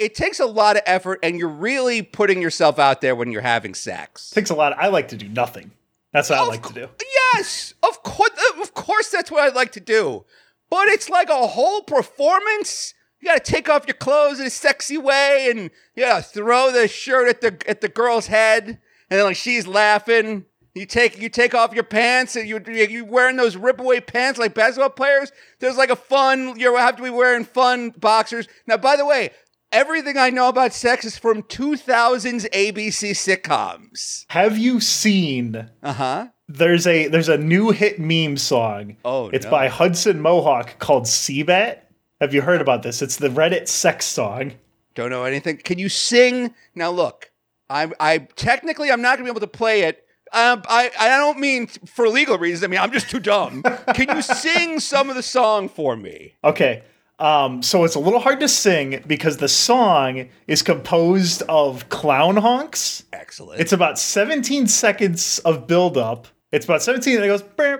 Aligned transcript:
it 0.00 0.14
takes 0.14 0.40
a 0.40 0.46
lot 0.46 0.76
of 0.76 0.82
effort, 0.86 1.20
and 1.22 1.38
you're 1.38 1.48
really 1.48 2.02
putting 2.02 2.40
yourself 2.42 2.78
out 2.78 3.00
there 3.00 3.14
when 3.14 3.30
you're 3.32 3.42
having 3.42 3.74
sex. 3.74 4.30
takes 4.30 4.50
a 4.50 4.54
lot. 4.54 4.76
I 4.78 4.88
like 4.88 5.08
to 5.08 5.16
do 5.16 5.28
nothing. 5.28 5.72
That's 6.12 6.30
what 6.30 6.38
I 6.38 6.42
Of 6.42 6.48
like 6.48 6.66
to 6.66 6.72
do. 6.72 6.88
Yes, 7.34 7.74
of 7.82 8.02
course, 8.02 8.30
uh, 8.30 8.62
of 8.62 8.74
course, 8.74 9.10
that's 9.10 9.30
what 9.30 9.42
I'd 9.42 9.54
like 9.54 9.72
to 9.72 9.80
do. 9.80 10.24
But 10.70 10.88
it's 10.88 11.08
like 11.08 11.28
a 11.28 11.46
whole 11.46 11.82
performance. 11.82 12.94
You 13.20 13.28
got 13.28 13.44
to 13.44 13.52
take 13.52 13.68
off 13.68 13.86
your 13.86 13.96
clothes 13.96 14.40
in 14.40 14.46
a 14.46 14.50
sexy 14.50 14.96
way, 14.96 15.48
and 15.50 15.70
to 15.96 16.22
throw 16.22 16.72
the 16.72 16.88
shirt 16.88 17.28
at 17.28 17.40
the 17.40 17.68
at 17.68 17.80
the 17.80 17.88
girl's 17.88 18.26
head, 18.26 18.66
and 18.68 18.78
then 19.18 19.24
like 19.24 19.36
she's 19.36 19.66
laughing. 19.66 20.46
You 20.74 20.86
take 20.86 21.18
you 21.20 21.28
take 21.28 21.54
off 21.54 21.74
your 21.74 21.84
pants, 21.84 22.36
and 22.36 22.48
you 22.48 22.62
you 22.66 23.04
wearing 23.04 23.36
those 23.36 23.56
rip 23.56 23.80
away 23.80 24.00
pants 24.00 24.38
like 24.38 24.54
basketball 24.54 24.90
players. 24.90 25.32
There's 25.58 25.76
like 25.76 25.90
a 25.90 25.96
fun. 25.96 26.58
You 26.58 26.76
have 26.76 26.96
to 26.96 27.02
be 27.02 27.10
wearing 27.10 27.44
fun 27.44 27.90
boxers. 27.90 28.46
Now, 28.66 28.76
by 28.76 28.96
the 28.96 29.04
way, 29.04 29.30
everything 29.72 30.16
I 30.16 30.30
know 30.30 30.48
about 30.48 30.72
sex 30.72 31.04
is 31.04 31.18
from 31.18 31.42
2000s 31.42 32.48
ABC 32.50 33.10
sitcoms. 33.12 34.24
Have 34.28 34.58
you 34.58 34.80
seen? 34.80 35.70
Uh 35.82 35.92
huh. 35.92 36.28
There's 36.48 36.86
a 36.86 37.08
there's 37.08 37.28
a 37.28 37.36
new 37.36 37.70
hit 37.70 37.98
meme 37.98 38.36
song. 38.36 38.96
Oh, 39.04 39.28
it's 39.28 39.44
no. 39.44 39.50
by 39.50 39.68
Hudson 39.68 40.20
Mohawke 40.20 40.78
called 40.78 41.04
Cbat. 41.04 41.80
Have 42.20 42.34
you 42.34 42.40
heard 42.40 42.60
about 42.60 42.82
this? 42.82 43.02
It's 43.02 43.16
the 43.16 43.28
Reddit 43.28 43.68
sex 43.68 44.06
song. 44.06 44.54
Don't 44.94 45.10
know 45.10 45.24
anything. 45.24 45.58
Can 45.58 45.78
you 45.78 45.88
sing? 45.88 46.54
Now 46.74 46.90
look, 46.90 47.30
I 47.68 47.90
I 48.00 48.18
technically 48.36 48.90
I'm 48.90 49.02
not 49.02 49.16
gonna 49.16 49.24
be 49.24 49.30
able 49.30 49.40
to 49.40 49.46
play 49.46 49.82
it. 49.82 50.04
Um, 50.32 50.62
I 50.68 50.90
I 50.98 51.08
don't 51.08 51.38
mean 51.38 51.66
for 51.66 52.08
legal 52.08 52.38
reasons. 52.38 52.64
I 52.64 52.66
mean 52.68 52.80
I'm 52.80 52.92
just 52.92 53.10
too 53.10 53.20
dumb. 53.20 53.62
Can 53.94 54.16
you 54.16 54.22
sing 54.22 54.80
some 54.80 55.10
of 55.10 55.16
the 55.16 55.22
song 55.22 55.68
for 55.68 55.96
me? 55.96 56.34
Okay. 56.42 56.82
Um, 57.18 57.62
so 57.62 57.84
it's 57.84 57.96
a 57.96 58.00
little 58.00 58.20
hard 58.20 58.40
to 58.40 58.48
sing 58.48 59.02
because 59.06 59.38
the 59.38 59.48
song 59.48 60.28
is 60.46 60.62
composed 60.62 61.42
of 61.48 61.88
clown 61.88 62.36
honks. 62.36 63.04
Excellent. 63.12 63.60
It's 63.60 63.72
about 63.72 63.98
17 63.98 64.68
seconds 64.68 65.38
of 65.40 65.66
build 65.66 65.98
up. 65.98 66.28
It's 66.52 66.64
about 66.64 66.82
17 66.82 67.16
and 67.16 67.24
it 67.24 67.28
goes 67.28 67.42
boom, 67.42 67.78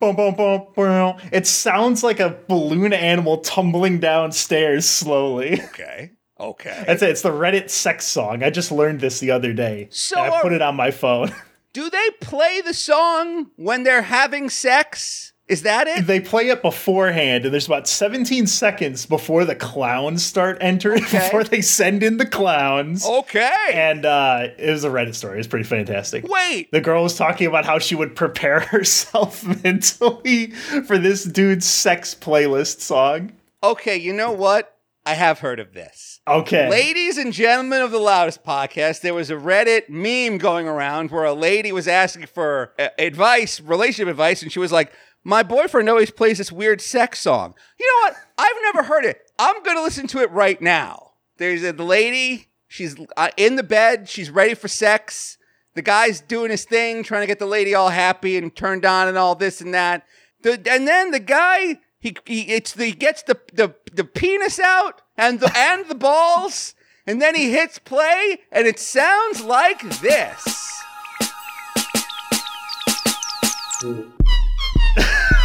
boom, 0.00 0.66
boom. 0.74 1.16
It 1.32 1.46
sounds 1.46 2.02
like 2.02 2.20
a 2.20 2.38
balloon 2.48 2.92
animal 2.92 3.38
tumbling 3.38 4.00
downstairs 4.00 4.88
slowly. 4.88 5.62
okay. 5.64 6.10
Okay. 6.38 6.84
That's 6.86 7.02
it. 7.02 7.10
It's 7.10 7.22
the 7.22 7.30
Reddit 7.30 7.70
sex 7.70 8.04
song. 8.04 8.42
I 8.42 8.50
just 8.50 8.70
learned 8.70 9.00
this 9.00 9.20
the 9.20 9.30
other 9.30 9.52
day. 9.52 9.88
So 9.90 10.20
I 10.20 10.42
put 10.42 10.52
it 10.52 10.60
on 10.60 10.76
my 10.76 10.90
phone. 10.90 11.32
Do 11.72 11.88
they 11.90 12.10
play 12.20 12.60
the 12.62 12.74
song 12.74 13.50
when 13.56 13.82
they're 13.82 14.02
having 14.02 14.50
sex? 14.50 15.32
Is 15.48 15.62
that 15.62 15.86
it? 15.86 16.08
they 16.08 16.18
play 16.18 16.48
it 16.48 16.60
beforehand, 16.60 17.44
and 17.44 17.54
there's 17.54 17.66
about 17.68 17.86
17 17.86 18.48
seconds 18.48 19.06
before 19.06 19.44
the 19.44 19.54
clowns 19.54 20.24
start 20.24 20.58
entering, 20.60 21.04
Okay. 21.06 21.18
before 21.18 21.44
they 21.44 21.60
send 21.60 22.02
in 22.02 22.16
the 22.16 22.26
clowns. 22.26 23.06
Okay. 23.06 23.52
And 23.72 24.04
uh, 24.04 24.48
it 24.58 24.70
was 24.70 24.82
a 24.82 24.88
Reddit 24.88 25.14
story. 25.14 25.38
It's 25.38 25.46
pretty 25.46 25.64
fantastic. 25.64 26.26
Wait. 26.26 26.72
The 26.72 26.80
girl 26.80 27.04
was 27.04 27.16
talking 27.16 27.46
about 27.46 27.64
how 27.64 27.78
she 27.78 27.94
would 27.94 28.16
prepare 28.16 28.58
herself 28.72 29.44
mentally 29.64 30.50
for 30.86 30.98
this 30.98 31.22
dude's 31.22 31.66
sex 31.66 32.12
playlist 32.14 32.80
song. 32.80 33.30
Okay. 33.62 33.96
You 33.96 34.12
know 34.12 34.32
what? 34.32 34.72
I 35.08 35.14
have 35.14 35.38
heard 35.38 35.60
of 35.60 35.72
this. 35.72 36.18
Okay. 36.26 36.68
Ladies 36.68 37.16
and 37.18 37.32
gentlemen 37.32 37.80
of 37.82 37.92
the 37.92 38.00
Loudest 38.00 38.42
Podcast, 38.42 39.02
there 39.02 39.14
was 39.14 39.30
a 39.30 39.34
Reddit 39.36 39.88
meme 39.88 40.38
going 40.38 40.66
around 40.66 41.12
where 41.12 41.22
a 41.22 41.32
lady 41.32 41.70
was 41.70 41.86
asking 41.86 42.26
for 42.26 42.72
uh, 42.80 42.88
advice, 42.98 43.60
relationship 43.60 44.08
advice, 44.10 44.42
and 44.42 44.50
she 44.50 44.58
was 44.58 44.72
like, 44.72 44.90
My 45.26 45.42
boyfriend 45.42 45.88
always 45.88 46.12
plays 46.12 46.38
this 46.38 46.52
weird 46.52 46.80
sex 46.80 47.18
song. 47.18 47.56
You 47.80 47.84
know 47.84 48.06
what? 48.06 48.16
I've 48.38 48.62
never 48.62 48.84
heard 48.84 49.04
it. 49.04 49.28
I'm 49.40 49.60
going 49.64 49.76
to 49.76 49.82
listen 49.82 50.06
to 50.06 50.20
it 50.20 50.30
right 50.30 50.62
now. 50.62 51.14
There's 51.38 51.64
a 51.64 51.72
lady, 51.72 52.46
she's 52.68 52.94
uh, 53.16 53.30
in 53.36 53.56
the 53.56 53.64
bed, 53.64 54.08
she's 54.08 54.30
ready 54.30 54.54
for 54.54 54.68
sex. 54.68 55.36
The 55.74 55.82
guy's 55.82 56.20
doing 56.20 56.52
his 56.52 56.64
thing, 56.64 57.02
trying 57.02 57.22
to 57.22 57.26
get 57.26 57.40
the 57.40 57.46
lady 57.46 57.74
all 57.74 57.88
happy 57.88 58.36
and 58.36 58.54
turned 58.54 58.84
on 58.84 59.08
and 59.08 59.18
all 59.18 59.34
this 59.34 59.60
and 59.60 59.74
that. 59.74 60.06
The, 60.42 60.62
and 60.70 60.86
then 60.86 61.10
the 61.10 61.18
guy, 61.18 61.80
he, 61.98 62.16
he 62.24 62.42
it's 62.42 62.72
the, 62.74 62.84
he 62.84 62.92
gets 62.92 63.24
the, 63.24 63.36
the 63.52 63.74
the 63.92 64.04
penis 64.04 64.60
out 64.60 65.02
and 65.16 65.40
the 65.40 65.50
and 65.56 65.88
the 65.88 65.96
balls, 65.96 66.74
and 67.04 67.20
then 67.20 67.34
he 67.34 67.50
hits 67.50 67.80
play, 67.80 68.38
and 68.52 68.68
it 68.68 68.78
sounds 68.78 69.42
like 69.42 69.82
this. 69.98 70.82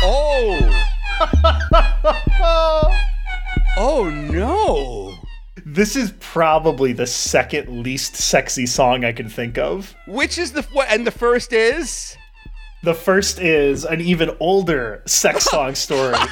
Oh. 0.03 0.87
oh 3.77 4.09
no. 4.31 5.13
This 5.65 5.95
is 5.95 6.13
probably 6.19 6.93
the 6.93 7.07
second 7.07 7.83
least 7.83 8.15
sexy 8.15 8.65
song 8.65 9.05
I 9.05 9.11
can 9.11 9.29
think 9.29 9.57
of. 9.57 9.95
Which 10.07 10.37
is 10.37 10.51
the 10.51 10.63
what? 10.73 10.87
And 10.89 11.05
the 11.05 11.11
first 11.11 11.53
is 11.53 12.17
The 12.83 12.93
first 12.93 13.39
is 13.39 13.85
an 13.85 14.01
even 14.01 14.35
older 14.39 15.03
sex 15.05 15.45
song 15.45 15.75
story. 15.75 16.15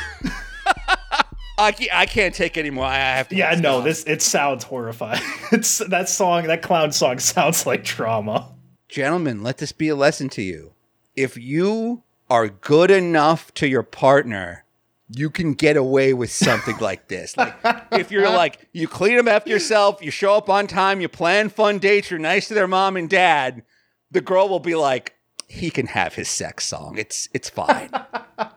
I 1.57 1.73
can't, 1.73 1.93
I 1.93 2.05
can't 2.05 2.33
take 2.33 2.57
anymore. 2.57 2.85
I 2.85 2.95
have 2.95 3.27
to. 3.29 3.35
yeah, 3.35 3.53
no, 3.55 3.81
this 3.81 4.03
it 4.05 4.21
sounds 4.21 4.63
horrifying. 4.63 5.21
It's 5.51 5.79
that 5.79 6.07
song, 6.07 6.47
that 6.47 6.61
clown 6.61 6.91
song 6.91 7.19
sounds 7.19 7.65
like 7.65 7.83
trauma. 7.83 8.53
Gentlemen, 8.87 9.43
let 9.43 9.57
this 9.57 9.71
be 9.71 9.89
a 9.89 9.95
lesson 9.95 10.29
to 10.29 10.41
you. 10.41 10.73
If 11.15 11.37
you 11.37 12.03
are 12.29 12.47
good 12.47 12.91
enough 12.91 13.53
to 13.55 13.67
your 13.67 13.83
partner, 13.83 14.65
you 15.09 15.29
can 15.29 15.53
get 15.53 15.75
away 15.75 16.13
with 16.13 16.31
something 16.31 16.77
like 16.81 17.07
this. 17.07 17.35
Like 17.35 17.55
if 17.91 18.11
you're 18.11 18.29
like 18.29 18.67
you 18.73 18.87
clean 18.87 19.17
them 19.17 19.27
after 19.27 19.49
yourself, 19.49 20.01
you 20.01 20.11
show 20.11 20.35
up 20.35 20.49
on 20.49 20.67
time, 20.67 21.01
you 21.01 21.09
plan 21.09 21.49
fun 21.49 21.79
dates, 21.79 22.11
you're 22.11 22.19
nice 22.19 22.47
to 22.49 22.53
their 22.53 22.67
mom 22.67 22.95
and 22.95 23.09
dad, 23.09 23.63
the 24.11 24.21
girl 24.21 24.47
will 24.47 24.59
be 24.59 24.75
like, 24.75 25.15
he 25.47 25.71
can 25.71 25.87
have 25.87 26.13
his 26.13 26.29
sex 26.29 26.65
song. 26.65 26.97
It's 26.97 27.27
it's 27.33 27.49
fine. 27.49 27.89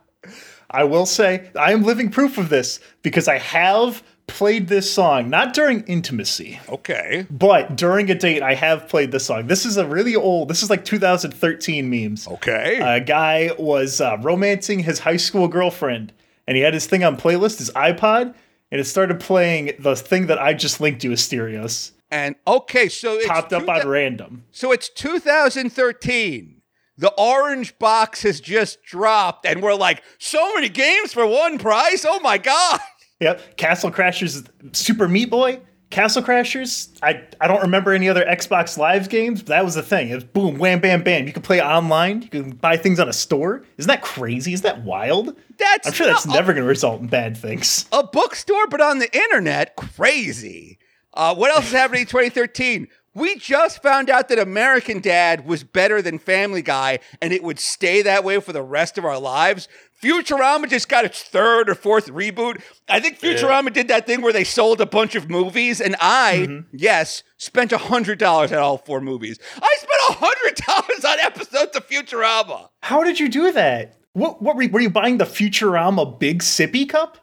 I 0.71 0.85
will 0.85 1.07
say 1.07 1.51
I 1.59 1.73
am 1.73 1.83
living 1.83 2.11
proof 2.11 2.39
of 2.39 2.49
this 2.49 2.81
because 3.03 3.29
I 3.29 3.39
have 3.39 4.03
played 4.33 4.69
this 4.69 4.91
song 4.91 5.29
not 5.29 5.53
during 5.53 5.83
intimacy, 5.85 6.59
okay. 6.67 7.27
but 7.31 7.77
during 7.77 8.11
a 8.11 8.15
date 8.15 8.43
I 8.43 8.55
have 8.55 8.89
played 8.89 9.13
this 9.13 9.27
song. 9.27 9.47
This 9.47 9.67
is 9.67 9.77
a 9.77 9.87
really 9.87 10.17
old. 10.17 10.49
This 10.49 10.63
is 10.63 10.71
like 10.71 10.87
2013 10.87 11.89
memes. 11.89 12.27
Okay. 12.27 12.79
A 12.81 12.99
guy 12.99 13.51
was 13.59 14.01
uh, 14.01 14.17
romancing 14.23 14.81
his 14.81 15.01
high 15.01 15.19
school 15.19 15.49
girlfriend, 15.49 16.15
and 16.47 16.57
he 16.57 16.63
had 16.63 16.73
his 16.73 16.87
thing 16.87 17.05
on 17.05 17.19
playlist, 17.19 17.59
his 17.59 17.71
iPod, 17.73 18.35
and 18.71 18.81
it 18.81 18.85
started 18.85 19.21
playing 19.21 19.73
the 19.79 19.95
thing 19.95 20.27
that 20.29 20.41
I 20.41 20.55
just 20.55 20.81
linked 20.81 21.03
to 21.03 21.11
Asterios. 21.11 21.93
and 22.11 22.35
okay, 22.47 22.89
so 22.89 23.15
it's 23.17 23.27
Popped 23.27 23.53
up 23.53 23.69
on 23.69 23.87
random. 23.87 24.45
So 24.51 24.73
it's 24.73 24.89
2013. 24.89 26.63
The 26.99 27.13
orange 27.19 27.79
box 27.79 28.23
has 28.23 28.41
just 28.41 28.83
dropped, 28.83 29.45
and 29.45 29.63
we're 29.63 29.75
like, 29.75 30.03
so 30.19 30.55
many 30.55 30.69
games 30.71 31.13
for 31.13 31.27
one 31.27 31.59
price. 31.59 32.07
Oh 32.09 32.21
my 32.21 32.39
god! 32.39 32.81
Yep. 33.23 33.57
Castle 33.57 33.91
Crashers, 33.91 34.47
Super 34.75 35.09
Meat 35.09 35.31
Boy, 35.31 35.61
Castle 35.91 36.23
Crashers. 36.23 36.89
I, 37.03 37.23
I 37.41 37.47
don't 37.49 37.63
remember 37.63 37.93
any 37.93 38.09
other 38.09 38.25
Xbox 38.25 38.77
Live 38.79 39.09
games, 39.09 39.41
but 39.43 39.49
that 39.49 39.65
was 39.65 39.75
the 39.75 39.83
thing. 39.83 40.09
It 40.09 40.15
was 40.15 40.25
boom, 40.25 40.59
wham, 40.59 40.81
bam, 40.81 41.03
bam. 41.03 41.27
You 41.27 41.33
can 41.33 41.43
play 41.43 41.61
online. 41.63 42.23
You 42.23 42.29
can 42.29 42.51
buy 42.53 42.77
things 42.77 42.99
on 42.99 43.09
a 43.09 43.13
store. 43.13 43.63
Isn't 43.79 43.89
that 43.89 44.03
crazy? 44.03 44.53
Is 44.53 44.63
that 44.63 44.83
wild? 44.83 45.37
That's 45.59 45.87
I'm 45.89 45.93
sure 45.93 46.07
that's 46.07 46.27
not- 46.27 46.35
never 46.35 46.53
going 46.53 46.65
to 46.65 46.69
result 46.69 47.01
in 47.01 47.07
bad 47.09 47.37
things. 47.37 47.87
a 47.93 48.03
bookstore, 48.05 48.67
but 48.69 48.81
on 48.81 48.99
the 49.01 49.15
internet. 49.17 49.77
Crazy. 49.77 50.79
Uh, 51.15 51.35
what 51.35 51.51
else 51.55 51.67
is 51.67 51.73
happening 51.73 52.01
in 52.03 52.07
2013? 52.07 52.89
We 53.15 53.37
just 53.37 53.83
found 53.83 54.09
out 54.09 54.29
that 54.29 54.39
American 54.39 55.01
Dad 55.01 55.47
was 55.47 55.65
better 55.65 56.01
than 56.01 56.19
Family 56.19 56.63
Guy, 56.63 56.99
and 57.21 57.33
it 57.33 57.43
would 57.43 57.59
stay 57.59 58.01
that 58.03 58.25
way 58.25 58.41
for 58.41 58.55
the 58.55 58.63
rest 58.63 58.97
of 58.97 59.05
our 59.05 59.19
lives. 59.19 59.69
Futurama 60.03 60.69
just 60.69 60.89
got 60.89 61.05
its 61.05 61.23
third 61.23 61.69
or 61.69 61.75
fourth 61.75 62.09
reboot. 62.09 62.63
I 62.89 63.01
think 63.01 63.21
Futurama 63.21 63.73
did 63.73 63.89
that 63.89 64.07
thing 64.07 64.23
where 64.23 64.33
they 64.33 64.45
sold 64.45 64.81
a 64.81 64.87
bunch 64.87 65.15
of 65.15 65.29
movies, 65.29 65.81
and 65.81 65.95
I, 66.01 66.47
mm-hmm. 66.49 66.77
yes, 66.77 67.23
spent 67.37 67.71
hundred 67.71 68.19
dollars 68.19 68.51
on 68.51 68.59
all 68.59 68.79
four 68.79 69.01
movies. 69.01 69.39
I 69.57 69.77
spent 69.77 70.19
hundred 70.19 70.57
dollars 70.57 71.05
on 71.05 71.21
episodes 71.21 71.77
of 71.77 71.87
Futurama. 71.87 72.71
How 72.81 73.05
did 73.05 73.21
you 73.21 73.29
do 73.29 73.53
that? 73.53 73.99
What, 74.15 74.43
what 74.43 74.57
were, 74.57 74.63
you, 74.63 74.71
were 74.71 74.81
you 74.81 74.91
buying 74.91 75.19
the 75.19 75.25
Futurama 75.25 76.19
Big 76.19 76.41
Sippy 76.41 76.89
Cup? 76.89 77.19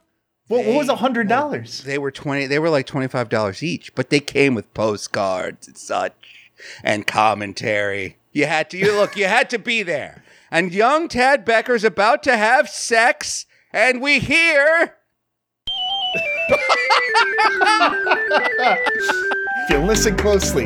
What, 0.50 0.66
what 0.66 0.76
was 0.76 0.90
a 0.90 0.96
hundred 0.96 1.30
dollars? 1.30 1.84
They 1.84 2.00
were 2.00 2.10
twenty. 2.12 2.48
They 2.48 2.58
were 2.58 2.72
like 2.72 2.88
twenty 2.88 3.08
five 3.08 3.30
dollars 3.30 3.62
each, 3.62 3.94
but 3.94 4.10
they 4.10 4.20
came 4.20 4.56
with 4.56 4.74
postcards 4.74 5.68
and 5.68 5.78
such 5.78 6.50
and 6.84 7.06
commentary. 7.06 8.18
You 8.32 8.48
had 8.48 8.72
to. 8.72 8.78
You 8.78 8.94
look. 8.96 9.16
You 9.16 9.26
had 9.26 9.50
to 9.52 9.60
be 9.60 9.84
there. 9.84 10.24
And 10.50 10.74
young 10.74 11.08
Tad 11.08 11.46
Becker's 11.46 11.84
about 11.84 12.24
to 12.24 12.36
have 12.36 12.68
sex, 12.68 13.46
and 13.72 14.02
we 14.02 14.18
hear. 14.20 14.96
If 19.62 19.70
you 19.70 19.78
listen 19.78 20.18
closely, 20.18 20.64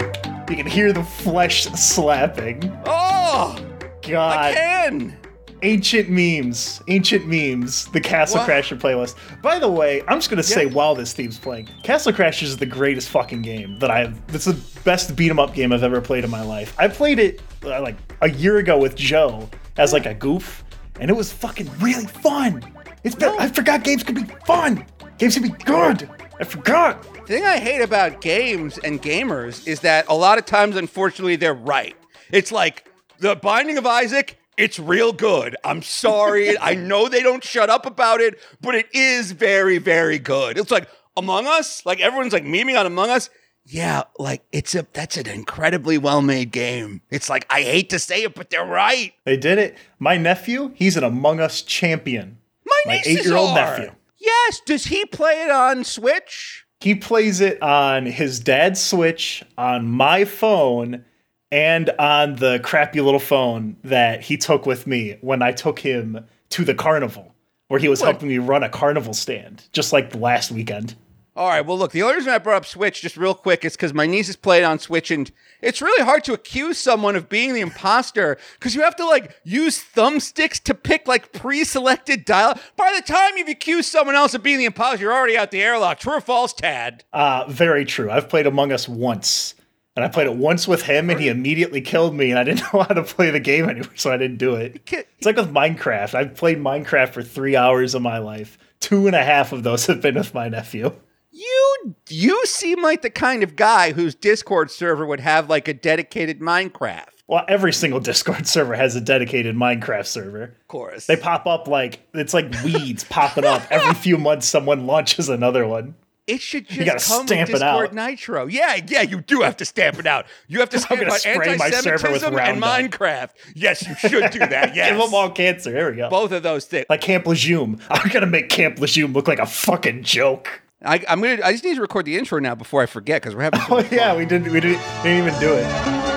you 0.50 0.56
can 0.56 0.66
hear 0.66 0.94
the 0.94 1.04
flesh 1.04 1.66
slapping. 1.66 2.72
Oh, 2.86 3.60
God. 4.02 4.52
again. 4.52 5.18
Ancient 5.64 6.10
memes, 6.10 6.82
ancient 6.88 7.26
memes, 7.28 7.86
the 7.88 8.00
Castle 8.02 8.40
What? 8.40 8.50
Crasher 8.50 8.78
playlist. 8.80 9.16
By 9.42 9.58
the 9.60 9.70
way, 9.70 10.02
I'm 10.08 10.18
just 10.18 10.30
gonna 10.30 10.44
say 10.44 10.66
Yeah. 10.66 10.74
while 10.74 10.94
this 10.96 11.14
theme's 11.14 11.40
playing, 11.40 11.70
Castle 11.84 12.12
Crashers 12.14 12.44
is 12.44 12.58
the 12.58 12.66
greatest 12.66 13.10
fucking 13.10 13.42
game 13.42 13.80
that 13.80 13.90
I've. 13.90 14.20
It's 14.34 14.46
the 14.46 14.60
best 14.84 15.16
beat 15.16 15.30
'em 15.30 15.40
up 15.40 15.54
game 15.56 15.72
I've 15.74 15.84
ever 15.84 16.02
played 16.02 16.24
in 16.24 16.30
my 16.30 16.42
life. 16.44 16.74
I 16.78 16.88
played 16.88 17.18
it 17.20 17.42
uh, 17.66 17.82
like 17.82 17.96
a 18.22 18.30
year 18.30 18.58
ago 18.58 18.78
with 18.78 18.96
Joe 18.96 19.50
as 19.78 19.94
like 19.94 20.06
a 20.06 20.14
goof, 20.14 20.64
and 21.00 21.10
it 21.10 21.14
was 21.14 21.32
fucking 21.32 21.70
really 21.80 22.06
fun. 22.06 22.64
It's 23.04 23.16
been, 23.16 23.34
I 23.40 23.48
forgot 23.48 23.84
games 23.84 24.04
could 24.04 24.16
be 24.16 24.26
fun. 24.46 24.86
Games 25.18 25.34
could 25.36 25.44
be 25.44 25.64
good. 25.66 26.10
I 26.40 26.44
forgot. 26.44 27.04
The 27.28 27.34
thing 27.36 27.46
I 27.46 27.58
hate 27.58 27.82
about 27.82 28.20
games 28.22 28.78
and 28.80 29.02
gamers 29.02 29.66
is 29.68 29.80
that 29.82 30.06
a 30.10 30.16
lot 30.16 30.38
of 30.38 30.46
times, 30.46 30.76
unfortunately, 30.76 31.36
they're 31.36 31.54
right. 31.54 31.96
It's 32.32 32.52
like 32.52 32.86
the 33.20 33.36
Binding 33.36 33.78
of 33.78 33.86
Isaac. 33.86 34.38
It's 34.58 34.78
real 34.80 35.14
good. 35.14 35.56
I'm 35.64 35.82
sorry. 35.82 36.58
I 36.58 36.76
know 36.76 37.10
they 37.10 37.24
don't 37.24 37.44
shut 37.44 37.70
up 37.70 37.86
about 37.86 38.22
it, 38.22 38.40
but 38.62 38.76
it 38.76 38.88
is 38.94 39.32
very, 39.32 39.78
very 39.78 40.20
good. 40.20 40.58
It's 40.58 40.72
like 40.72 40.88
Among 41.18 41.48
Us. 41.48 41.86
Like 41.86 42.00
everyone's 42.00 42.34
like 42.34 42.44
memeing 42.44 42.80
on 42.80 42.86
Among 42.86 43.10
Us. 43.10 43.30
Yeah, 43.66 44.04
like 44.20 44.44
it's 44.52 44.76
a 44.76 44.86
that's 44.92 45.16
an 45.16 45.28
incredibly 45.28 45.98
well 45.98 46.22
made 46.22 46.52
game. 46.52 47.02
It's 47.10 47.30
like 47.30 47.46
I 47.50 47.62
hate 47.62 47.90
to 47.92 48.00
say 48.00 48.24
it, 48.24 48.36
but 48.36 48.50
they're 48.50 48.66
right. 48.66 49.14
They 49.24 49.38
did 49.38 49.58
it. 49.58 49.78
My 50.00 50.18
nephew, 50.18 50.74
he's 50.76 50.98
an 50.98 51.04
Among 51.04 51.40
Us 51.40 51.62
champion. 51.62 52.38
My, 52.66 52.82
My 52.86 53.02
eight-year-old 53.06 53.56
nephew. 53.56 53.92
Yes. 54.18 54.62
Does 54.66 54.86
he 54.86 55.06
play 55.06 55.44
it 55.44 55.52
on 55.52 55.84
Switch? 55.84 56.66
He 56.82 56.96
plays 56.96 57.40
it 57.40 57.62
on 57.62 58.06
his 58.06 58.42
dad's 58.42 58.82
Switch, 58.82 59.42
on 59.58 59.88
my 59.88 60.26
phone, 60.26 61.06
and 61.54 61.92
on 62.00 62.38
the 62.38 62.60
crappy 62.64 63.00
little 63.00 63.20
phone 63.20 63.78
that 63.84 64.22
he 64.24 64.38
took 64.38 64.66
with 64.66 64.88
me 64.88 65.18
when 65.22 65.44
I 65.44 65.52
took 65.52 65.78
him 65.78 66.26
to 66.50 66.66
the 66.66 66.74
carnival, 66.74 67.32
where 67.68 67.80
he 67.80 67.88
was 67.88 68.02
What? 68.02 68.10
helping 68.10 68.28
me 68.30 68.40
run 68.40 68.64
a 68.64 68.70
carnival 68.70 69.14
stand, 69.14 69.64
just 69.72 69.94
like 69.94 70.10
the 70.10 70.18
last 70.18 70.52
weekend. 70.52 70.96
All 71.36 71.48
right. 71.50 71.62
Well, 71.66 71.78
look, 71.78 71.92
the 71.92 72.02
only 72.04 72.16
reason 72.16 72.32
I 72.32 72.38
brought 72.40 72.58
up 72.58 72.66
Switch 72.66 73.02
just 73.02 73.18
real 73.18 73.34
quick 73.36 73.66
is 73.66 73.74
because 73.76 73.94
my 73.94 74.06
niece 74.08 74.36
play 74.36 74.60
it 74.60 74.64
on 74.64 74.78
Switch, 74.80 75.12
and 75.12 75.32
it's 75.62 75.80
really 75.82 76.04
hard 76.04 76.24
to 76.26 76.34
accuse 76.34 76.78
someone 76.80 77.16
of 77.16 77.30
being 77.30 77.54
the 77.54 77.62
imposter 77.62 78.38
because 78.54 78.74
you 78.74 78.82
have 78.82 78.96
to 78.98 79.06
like 79.06 79.36
use 79.44 79.84
thumbsticks 79.84 80.62
to 80.64 80.74
pick 80.74 81.08
like 81.08 81.34
pre-selected 81.34 82.26
dial. 82.26 82.60
By 82.78 82.94
the 82.96 83.02
time 83.02 83.38
you've 83.38 83.48
accused 83.48 83.90
someone 83.90 84.16
else 84.16 84.34
of 84.34 84.42
being 84.44 84.58
the 84.60 84.66
imposter, 84.66 85.04
you're 85.04 85.14
already 85.14 85.38
out 85.38 85.52
the 85.52 85.62
airlock. 85.62 86.00
True 86.00 86.14
or 86.18 86.22
false, 86.22 86.54
Tad? 86.54 87.04
Uh, 87.14 87.46
very 87.48 87.86
true. 87.86 88.10
I've 88.12 88.28
played 88.30 88.46
Among 88.48 88.72
Us 88.72 88.88
once, 88.88 89.56
and 89.96 90.04
I 90.04 90.08
played 90.08 90.28
it 90.28 90.36
once 90.36 90.68
with 90.68 90.84
him, 90.84 91.10
and 91.10 91.20
he 91.20 91.28
immediately 91.28 91.82
killed 91.82 92.16
me, 92.16 92.32
and 92.32 92.40
I 92.40 92.44
didn't 92.44 92.62
know 92.74 92.82
how 92.82 92.94
to 92.94 93.04
play 93.04 93.30
the 93.30 93.40
game 93.40 93.70
anymore, 93.70 93.96
so 93.96 94.12
I 94.12 94.18
didn't 94.18 94.38
do 94.38 94.56
it. 94.56 94.82
It's 94.92 95.26
like 95.26 95.36
with 95.36 95.54
Minecraft. 95.54 96.16
I've 96.16 96.36
played 96.36 96.58
Minecraft 96.58 97.10
for 97.10 97.24
three 97.24 97.56
hours 97.56 97.94
of 97.94 98.02
my 98.02 98.18
life. 98.18 98.58
Two 98.80 99.08
and 99.08 99.16
a 99.16 99.24
half 99.24 99.52
of 99.52 99.64
those 99.64 99.86
have 99.86 100.02
been 100.02 100.16
with 100.16 100.34
my 100.34 100.50
nephew. 100.50 100.94
You 101.32 101.96
you 102.10 102.46
seem 102.46 102.84
like 102.84 103.02
the 103.02 103.10
kind 103.10 103.42
of 103.42 103.56
guy 103.56 103.92
whose 103.92 104.14
Discord 104.14 104.70
server 104.70 105.06
would 105.06 105.20
have 105.20 105.50
like 105.50 105.68
a 105.68 105.74
dedicated 105.74 106.40
Minecraft. 106.40 107.08
Well, 107.28 107.46
every 107.48 107.74
single 107.74 108.00
Discord 108.00 108.46
server 108.48 108.76
has 108.76 108.96
a 108.96 109.02
dedicated 109.02 109.56
Minecraft 109.56 110.06
server. 110.06 110.44
Of 110.44 110.68
course. 110.68 111.08
They 111.08 111.16
pop 111.16 111.48
up 111.48 111.68
like 111.68 112.08
it's 112.14 112.34
like 112.34 112.52
weeds 112.64 113.04
popping 113.04 113.46
up 113.46 113.64
every 113.72 113.96
few 113.96 114.18
months. 114.18 114.46
Someone 114.48 114.86
launches 114.86 115.30
another 115.30 115.66
one. 115.66 115.96
It 116.26 116.40
should 116.40 116.70
just 116.70 117.10
come 117.10 117.28
stamp 117.28 117.50
with 117.50 117.58
it 117.58 117.62
out. 117.62 117.80
Discord 117.82 117.94
Nitro. 117.96 118.46
Yeah, 118.48 118.80
yeah, 118.88 119.02
you 119.02 119.20
do 119.20 119.42
have 119.42 119.58
to 119.58 119.66
stamp 119.66 120.00
it 120.00 120.08
out. 120.08 120.26
You 120.48 120.60
have 120.62 120.70
to 120.70 120.80
stamp 120.80 121.02
out 121.02 121.20
spray 121.20 121.58
my 121.58 121.70
server 121.70 122.12
with 122.12 122.24
anti-Semitism 122.24 122.40
and. 122.40 122.64
Minecraft. 122.64 123.30
Yes, 123.56 123.86
you 123.86 123.96
should 123.96 124.32
do 124.32 124.40
that. 124.40 124.74
Yes, 124.76 124.92
Give 124.92 125.00
them 125.00 125.14
all 125.14 125.30
cancer. 125.30 125.72
There 125.72 125.92
we 125.92 125.98
go. 125.98 126.10
both 126.10 126.32
of 126.32 126.42
those 126.42 126.66
things. 126.66 126.86
like 126.90 127.02
Camp 127.02 127.28
Lejeune. 127.28 127.82
I'm 127.90 128.10
gonna 128.10 128.26
make 128.26 128.48
Camp 128.50 128.80
Lejeune 128.80 129.12
look 129.12 129.28
like 129.28 129.40
a 129.40 129.46
fucking 129.46 130.04
joke. 130.04 130.62
I, 130.86 131.04
I'm 131.10 131.22
gonna. 131.22 131.40
I 131.44 131.52
just 131.52 131.64
need 131.66 131.76
to 131.76 131.82
record 131.82 132.06
the 132.06 132.18
intro 132.18 132.40
now 132.40 132.56
before 132.56 132.82
I 132.82 132.86
forget 132.86 133.22
because 133.22 133.36
we're 133.36 133.44
having. 133.44 133.60
Oh 133.70 133.86
yeah, 133.92 134.16
we 134.16 134.26
didn't. 134.26 134.52
We 134.52 134.60
didn't, 134.62 134.82
didn't 135.04 135.28
even 135.28 135.40
do 135.42 135.54
it. 135.54 136.13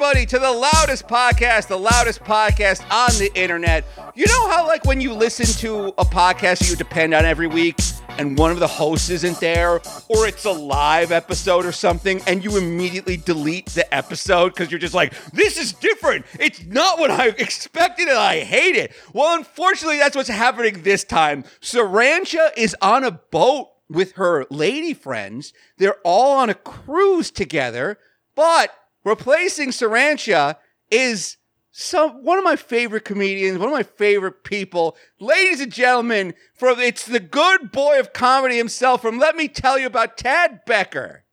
Everybody 0.00 0.24
to 0.24 0.38
the 0.38 0.52
loudest 0.52 1.08
podcast, 1.08 1.66
the 1.66 1.76
loudest 1.76 2.22
podcast 2.22 2.88
on 2.88 3.10
the 3.18 3.32
internet. 3.34 3.84
You 4.14 4.26
know 4.28 4.48
how 4.48 4.64
like 4.64 4.84
when 4.84 5.00
you 5.00 5.12
listen 5.12 5.46
to 5.58 5.88
a 5.98 6.04
podcast 6.04 6.70
you 6.70 6.76
depend 6.76 7.14
on 7.14 7.24
every 7.24 7.48
week 7.48 7.76
and 8.10 8.38
one 8.38 8.52
of 8.52 8.60
the 8.60 8.68
hosts 8.68 9.10
isn't 9.10 9.40
there 9.40 9.80
or 10.08 10.28
it's 10.28 10.44
a 10.44 10.52
live 10.52 11.10
episode 11.10 11.66
or 11.66 11.72
something 11.72 12.20
and 12.28 12.44
you 12.44 12.56
immediately 12.56 13.16
delete 13.16 13.66
the 13.70 13.92
episode 13.92 14.54
cuz 14.54 14.70
you're 14.70 14.78
just 14.78 14.94
like 14.94 15.14
this 15.32 15.58
is 15.58 15.72
different. 15.72 16.24
It's 16.38 16.62
not 16.62 17.00
what 17.00 17.10
I 17.10 17.30
expected 17.30 18.06
and 18.06 18.18
I 18.18 18.44
hate 18.44 18.76
it. 18.76 18.92
Well, 19.12 19.36
unfortunately 19.36 19.98
that's 19.98 20.14
what's 20.14 20.28
happening 20.28 20.84
this 20.84 21.02
time. 21.02 21.42
Sarancha 21.60 22.56
is 22.56 22.76
on 22.80 23.02
a 23.02 23.10
boat 23.10 23.70
with 23.90 24.12
her 24.12 24.46
lady 24.48 24.94
friends. 24.94 25.52
They're 25.78 25.98
all 26.04 26.38
on 26.38 26.50
a 26.50 26.54
cruise 26.54 27.32
together, 27.32 27.98
but 28.36 28.72
replacing 29.08 29.70
Sarancha 29.70 30.56
is 30.90 31.36
some 31.70 32.24
one 32.24 32.38
of 32.38 32.44
my 32.44 32.56
favorite 32.56 33.04
comedians, 33.04 33.58
one 33.58 33.68
of 33.68 33.74
my 33.74 33.82
favorite 33.82 34.44
people. 34.44 34.96
Ladies 35.20 35.60
and 35.60 35.72
gentlemen, 35.72 36.34
from 36.54 36.78
it's 36.80 37.06
the 37.06 37.20
good 37.20 37.70
boy 37.72 37.98
of 38.00 38.12
comedy 38.12 38.56
himself 38.56 39.02
from 39.02 39.18
Let 39.18 39.36
Me 39.36 39.48
Tell 39.48 39.78
You 39.78 39.86
About 39.86 40.16
Tad 40.16 40.60
Becker. 40.66 41.24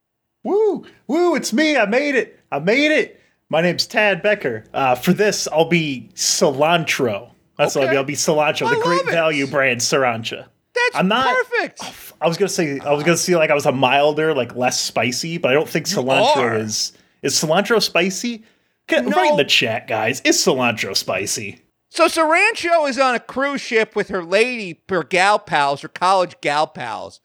Woo, 0.43 0.85
woo! 1.07 1.35
It's 1.35 1.51
me. 1.53 1.75
I 1.75 1.85
made 1.85 2.15
it. 2.15 2.39
I 2.51 2.59
made 2.59 2.91
it. 2.91 3.19
My 3.49 3.61
name's 3.61 3.87
Tad 3.87 4.21
Becker. 4.21 4.63
Uh, 4.73 4.95
for 4.95 5.13
this, 5.13 5.47
I'll 5.47 5.69
be 5.69 6.09
cilantro. 6.13 7.31
That's 7.57 7.75
what 7.75 7.85
I'll 7.85 7.91
be. 7.91 7.97
I'll 7.97 8.03
be 8.03 8.13
cilantro, 8.13 8.67
I 8.67 8.75
the 8.75 8.81
great 8.81 9.01
it. 9.01 9.11
value 9.11 9.47
brand 9.47 9.81
sriracha. 9.81 10.45
That's 10.73 10.95
I'm 10.95 11.07
not- 11.07 11.35
perfect. 11.35 11.81
I 12.21 12.27
was 12.27 12.37
gonna 12.37 12.49
say 12.49 12.79
I 12.79 12.91
was 12.93 13.03
gonna 13.03 13.17
say 13.17 13.35
like 13.35 13.49
I 13.49 13.53
was 13.55 13.65
a 13.65 13.71
milder, 13.71 14.33
like 14.33 14.55
less 14.55 14.79
spicy, 14.79 15.37
but 15.37 15.51
I 15.51 15.53
don't 15.53 15.67
think 15.67 15.85
cilantro 15.87 16.59
is 16.59 16.91
is 17.25 17.33
cilantro 17.33 17.81
spicy. 17.81 18.43
Can, 18.87 19.09
No. 19.09 19.17
Write 19.17 19.31
in 19.31 19.37
the 19.37 19.43
chat, 19.45 19.87
guys. 19.87 20.21
Is 20.21 20.37
cilantro 20.37 20.95
spicy? 20.95 21.61
So 21.89 22.07
Sarancho 22.07 22.89
is 22.89 22.99
on 22.99 23.15
a 23.15 23.19
cruise 23.19 23.61
ship 23.61 23.95
with 23.95 24.09
her 24.09 24.23
lady, 24.23 24.81
her 24.89 25.03
gal 25.03 25.39
pals, 25.39 25.81
her 25.81 25.87
college 25.87 26.35
gal 26.41 26.67
pals. 26.67 27.19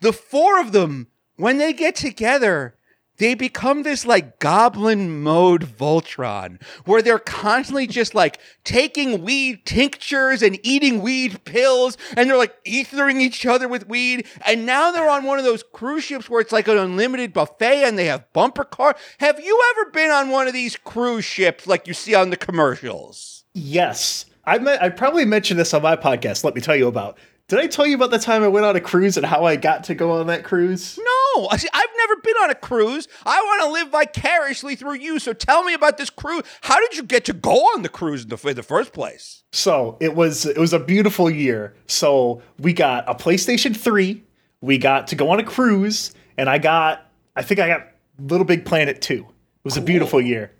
The 0.00 0.12
four 0.12 0.60
of 0.60 0.72
them, 0.72 1.08
when 1.36 1.58
they 1.58 1.72
get 1.72 1.96
together, 1.96 2.76
they 3.22 3.34
become 3.34 3.84
this 3.84 4.04
like 4.04 4.40
goblin 4.40 5.22
mode 5.22 5.62
Voltron, 5.64 6.60
where 6.86 7.00
they're 7.00 7.20
constantly 7.20 7.86
just 7.86 8.16
like 8.16 8.40
taking 8.64 9.22
weed 9.22 9.64
tinctures 9.64 10.42
and 10.42 10.58
eating 10.64 11.00
weed 11.00 11.44
pills, 11.44 11.96
and 12.16 12.28
they're 12.28 12.36
like 12.36 12.56
ethering 12.64 13.20
each 13.20 13.46
other 13.46 13.68
with 13.68 13.86
weed. 13.86 14.26
And 14.44 14.66
now 14.66 14.90
they're 14.90 15.08
on 15.08 15.22
one 15.22 15.38
of 15.38 15.44
those 15.44 15.62
cruise 15.62 16.02
ships 16.02 16.28
where 16.28 16.40
it's 16.40 16.50
like 16.50 16.66
an 16.66 16.76
unlimited 16.76 17.32
buffet 17.32 17.84
and 17.84 17.96
they 17.96 18.06
have 18.06 18.32
bumper 18.32 18.64
car. 18.64 18.96
Have 19.18 19.38
you 19.38 19.56
ever 19.70 19.92
been 19.92 20.10
on 20.10 20.30
one 20.30 20.48
of 20.48 20.52
these 20.52 20.76
cruise 20.76 21.24
ships 21.24 21.68
like 21.68 21.86
you 21.86 21.94
see 21.94 22.16
on 22.16 22.30
the 22.30 22.36
commercials? 22.36 23.44
Yes. 23.54 24.24
I 24.44 24.58
me- 24.58 24.78
I 24.80 24.88
probably 24.88 25.26
mentioned 25.26 25.60
this 25.60 25.72
on 25.72 25.82
my 25.82 25.94
podcast. 25.94 26.42
Let 26.42 26.56
me 26.56 26.60
tell 26.60 26.74
you 26.74 26.88
about. 26.88 27.16
Did 27.48 27.58
I 27.58 27.66
tell 27.66 27.86
you 27.86 27.96
about 27.96 28.10
the 28.10 28.18
time 28.18 28.42
I 28.42 28.48
went 28.48 28.64
on 28.64 28.76
a 28.76 28.80
cruise 28.80 29.16
and 29.16 29.26
how 29.26 29.44
I 29.44 29.56
got 29.56 29.84
to 29.84 29.94
go 29.94 30.12
on 30.12 30.26
that 30.28 30.42
cruise? 30.42 30.98
No, 30.98 31.48
I 31.48 31.56
see, 31.58 31.68
I've 31.72 31.84
never 31.98 32.16
been 32.22 32.36
on 32.42 32.50
a 32.50 32.54
cruise. 32.54 33.08
I 33.26 33.40
want 33.40 33.62
to 33.62 33.72
live 33.72 33.88
vicariously 33.90 34.74
through 34.74 34.94
you. 34.94 35.18
So 35.18 35.32
tell 35.32 35.62
me 35.62 35.74
about 35.74 35.98
this 35.98 36.08
cruise. 36.08 36.44
How 36.62 36.80
did 36.80 36.96
you 36.96 37.02
get 37.02 37.24
to 37.26 37.32
go 37.32 37.52
on 37.74 37.82
the 37.82 37.88
cruise 37.88 38.22
in 38.22 38.28
the, 38.30 38.48
in 38.48 38.56
the 38.56 38.62
first 38.62 38.92
place? 38.92 39.42
So 39.52 39.98
it 40.00 40.14
was 40.14 40.46
it 40.46 40.56
was 40.56 40.72
a 40.72 40.78
beautiful 40.78 41.30
year. 41.30 41.74
So 41.86 42.42
we 42.58 42.72
got 42.72 43.04
a 43.08 43.14
PlayStation 43.14 43.76
3, 43.76 44.22
we 44.60 44.78
got 44.78 45.06
to 45.08 45.16
go 45.16 45.30
on 45.30 45.38
a 45.38 45.44
cruise, 45.44 46.14
and 46.38 46.48
I 46.48 46.58
got 46.58 47.06
I 47.36 47.42
think 47.42 47.60
I 47.60 47.68
got 47.68 47.86
Little 48.18 48.46
Big 48.46 48.64
Planet 48.64 49.02
2. 49.02 49.14
It 49.14 49.24
was 49.64 49.76
a 49.76 49.82
beautiful 49.82 50.20
year. 50.20 50.52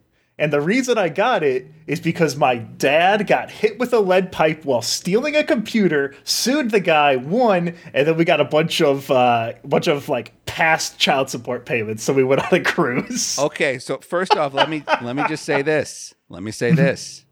And 0.43 0.53
the 0.53 0.61
reason 0.61 0.99
I 0.99 1.09
got 1.09 1.45
it 1.45 1.69
is 1.87 2.01
because 2.01 2.35
my 2.35 2.57
dad 2.57 3.29
got 3.29 3.49
hit 3.49 3.79
with 3.79 3.93
a 3.93 4.01
lead 4.01 4.33
pipe 4.33 4.65
while 4.65 4.83
stealing 4.83 5.37
a 5.37 5.45
computer, 5.45 6.17
sued 6.25 6.73
the 6.73 6.81
guy, 6.81 7.15
won, 7.15 7.77
and 7.95 8.09
then 8.09 8.17
we 8.17 8.25
got 8.25 8.41
a 8.41 8.45
bunch 8.45 8.83
of 8.83 9.09
uh 9.09 9.53
bunch 9.65 9.87
of 9.87 10.09
like 10.09 10.33
past 10.45 10.99
child 10.99 11.31
support 11.31 11.65
payments. 11.65 12.03
So 12.03 12.13
we 12.13 12.25
went 12.25 12.43
on 12.43 12.59
a 12.59 12.61
cruise. 12.61 13.39
Okay, 13.43 13.79
so 13.79 13.99
first 13.99 14.37
off, 14.37 14.53
let 14.53 14.69
me 14.69 14.83
let 15.01 15.15
me 15.15 15.23
just 15.29 15.45
say 15.45 15.63
this. 15.63 16.13
Let 16.29 16.43
me 16.43 16.51
say 16.51 16.73
this. 16.73 17.25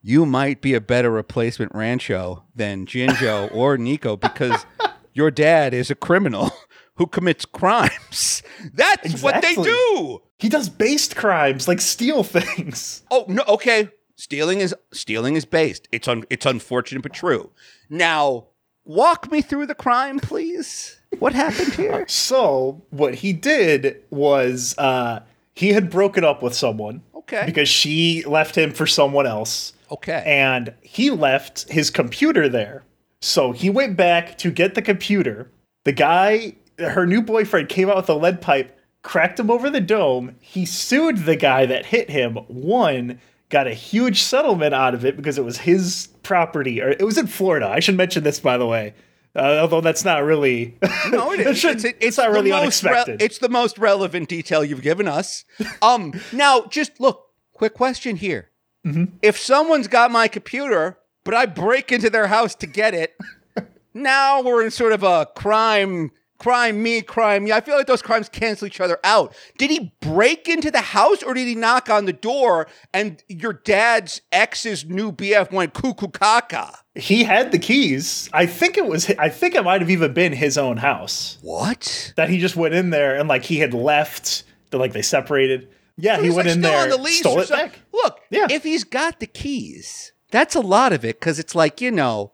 You 0.00 0.24
might 0.24 0.60
be 0.60 0.74
a 0.74 0.80
better 0.80 1.10
replacement 1.10 1.74
Rancho 1.74 2.44
than 2.54 2.86
Jinjo 2.86 3.52
or 3.52 3.76
Nico 3.76 4.16
because 4.16 4.66
your 5.12 5.32
dad 5.32 5.74
is 5.74 5.90
a 5.90 5.96
criminal 5.96 6.52
who 6.96 7.06
commits 7.06 7.44
crimes. 7.44 8.42
That's 8.74 9.22
what 9.22 9.42
they 9.42 9.54
do. 9.54 10.22
He 10.38 10.48
does 10.48 10.68
based 10.68 11.16
crimes, 11.16 11.68
like 11.68 11.80
steal 11.80 12.22
things. 12.24 13.02
Oh 13.10 13.24
no, 13.28 13.42
okay. 13.48 13.90
Stealing 14.16 14.60
is 14.60 14.74
stealing 14.92 15.36
is 15.36 15.44
based. 15.44 15.88
It's 15.90 16.06
un, 16.06 16.24
it's 16.30 16.46
unfortunate 16.46 17.02
but 17.02 17.12
true. 17.12 17.50
Now, 17.88 18.46
walk 18.84 19.30
me 19.30 19.42
through 19.42 19.66
the 19.66 19.74
crime, 19.74 20.18
please? 20.18 21.00
What 21.18 21.32
happened 21.32 21.74
here? 21.74 22.06
So 22.08 22.82
what 22.90 23.16
he 23.16 23.32
did 23.32 24.02
was 24.10 24.74
uh, 24.78 25.20
he 25.54 25.68
had 25.72 25.90
broken 25.90 26.24
up 26.24 26.42
with 26.42 26.54
someone. 26.54 27.02
Okay. 27.14 27.44
Because 27.46 27.68
she 27.68 28.24
left 28.24 28.56
him 28.56 28.72
for 28.72 28.86
someone 28.86 29.26
else. 29.26 29.72
Okay. 29.90 30.22
And 30.26 30.74
he 30.82 31.10
left 31.10 31.70
his 31.70 31.90
computer 31.90 32.48
there. 32.48 32.84
So 33.20 33.52
he 33.52 33.70
went 33.70 33.96
back 33.96 34.36
to 34.38 34.50
get 34.50 34.74
the 34.74 34.82
computer. 34.82 35.50
The 35.84 35.92
guy, 35.92 36.54
her 36.78 37.06
new 37.06 37.22
boyfriend, 37.22 37.68
came 37.68 37.88
out 37.88 37.96
with 37.96 38.08
a 38.10 38.14
lead 38.14 38.40
pipe, 38.40 38.78
cracked 39.02 39.38
him 39.40 39.50
over 39.50 39.68
the 39.70 39.80
dome. 39.80 40.36
He 40.40 40.64
sued 40.66 41.18
the 41.24 41.36
guy 41.36 41.66
that 41.66 41.86
hit 41.86 42.10
him, 42.10 42.38
won, 42.48 43.20
got 43.48 43.66
a 43.66 43.74
huge 43.74 44.22
settlement 44.22 44.74
out 44.74 44.94
of 44.94 45.04
it 45.04 45.16
because 45.16 45.38
it 45.38 45.44
was 45.44 45.58
his 45.58 46.08
property. 46.22 46.80
Or 46.80 46.90
it 46.90 47.02
was 47.02 47.18
in 47.18 47.26
Florida. 47.26 47.68
I 47.68 47.80
should 47.80 47.96
mention 47.96 48.24
this, 48.24 48.40
by 48.40 48.56
the 48.56 48.66
way. 48.66 48.94
Uh, 49.34 49.58
although 49.62 49.80
that's 49.80 50.04
not 50.04 50.22
really. 50.24 50.76
No, 51.10 51.32
it 51.32 51.40
is. 51.46 51.58
should- 51.58 51.82
it's, 51.84 51.96
it's 52.00 52.18
not 52.18 52.30
really 52.30 52.50
most 52.50 52.82
re- 52.82 52.90
unexpected. 52.90 53.22
it's 53.22 53.38
the 53.38 53.48
most 53.48 53.78
relevant 53.78 54.28
detail 54.28 54.62
you've 54.62 54.82
given 54.82 55.08
us. 55.08 55.44
Um, 55.80 56.12
now, 56.32 56.66
just 56.66 57.00
look. 57.00 57.28
Quick 57.54 57.74
question 57.74 58.16
here: 58.16 58.50
Mm-hmm. 58.86 59.04
If 59.22 59.38
someone's 59.38 59.88
got 59.88 60.10
my 60.10 60.28
computer, 60.28 60.98
but 61.24 61.32
I 61.32 61.46
break 61.46 61.92
into 61.92 62.10
their 62.10 62.26
house 62.26 62.54
to 62.56 62.66
get 62.66 62.92
it, 62.92 63.14
now 63.94 64.42
we're 64.42 64.64
in 64.64 64.70
sort 64.70 64.92
of 64.92 65.02
a 65.02 65.26
crime. 65.34 66.10
Crime 66.42 66.82
me, 66.82 67.02
crime 67.02 67.46
you. 67.46 67.52
I 67.54 67.60
feel 67.60 67.76
like 67.76 67.86
those 67.86 68.02
crimes 68.02 68.28
cancel 68.28 68.66
each 68.66 68.80
other 68.80 68.98
out. 69.04 69.32
Did 69.58 69.70
he 69.70 69.92
break 70.00 70.48
into 70.48 70.72
the 70.72 70.80
house 70.80 71.22
or 71.22 71.34
did 71.34 71.46
he 71.46 71.54
knock 71.54 71.88
on 71.88 72.04
the 72.04 72.12
door 72.12 72.66
and 72.92 73.22
your 73.28 73.52
dad's 73.52 74.20
ex's 74.32 74.84
new 74.84 75.12
BF 75.12 75.52
went 75.52 75.72
cuckoo 75.72 76.08
caca? 76.08 76.74
he 76.96 77.22
had 77.22 77.52
the 77.52 77.58
keys. 77.60 78.28
I 78.32 78.46
think 78.46 78.76
it 78.76 78.86
was. 78.86 79.08
I 79.18 79.28
think 79.28 79.54
it 79.54 79.62
might 79.62 79.80
have 79.82 79.88
even 79.90 80.12
been 80.12 80.32
his 80.32 80.58
own 80.58 80.78
house 80.78 81.38
What? 81.42 82.12
that 82.16 82.28
he 82.28 82.40
just 82.40 82.56
went 82.56 82.74
in 82.74 82.90
there 82.90 83.14
and 83.16 83.28
like 83.28 83.44
he 83.44 83.58
had 83.60 83.72
left. 83.72 84.42
That 84.70 84.78
like 84.78 84.92
they 84.92 85.02
separated. 85.02 85.68
Yeah, 85.96 86.16
he 86.20 86.30
went 86.30 86.48
like, 86.48 86.56
in 86.56 86.62
still 86.62 86.72
there, 86.72 86.82
on 86.82 86.88
the 86.88 86.96
lease 86.96 87.20
stole 87.20 87.38
it 87.38 87.46
something. 87.48 87.68
back. 87.68 87.78
Look, 87.92 88.18
Yeah. 88.30 88.48
if 88.50 88.64
he's 88.64 88.82
got 88.82 89.20
the 89.20 89.26
keys, 89.28 90.12
that's 90.32 90.56
a 90.56 90.60
lot 90.60 90.92
of 90.92 91.04
it 91.04 91.20
because 91.20 91.38
it's 91.38 91.54
like, 91.54 91.80
you 91.80 91.90
know, 91.92 92.32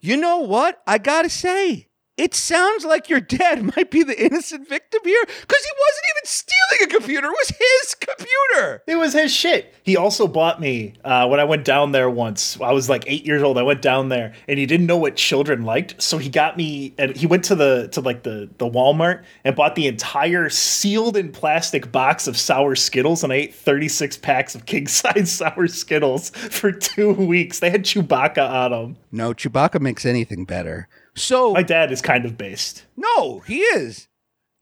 you 0.00 0.16
know 0.16 0.38
what? 0.38 0.80
I 0.86 0.96
gotta 0.98 1.28
say, 1.28 1.88
it 2.16 2.32
sounds 2.34 2.84
like 2.84 3.08
your 3.08 3.20
dad 3.20 3.62
might 3.76 3.90
be 3.90 4.02
the 4.02 4.24
innocent 4.24 4.68
victim 4.68 5.00
here 5.04 5.24
because 5.24 5.64
he 5.64 5.70
wasn't 5.78 6.04
even 6.10 6.24
stealing 6.24 6.82
a 6.82 6.86
computer. 6.86 7.26
It 7.28 7.30
was 7.30 7.48
his 7.48 7.94
computer. 7.94 8.82
It 8.86 8.96
was 8.96 9.12
his 9.12 9.32
shit. 9.32 9.74
He 9.82 9.96
also 9.96 10.28
bought 10.28 10.60
me 10.60 10.94
uh, 11.04 11.26
when 11.26 11.40
I 11.40 11.44
went 11.44 11.64
down 11.64 11.92
there 11.92 12.08
once. 12.08 12.60
I 12.60 12.72
was 12.72 12.88
like 12.88 13.04
eight 13.06 13.26
years 13.26 13.42
old. 13.42 13.58
I 13.58 13.62
went 13.62 13.82
down 13.82 14.08
there 14.08 14.34
and 14.48 14.58
he 14.58 14.66
didn't 14.66 14.86
know 14.86 14.96
what 14.96 15.16
children 15.16 15.62
liked, 15.62 16.00
so 16.00 16.18
he 16.18 16.28
got 16.28 16.56
me. 16.56 16.94
And 16.98 17.16
he 17.16 17.26
went 17.26 17.44
to 17.44 17.54
the 17.54 17.88
to 17.88 18.00
like 18.00 18.22
the 18.22 18.48
the 18.58 18.68
Walmart 18.68 19.24
and 19.44 19.56
bought 19.56 19.74
the 19.74 19.88
entire 19.88 20.48
sealed 20.48 21.16
in 21.16 21.32
plastic 21.32 21.90
box 21.90 22.28
of 22.28 22.36
sour 22.36 22.76
Skittles, 22.76 23.24
and 23.24 23.32
I 23.32 23.36
ate 23.36 23.54
thirty 23.54 23.88
six 23.88 24.16
packs 24.16 24.54
of 24.54 24.66
king 24.66 24.86
size 24.88 25.32
sour 25.32 25.66
Skittles 25.66 26.30
for 26.30 26.70
two 26.70 27.12
weeks. 27.12 27.58
They 27.58 27.70
had 27.70 27.84
Chewbacca 27.84 28.48
on 28.48 28.70
them. 28.70 28.96
No, 29.10 29.34
Chewbacca 29.34 29.80
makes 29.80 30.06
anything 30.06 30.44
better. 30.44 30.88
So, 31.16 31.52
My 31.52 31.62
dad 31.62 31.92
is 31.92 32.02
kind 32.02 32.24
of 32.24 32.36
based. 32.36 32.84
no, 32.96 33.40
he 33.40 33.60
is. 33.60 34.08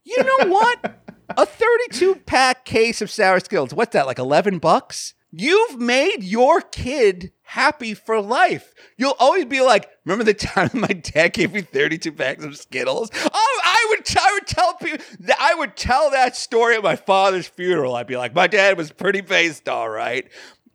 You 0.05 0.23
know 0.23 0.39
what? 0.51 0.99
a 1.37 1.47
32 1.47 2.17
pack 2.27 2.65
case 2.65 3.01
of 3.01 3.11
sour 3.11 3.41
Skittles. 3.41 3.73
What's 3.73 3.93
that, 3.95 4.07
like 4.07 4.19
11 4.19 4.59
bucks? 4.59 5.15
You've 5.31 5.79
made 5.81 6.23
your 6.23 6.61
kid 6.61 7.33
happy 7.43 7.95
for 7.95 8.21
life. 8.21 8.75
You'll 8.99 9.17
always 9.19 9.47
be 9.47 9.63
like, 9.63 9.89
remember 10.05 10.25
the 10.25 10.35
time 10.35 10.69
my 10.75 10.89
dad 10.89 11.33
gave 11.33 11.55
me 11.55 11.63
32 11.63 12.13
packs 12.13 12.45
of 12.45 12.57
Skittles? 12.59 13.11
Oh, 13.33 13.61
I 13.65 13.87
would, 13.91 14.07
I 14.19 14.33
would 14.35 14.47
tell 14.47 14.75
people, 14.75 14.99
that 15.21 15.39
I 15.41 15.55
would 15.55 15.75
tell 15.75 16.11
that 16.11 16.37
story 16.37 16.77
at 16.77 16.83
my 16.83 16.97
father's 16.97 17.47
funeral. 17.47 17.95
I'd 17.95 18.07
be 18.07 18.19
like, 18.19 18.35
my 18.35 18.47
dad 18.47 18.77
was 18.77 18.93
pretty 18.93 19.23
based, 19.23 19.71
all 19.71 19.89
right. 19.89 20.29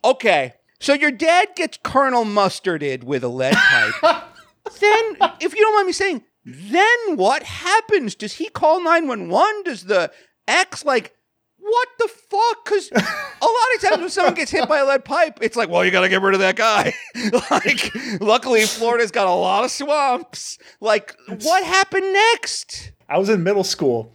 Okay, 0.03 0.53
so 0.79 0.93
your 0.93 1.11
dad 1.11 1.49
gets 1.55 1.77
Colonel 1.83 2.23
Mustarded 2.25 3.03
with 3.03 3.23
a 3.23 3.27
lead 3.27 3.53
pipe. 3.55 4.23
then, 4.75 5.17
if 5.39 5.55
you 5.55 5.61
don't 5.61 5.75
mind 5.75 5.87
me 5.87 5.93
saying, 5.93 6.23
then 6.45 7.17
what 7.17 7.43
happens? 7.43 8.15
Does 8.15 8.33
he 8.33 8.49
call 8.49 8.83
911? 8.83 9.63
Does 9.63 9.83
the 9.85 10.11
ex, 10.47 10.85
like, 10.85 11.13
what 11.57 11.87
the 11.99 12.07
fuck? 12.07 12.65
Because 12.65 12.89
a 12.91 12.95
lot 12.95 13.75
of 13.75 13.81
times 13.81 13.99
when 13.99 14.09
someone 14.09 14.33
gets 14.33 14.51
hit 14.51 14.67
by 14.69 14.79
a 14.79 14.85
lead 14.85 15.03
pipe, 15.03 15.39
it's 15.41 15.57
like, 15.57 15.69
well, 15.69 15.83
you 15.83 15.91
got 15.91 16.01
to 16.01 16.09
get 16.09 16.21
rid 16.21 16.33
of 16.33 16.39
that 16.39 16.55
guy. 16.55 16.93
like, 17.51 17.91
luckily, 18.21 18.63
Florida's 18.65 19.11
got 19.11 19.27
a 19.27 19.31
lot 19.31 19.65
of 19.65 19.71
swamps. 19.71 20.57
Like, 20.79 21.15
what 21.41 21.63
happened 21.63 22.13
next? 22.13 22.91
I 23.09 23.17
was 23.17 23.29
in 23.29 23.43
middle 23.43 23.63
school, 23.63 24.13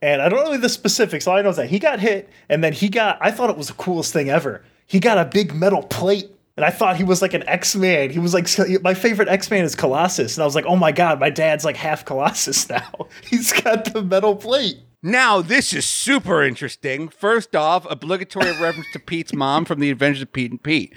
and 0.00 0.22
I 0.22 0.28
don't 0.28 0.44
know 0.44 0.56
the 0.56 0.68
specifics. 0.68 1.26
All 1.26 1.36
I 1.36 1.42
know 1.42 1.50
is 1.50 1.56
that 1.56 1.70
he 1.70 1.78
got 1.78 2.00
hit, 2.00 2.28
and 2.48 2.62
then 2.62 2.72
he 2.72 2.88
got. 2.88 3.18
I 3.20 3.30
thought 3.30 3.50
it 3.50 3.56
was 3.56 3.68
the 3.68 3.74
coolest 3.74 4.12
thing 4.12 4.30
ever. 4.30 4.62
He 4.86 5.00
got 5.00 5.18
a 5.18 5.24
big 5.24 5.54
metal 5.54 5.82
plate, 5.82 6.30
and 6.62 6.68
I 6.68 6.70
thought 6.70 6.96
he 6.96 7.02
was 7.02 7.20
like 7.20 7.34
an 7.34 7.42
X 7.48 7.74
Man. 7.74 8.10
He 8.10 8.20
was 8.20 8.32
like 8.32 8.46
my 8.82 8.94
favorite 8.94 9.26
X 9.26 9.50
Man 9.50 9.64
is 9.64 9.74
Colossus, 9.74 10.36
and 10.36 10.42
I 10.42 10.46
was 10.46 10.54
like, 10.54 10.64
oh 10.64 10.76
my 10.76 10.92
god, 10.92 11.18
my 11.18 11.28
dad's 11.28 11.64
like 11.64 11.76
half 11.76 12.04
Colossus 12.04 12.68
now. 12.70 13.08
He's 13.28 13.52
got 13.52 13.92
the 13.92 14.00
metal 14.00 14.36
plate. 14.36 14.78
Now, 15.02 15.42
this 15.42 15.72
is 15.72 15.84
super 15.84 16.44
interesting. 16.44 17.08
First 17.08 17.56
off, 17.56 17.84
obligatory 17.90 18.46
reference 18.60 18.86
to 18.92 19.00
Pete's 19.00 19.34
mom 19.34 19.64
from 19.64 19.80
The 19.80 19.90
Adventures 19.90 20.22
of 20.22 20.32
Pete 20.32 20.52
and 20.52 20.62
Pete. 20.62 20.94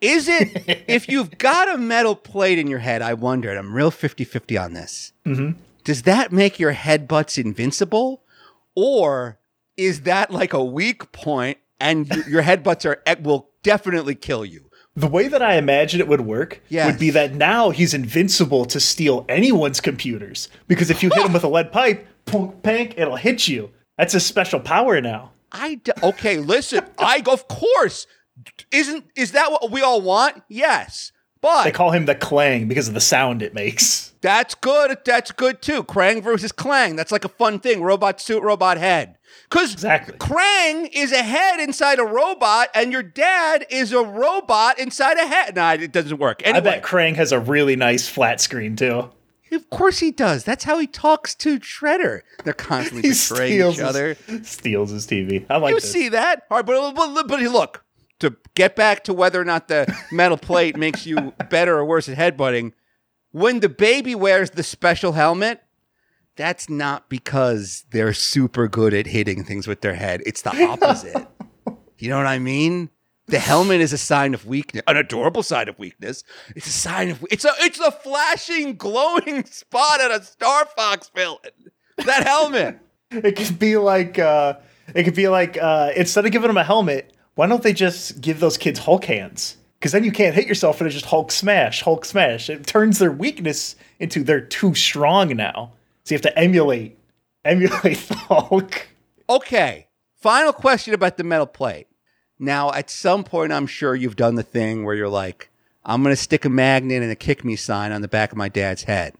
Is 0.00 0.28
it, 0.28 0.84
if 0.86 1.08
you've 1.08 1.36
got 1.38 1.68
a 1.68 1.76
metal 1.76 2.14
plate 2.14 2.60
in 2.60 2.68
your 2.68 2.78
head, 2.78 3.02
I 3.02 3.14
wondered, 3.14 3.58
I'm 3.58 3.74
real 3.74 3.90
50 3.90 4.22
50 4.22 4.56
on 4.56 4.74
this. 4.74 5.12
Mm-hmm. 5.26 5.58
Does 5.82 6.02
that 6.02 6.30
make 6.30 6.60
your 6.60 6.74
headbutts 6.74 7.42
invincible? 7.42 8.22
Or 8.76 9.40
is 9.76 10.02
that 10.02 10.30
like 10.30 10.52
a 10.52 10.62
weak 10.62 11.10
point 11.10 11.58
and 11.80 12.06
your 12.28 12.44
headbutts 12.44 12.84
are, 12.86 13.02
will 13.20 13.50
definitely 13.64 14.14
kill 14.14 14.44
you? 14.44 14.67
The 14.98 15.06
way 15.06 15.28
that 15.28 15.42
I 15.42 15.54
imagine 15.56 16.00
it 16.00 16.08
would 16.08 16.22
work 16.22 16.60
Yes. 16.68 16.86
would 16.86 16.98
be 16.98 17.10
that 17.10 17.34
now 17.34 17.70
he's 17.70 17.94
invincible 17.94 18.64
to 18.66 18.80
steal 18.80 19.24
anyone's 19.28 19.80
computers 19.80 20.48
because 20.66 20.90
if 20.90 21.02
you 21.02 21.10
hit 21.14 21.24
him 21.24 21.32
with 21.32 21.44
a 21.44 21.48
lead 21.48 21.70
pipe, 21.72 22.06
punk, 22.24 22.62
pank, 22.62 22.94
it'll 22.96 23.16
hit 23.16 23.46
you. 23.46 23.70
That's 23.96 24.14
a 24.14 24.20
special 24.20 24.60
power 24.60 25.00
now. 25.00 25.32
I 25.52 25.76
d- 25.76 25.92
okay. 26.02 26.38
Listen, 26.38 26.84
I 26.98 27.22
of 27.30 27.46
course 27.48 28.06
isn't 28.72 29.04
is 29.16 29.32
that 29.32 29.50
what 29.52 29.70
we 29.70 29.82
all 29.82 30.00
want? 30.00 30.42
Yes, 30.48 31.12
but 31.40 31.64
They 31.64 31.72
call 31.72 31.90
him 31.92 32.06
the 32.06 32.14
Clang 32.14 32.68
because 32.68 32.88
of 32.88 32.94
the 32.94 33.00
sound 33.00 33.42
it 33.42 33.54
makes. 33.54 34.12
That's 34.20 34.54
good. 34.54 34.98
That's 35.04 35.30
good 35.30 35.62
too. 35.62 35.84
Krang 35.84 36.22
versus 36.22 36.50
Clang. 36.52 36.96
That's 36.96 37.12
like 37.12 37.24
a 37.24 37.28
fun 37.28 37.60
thing. 37.60 37.82
Robot 37.82 38.20
suit, 38.20 38.42
robot 38.42 38.76
head. 38.78 39.16
Because 39.48 39.72
Exactly. 39.72 40.16
Krang 40.18 40.88
is 40.92 41.12
a 41.12 41.22
head 41.22 41.60
inside 41.60 41.98
a 41.98 42.04
robot, 42.04 42.68
and 42.74 42.92
your 42.92 43.02
dad 43.02 43.64
is 43.70 43.92
a 43.92 44.02
robot 44.02 44.78
inside 44.78 45.16
a 45.18 45.26
head. 45.26 45.54
Nah, 45.56 45.72
it 45.74 45.92
doesn't 45.92 46.18
work. 46.18 46.42
I 46.46 46.58
bet 46.60 46.82
Krang 46.82 47.14
has 47.16 47.30
a 47.32 47.38
really 47.38 47.76
nice 47.76 48.08
flat 48.08 48.40
screen 48.40 48.74
too. 48.76 49.10
of 49.52 49.70
course 49.70 50.00
he 50.00 50.10
does. 50.10 50.44
That's 50.44 50.64
how 50.64 50.78
he 50.78 50.86
talks 50.86 51.34
to 51.36 51.58
Shredder. 51.60 52.20
They're 52.44 52.52
constantly 52.54 53.08
betraying 53.10 53.70
each 53.72 53.80
other. 53.80 54.14
his, 54.26 54.48
steals 54.48 54.90
his 54.90 55.06
TV. 55.06 55.46
I 55.50 55.56
like 55.58 55.70
You 55.74 55.80
this. 55.80 55.90
see 55.92 56.08
that? 56.10 56.42
All 56.50 56.58
right, 56.58 56.66
but, 56.66 56.92
but, 56.94 57.26
but 57.28 57.40
look, 57.40 57.84
to 58.20 58.36
get 58.54 58.74
back 58.76 59.04
to 59.04 59.14
whether 59.14 59.40
or 59.40 59.44
not 59.44 59.68
the 59.68 59.92
metal 60.10 60.36
plate 60.36 60.76
makes 60.76 61.06
you 61.06 61.32
better 61.50 61.78
or 61.78 61.84
worse 61.84 62.08
at 62.08 62.16
headbutting, 62.18 62.72
when 63.30 63.60
the 63.60 63.68
baby 63.68 64.14
wears 64.14 64.50
the 64.50 64.62
special 64.62 65.12
helmet, 65.12 65.62
that's 66.36 66.70
not 66.70 67.08
because 67.08 67.84
they're 67.90 68.12
super 68.12 68.68
good 68.68 68.94
at 68.94 69.06
hitting 69.06 69.44
things 69.44 69.66
with 69.66 69.80
their 69.80 69.94
head. 69.94 70.22
It's 70.24 70.42
the 70.42 70.64
opposite. 70.64 71.26
you 71.98 72.08
know 72.08 72.16
what 72.16 72.26
I 72.26 72.38
mean? 72.38 72.90
The 73.26 73.38
helmet 73.38 73.80
is 73.80 73.92
a 73.92 73.98
sign 73.98 74.32
of 74.32 74.46
weakness, 74.46 74.82
an 74.86 74.96
adorable 74.96 75.42
sign 75.42 75.68
of 75.68 75.78
weakness. 75.78 76.24
It's 76.56 76.66
a 76.66 76.70
sign 76.70 77.10
of 77.10 77.26
it's 77.30 77.44
a 77.44 77.52
it's 77.58 77.78
a 77.78 77.90
flashing, 77.90 78.76
glowing 78.76 79.44
spot 79.44 80.00
at 80.00 80.10
a 80.10 80.24
Star 80.24 80.64
Fox 80.64 81.10
villain. 81.14 81.52
That 82.04 82.26
helmet. 82.26 82.78
It 83.10 83.36
could 83.36 83.58
be 83.58 83.78
like 83.78 84.18
uh, 84.18 84.58
it 84.94 85.04
could 85.04 85.14
be 85.14 85.28
like 85.28 85.56
uh, 85.56 85.92
instead 85.96 86.26
of 86.26 86.30
giving 86.30 86.50
him 86.50 86.58
a 86.58 86.64
helmet, 86.64 87.14
why 87.38 87.46
don't 87.46 87.62
they 87.62 87.72
just 87.72 88.20
give 88.20 88.40
those 88.40 88.58
kids 88.58 88.80
Hulk 88.80 89.04
hands? 89.04 89.58
Because 89.78 89.92
then 89.92 90.02
you 90.02 90.10
can't 90.10 90.34
hit 90.34 90.48
yourself 90.48 90.80
and 90.80 90.88
it's 90.88 90.94
just 90.94 91.06
Hulk 91.06 91.30
smash, 91.30 91.82
Hulk 91.82 92.04
smash. 92.04 92.50
It 92.50 92.66
turns 92.66 92.98
their 92.98 93.12
weakness 93.12 93.76
into 94.00 94.24
they're 94.24 94.40
too 94.40 94.74
strong 94.74 95.36
now. 95.36 95.70
So 96.02 96.12
you 96.12 96.16
have 96.16 96.22
to 96.22 96.36
emulate 96.36 96.98
emulate 97.44 97.98
the 98.08 98.16
Hulk. 98.16 98.88
Okay. 99.30 99.86
Final 100.16 100.52
question 100.52 100.94
about 100.94 101.16
the 101.16 101.22
metal 101.22 101.46
plate. 101.46 101.86
Now, 102.40 102.72
at 102.72 102.90
some 102.90 103.22
point, 103.22 103.52
I'm 103.52 103.68
sure 103.68 103.94
you've 103.94 104.16
done 104.16 104.34
the 104.34 104.42
thing 104.42 104.84
where 104.84 104.96
you're 104.96 105.08
like, 105.08 105.48
I'm 105.84 106.02
going 106.02 106.12
to 106.12 106.20
stick 106.20 106.44
a 106.44 106.50
magnet 106.50 107.04
and 107.04 107.12
a 107.12 107.14
kick 107.14 107.44
me 107.44 107.54
sign 107.54 107.92
on 107.92 108.02
the 108.02 108.08
back 108.08 108.32
of 108.32 108.36
my 108.36 108.48
dad's 108.48 108.82
head. 108.82 109.14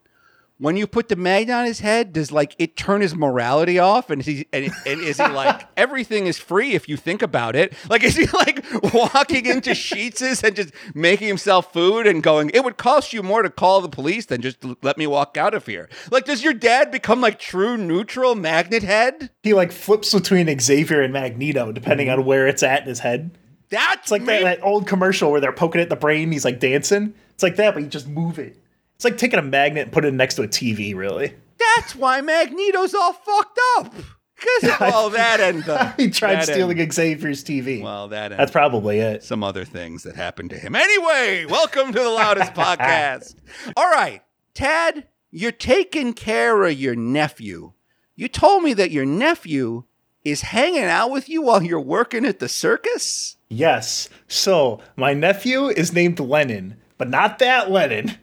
When 0.61 0.77
you 0.77 0.89
put 0.89 1.09
the 1.09 1.15
magnet 1.15 1.55
on 1.55 1.67
his 1.67 1.81
head, 1.81 2.13
does 2.13 2.33
like 2.33 2.57
it 2.59 2.77
turn 2.77 3.01
his 3.01 3.15
morality 3.15 3.79
off? 3.79 4.11
And 4.11 4.21
is 4.21 4.27
he 4.27 4.49
and, 4.53 4.73
and 4.85 5.01
is 5.01 5.19
he 5.19 5.29
like 5.29 5.69
everything 5.77 6.27
is 6.27 6.39
free 6.39 6.73
if 6.73 6.89
you 6.89 6.97
think 6.97 7.23
about 7.23 7.55
it? 7.55 7.75
Like 7.89 8.03
is 8.03 8.17
he 8.17 8.27
like 8.27 8.65
walking 8.93 9.47
into 9.47 9.71
Sheetz's 9.71 10.43
and 10.43 10.57
just 10.57 10.73
making 10.95 11.29
himself 11.29 11.73
food 11.73 12.09
and 12.09 12.23
going? 12.23 12.51
It 12.51 12.65
would 12.65 12.77
cost 12.77 13.13
you 13.13 13.23
more 13.23 13.43
to 13.43 13.51
call 13.51 13.81
the 13.81 13.89
police 13.89 14.27
than 14.27 14.43
just 14.43 14.59
let 14.83 14.99
me 14.99 15.07
walk 15.07 15.37
out 15.37 15.55
of 15.55 15.65
here. 15.67 15.89
Like, 16.11 16.25
does 16.25 16.43
your 16.43 16.55
dad 16.55 16.91
become 16.91 17.21
like 17.21 17.39
true 17.39 17.77
neutral 17.77 18.35
magnet 18.35 18.83
head? 18.83 19.31
He 19.45 19.55
like 19.55 19.71
flips 19.71 20.13
between 20.13 20.59
Xavier 20.59 21.03
and 21.03 21.13
Magneto 21.13 21.71
depending 21.71 22.11
on 22.11 22.25
where 22.25 22.49
it's 22.49 22.65
at 22.65 22.83
in 22.83 22.89
his 22.89 22.99
head. 22.99 23.31
That's 23.71 24.03
It's 24.03 24.11
like 24.11 24.25
that, 24.25 24.43
that 24.43 24.65
old 24.65 24.87
commercial 24.87 25.31
where 25.31 25.41
they're 25.41 25.53
poking 25.53 25.81
at 25.81 25.89
the 25.89 25.97
brain. 25.97 26.25
And 26.25 26.33
he's 26.33 26.45
like 26.45 26.59
dancing. 26.59 27.15
It's 27.35 27.43
like 27.43 27.57
that, 27.57 27.75
but 27.75 27.83
you 27.83 27.89
just 27.89 28.09
move 28.09 28.39
it. 28.39 28.57
It's 28.99 29.05
like 29.05 29.17
taking 29.17 29.39
a 29.39 29.43
magnet 29.43 29.85
and 29.85 29.93
putting 29.93 30.09
it 30.13 30.17
next 30.17 30.35
to 30.35 30.43
a 30.43 30.49
TV. 30.49 30.93
Really, 30.93 31.33
That's 31.77 31.95
why 31.95 32.21
Magneto's 32.21 32.95
all 32.95 33.13
fucked 33.13 33.61
up. 33.77 33.95
Because 34.35 34.81
well, 34.81 35.11
that 35.11 35.39
and 35.39 35.63
the 35.63 35.87
he 35.97 36.11
tried 36.11 36.43
stealing 36.43 36.81
and- 36.81 36.93
Xavier's 36.93 37.45
TV. 37.45 37.81
well, 37.81 38.09
that 38.09 38.37
That's 38.37 38.51
probably 38.51 38.99
it. 38.99 39.23
some 39.23 39.45
other 39.45 39.65
things 39.65 40.03
that 40.03 40.17
happened 40.17 40.51
to 40.51 40.59
him. 40.59 40.75
Anyway, 40.75 41.45
welcome 41.49 41.93
to 41.93 41.99
the 42.01 42.09
loudest 42.09 42.53
podcast. 42.55 43.37
All 43.77 43.89
right, 43.89 44.21
Tad, 44.55 45.07
you're 45.31 45.53
taking 45.53 46.13
care 46.13 46.65
of 46.65 46.73
your 46.73 46.97
nephew. 46.97 47.75
You 48.17 48.27
told 48.27 48.65
me 48.65 48.73
that 48.75 48.91
your 48.91 49.07
nephew 49.07 49.85
is 50.25 50.41
hanging 50.41 50.83
out 50.83 51.13
with 51.13 51.29
you 51.29 51.43
while 51.43 51.63
you're 51.63 51.81
working 51.81 52.25
at 52.27 52.41
the 52.41 52.49
circus. 52.49 53.37
Yes. 53.49 54.09
So 54.27 54.81
my 54.97 55.15
nephew 55.15 55.67
is 55.69 55.93
named 55.93 56.19
Lennon, 56.19 56.79
but 56.97 57.09
not 57.09 57.39
that 57.39 57.71
Lennon. 57.71 58.17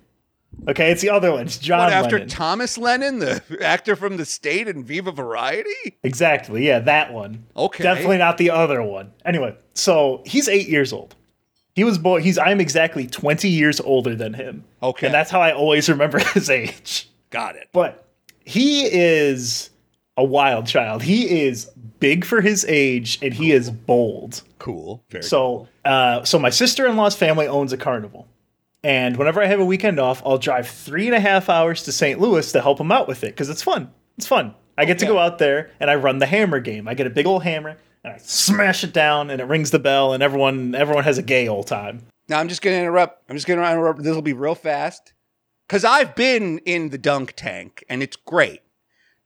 Okay, 0.68 0.92
it's 0.92 1.02
the 1.02 1.10
other 1.10 1.32
one. 1.32 1.42
It's 1.46 1.58
John 1.58 1.80
What, 1.86 1.94
after 1.94 2.16
Lennon. 2.18 2.30
Thomas 2.30 2.78
Lennon, 2.78 3.20
the 3.20 3.42
actor 3.62 3.96
from 3.96 4.18
The 4.18 4.26
State 4.26 4.68
and 4.68 4.84
Viva 4.86 5.12
Variety? 5.12 5.98
exactly. 6.04 6.66
Yeah, 6.66 6.80
that 6.80 7.14
one. 7.14 7.46
Okay. 7.56 7.84
Definitely 7.84 8.18
not 8.18 8.38
the 8.38 8.50
other 8.50 8.82
one. 8.82 9.12
Anyway, 9.26 9.56
so 9.74 10.24
he's 10.26 10.48
eight 10.48 10.68
years 10.68 10.92
old. 10.92 11.16
He 11.76 11.84
was 11.84 11.98
born. 11.98 12.22
He's. 12.24 12.38
I'm 12.38 12.62
exactly 12.62 13.06
20 13.06 13.50
years 13.50 13.80
older 13.82 14.16
than 14.16 14.34
him. 14.34 14.64
Okay. 14.82 15.08
And 15.08 15.14
that's 15.14 15.30
how 15.30 15.42
I 15.42 15.52
always 15.52 15.90
remember 15.90 16.20
his 16.34 16.50
age. 16.50 17.10
Got 17.32 17.58
it. 17.58 17.68
But 17.74 18.08
he 18.46 18.86
is 18.86 19.70
a 20.18 20.24
wild 20.24 20.66
child. 20.68 21.04
He 21.04 21.42
is 21.46 21.66
big 22.00 22.24
for 22.24 22.40
his 22.40 22.64
age, 22.70 23.20
and 23.22 23.34
he 23.34 23.52
is 23.52 23.70
bold. 23.70 24.42
Cool. 24.60 25.04
Very 25.10 25.24
So, 25.24 25.68
uh, 25.84 26.24
so 26.24 26.40
my 26.40 26.50
sister-in-law's 26.50 27.16
family 27.16 27.46
owns 27.48 27.74
a 27.74 27.78
carnival, 27.78 28.26
and 28.86 29.18
whenever 29.18 29.42
I 29.42 29.48
have 29.48 29.60
a 29.60 29.66
weekend 29.66 30.00
off, 30.00 30.22
I'll 30.24 30.38
drive 30.38 30.68
three 30.68 31.08
and 31.08 31.16
a 31.16 31.20
half 31.20 31.50
hours 31.50 31.82
to 31.84 31.92
St. 31.92 32.20
Louis 32.20 32.52
to 32.52 32.62
help 32.62 32.78
them 32.78 32.92
out 32.92 33.08
with 33.08 33.24
it 33.24 33.32
because 33.32 33.50
it's 33.50 33.64
fun. 33.64 33.92
It's 34.18 34.28
fun. 34.28 34.54
I 34.78 34.86
get 34.86 35.00
to 35.00 35.06
go 35.08 35.18
out 35.18 35.40
there 35.40 35.72
and 35.80 35.90
I 35.90 35.96
run 35.96 36.20
the 36.20 36.26
hammer 36.28 36.60
game. 36.60 36.88
I 36.88 36.94
get 36.94 37.08
a 37.08 37.10
big 37.10 37.26
old 37.26 37.42
hammer 37.44 37.78
and 38.04 38.14
I 38.14 38.18
smash 38.20 38.84
it 38.84 38.94
down, 38.94 39.32
and 39.32 39.42
it 39.42 39.46
rings 39.46 39.72
the 39.72 39.80
bell, 39.80 40.14
and 40.14 40.22
everyone 40.22 40.76
everyone 40.76 41.04
has 41.06 41.18
a 41.18 41.24
gay 41.24 41.48
old 41.48 41.66
time. 41.66 42.04
Now 42.30 42.40
I'm 42.40 42.48
just 42.48 42.62
going 42.62 42.76
to 42.76 42.80
interrupt. 42.80 43.28
I'm 43.30 43.36
just 43.36 43.48
going 43.48 43.60
to 43.60 43.68
interrupt. 43.72 44.04
This 44.04 44.14
will 44.14 44.22
be 44.22 44.34
real 44.34 44.54
fast 44.54 45.14
because 45.68 45.84
I've 45.84 46.16
been 46.16 46.60
in 46.60 46.90
the 46.90 47.00
dunk 47.00 47.34
tank 47.36 47.84
and 47.90 48.04
it's 48.04 48.16
great 48.16 48.62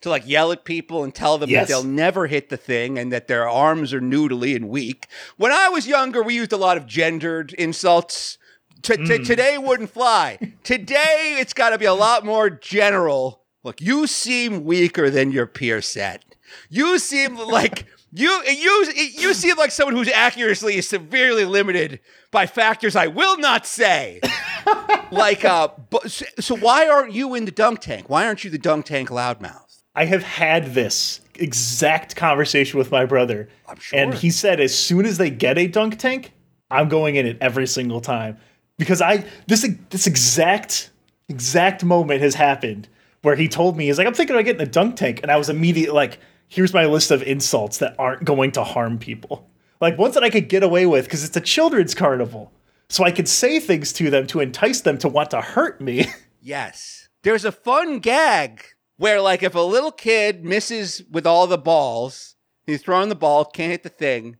to 0.01 0.09
like 0.09 0.25
yell 0.25 0.53
at 0.53 0.63
people 0.63 1.03
and 1.03 1.13
tell 1.13 1.37
them 1.37 1.49
Yes. 1.49 1.67
that 1.67 1.73
they'll 1.73 1.83
never 1.83 2.27
hit 2.27 2.47
the 2.47 2.55
thing 2.55 2.97
and 2.97 3.11
that 3.11 3.27
their 3.27 3.49
arms 3.49 3.93
are 3.93 3.99
noodly 3.99 4.55
and 4.55 4.69
weak. 4.69 5.07
When 5.35 5.51
I 5.51 5.67
was 5.67 5.85
younger, 5.85 6.23
we 6.23 6.35
used 6.35 6.53
a 6.53 6.57
lot 6.57 6.77
of 6.77 6.85
gendered 6.87 7.51
insults. 7.57 8.37
T- 8.81 8.97
t- 8.97 9.23
today 9.23 9.57
wouldn't 9.57 9.89
fly. 9.89 10.37
Today 10.63 11.37
it's 11.39 11.53
got 11.53 11.71
to 11.71 11.77
be 11.77 11.85
a 11.85 11.93
lot 11.93 12.25
more 12.25 12.49
general. 12.49 13.43
Look, 13.63 13.81
you 13.81 14.07
seem 14.07 14.63
weaker 14.63 15.09
than 15.09 15.31
your 15.31 15.45
peer 15.45 15.81
set. 15.81 16.23
You 16.69 16.97
seem 16.97 17.35
like 17.37 17.85
you 18.13 18.29
you 18.47 18.91
you 18.95 19.33
seem 19.33 19.57
like 19.57 19.71
someone 19.71 19.95
whose 19.95 20.09
accuracy 20.09 20.75
is 20.77 20.87
severely 20.87 21.45
limited 21.45 21.99
by 22.31 22.45
factors 22.47 22.95
I 22.95 23.07
will 23.07 23.37
not 23.37 23.65
say. 23.67 24.21
like 25.11 25.43
uh 25.45 25.69
but, 25.89 26.09
so- 26.09 26.25
so 26.39 26.55
why 26.55 26.87
aren't 26.87 27.13
you 27.13 27.35
in 27.35 27.45
the 27.45 27.51
dunk 27.51 27.81
tank? 27.81 28.09
Why 28.09 28.25
aren't 28.25 28.43
you 28.43 28.49
the 28.49 28.57
dunk 28.57 28.85
tank 28.85 29.09
loudmouth? 29.09 29.83
I 29.95 30.05
have 30.05 30.23
had 30.23 30.73
this 30.73 31.19
exact 31.35 32.15
conversation 32.15 32.77
with 32.77 32.91
my 32.91 33.05
brother. 33.05 33.49
I'm 33.67 33.79
sure. 33.79 33.99
And 33.99 34.13
he 34.13 34.29
said 34.31 34.59
as 34.59 34.73
soon 34.73 35.05
as 35.05 35.17
they 35.17 35.29
get 35.29 35.57
a 35.57 35.67
dunk 35.67 35.97
tank, 35.99 36.31
I'm 36.71 36.87
going 36.89 37.15
in 37.15 37.25
it 37.25 37.37
every 37.41 37.67
single 37.67 37.99
time. 38.01 38.37
Because 38.79 38.99
I 38.99 39.23
this 39.45 39.69
this 39.91 40.07
exact 40.07 40.89
exact 41.27 41.83
moment 41.83 42.21
has 42.21 42.33
happened 42.33 42.87
where 43.21 43.35
he 43.35 43.47
told 43.47 43.77
me 43.77 43.85
he's 43.85 43.99
like, 43.99 44.07
I'm 44.07 44.13
thinking 44.13 44.35
about 44.35 44.45
getting 44.45 44.61
a 44.61 44.69
dunk 44.69 44.95
tank. 44.95 45.19
And 45.21 45.31
I 45.31 45.37
was 45.37 45.49
immediately 45.49 45.93
like, 45.93 46.19
here's 46.47 46.73
my 46.73 46.85
list 46.85 47.11
of 47.11 47.21
insults 47.21 47.77
that 47.77 47.95
aren't 47.99 48.23
going 48.23 48.51
to 48.53 48.63
harm 48.63 48.97
people. 48.97 49.47
Like 49.81 49.97
ones 49.97 50.15
that 50.15 50.23
I 50.23 50.29
could 50.29 50.49
get 50.49 50.63
away 50.63 50.85
with 50.85 51.05
because 51.05 51.23
it's 51.23 51.37
a 51.37 51.41
children's 51.41 51.93
carnival. 51.93 52.51
So 52.89 53.03
I 53.03 53.11
could 53.11 53.27
say 53.27 53.59
things 53.59 53.93
to 53.93 54.09
them 54.09 54.25
to 54.27 54.39
entice 54.39 54.81
them 54.81 54.97
to 54.99 55.07
want 55.07 55.29
to 55.31 55.41
hurt 55.41 55.79
me. 55.79 56.07
Yes. 56.41 57.09
There's 57.23 57.43
a 57.43 57.51
fun 57.51 57.99
gag 57.99 58.63
where, 58.95 59.19
like, 59.19 59.43
if 59.43 59.55
a 59.55 59.59
little 59.59 59.91
kid 59.91 60.45
misses 60.45 61.03
with 61.11 61.27
all 61.27 61.47
the 61.47 61.57
balls, 61.57 62.35
he's 62.65 62.81
throwing 62.81 63.09
the 63.09 63.15
ball, 63.15 63.43
can't 63.43 63.71
hit 63.71 63.83
the 63.83 63.89
thing, 63.89 64.37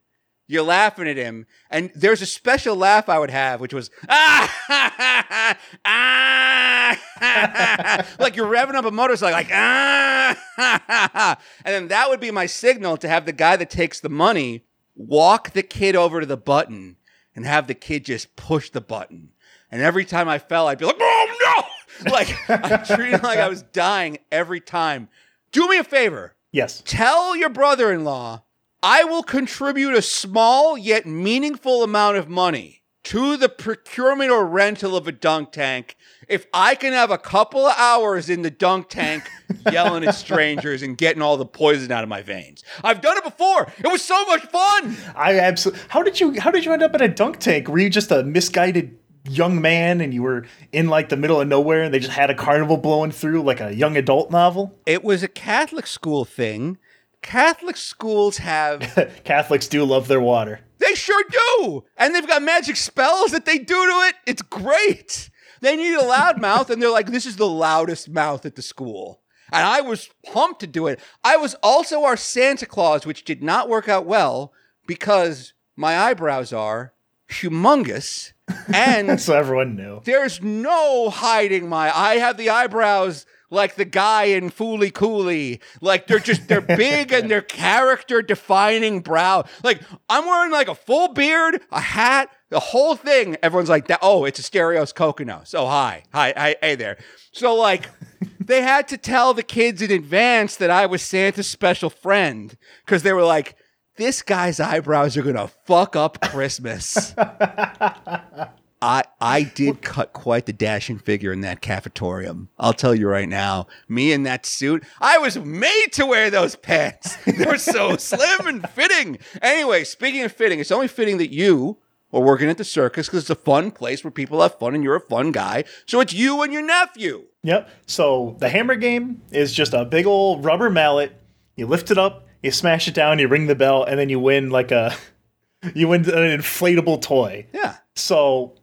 you're 0.50 0.64
laughing 0.64 1.08
at 1.08 1.16
him. 1.16 1.46
And 1.70 1.92
there's 1.96 2.24
a 2.24 2.26
special 2.26 2.76
laugh 2.76 3.08
I 3.08 3.20
would 3.20 3.30
have, 3.30 3.62
which 3.62 3.74
was, 3.74 3.92
ah, 4.10 4.52
ha, 4.68 4.94
ha, 4.98 5.26
ha, 5.30 5.58
ah, 5.86 7.00
ha, 7.20 7.52
ha. 7.86 8.06
like 8.20 8.36
you're 8.36 8.52
revving 8.52 8.74
up 8.74 8.84
a 8.84 8.92
motorcycle, 8.92 9.38
like, 9.38 9.52
ah, 9.54 10.36
ha, 10.56 10.84
ha, 10.88 11.10
ha. 11.14 11.40
and 11.64 11.74
then 11.76 11.88
that 11.90 12.10
would 12.10 12.20
be 12.20 12.32
my 12.32 12.48
signal 12.48 12.98
to 12.98 13.08
have 13.08 13.28
the 13.28 13.32
guy 13.32 13.56
that 13.58 13.70
takes 13.70 14.00
the 14.00 14.10
money 14.10 14.64
walk 14.96 15.52
the 15.52 15.62
kid 15.62 15.96
over 15.96 16.20
to 16.20 16.26
the 16.26 16.36
button 16.36 16.98
and 17.36 17.46
have 17.46 17.68
the 17.68 17.76
kid 17.76 18.04
just 18.06 18.36
push 18.36 18.72
the 18.72 18.82
button. 18.82 19.30
And 19.72 19.84
every 19.84 20.04
time 20.04 20.28
I 20.28 20.40
fell, 20.40 20.68
I'd 20.68 20.80
be 20.80 20.86
like, 20.86 20.98
oh 21.00 21.38
no! 21.46 21.64
Like, 22.12 22.30
I 22.50 22.78
treated 22.78 23.24
like 23.24 23.40
I 23.40 23.50
was 23.50 23.62
dying 23.62 24.20
every 24.32 24.62
time. 24.62 25.10
Do 25.52 25.68
me 25.68 25.78
a 25.78 25.84
favor. 25.84 26.34
yes. 26.52 26.82
Tell 26.86 27.36
your 27.36 27.50
brother 27.50 27.92
in 27.92 28.04
law 28.06 28.44
I 28.82 29.04
will 29.04 29.24
contribute 29.24 29.94
a 29.94 30.02
small 30.02 30.78
yet 30.78 31.06
meaningful 31.06 31.84
amount 31.84 32.16
of 32.16 32.30
money 32.30 32.84
to 33.04 33.36
the 33.36 33.50
procurement 33.50 34.32
or 34.32 34.46
rental 34.46 34.96
of 34.96 35.06
a 35.06 35.12
dunk 35.12 35.52
tank 35.52 35.98
if 36.30 36.46
I 36.54 36.76
can 36.76 36.94
have 36.94 37.12
a 37.12 37.18
couple 37.18 37.66
of 37.66 37.76
hours 37.78 38.30
in 38.30 38.42
the 38.42 38.52
dunk 38.52 38.88
tank 38.88 39.30
yelling 39.72 40.06
at 40.06 40.16
strangers 40.16 40.82
and 40.82 40.98
getting 40.98 41.22
all 41.22 41.36
the 41.36 41.46
poison 41.46 41.92
out 41.92 42.04
of 42.04 42.10
my 42.10 42.22
veins. 42.22 42.64
I've 42.82 43.02
done 43.02 43.18
it 43.18 43.24
before. 43.26 43.68
It 43.80 43.92
was 43.92 44.02
so 44.02 44.26
much 44.26 44.44
fun. 44.44 44.96
I 45.14 45.40
absolutely. 45.40 45.84
How 45.90 46.02
did 46.02 46.20
you? 46.22 46.40
How 46.40 46.52
did 46.52 46.64
you 46.64 46.72
end 46.72 46.84
up 46.84 46.96
in 46.96 47.02
a 47.02 47.10
dunk 47.10 47.40
tank? 47.40 47.68
Were 47.68 47.80
you 47.80 47.90
just 47.90 48.12
a 48.12 48.24
misguided 48.24 48.98
young 49.28 49.60
man 49.60 50.00
and 50.00 50.14
you 50.14 50.24
were 50.24 50.46
in 50.72 50.88
like 50.88 51.10
the 51.10 51.18
middle 51.18 51.42
of 51.42 51.48
nowhere 51.50 51.84
and 51.84 51.94
they 51.94 52.00
just 52.00 52.14
had 52.14 52.30
a 52.30 52.36
carnival 52.36 52.78
blowing 52.78 53.12
through 53.12 53.42
like 53.42 53.60
a 53.60 53.76
young 53.76 53.98
adult 53.98 54.32
novel? 54.32 54.80
It 54.86 55.04
was 55.04 55.22
a 55.22 55.28
Catholic 55.28 55.86
school 55.86 56.24
thing. 56.24 56.78
Catholic 57.22 57.78
schools 57.78 58.38
have 58.38 58.80
Catholics 59.24 59.68
do 59.68 59.84
love 59.84 60.08
their 60.08 60.22
water. 60.22 60.62
They 60.78 60.96
sure 60.96 61.24
do. 61.30 61.84
And 61.98 62.16
they've 62.16 62.28
got 62.28 62.42
magic 62.42 62.76
spells 62.78 63.32
that 63.32 63.46
they 63.46 63.58
do 63.58 63.66
to 63.86 64.08
it. 64.08 64.16
It's 64.26 64.42
great. 64.42 65.30
They 65.62 65.76
need 65.76 65.94
a 65.96 66.06
loud 66.06 66.40
mouth, 66.42 66.70
and 66.70 66.82
they're 66.82 66.90
like, 66.90 67.12
this 67.12 67.26
is 67.26 67.36
the 67.36 67.48
loudest 67.48 68.10
mouth 68.10 68.46
at 68.46 68.56
the 68.56 68.62
school. 68.62 69.22
And 69.52 69.66
I 69.66 69.82
was 69.82 70.10
pumped 70.26 70.62
to 70.62 70.68
do 70.68 70.88
it. 70.88 71.00
I 71.24 71.36
was 71.38 71.56
also 71.62 72.04
our 72.04 72.16
Santa 72.16 72.66
Claus, 72.66 73.06
which 73.06 73.26
did 73.26 73.44
not 73.44 73.68
work 73.68 73.90
out 73.90 74.06
well 74.06 74.54
because 74.88 75.54
my 75.76 75.98
eyebrows 76.00 76.54
are 76.54 76.94
humongous. 77.30 78.34
And 78.74 79.22
So 79.22 79.36
everyone 79.36 79.76
knew. 79.76 80.02
there's 80.06 80.42
no 80.42 81.12
hiding 81.12 81.70
my 81.70 81.96
I 81.96 82.16
have 82.18 82.36
the 82.38 82.50
eyebrows 82.50 83.28
like 83.50 83.76
the 83.76 83.86
guy 83.86 84.26
in 84.26 84.50
Fooly 84.50 84.94
Cooley. 84.94 85.62
Like 85.82 86.08
they're 86.08 86.20
just 86.20 86.48
they're 86.48 86.62
big 86.78 87.12
and 87.12 87.30
they're 87.30 87.42
character 87.42 88.22
defining 88.22 89.02
brow. 89.02 89.46
Like 89.64 89.82
I'm 90.10 90.26
wearing 90.26 90.52
like 90.52 90.68
a 90.68 90.76
full 90.76 91.10
beard, 91.10 91.62
a 91.72 91.80
hat, 91.80 92.30
the 92.50 92.60
whole 92.60 92.96
thing. 92.96 93.38
Everyone's 93.42 93.70
like 93.70 93.88
that. 93.88 94.00
Oh, 94.02 94.26
it's 94.26 94.40
Asterios 94.40 94.94
Kokkinos. 94.94 95.48
So 95.48 95.64
oh, 95.64 95.68
hi. 95.68 96.04
Hi, 96.14 96.34
hi 96.36 96.56
hey 96.62 96.76
there. 96.76 96.98
So 97.32 97.56
like 97.56 97.90
they 98.40 98.62
had 98.62 98.88
to 98.90 98.98
tell 98.98 99.34
the 99.34 99.44
kids 99.44 99.82
in 99.82 99.92
advance 99.92 100.56
that 100.58 100.70
I 100.70 100.86
was 100.86 101.02
Santa's 101.02 101.48
special 101.48 101.90
friend 101.90 102.58
because 102.86 103.04
they 103.04 103.14
were 103.14 103.24
like, 103.24 103.56
this 103.98 104.22
guy's 104.22 104.60
eyebrows 104.60 105.18
are 105.18 105.24
gonna 105.24 105.50
fuck 105.66 105.96
up 105.96 106.22
Christmas. 106.22 107.14
I 108.82 109.04
I 109.20 109.44
did 109.44 109.82
cut 109.82 110.14
quite 110.14 110.46
the 110.46 110.54
dashing 110.54 111.00
figure 111.00 111.34
in 111.34 111.42
that 111.42 111.62
cafetorium. 111.62 112.48
I'll 112.58 112.74
tell 112.74 112.96
you 112.96 113.08
right 113.08 113.28
now. 113.28 113.68
Me 113.88 114.12
in 114.12 114.24
that 114.24 114.46
suit, 114.46 114.84
I 115.02 115.18
was 115.18 115.38
made 115.38 115.88
to 115.94 116.06
wear 116.06 116.30
those 116.30 116.56
pants. 116.56 117.18
They 117.26 117.46
were 117.46 117.58
so 117.58 117.96
slim 117.96 118.48
and 118.48 118.70
fitting. 118.70 119.18
Anyway, 119.42 119.84
speaking 119.86 120.24
of 120.24 120.32
fitting, 120.32 120.60
it's 120.60 120.72
only 120.72 120.88
fitting 120.90 121.18
that 121.18 121.32
you 121.32 121.78
are 122.12 122.22
working 122.22 122.50
at 122.50 122.58
the 122.58 122.64
circus 122.64 123.08
because 123.08 123.22
it's 123.22 123.30
a 123.30 123.36
fun 123.36 123.72
place 123.72 124.04
where 124.04 124.12
people 124.12 124.42
have 124.42 124.58
fun 124.60 124.76
and 124.76 124.84
you're 124.84 124.96
a 124.96 125.02
fun 125.02 125.32
guy. 125.32 125.64
So 125.86 126.00
it's 126.00 126.14
you 126.14 126.42
and 126.42 126.52
your 126.52 126.64
nephew. 126.64 127.26
Yep. 127.44 127.70
So 127.86 128.36
the 128.40 128.50
hammer 128.50 128.76
game 128.76 129.22
is 129.32 129.54
just 129.54 129.74
a 129.74 129.86
big 129.86 130.06
old 130.06 130.44
rubber 130.44 130.70
mallet. 130.70 131.14
You 131.56 131.68
lift 131.68 131.92
it 131.92 131.98
up, 131.98 132.28
you 132.42 132.52
smash 132.52 132.88
it 132.88 132.94
down, 132.94 133.20
you 133.20 133.28
ring 133.28 133.48
the 133.48 133.56
bell, 133.56 133.84
and 133.84 134.00
then 134.00 134.10
you 134.10 134.20
win 134.20 134.50
like 134.50 134.72
a 134.72 134.96
you 135.74 135.88
win 135.88 136.02
an 136.02 136.40
inflatable 136.40 137.02
toy. 137.02 137.46
Yeah. 137.54 137.78
So 137.96 138.56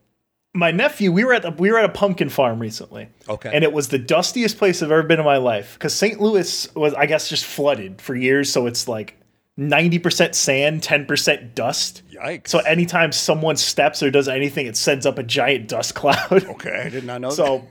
my 0.57 0.71
nephew, 0.71 1.11
we 1.11 1.23
were 1.23 1.33
at 1.33 1.43
the, 1.43 1.51
we 1.51 1.71
were 1.71 1.77
at 1.77 1.85
a 1.85 1.93
pumpkin 1.93 2.29
farm 2.29 2.59
recently. 2.59 3.09
Okay. 3.29 3.51
And 3.53 3.63
it 3.63 3.71
was 3.71 3.89
the 3.89 3.99
dustiest 3.99 4.57
place 4.57 4.81
I've 4.81 4.91
ever 4.91 5.03
been 5.03 5.19
in 5.19 5.25
my 5.25 5.37
life 5.37 5.75
because 5.75 5.93
St. 5.93 6.19
Louis 6.19 6.73
was, 6.75 6.95
I 6.95 7.05
guess, 7.05 7.29
just 7.29 7.45
flooded 7.45 8.01
for 8.01 8.15
years. 8.15 8.51
So 8.51 8.65
it's 8.65 8.87
like 8.87 9.15
ninety 9.55 9.99
percent 9.99 10.33
sand, 10.33 10.81
ten 10.81 11.05
percent 11.05 11.53
dust. 11.53 12.01
Yikes. 12.11 12.47
So 12.47 12.57
anytime 12.59 13.11
someone 13.11 13.55
steps 13.55 14.01
or 14.01 14.09
does 14.09 14.27
anything, 14.27 14.65
it 14.65 14.75
sends 14.75 15.05
up 15.05 15.19
a 15.19 15.23
giant 15.23 15.67
dust 15.67 15.93
cloud. 15.95 16.31
okay, 16.31 16.83
I 16.85 16.89
did 16.89 17.03
not 17.03 17.21
know 17.21 17.29
that. 17.29 17.35
So, 17.35 17.67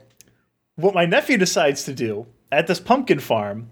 what 0.77 0.95
my 0.95 1.05
nephew 1.05 1.37
decides 1.37 1.83
to 1.83 1.93
do 1.93 2.25
at 2.53 2.67
this 2.67 2.79
pumpkin 2.79 3.19
farm 3.19 3.69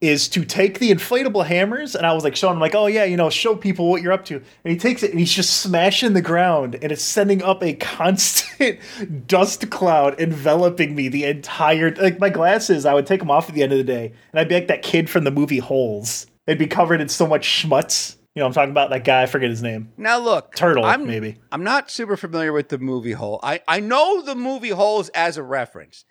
is 0.00 0.28
to 0.28 0.44
take 0.44 0.78
the 0.78 0.90
inflatable 0.90 1.46
hammers, 1.46 1.94
and 1.94 2.06
I 2.06 2.12
was 2.12 2.22
like 2.22 2.36
showing 2.36 2.54
him, 2.54 2.60
like, 2.60 2.74
oh 2.74 2.86
yeah, 2.86 3.04
you 3.04 3.16
know, 3.16 3.30
show 3.30 3.56
people 3.56 3.88
what 3.88 4.02
you're 4.02 4.12
up 4.12 4.26
to. 4.26 4.36
And 4.36 4.44
he 4.64 4.76
takes 4.76 5.02
it 5.02 5.10
and 5.10 5.18
he's 5.18 5.32
just 5.32 5.60
smashing 5.60 6.12
the 6.12 6.22
ground, 6.22 6.76
and 6.82 6.92
it's 6.92 7.02
sending 7.02 7.42
up 7.42 7.62
a 7.62 7.72
constant 7.96 8.78
dust 9.26 9.70
cloud 9.70 10.20
enveloping 10.20 10.94
me 10.94 11.08
the 11.08 11.24
entire. 11.24 11.94
Like 11.94 12.20
my 12.20 12.28
glasses, 12.28 12.84
I 12.84 12.94
would 12.94 13.06
take 13.06 13.20
them 13.20 13.30
off 13.30 13.48
at 13.48 13.54
the 13.54 13.62
end 13.62 13.72
of 13.72 13.78
the 13.78 13.84
day, 13.84 14.12
and 14.32 14.40
I'd 14.40 14.48
be 14.48 14.54
like 14.54 14.68
that 14.68 14.82
kid 14.82 15.08
from 15.08 15.24
the 15.24 15.30
movie 15.30 15.58
Holes. 15.58 16.26
They'd 16.46 16.58
be 16.58 16.66
covered 16.66 17.00
in 17.00 17.08
so 17.08 17.26
much 17.26 17.46
schmutz. 17.46 18.16
You 18.34 18.40
know, 18.40 18.46
I'm 18.46 18.52
talking 18.52 18.70
about 18.70 18.90
that 18.90 19.02
guy. 19.02 19.22
I 19.22 19.26
forget 19.26 19.48
his 19.48 19.62
name. 19.62 19.90
Now 19.96 20.18
look, 20.18 20.54
Turtle, 20.54 20.84
I'm, 20.84 21.06
maybe. 21.06 21.38
I'm 21.50 21.64
not 21.64 21.90
super 21.90 22.18
familiar 22.18 22.52
with 22.52 22.68
the 22.68 22.76
movie 22.76 23.12
Hole. 23.12 23.40
I, 23.42 23.62
I 23.66 23.80
know 23.80 24.20
the 24.20 24.34
movie 24.34 24.68
Holes 24.68 25.08
as 25.10 25.38
a 25.38 25.42
reference. 25.42 26.04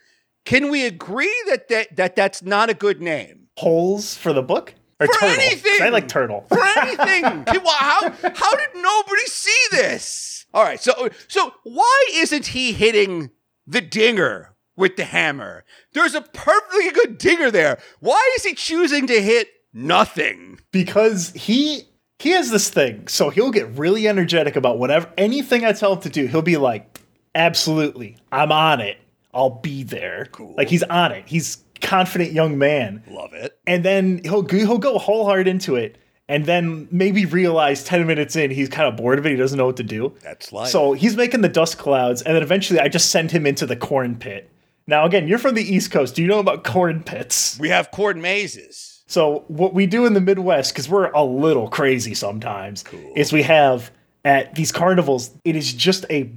Can 0.43 0.71
we 0.71 0.86
agree 0.86 1.34
that, 1.48 1.67
that, 1.69 1.95
that 1.95 2.15
that's 2.15 2.41
not 2.41 2.71
a 2.71 2.74
good 2.74 3.00
name? 3.00 3.44
Holes 3.58 4.15
for 4.18 4.34
the 4.34 4.41
book 4.44 4.74
or 5.00 5.08
For 5.08 5.13
turtle? 5.13 5.30
anything! 5.30 5.82
I 5.82 5.89
like 5.89 6.08
turtle. 6.08 6.46
For 6.50 6.63
anything. 6.80 7.24
How, 7.68 8.10
how 8.12 8.56
did 8.56 8.70
nobody 8.76 9.26
see 9.28 9.58
this? 9.72 10.46
All 10.54 10.63
right, 10.63 10.80
so 10.80 11.10
so 11.28 11.54
why 11.63 12.06
isn't 12.13 12.48
he 12.48 12.72
hitting 12.74 13.30
the 13.68 13.82
dinger 13.82 14.54
with 14.78 14.96
the 14.98 15.06
hammer? 15.06 15.63
There's 15.94 16.15
a 16.15 16.22
perfectly 16.22 16.91
good 16.91 17.18
dinger 17.18 17.52
there. 17.52 17.78
Why 18.00 18.32
is 18.38 18.44
he 18.44 18.54
choosing 18.54 19.08
to 19.08 19.22
hit 19.22 19.50
nothing? 19.74 20.60
because 20.72 21.32
he 21.32 21.84
he 22.20 22.32
has 22.32 22.50
this 22.50 22.70
thing 22.70 23.08
so 23.08 23.30
he'll 23.30 23.52
get 23.52 23.68
really 23.78 24.08
energetic 24.10 24.56
about 24.58 24.78
whatever 24.80 25.10
anything 25.18 25.63
i 25.63 25.72
tell 25.72 25.94
him 25.94 26.00
to 26.02 26.10
do 26.10 26.26
he'll 26.28 26.41
be 26.41 26.58
like 26.58 27.00
absolutely 27.34 28.18
i'm 28.32 28.52
on 28.52 28.80
it 28.82 28.98
i'll 29.34 29.50
be 29.62 29.84
there 29.84 30.28
Cool. 30.32 30.54
like 30.58 30.68
he's 30.70 30.84
on 30.84 31.12
it 31.13 31.24
he's 31.28 31.58
confident 31.86 32.32
young 32.34 32.58
man 32.58 33.04
Love 33.10 33.34
it. 33.34 33.58
and 33.67 33.86
then 33.86 34.19
he'll 34.24 34.41
go- 34.41 34.58
he'll 34.58 34.78
go 34.78 34.98
whole 34.98 35.26
hard 35.26 35.48
into 35.48 35.76
it 35.76 35.98
and 36.28 36.45
then 36.48 36.88
maybe 36.89 37.26
realize 37.26 37.84
10 37.84 38.08
minutes 38.08 38.36
in 38.36 38.50
he's 38.50 38.67
kind 38.69 38.88
of 38.89 38.95
bored 38.98 39.19
of 39.19 39.26
it 39.26 39.30
he 39.30 39.36
doesn't 39.36 39.58
know 39.58 39.67
what 39.67 39.78
to 39.78 39.84
do 39.84 40.13
That's 40.24 40.52
life. 40.52 40.69
so 40.69 40.93
he's 40.93 41.15
making 41.15 41.41
the 41.41 41.50
dust 41.50 41.78
clouds 41.78 42.21
and 42.24 42.36
then 42.36 42.41
eventually 42.43 42.80
i 42.80 42.88
just 42.88 43.12
send 43.12 43.30
him 43.32 43.45
into 43.45 43.65
the 43.67 43.76
corn 43.76 44.15
pit 44.15 44.50
now 44.88 45.06
again 45.06 45.28
you're 45.28 45.38
from 45.39 45.54
the 45.56 45.62
east 45.63 45.91
coast 45.91 46.15
do 46.15 46.21
you 46.24 46.28
know 46.28 46.39
about 46.39 46.63
corn 46.63 47.04
pits 47.04 47.58
we 47.60 47.69
have 47.69 47.91
corn 47.91 48.19
mazes. 48.21 49.04
so 49.08 49.43
what 49.48 49.74
we 49.76 49.86
do 49.86 50.06
in 50.08 50.13
the 50.13 50.21
Midwest, 50.21 50.74
because 50.74 50.89
we're 50.89 51.12
a 51.12 51.24
little 51.24 51.67
crazy 51.69 52.15
sometimes, 52.15 52.84
is 53.15 53.32
we 53.32 53.43
have 53.43 53.91
at 54.24 54.56
these 54.56 54.71
carnivals, 54.71 55.30
it 55.43 55.56
is 55.56 55.71
just 55.74 56.06
a 56.10 56.32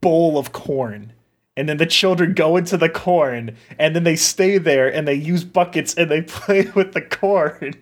bowl 0.00 0.38
of 0.38 0.52
corn. 0.52 1.12
And 1.56 1.68
then 1.68 1.76
the 1.76 1.86
children 1.86 2.34
go 2.34 2.56
into 2.56 2.76
the 2.76 2.88
corn 2.88 3.56
and 3.78 3.94
then 3.94 4.02
they 4.02 4.16
stay 4.16 4.58
there 4.58 4.92
and 4.92 5.06
they 5.06 5.14
use 5.14 5.44
buckets 5.44 5.94
and 5.94 6.10
they 6.10 6.22
play 6.40 6.70
with 6.74 6.92
the 6.92 7.00
corn. 7.02 7.74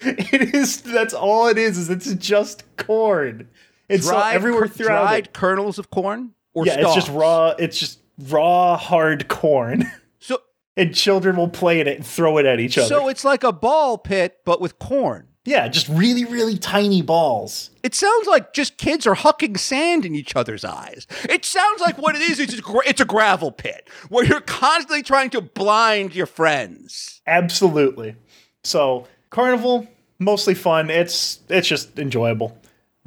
It 0.00 0.54
is 0.54 0.80
that's 0.80 1.14
all 1.14 1.46
it 1.46 1.58
is, 1.58 1.76
is 1.78 1.90
it's 1.90 2.12
just 2.14 2.64
corn. 2.76 3.48
So 3.90 3.98
Dried, 3.98 4.34
everywhere 4.34 4.62
cur- 4.62 4.68
throughout 4.68 5.02
dried 5.02 5.24
it, 5.26 5.32
kernels 5.32 5.78
of 5.78 5.90
corn 5.90 6.32
or 6.54 6.64
yeah, 6.66 6.80
it's 6.80 6.94
just 6.94 7.08
raw, 7.10 7.50
it's 7.58 7.78
just 7.78 8.00
raw, 8.28 8.76
hard 8.76 9.28
corn. 9.28 9.90
So 10.22 10.38
And 10.76 10.94
children 10.94 11.36
will 11.36 11.48
play 11.48 11.80
in 11.80 11.86
it 11.88 11.96
and 11.96 12.06
throw 12.06 12.36
it 12.38 12.46
at 12.46 12.60
each 12.60 12.76
other. 12.78 12.86
so 12.88 13.08
it's 13.08 13.24
like 13.24 13.42
a 13.42 13.52
ball 13.52 13.96
pit 13.96 14.38
but 14.44 14.60
with 14.60 14.78
corn. 14.78 15.28
Yeah, 15.44 15.68
just 15.68 15.88
really, 15.88 16.24
really 16.24 16.58
tiny 16.58 17.00
balls. 17.00 17.70
It 17.82 17.94
sounds 17.94 18.26
like 18.26 18.52
just 18.52 18.76
kids 18.76 19.06
are 19.06 19.14
hucking 19.14 19.58
sand 19.58 20.04
in 20.04 20.14
each 20.14 20.36
other's 20.36 20.64
eyes. 20.64 21.06
It 21.24 21.44
sounds 21.44 21.80
like 21.80 21.96
what 21.96 22.14
it 22.14 22.22
is. 22.22 22.38
It's 22.38 22.54
a, 22.54 22.62
it's 22.86 23.00
a 23.00 23.06
gravel 23.06 23.50
pit 23.50 23.88
where 24.10 24.24
you're 24.24 24.42
constantly 24.42 25.02
trying 25.02 25.30
to 25.30 25.40
blind 25.40 26.14
your 26.14 26.26
friends. 26.26 27.22
Absolutely. 27.26 28.16
So 28.64 29.06
carnival, 29.30 29.88
mostly 30.18 30.54
fun. 30.54 30.90
It's 30.90 31.40
it's 31.48 31.66
just 31.66 31.98
enjoyable. 31.98 32.56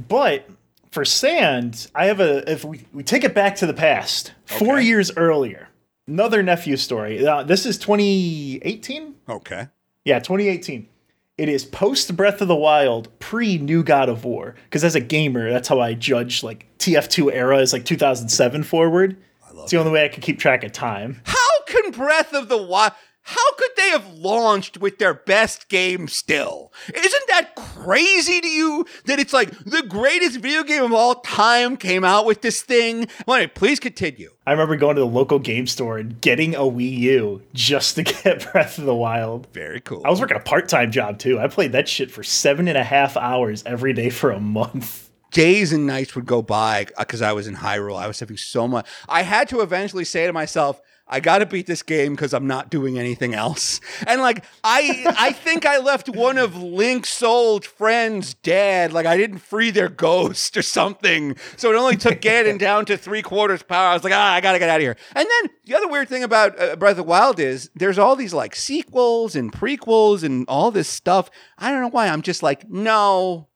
But 0.08 0.50
for 0.92 1.06
sand, 1.06 1.88
I 1.94 2.06
have 2.06 2.20
a 2.20 2.50
if 2.52 2.66
we, 2.66 2.86
we 2.94 3.04
take 3.04 3.24
it 3.24 3.36
back 3.36 3.56
to 3.58 3.68
the 3.68 3.74
past, 3.74 4.34
four 4.46 4.80
years 4.80 5.12
earlier, 5.16 5.70
another 6.08 6.42
nephew 6.42 6.78
story. 6.78 7.26
Uh, 7.26 7.44
this 7.44 7.68
is 7.68 7.78
2018. 7.78 9.16
Okay. 9.30 9.68
Yeah, 10.04 10.20
2018. 10.20 10.88
It 11.36 11.50
is 11.50 11.66
post 11.66 12.16
Breath 12.16 12.42
of 12.42 12.48
the 12.48 12.56
Wild, 12.56 13.18
pre 13.20 13.58
New 13.58 13.84
God 13.84 14.08
of 14.08 14.24
War. 14.24 14.54
Because 14.66 14.84
as 14.84 14.94
a 14.94 15.00
gamer, 15.00 15.50
that's 15.52 15.68
how 15.68 15.80
I 15.80 15.96
judge 15.96 16.44
like 16.44 16.68
TF2 16.78 17.34
era 17.34 17.58
is 17.58 17.74
like 17.74 17.86
2007 17.86 18.62
forward. 18.62 19.18
It's 19.64 19.72
the 19.72 19.78
only 19.78 19.92
way 19.92 20.06
I 20.06 20.10
can 20.10 20.22
keep 20.22 20.38
track 20.38 20.64
of 20.64 20.72
time. 20.74 21.22
How 21.24 21.64
can 21.66 21.90
Breath 21.92 22.34
of 22.34 22.50
the 22.50 22.62
Wild? 22.62 22.94
How 23.26 23.54
could 23.58 23.72
they 23.78 23.90
have 23.90 24.14
launched 24.16 24.78
with 24.80 24.98
their 25.00 25.14
best 25.14 25.70
game 25.70 26.10
still? 26.10 26.74
Isn't 26.94 27.28
that 27.30 27.56
crazy 27.56 28.42
to 28.42 28.48
you 28.48 28.86
that 29.06 29.18
it's 29.18 29.32
like 29.32 29.50
the 29.64 29.82
greatest 29.84 30.40
video 30.40 30.62
game 30.64 30.84
of 30.84 30.92
all 30.92 31.16
time 31.16 31.78
came 31.78 32.04
out 32.04 32.26
with 32.26 32.42
this 32.42 32.62
thing? 32.62 33.08
Well, 33.26 33.48
please 33.48 33.80
continue. 33.80 34.32
I 34.46 34.52
remember 34.52 34.76
going 34.76 34.98
to 34.98 35.02
the 35.02 35.08
local 35.08 35.40
game 35.40 35.68
store 35.68 35.98
and 35.98 36.20
getting 36.20 36.54
a 36.54 36.60
Wii 36.60 36.98
U 37.00 37.42
just 37.54 37.96
to 37.96 38.04
get 38.24 38.52
Breath 38.52 38.78
of 38.78 38.84
the 38.86 38.96
Wild. 38.96 39.48
Very 39.54 39.80
cool. 39.80 40.02
I 40.04 40.10
was 40.10 40.20
working 40.20 40.38
a 40.38 40.42
part 40.42 40.68
time 40.68 40.92
job 40.92 41.18
too. 41.18 41.40
I 41.40 41.48
played 41.48 41.72
that 41.72 41.88
shit 41.88 42.12
for 42.12 42.24
seven 42.24 42.68
and 42.68 42.78
a 42.78 42.84
half 42.84 43.16
hours 43.16 43.64
every 43.66 43.94
day 43.94 44.10
for 44.10 44.32
a 44.32 44.40
month. 44.40 45.10
days 45.32 45.72
and 45.72 45.88
nights 45.88 46.14
would 46.14 46.26
go 46.26 46.42
by 46.42 46.88
uh, 46.98 47.04
because 47.06 47.22
I 47.22 47.32
was 47.32 47.48
in 47.48 47.56
Hyrule. 47.56 47.98
I 47.98 48.08
was 48.08 48.20
having 48.20 48.36
so 48.38 48.68
much. 48.68 48.86
I 49.08 49.22
had 49.22 49.48
to 49.50 49.62
eventually 49.62 50.04
say 50.04 50.28
to 50.28 50.34
myself, 50.34 50.82
I 51.06 51.20
got 51.20 51.40
to 51.40 51.46
beat 51.46 51.68
this 51.68 51.84
game 51.84 52.14
because 52.14 52.34
I'm 52.34 52.48
not 52.48 52.72
doing 52.72 52.98
anything 52.98 53.34
else. 53.34 53.82
And 54.08 54.22
like, 54.22 54.46
I 54.64 55.06
I 55.20 55.32
think 55.34 55.66
I 55.66 55.78
left 55.80 56.08
one 56.10 56.38
of 56.38 56.56
Link's 56.56 57.22
old 57.22 57.66
friends 57.66 58.34
dead. 58.36 58.94
Like, 58.94 59.06
I 59.06 59.18
didn't 59.18 59.40
free 59.40 59.70
their 59.70 59.90
ghost 59.90 60.56
or 60.56 60.62
something. 60.62 61.36
So 61.58 61.72
it 61.72 61.76
only 61.76 61.98
took 61.98 62.22
Ganon 62.22 62.58
down 62.68 62.86
to 62.86 62.98
three 62.98 63.22
quarters 63.22 63.62
power. 63.64 63.88
I 63.90 63.94
was 63.94 64.04
like, 64.04 64.14
ah, 64.14 64.34
I 64.34 64.40
got 64.42 64.54
to 64.54 64.60
get 64.60 64.70
out 64.70 64.78
of 64.78 64.82
here. 64.82 64.96
And 65.14 65.28
then 65.30 65.52
the 65.66 65.76
other 65.76 65.90
weird 65.90 66.08
thing 66.08 66.24
about 66.24 66.60
uh, 66.60 66.78
Breath 66.78 66.92
of 66.92 66.98
the 66.98 67.04
Wild 67.04 67.40
is 67.40 67.70
there's 67.76 68.00
all 68.00 68.16
these 68.16 68.34
like 68.34 68.56
sequels 68.56 69.36
and 69.36 69.52
prequels 69.52 70.24
and 70.24 70.46
all 70.48 70.72
this 70.72 70.88
stuff. 70.88 71.30
I 71.58 71.70
don't 71.70 71.82
know 71.82 71.90
why. 71.90 72.08
I'm 72.08 72.22
just 72.22 72.42
like, 72.42 72.70
no, 72.70 73.50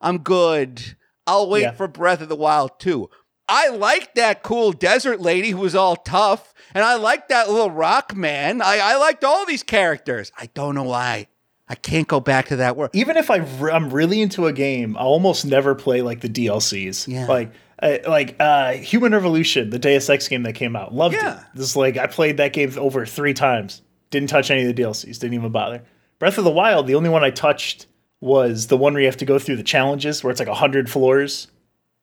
I'm 0.00 0.18
good. 0.18 0.96
I'll 1.26 1.50
wait 1.50 1.60
Yeah. 1.62 1.72
for 1.72 1.86
Breath 1.86 2.22
of 2.22 2.30
the 2.30 2.34
Wild 2.36 2.80
too. 2.80 3.10
I 3.48 3.68
liked 3.68 4.14
that 4.16 4.42
cool 4.42 4.72
desert 4.72 5.20
lady 5.20 5.50
who 5.50 5.58
was 5.58 5.74
all 5.74 5.96
tough, 5.96 6.52
and 6.74 6.84
I 6.84 6.96
liked 6.96 7.30
that 7.30 7.48
little 7.50 7.70
rock 7.70 8.14
man. 8.14 8.60
I, 8.60 8.78
I 8.78 8.96
liked 8.96 9.24
all 9.24 9.46
these 9.46 9.62
characters. 9.62 10.30
I 10.36 10.46
don't 10.54 10.74
know 10.74 10.82
why. 10.84 11.28
I 11.68 11.74
can't 11.74 12.08
go 12.08 12.20
back 12.20 12.46
to 12.48 12.56
that 12.56 12.76
world. 12.76 12.90
Even 12.94 13.16
if 13.16 13.30
I 13.30 13.36
I'm 13.70 13.90
really 13.90 14.20
into 14.22 14.46
a 14.46 14.52
game, 14.52 14.96
I 14.96 15.00
almost 15.00 15.44
never 15.44 15.74
play 15.74 16.00
like 16.02 16.20
the 16.20 16.28
DLCs. 16.28 17.08
Yeah. 17.08 17.26
Like 17.26 17.52
uh, 17.82 17.98
like 18.08 18.36
uh, 18.40 18.72
Human 18.72 19.12
Revolution, 19.12 19.70
the 19.70 19.78
Deus 19.78 20.08
Ex 20.08 20.28
game 20.28 20.42
that 20.44 20.54
came 20.54 20.74
out, 20.76 20.94
loved 20.94 21.14
Yeah. 21.14 21.38
it. 21.40 21.44
This 21.54 21.76
like 21.76 21.96
I 21.96 22.06
played 22.06 22.38
that 22.38 22.52
game 22.52 22.72
over 22.78 23.04
three 23.06 23.34
times. 23.34 23.82
Didn't 24.10 24.30
touch 24.30 24.50
any 24.50 24.64
of 24.64 24.74
the 24.74 24.82
DLCs. 24.82 25.18
Didn't 25.18 25.34
even 25.34 25.52
bother. 25.52 25.82
Breath 26.18 26.38
of 26.38 26.44
the 26.44 26.50
Wild, 26.50 26.86
the 26.86 26.94
only 26.94 27.10
one 27.10 27.22
I 27.22 27.30
touched 27.30 27.86
was 28.20 28.66
the 28.68 28.76
one 28.76 28.94
where 28.94 29.02
you 29.02 29.06
have 29.08 29.18
to 29.18 29.24
go 29.26 29.38
through 29.38 29.56
the 29.56 29.62
challenges, 29.62 30.24
where 30.24 30.30
it's 30.30 30.40
like 30.40 30.48
hundred 30.48 30.90
floors. 30.90 31.48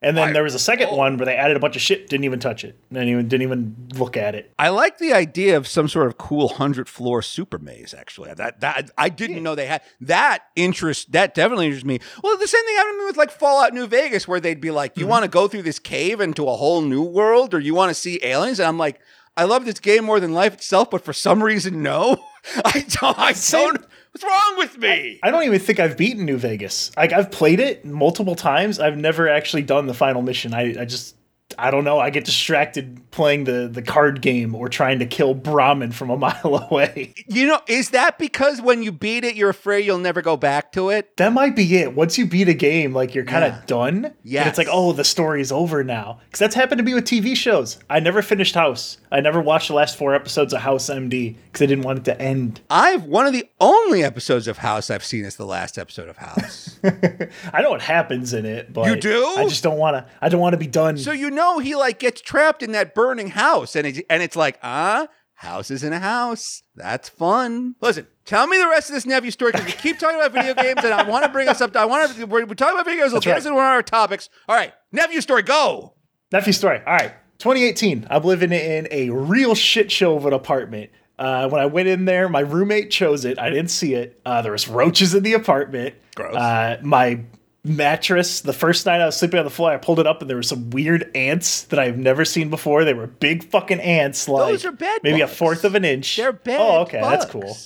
And 0.01 0.17
then 0.17 0.29
I- 0.29 0.31
there 0.33 0.43
was 0.43 0.53
a 0.53 0.59
second 0.59 0.89
oh. 0.91 0.95
one 0.95 1.17
where 1.17 1.25
they 1.25 1.35
added 1.35 1.57
a 1.57 1.59
bunch 1.59 1.75
of 1.75 1.81
shit. 1.81 2.09
Didn't 2.09 2.25
even 2.25 2.39
touch 2.39 2.63
it. 2.63 2.77
Didn't 2.91 3.09
even 3.09 3.27
didn't 3.27 3.43
even 3.43 3.89
look 3.95 4.17
at 4.17 4.35
it. 4.35 4.51
I 4.59 4.69
like 4.69 4.97
the 4.97 5.13
idea 5.13 5.57
of 5.57 5.67
some 5.67 5.87
sort 5.87 6.07
of 6.07 6.17
cool 6.17 6.49
hundred 6.49 6.89
floor 6.89 7.21
super 7.21 7.57
maze. 7.57 7.93
Actually, 7.93 8.33
that 8.33 8.59
that 8.59 8.91
I 8.97 9.09
didn't 9.09 9.41
know 9.41 9.55
they 9.55 9.67
had 9.67 9.81
that 10.01 10.43
interest. 10.55 11.11
That 11.13 11.33
definitely 11.33 11.67
interests 11.67 11.85
me. 11.85 11.99
Well, 12.21 12.37
the 12.37 12.47
same 12.47 12.63
thing 12.65 12.75
happened 12.75 12.93
to 12.95 12.99
me 12.99 13.05
with 13.05 13.17
like 13.17 13.31
Fallout 13.31 13.73
New 13.73 13.87
Vegas, 13.87 14.27
where 14.27 14.39
they'd 14.39 14.61
be 14.61 14.71
like, 14.71 14.97
"You 14.97 15.03
mm-hmm. 15.03 15.11
want 15.11 15.23
to 15.23 15.29
go 15.29 15.47
through 15.47 15.63
this 15.63 15.79
cave 15.79 16.19
into 16.19 16.47
a 16.47 16.55
whole 16.55 16.81
new 16.81 17.03
world, 17.03 17.53
or 17.53 17.59
you 17.59 17.73
want 17.73 17.89
to 17.89 17.95
see 17.95 18.19
aliens?" 18.21 18.59
And 18.59 18.67
I'm 18.67 18.77
like, 18.77 18.99
"I 19.37 19.45
love 19.45 19.65
this 19.65 19.79
game 19.79 20.03
more 20.03 20.19
than 20.19 20.33
life 20.33 20.53
itself, 20.53 20.91
but 20.91 21.03
for 21.03 21.13
some 21.13 21.41
reason, 21.41 21.81
no. 21.81 22.17
I 22.65 22.85
don't. 22.89 23.17
I 23.17 23.33
don't. 23.33 23.85
What's 24.15 24.23
wrong 24.23 24.57
with 24.57 24.77
me?" 24.77 25.19
I 25.23 25.29
don't 25.29 25.43
even 25.43 25.59
think 25.59 25.77
I've 25.77 25.97
beaten 25.97 26.23
New 26.23 26.37
Vegas. 26.37 26.89
Like 26.95 27.11
I've 27.11 27.31
played 27.31 27.59
it 27.59 27.83
multiple 27.83 28.35
times. 28.35 28.79
I've 28.79 28.95
never 28.95 29.27
actually 29.27 29.63
done 29.63 29.87
the 29.87 29.93
final 29.93 30.21
mission. 30.21 30.53
I, 30.53 30.73
I 30.79 30.85
just 30.85 31.17
I 31.57 31.71
don't 31.71 31.83
know. 31.83 31.99
I 31.99 32.09
get 32.09 32.25
distracted 32.25 32.99
playing 33.11 33.43
the 33.45 33.69
the 33.71 33.81
card 33.81 34.21
game 34.21 34.55
or 34.55 34.67
trying 34.67 34.99
to 34.99 35.05
kill 35.05 35.33
Brahmin 35.33 35.91
from 35.91 36.09
a 36.09 36.17
mile 36.25 36.67
away. 36.69 37.13
You 37.27 37.47
know, 37.47 37.59
is 37.67 37.91
that 37.91 38.17
because 38.17 38.61
when 38.61 38.83
you 38.83 38.91
beat 38.91 39.23
it, 39.23 39.35
you're 39.35 39.49
afraid 39.51 39.85
you'll 39.85 39.99
never 39.99 40.21
go 40.21 40.37
back 40.37 40.71
to 40.73 40.89
it? 40.89 41.15
That 41.17 41.31
might 41.33 41.55
be 41.55 41.77
it. 41.77 41.93
Once 41.95 42.17
you 42.17 42.25
beat 42.25 42.49
a 42.49 42.53
game, 42.53 42.93
like 42.93 43.13
you're 43.15 43.25
kind 43.25 43.43
of 43.45 43.53
Yeah. 43.53 43.61
done. 43.67 44.13
Yeah. 44.23 44.47
It's 44.49 44.57
like, 44.57 44.67
oh, 44.71 44.91
the 44.91 45.03
story's 45.03 45.51
over 45.51 45.83
now. 45.83 46.19
Because 46.25 46.39
that's 46.39 46.55
happened 46.55 46.79
to 46.79 46.83
me 46.83 46.93
with 46.93 47.05
TV 47.05 47.35
shows. 47.35 47.77
I 47.89 47.99
never 47.99 48.21
finished 48.21 48.55
House. 48.55 48.97
I 49.11 49.21
never 49.21 49.39
watched 49.39 49.67
the 49.69 49.75
last 49.75 49.97
four 49.97 50.13
episodes 50.13 50.51
of 50.51 50.61
House 50.61 50.89
MD 50.89 51.35
because 51.45 51.61
I 51.61 51.67
didn't 51.67 51.85
want 51.85 51.99
it 51.99 52.05
to 52.05 52.19
end. 52.21 52.59
I've 52.69 53.03
one 53.03 53.27
of 53.27 53.33
the 53.33 53.47
only 53.61 54.03
episodes 54.03 54.47
of 54.47 54.57
House 54.57 54.89
I've 54.89 55.05
seen 55.05 55.23
is 55.23 55.35
the 55.37 55.45
last 55.45 55.77
episode 55.77 56.09
of 56.09 56.17
House. 56.17 56.79
I 57.53 57.61
know 57.61 57.69
what 57.69 57.81
happens 57.81 58.33
in 58.33 58.45
it, 58.45 58.73
but 58.73 58.87
You 58.87 58.95
do? 58.99 59.25
I 59.37 59.47
just 59.47 59.63
don't 59.63 59.77
want 59.77 59.95
to. 59.95 60.05
I 60.21 60.27
don't 60.29 60.41
want 60.41 60.53
to 60.53 60.57
be 60.57 60.67
done. 60.67 60.97
so 60.97 61.11
you 61.11 61.31
know 61.35 61.59
he 61.59 61.75
like 61.75 61.99
gets 61.99 62.21
trapped 62.21 62.63
in 62.63 62.71
that 62.71 62.95
burning 62.95 63.29
house, 63.29 63.75
and 63.75 63.85
it, 63.85 64.05
and 64.09 64.23
it's 64.23 64.35
like, 64.35 64.57
ah, 64.63 65.07
house 65.35 65.69
is 65.69 65.83
in 65.83 65.93
a 65.93 65.99
house. 65.99 66.63
That's 66.75 67.09
fun. 67.09 67.75
Listen, 67.81 68.07
tell 68.25 68.47
me 68.47 68.57
the 68.57 68.67
rest 68.67 68.89
of 68.89 68.95
this 68.95 69.05
nephew 69.05 69.31
story 69.31 69.51
because 69.51 69.67
we 69.67 69.73
keep 69.73 69.99
talking 69.99 70.17
about 70.19 70.31
video 70.31 70.53
games, 70.55 70.83
and 70.83 70.93
I 70.93 71.03
want 71.03 71.25
to 71.25 71.31
bring 71.31 71.47
us 71.47 71.61
up. 71.61 71.73
To, 71.73 71.79
I 71.79 71.85
want 71.85 72.15
to. 72.15 72.25
We're, 72.25 72.45
we're 72.45 72.55
talking 72.55 72.75
about 72.75 72.85
video 72.85 73.03
games. 73.03 73.13
Let's 73.13 73.25
get 73.25 73.33
right. 73.33 73.37
into 73.37 73.53
one 73.53 73.65
of 73.65 73.69
our 73.69 73.83
topics. 73.83 74.29
All 74.49 74.55
right, 74.55 74.73
nephew 74.91 75.21
story, 75.21 75.43
go. 75.43 75.93
Nephew 76.31 76.53
story. 76.53 76.79
All 76.79 76.93
right. 76.93 77.13
2018. 77.39 78.07
I'm 78.09 78.23
living 78.23 78.51
in 78.51 78.87
a 78.91 79.09
real 79.09 79.55
shit 79.55 79.91
show 79.91 80.15
of 80.15 80.25
an 80.25 80.33
apartment. 80.33 80.91
Uh, 81.17 81.47
when 81.49 81.61
I 81.61 81.65
went 81.65 81.87
in 81.87 82.05
there, 82.05 82.27
my 82.27 82.41
roommate 82.41 82.91
chose 82.91 83.25
it. 83.25 83.39
I 83.39 83.49
didn't 83.49 83.69
see 83.69 83.93
it. 83.93 84.19
Uh, 84.25 84.41
there 84.41 84.51
was 84.51 84.67
roaches 84.67 85.13
in 85.13 85.23
the 85.23 85.33
apartment. 85.33 85.95
Gross. 86.15 86.35
Uh, 86.35 86.77
my 86.81 87.21
mattress. 87.65 88.41
The 88.41 88.53
first 88.53 88.85
night 88.85 89.01
I 89.01 89.05
was 89.05 89.17
sleeping 89.17 89.39
on 89.39 89.45
the 89.45 89.51
floor, 89.51 89.71
I 89.71 89.77
pulled 89.77 89.99
it 89.99 90.07
up 90.07 90.21
and 90.21 90.29
there 90.29 90.37
were 90.37 90.43
some 90.43 90.69
weird 90.69 91.09
ants 91.15 91.63
that 91.63 91.79
I've 91.79 91.97
never 91.97 92.23
seen 92.25 92.49
before. 92.49 92.85
They 92.85 92.93
were 92.93 93.07
big 93.07 93.43
fucking 93.45 93.79
ants, 93.81 94.27
like 94.29 94.51
Those 94.51 94.65
are 94.65 94.71
bed 94.71 94.99
maybe 95.03 95.19
bugs. 95.19 95.31
a 95.31 95.35
fourth 95.35 95.63
of 95.65 95.75
an 95.75 95.83
inch. 95.85 96.15
They're 96.17 96.31
bad. 96.31 96.59
Oh, 96.59 96.81
okay, 96.81 97.01
that's 97.01 97.25
cool. 97.25 97.57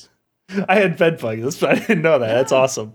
I 0.68 0.76
had 0.76 0.98
bed 0.98 1.20
bugs. 1.20 1.60
But 1.60 1.70
I 1.70 1.76
didn't 1.76 2.02
know 2.02 2.18
that. 2.20 2.34
That's 2.34 2.52
awesome. 2.52 2.94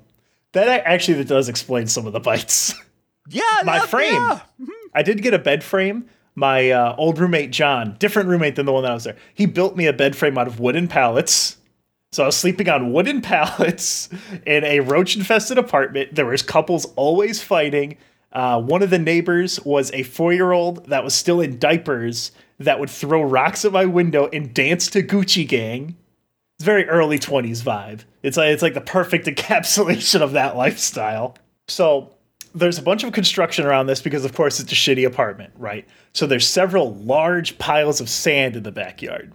That 0.52 0.68
actually 0.86 1.22
does 1.24 1.48
explain 1.48 1.86
some 1.86 2.06
of 2.06 2.12
the 2.12 2.20
bites. 2.20 2.74
Yeah, 3.28 3.42
my 3.64 3.78
that- 3.80 3.88
frame. 3.88 4.14
yeah. 4.14 4.40
I 4.94 5.02
did 5.02 5.22
get 5.22 5.34
a 5.34 5.38
bed 5.38 5.62
frame. 5.64 6.08
My 6.36 6.70
uh, 6.70 6.96
old 6.98 7.18
roommate 7.20 7.52
John, 7.52 7.94
different 8.00 8.28
roommate 8.28 8.56
than 8.56 8.66
the 8.66 8.72
one 8.72 8.82
that 8.82 8.90
I 8.90 8.94
was 8.94 9.04
there. 9.04 9.16
He 9.34 9.46
built 9.46 9.76
me 9.76 9.86
a 9.86 9.92
bed 9.92 10.16
frame 10.16 10.36
out 10.36 10.48
of 10.48 10.58
wooden 10.58 10.88
pallets. 10.88 11.58
So 12.14 12.22
I 12.22 12.26
was 12.26 12.36
sleeping 12.36 12.68
on 12.68 12.92
wooden 12.92 13.20
pallets 13.22 14.08
in 14.46 14.62
a 14.62 14.78
roach-infested 14.78 15.58
apartment. 15.58 16.14
There 16.14 16.26
was 16.26 16.42
couples 16.42 16.86
always 16.94 17.42
fighting. 17.42 17.96
Uh, 18.32 18.62
one 18.62 18.84
of 18.84 18.90
the 18.90 19.00
neighbors 19.00 19.60
was 19.64 19.90
a 19.90 20.04
four-year-old 20.04 20.86
that 20.86 21.02
was 21.02 21.12
still 21.12 21.40
in 21.40 21.58
diapers 21.58 22.30
that 22.60 22.78
would 22.78 22.90
throw 22.90 23.20
rocks 23.20 23.64
at 23.64 23.72
my 23.72 23.84
window 23.84 24.28
and 24.32 24.54
dance 24.54 24.86
to 24.90 25.02
Gucci 25.02 25.46
Gang. 25.46 25.96
It's 26.56 26.64
very 26.64 26.88
early 26.88 27.18
20s 27.18 27.64
vibe. 27.64 28.02
It's 28.22 28.36
like 28.36 28.52
it's 28.52 28.62
like 28.62 28.74
the 28.74 28.80
perfect 28.80 29.26
encapsulation 29.26 30.20
of 30.20 30.32
that 30.32 30.56
lifestyle. 30.56 31.36
So 31.66 32.12
there's 32.54 32.78
a 32.78 32.82
bunch 32.82 33.02
of 33.02 33.12
construction 33.12 33.66
around 33.66 33.88
this 33.88 34.00
because 34.00 34.24
of 34.24 34.34
course 34.34 34.60
it's 34.60 34.70
a 34.70 34.76
shitty 34.76 35.04
apartment, 35.04 35.52
right? 35.58 35.84
So 36.12 36.28
there's 36.28 36.46
several 36.46 36.94
large 36.94 37.58
piles 37.58 38.00
of 38.00 38.08
sand 38.08 38.54
in 38.54 38.62
the 38.62 38.70
backyard. 38.70 39.32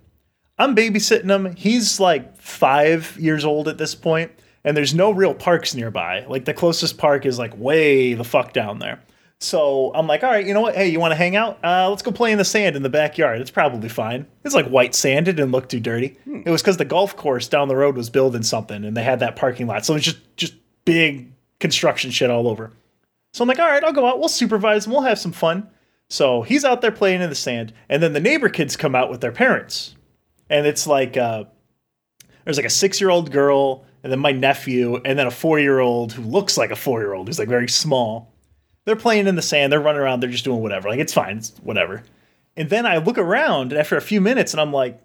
I'm 0.60 0.76
babysitting 0.76 1.30
him. 1.30 1.56
He's 1.56 2.00
like 2.00 2.38
5 2.38 3.18
years 3.20 3.46
old 3.46 3.68
at 3.68 3.78
this 3.78 3.96
point 3.96 4.32
and 4.64 4.76
there's 4.76 4.94
no 4.94 5.12
real 5.12 5.34
parks 5.34 5.74
nearby. 5.74 6.26
Like 6.28 6.46
the 6.46 6.54
closest 6.54 6.98
park 6.98 7.26
is 7.26 7.40
like 7.40 7.58
way 7.58 8.14
the 8.14 8.24
fuck 8.24 8.54
down 8.54 8.80
there. 8.80 9.02
So 9.42 9.94
I'm 9.96 10.06
like, 10.06 10.22
all 10.24 10.30
right, 10.30 10.46
you 10.46 10.54
know 10.54 10.60
what? 10.60 10.76
Hey, 10.76 10.90
you 10.90 11.00
want 11.00 11.12
to 11.12 11.16
hang 11.16 11.38
out? 11.38 11.60
Uh, 11.64 11.90
let's 11.90 12.02
go 12.02 12.12
play 12.12 12.34
in 12.34 12.38
the 12.38 12.44
sand 12.44 12.76
in 12.76 12.84
the 12.84 12.90
backyard. 12.90 13.40
It's 13.40 13.52
probably 13.52 13.88
fine. 13.88 14.28
It's 14.44 14.54
like 14.54 14.68
white 14.68 14.94
sand. 14.94 15.30
It 15.30 15.34
didn't 15.34 15.54
look 15.54 15.70
too 15.70 15.80
dirty. 15.80 16.18
It 16.28 16.50
was 16.50 16.62
because 16.62 16.76
the 16.76 16.84
golf 16.84 17.16
course 17.16 17.48
down 17.48 17.70
the 17.70 17.76
road 17.76 17.96
was 17.96 18.10
building 18.10 18.44
something, 18.44 18.84
and 18.84 18.98
they 18.98 19.04
had 19.04 19.22
that 19.22 19.38
parking 19.38 19.66
lot. 19.66 19.86
So 19.86 19.94
it 19.94 19.98
was 19.98 20.04
just 20.04 20.36
just 20.36 20.56
big 20.84 21.32
construction 21.62 22.12
shit 22.12 22.30
all 22.30 22.50
over. 22.50 22.74
So 23.34 23.44
I'm 23.44 23.48
like, 23.48 23.60
all 23.60 23.68
right, 23.68 23.84
I'll 23.84 23.94
go 23.94 24.08
out. 24.08 24.20
We'll 24.20 24.28
supervise 24.28 24.86
and 24.86 24.94
we'll 24.94 25.04
have 25.04 25.20
some 25.20 25.32
fun. 25.32 25.70
So 26.10 26.42
he's 26.42 26.66
out 26.66 26.82
there 26.82 26.92
playing 26.92 27.22
in 27.22 27.30
the 27.30 27.36
sand, 27.36 27.72
and 27.88 28.04
then 28.04 28.12
the 28.12 28.20
neighbor 28.20 28.50
kids 28.50 28.76
come 28.76 28.94
out 28.94 29.10
with 29.10 29.22
their 29.22 29.32
parents, 29.32 29.96
and 30.50 30.66
it's 30.66 30.88
like 30.88 31.18
uh, 31.18 31.46
there's 32.44 32.58
like 32.58 32.66
a 32.66 32.70
six 32.70 33.00
year 33.00 33.10
old 33.10 33.32
girl, 33.32 33.86
and 34.04 34.12
then 34.12 34.20
my 34.20 34.32
nephew, 34.32 34.96
and 35.06 35.18
then 35.18 35.28
a 35.28 35.32
four 35.32 35.60
year 35.60 35.80
old 35.80 36.14
who 36.14 36.24
looks 36.24 36.58
like 36.58 36.72
a 36.72 36.76
four 36.76 37.02
year 37.02 37.14
old 37.14 37.28
who's 37.28 37.40
like 37.40 37.50
very 37.50 37.70
small. 37.70 38.34
They're 38.86 38.96
playing 38.96 39.28
in 39.28 39.36
the 39.36 39.42
sand. 39.42 39.72
They're 39.72 39.80
running 39.80 40.02
around. 40.02 40.22
They're 40.22 40.30
just 40.30 40.46
doing 40.46 40.62
whatever. 40.62 40.90
Like 40.90 41.00
it's 41.00 41.14
fine. 41.14 41.38
It's 41.38 41.52
whatever. 41.62 42.04
And 42.56 42.70
then 42.70 42.86
I 42.86 42.98
look 42.98 43.18
around 43.18 43.74
after 43.74 43.98
a 43.98 44.02
few 44.02 44.22
minutes, 44.22 44.54
and 44.54 44.62
I'm 44.62 44.74
like, 44.74 45.02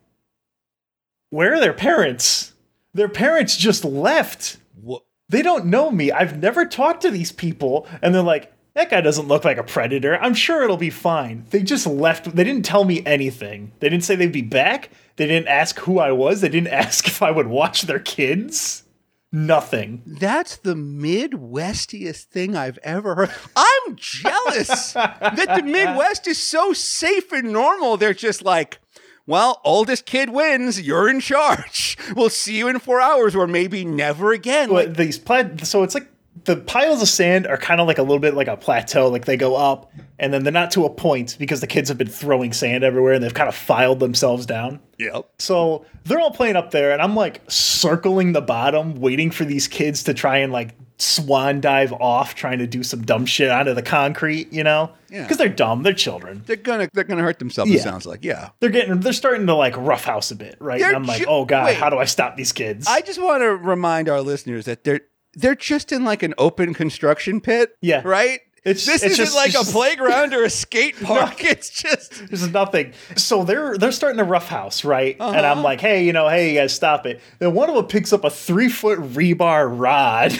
where 1.31 1.55
are 1.55 1.61
their 1.61 1.73
parents? 1.73 2.53
Their 2.95 3.09
parents 3.09 3.57
just 3.57 3.85
left 3.85 4.59
Wha- 4.81 5.01
they 5.29 5.43
don't 5.43 5.67
know 5.67 5.91
me. 5.91 6.13
I've 6.13 6.39
never 6.39 6.67
talked 6.67 7.03
to 7.03 7.11
these 7.11 7.33
people. 7.33 7.87
And 8.03 8.15
they're 8.15 8.23
like, 8.23 8.53
that 8.75 8.91
guy 8.91 9.01
doesn't 9.01 9.29
look 9.29 9.45
like 9.45 9.57
a 9.57 9.63
predator. 9.63 10.17
I'm 10.17 10.35
sure 10.35 10.63
it'll 10.63 10.77
be 10.77 10.91
fine. 10.91 11.47
They 11.51 11.63
just 11.63 11.87
left. 11.87 12.35
They 12.35 12.45
didn't 12.45 12.65
tell 12.65 12.85
me 12.85 13.05
anything. 13.07 13.73
They 13.81 13.89
didn't 13.89 14.05
say 14.05 14.17
they'd 14.17 14.33
be 14.33 14.43
back. 14.43 14.91
They 15.17 15.27
didn't 15.27 15.49
ask 15.49 15.79
who 15.81 15.99
I 15.99 16.11
was. 16.13 16.41
They 16.41 16.49
didn't 16.49 16.69
ask 16.73 17.07
if 17.07 17.23
I 17.23 17.31
would 17.31 17.47
watch 17.47 17.83
their 17.83 18.01
kids. 18.01 18.83
Nothing. 19.31 20.03
That's 20.07 20.57
the 20.59 20.77
Midwestiest 20.77 22.31
thing 22.31 22.55
I've 22.55 22.79
ever 22.85 23.17
heard. 23.17 23.31
I'm 23.57 23.97
jealous 23.97 24.93
that 24.93 25.51
the 25.57 25.63
Midwest 25.65 26.29
is 26.29 26.39
so 26.39 26.73
safe 26.73 27.33
and 27.33 27.53
normal. 27.53 27.97
They're 27.97 28.15
just 28.15 28.43
like, 28.43 28.79
well, 29.27 29.61
oldest 29.65 30.07
kid 30.07 30.31
wins. 30.31 30.81
You're 30.81 31.09
in 31.09 31.19
charge. 31.19 31.97
We'll 32.15 32.31
see 32.31 32.59
you 32.59 32.69
in 32.69 32.79
four 32.79 33.01
hours 33.01 33.35
or 33.35 33.47
maybe 33.49 33.85
never 33.85 34.33
again. 34.33 34.71
Like, 34.71 34.95
these 34.97 35.19
pla- 35.19 35.57
so 35.65 35.83
it's 35.83 35.95
like 35.95 36.09
the 36.45 36.57
piles 36.57 37.01
of 37.01 37.09
sand 37.09 37.47
are 37.47 37.57
kind 37.57 37.81
of 37.81 37.87
like 37.87 37.99
a 37.99 38.03
little 38.03 38.19
bit 38.19 38.35
like 38.35 38.49
a 38.49 38.57
plateau. 38.57 39.09
Like 39.09 39.25
they 39.25 39.37
go 39.37 39.55
up 39.55 39.93
and 40.19 40.33
then 40.33 40.43
they're 40.43 40.53
not 40.53 40.71
to 40.73 40.85
a 40.85 40.91
point 40.91 41.37
because 41.39 41.61
the 41.61 41.67
kids 41.67 41.89
have 41.89 41.97
been 41.97 42.09
throwing 42.09 42.53
sand 42.53 42.85
everywhere 42.85 43.15
and 43.15 43.23
they've 43.23 43.33
kind 43.33 43.49
of 43.49 43.55
filed 43.55 44.01
themselves 44.01 44.45
down. 44.45 44.81
yep. 44.99 45.31
So 45.39 45.87
they're 46.05 46.21
all 46.21 46.33
playing 46.33 46.57
up 46.57 46.71
there, 46.71 46.93
and 46.93 47.01
I'm 47.01 47.15
like 47.15 47.41
circling 47.49 48.33
the 48.33 48.43
bottom, 48.43 48.97
waiting 48.97 49.31
for 49.31 49.45
these 49.45 49.69
kids 49.69 50.03
to 50.05 50.13
try 50.15 50.39
and 50.39 50.53
like 50.53 50.75
swan 50.99 51.61
dive 51.61 51.93
off, 51.95 52.35
trying 52.35 52.59
to 52.59 52.67
do 52.67 52.83
some 52.83 53.03
dumb 53.03 53.27
shit 53.27 53.51
onto 53.51 53.75
the 53.75 53.83
concrete, 53.83 54.53
you 54.53 54.63
know? 54.63 54.93
Yeah. 55.11 55.23
Because 55.23 55.39
they're 55.39 55.49
dumb, 55.49 55.83
they're 55.83 55.93
children. 55.93 56.43
They're 56.47 56.57
gonna 56.57 56.89
they're 56.93 57.05
gonna 57.05 57.23
hurt 57.23 57.39
themselves. 57.39 57.71
It 57.71 57.81
sounds 57.81 58.07
like 58.07 58.25
yeah. 58.25 58.51
They're 58.61 58.71
getting, 58.71 59.01
they're 59.01 59.13
starting 59.13 59.47
to 59.47 59.55
like 59.55 59.77
roughhouse 59.77 60.31
a 60.31 60.37
bit, 60.37 60.57
right? 60.61 60.79
They're 60.81 60.89
and 60.89 60.97
I'm 60.97 61.05
like, 61.05 61.21
ju- 61.21 61.27
oh 61.29 61.45
god, 61.45 61.67
wait. 61.67 61.77
how 61.77 61.91
do 61.91 61.99
I 61.99 62.05
stop 62.05 62.37
these 62.37 62.53
kids? 62.53 62.87
I 62.87 63.01
just 63.01 63.21
want 63.21 63.43
to 63.43 63.57
remind 63.57 64.09
our 64.09 64.21
listeners 64.21 64.67
that 64.67 64.85
they're 64.85 65.01
they're 65.37 65.55
just 65.55 65.93
in 65.93 66.05
like 66.05 66.23
an 66.23 66.35
open 66.39 66.75
construction 66.75 67.41
pit. 67.41 67.77
Yeah. 67.81 68.03
Right. 68.05 68.41
It's- 68.65 68.87
this 68.87 69.03
it's 69.03 69.13
isn't 69.15 69.25
just- 69.27 69.37
like 69.37 69.55
it's 69.55 69.69
a 69.69 69.73
playground 69.73 70.33
or 70.33 70.43
a 70.45 70.51
skate 70.65 70.99
park. 71.03 71.45
It's 71.45 71.69
just 71.69 72.13
There's 72.29 72.51
nothing. 72.51 72.95
So 73.17 73.45
they're 73.45 73.77
they're 73.77 73.93
starting 73.93 74.19
to 74.19 74.25
roughhouse, 74.25 74.85
right? 74.85 75.15
And 75.21 75.37
Uh-huh. 75.37 75.47
I'm 75.47 75.63
like, 75.63 75.81
hey, 75.83 76.05
you 76.07 76.13
know, 76.15 76.29
hey, 76.29 76.55
you 76.55 76.59
guys, 76.61 76.73
stop 76.75 77.05
it. 77.07 77.21
Then 77.41 77.53
one 77.55 77.69
of 77.69 77.75
them 77.77 77.87
picks 77.87 78.13
up 78.13 78.25
a 78.25 78.31
three 78.31 78.69
foot 78.71 78.99
rebar 79.01 79.69
rod. 79.71 80.33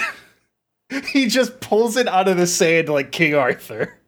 he 1.13 1.27
just 1.27 1.61
pulls 1.61 1.97
it 1.99 2.07
out 2.09 2.29
of 2.29 2.37
the 2.37 2.47
sand 2.47 2.89
like 2.89 3.13
King 3.13 3.35
Arthur. 3.35 3.99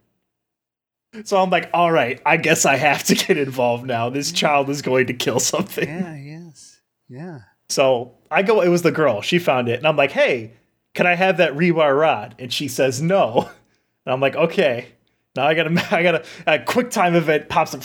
So 1.23 1.37
I'm 1.41 1.49
like, 1.49 1.69
all 1.73 1.91
right, 1.91 2.21
I 2.25 2.37
guess 2.37 2.65
I 2.65 2.75
have 2.75 3.03
to 3.05 3.15
get 3.15 3.37
involved 3.37 3.85
now. 3.85 4.09
This 4.09 4.31
child 4.31 4.69
is 4.69 4.81
going 4.81 5.07
to 5.07 5.13
kill 5.13 5.39
something. 5.39 5.87
yeah. 5.87 6.15
Yes. 6.15 6.79
Yeah. 7.07 7.39
So 7.69 8.15
I 8.29 8.43
go, 8.43 8.61
it 8.61 8.67
was 8.69 8.81
the 8.81 8.91
girl. 8.91 9.21
She 9.21 9.39
found 9.39 9.69
it. 9.69 9.77
And 9.77 9.87
I'm 9.87 9.95
like, 9.95 10.11
hey, 10.11 10.53
can 10.97 11.05
I 11.05 11.13
have 11.13 11.37
that 11.37 11.53
rebar 11.53 11.97
rod? 11.97 12.33
And 12.39 12.51
she 12.51 12.67
says 12.67 13.01
no. 13.01 13.49
And 14.05 14.13
I'm 14.13 14.21
like, 14.21 14.37
okay. 14.37 14.87
Now 15.35 15.47
I 15.47 15.53
gotta, 15.53 15.85
I 15.93 16.01
gotta, 16.01 16.23
a 16.47 16.59
quick 16.59 16.91
time 16.91 17.13
event 17.13 17.49
pops 17.49 17.75
up. 17.75 17.83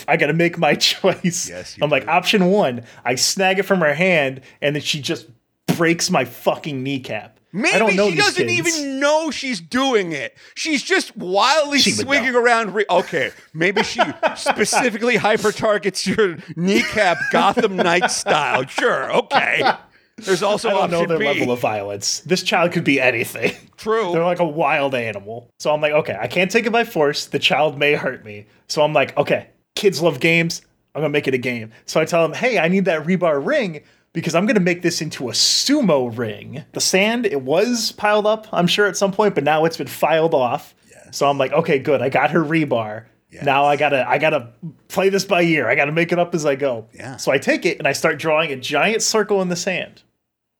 I 0.08 0.16
gotta 0.16 0.32
make 0.32 0.56
my 0.56 0.74
choice. 0.74 1.46
Yes, 1.46 1.76
I'm 1.82 1.90
like, 1.90 2.08
option 2.08 2.46
one, 2.46 2.86
I 3.04 3.16
snag 3.16 3.58
it 3.58 3.64
from 3.64 3.80
her 3.80 3.92
hand, 3.92 4.40
and 4.62 4.74
then 4.74 4.82
she 4.82 5.02
just 5.02 5.28
breaks 5.76 6.10
my 6.10 6.24
fucking 6.24 6.82
kneecap. 6.82 7.38
Maybe 7.52 7.74
I 7.74 7.78
don't 7.80 7.96
know 7.96 8.08
she 8.10 8.16
doesn't 8.16 8.46
kids. 8.46 8.78
even 8.78 8.98
know 8.98 9.30
she's 9.30 9.60
doing 9.60 10.12
it. 10.12 10.38
She's 10.54 10.82
just 10.82 11.14
wildly 11.18 11.80
She 11.80 11.90
swinging 11.90 12.34
around. 12.34 12.72
Re- 12.72 12.86
okay, 12.88 13.32
maybe 13.52 13.82
she 13.82 14.00
specifically 14.36 15.16
hyper 15.16 15.52
targets 15.52 16.06
your 16.06 16.38
kneecap 16.56 17.18
Gotham 17.30 17.76
Knight 17.76 18.10
style. 18.10 18.64
Sure, 18.64 19.12
okay. 19.16 19.70
There's 20.18 20.42
also 20.42 20.68
I 20.70 20.72
don't 20.72 20.90
know 20.90 21.06
their 21.06 21.18
B. 21.18 21.26
level 21.26 21.52
of 21.52 21.60
violence. 21.60 22.20
This 22.20 22.42
child 22.42 22.72
could 22.72 22.84
be 22.84 23.00
anything. 23.00 23.54
True. 23.76 24.12
They're 24.12 24.24
like 24.24 24.40
a 24.40 24.46
wild 24.46 24.94
animal. 24.94 25.50
So 25.58 25.72
I'm 25.72 25.80
like, 25.80 25.92
okay, 25.92 26.16
I 26.20 26.26
can't 26.26 26.50
take 26.50 26.66
it 26.66 26.70
by 26.72 26.84
force. 26.84 27.26
The 27.26 27.38
child 27.38 27.78
may 27.78 27.94
hurt 27.94 28.24
me. 28.24 28.46
So 28.68 28.82
I'm 28.82 28.92
like, 28.92 29.16
okay, 29.16 29.48
kids 29.74 30.00
love 30.00 30.20
games. 30.20 30.62
I'm 30.94 31.00
gonna 31.00 31.10
make 31.10 31.26
it 31.26 31.34
a 31.34 31.38
game. 31.38 31.72
So 31.86 32.00
I 32.00 32.04
tell 32.04 32.22
them, 32.22 32.36
hey, 32.36 32.58
I 32.58 32.68
need 32.68 32.84
that 32.84 33.04
rebar 33.04 33.44
ring 33.44 33.82
because 34.12 34.34
I'm 34.34 34.46
gonna 34.46 34.60
make 34.60 34.82
this 34.82 35.00
into 35.00 35.28
a 35.28 35.32
sumo 35.32 36.16
ring. 36.16 36.64
The 36.72 36.80
sand, 36.80 37.24
it 37.26 37.42
was 37.42 37.92
piled 37.92 38.26
up, 38.26 38.46
I'm 38.52 38.66
sure, 38.66 38.86
at 38.86 38.96
some 38.96 39.12
point, 39.12 39.34
but 39.34 39.44
now 39.44 39.64
it's 39.64 39.78
been 39.78 39.86
filed 39.86 40.34
off. 40.34 40.74
So 41.12 41.28
I'm 41.28 41.38
like, 41.38 41.52
okay, 41.52 41.78
good. 41.78 42.00
I 42.02 42.08
got 42.08 42.30
her 42.30 42.42
rebar. 42.42 43.04
Now 43.42 43.64
I 43.64 43.76
gotta 43.76 44.06
I 44.08 44.18
gotta 44.18 44.52
play 44.92 45.08
this 45.08 45.24
by 45.24 45.42
ear. 45.42 45.68
I 45.68 45.74
gotta 45.74 45.92
make 45.92 46.12
it 46.12 46.18
up 46.18 46.34
as 46.34 46.46
I 46.46 46.54
go. 46.54 46.86
Yeah. 46.92 47.16
So 47.16 47.32
I 47.32 47.38
take 47.38 47.66
it 47.66 47.78
and 47.78 47.88
I 47.88 47.92
start 47.92 48.18
drawing 48.18 48.52
a 48.52 48.56
giant 48.56 49.02
circle 49.02 49.42
in 49.42 49.48
the 49.48 49.56
sand, 49.56 50.02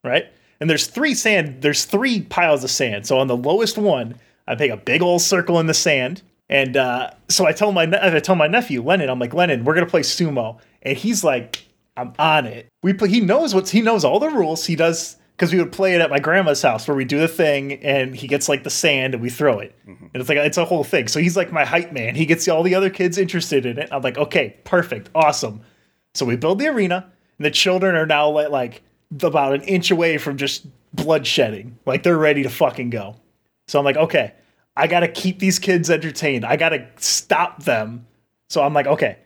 right? 0.03 0.27
And 0.61 0.69
there's 0.69 0.87
three 0.87 1.15
sand. 1.15 1.63
There's 1.63 1.85
three 1.85 2.23
piles 2.23 2.65
of 2.65 2.71
sand. 2.71 3.07
So 3.07 3.19
on 3.19 3.27
the 3.27 3.37
lowest 3.37 3.79
one, 3.79 4.17
I 4.47 4.55
make 4.55 4.71
a 4.71 4.77
big 4.77 5.03
old 5.03 5.23
circle 5.23 5.61
in 5.61 5.67
the 5.67 5.75
sand. 5.75 6.23
And 6.49 6.77
uh, 6.77 7.11
so 7.29 7.47
I 7.47 7.53
tell 7.53 7.73
my 7.73 7.87
ne- 7.87 7.99
I 8.01 8.21
tell 8.21 8.35
my 8.35 8.47
nephew 8.47 8.83
Lennon, 8.83 9.09
I'm 9.09 9.19
like 9.19 9.35
Lennon, 9.35 9.65
we're 9.65 9.75
gonna 9.75 9.87
play 9.87 10.03
sumo, 10.03 10.59
and 10.83 10.97
he's 10.97 11.25
like, 11.25 11.65
I'm 11.97 12.13
on 12.19 12.47
it. 12.47 12.69
We 12.83 12.93
play. 12.93 13.09
He 13.09 13.21
knows 13.21 13.55
what's 13.55 13.71
he 13.71 13.81
knows 13.81 14.05
all 14.05 14.19
the 14.19 14.29
rules. 14.29 14.67
He 14.67 14.77
does 14.77 15.17
because 15.43 15.53
we 15.53 15.59
would 15.59 15.73
play 15.73 15.97
it 15.97 16.01
at 16.01 16.09
my 16.09 16.21
grandma's 16.21 16.63
house 16.63 16.87
where 16.87 16.97
we 16.97 17.05
do 17.05 17.19
the 17.19 17.27
thing 17.27 17.73
and 17.83 18.15
he 18.15 18.29
gets 18.29 18.49
like 18.49 18.63
the 18.63 18.71
sand 18.71 19.13
and 19.13 19.21
we 19.21 19.29
throw 19.29 19.59
it. 19.59 19.77
Mm-hmm. 19.89 20.05
And 20.05 20.21
it's 20.21 20.29
like 20.29 20.39
it's 20.39 20.57
a 20.57 20.65
whole 20.65 20.85
thing. 20.85 21.09
So 21.09 21.19
he's 21.19 21.37
like 21.37 21.51
my 21.51 21.65
hype 21.65 21.91
man. 21.91 22.15
He 22.15 22.27
gets 22.27 22.47
all 22.47 22.63
the 22.63 22.77
other 22.77 22.91
kids 22.91 23.19
interested 23.19 23.67
in 23.67 23.77
it. 23.77 23.89
I'm 23.91 24.03
like, 24.03 24.17
okay, 24.17 24.57
perfect, 24.63 25.11
awesome. 25.17 25.63
So 26.15 26.25
we 26.25 26.37
build 26.37 26.61
the 26.61 26.69
arena, 26.69 27.11
and 27.39 27.45
the 27.45 27.51
children 27.51 27.97
are 27.97 28.07
now 28.07 28.31
like, 28.31 28.51
like 28.51 28.83
about 29.21 29.53
an 29.53 29.63
inch 29.63 29.91
away 29.91 30.17
from 30.17 30.37
just 30.37 30.65
blood 30.95 31.27
shedding. 31.27 31.77
Like 31.87 32.05
they're 32.05 32.17
ready 32.17 32.45
to 32.45 32.49
fucking 32.49 32.91
go. 32.91 33.17
So 33.67 33.81
I'm 33.81 33.85
like, 33.85 33.97
okay, 33.97 34.35
I 34.77 34.87
gotta 34.87 35.09
keep 35.09 35.41
these 35.41 35.59
kids 35.59 35.91
entertained. 35.91 36.45
I 36.45 36.55
gotta 36.55 36.87
stop 36.99 37.65
them. 37.65 38.07
So 38.49 38.63
I'm 38.63 38.75
like, 38.75 38.87
okay, 38.87 39.19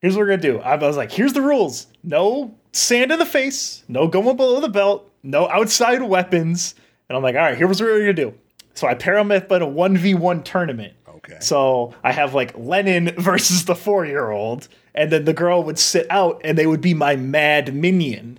here's 0.00 0.14
what 0.14 0.20
we're 0.20 0.36
gonna 0.36 0.42
do. 0.42 0.60
I 0.60 0.76
was 0.76 0.96
like, 0.96 1.10
here's 1.10 1.32
the 1.32 1.42
rules: 1.42 1.88
no 2.04 2.54
sand 2.70 3.10
in 3.10 3.18
the 3.18 3.26
face, 3.26 3.82
no 3.88 4.06
going 4.06 4.36
below 4.36 4.60
the 4.60 4.68
belt, 4.68 5.10
no 5.24 5.48
outside 5.48 6.02
weapons. 6.02 6.74
And 7.08 7.16
I'm 7.16 7.22
like, 7.22 7.34
all 7.34 7.42
right, 7.42 7.58
here's 7.58 7.80
what 7.80 7.90
we're 7.90 8.00
gonna 8.00 8.12
do. 8.12 8.34
So 8.74 8.86
I 8.86 8.94
pair 8.94 9.16
them 9.16 9.32
up 9.32 9.50
in 9.50 9.62
a 9.62 9.66
one 9.66 9.96
v 9.96 10.14
one 10.14 10.42
tournament. 10.42 10.94
Okay. 11.08 11.38
So 11.40 11.94
I 12.04 12.12
have 12.12 12.34
like 12.34 12.56
Lennon 12.56 13.14
versus 13.18 13.64
the 13.64 13.74
four 13.74 14.04
year 14.04 14.30
old, 14.30 14.68
and 14.94 15.10
then 15.10 15.24
the 15.24 15.32
girl 15.32 15.64
would 15.64 15.78
sit 15.78 16.06
out, 16.10 16.40
and 16.44 16.56
they 16.58 16.66
would 16.66 16.80
be 16.80 16.94
my 16.94 17.16
mad 17.16 17.74
minion. 17.74 18.38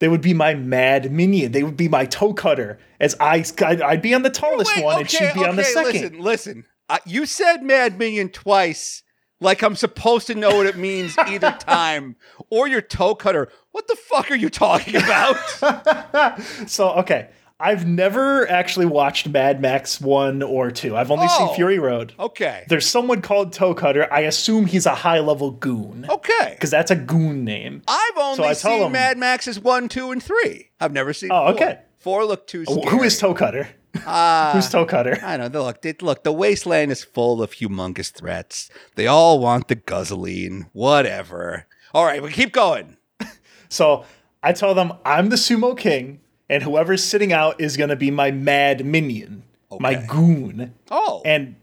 They 0.00 0.08
would 0.08 0.20
be 0.20 0.34
my 0.34 0.54
mad 0.54 1.10
minion. 1.10 1.52
They 1.52 1.62
would 1.62 1.76
be 1.76 1.88
my 1.88 2.04
toe 2.04 2.34
cutter, 2.34 2.78
as 3.00 3.16
I 3.20 3.44
I'd, 3.62 4.02
be 4.02 4.12
on 4.12 4.22
the 4.22 4.30
tallest 4.30 4.74
Wait, 4.76 4.84
one, 4.84 5.00
and 5.00 5.10
she'd 5.10 5.32
be 5.32 5.44
on 5.44 5.56
the 5.56 5.62
okay, 5.62 5.70
second. 5.70 6.18
Listen, 6.18 6.20
listen. 6.20 6.64
Uh, 6.90 6.98
you 7.06 7.24
said 7.24 7.62
Mad 7.62 7.98
Minion 7.98 8.28
twice, 8.28 9.02
like 9.40 9.62
I'm 9.62 9.76
supposed 9.76 10.26
to 10.28 10.34
know 10.34 10.56
what 10.56 10.66
it 10.66 10.76
means 10.76 11.16
either 11.18 11.50
time, 11.60 12.16
or 12.50 12.66
your 12.68 12.80
toe 12.80 13.14
cutter. 13.14 13.50
What 13.72 13.88
the 13.88 13.96
fuck 13.96 14.30
are 14.30 14.36
you 14.36 14.50
talking 14.50 14.96
about? 14.96 15.36
So 16.66 16.90
okay, 17.00 17.28
I've 17.60 17.86
never 17.86 18.48
actually 18.50 18.86
watched 18.86 19.28
Mad 19.28 19.60
Max 19.60 20.00
one 20.00 20.42
or 20.42 20.70
two. 20.70 20.96
I've 20.96 21.10
only 21.10 21.26
Oh. 21.28 21.46
seen 21.48 21.54
Fury 21.56 21.78
Road. 21.78 22.12
okay. 22.18 22.64
There's 22.68 22.86
someone 22.86 23.22
called 23.22 23.52
Toe 23.52 23.74
Cutter. 23.74 24.12
I 24.12 24.20
assume 24.20 24.66
he's 24.66 24.86
a 24.86 24.94
high 24.94 25.20
level 25.20 25.50
goon 25.52 26.06
Okay. 26.08 26.50
because 26.54 26.70
that's 26.70 26.90
a 26.90 26.96
goon 26.96 27.44
name. 27.44 27.82
I've 27.88 28.16
only 28.18 28.44
I 28.44 28.52
seen 28.54 28.80
them- 28.80 28.92
Mad 28.92 29.18
Max's 29.18 29.58
one, 29.60 29.88
two, 29.88 30.10
and 30.10 30.22
three. 30.22 30.70
I've 30.80 30.92
never 30.92 31.12
seen. 31.12 31.30
Oh, 31.32 31.46
four. 31.46 31.54
okay. 31.54 31.78
Four 31.98 32.24
look 32.26 32.46
too 32.46 32.64
scary. 32.64 32.86
Who 32.90 33.02
is 33.02 33.18
Toe 33.18 33.34
Cutter? 33.34 33.68
Uh, 34.06 34.52
Who's 34.52 34.68
Toe 34.68 34.84
Cutter? 34.86 35.18
I 35.22 35.36
don't 35.36 35.52
know. 35.52 35.64
Look, 35.64 35.82
they, 35.82 35.94
look, 36.00 36.24
the 36.24 36.32
wasteland 36.32 36.90
is 36.92 37.04
full 37.04 37.42
of 37.42 37.52
humongous 37.52 38.12
threats. 38.12 38.70
They 38.96 39.06
all 39.06 39.38
want 39.38 39.68
the 39.68 39.76
guzzling. 39.76 40.66
Whatever. 40.72 41.66
All 41.92 42.04
right, 42.04 42.22
we 42.22 42.32
keep 42.32 42.52
going. 42.52 42.96
So 43.70 44.04
I 44.40 44.52
tell 44.52 44.72
them 44.74 44.92
I'm 45.04 45.30
the 45.30 45.36
sumo 45.36 45.76
king, 45.76 46.20
and 46.48 46.62
whoever's 46.62 47.02
sitting 47.02 47.32
out 47.32 47.60
is 47.60 47.76
going 47.76 47.88
to 47.90 47.96
be 47.96 48.08
my 48.10 48.30
mad 48.30 48.84
minion, 48.86 49.42
my 49.80 49.94
goon. 49.94 50.74
Oh, 50.92 51.22
And 51.24 51.56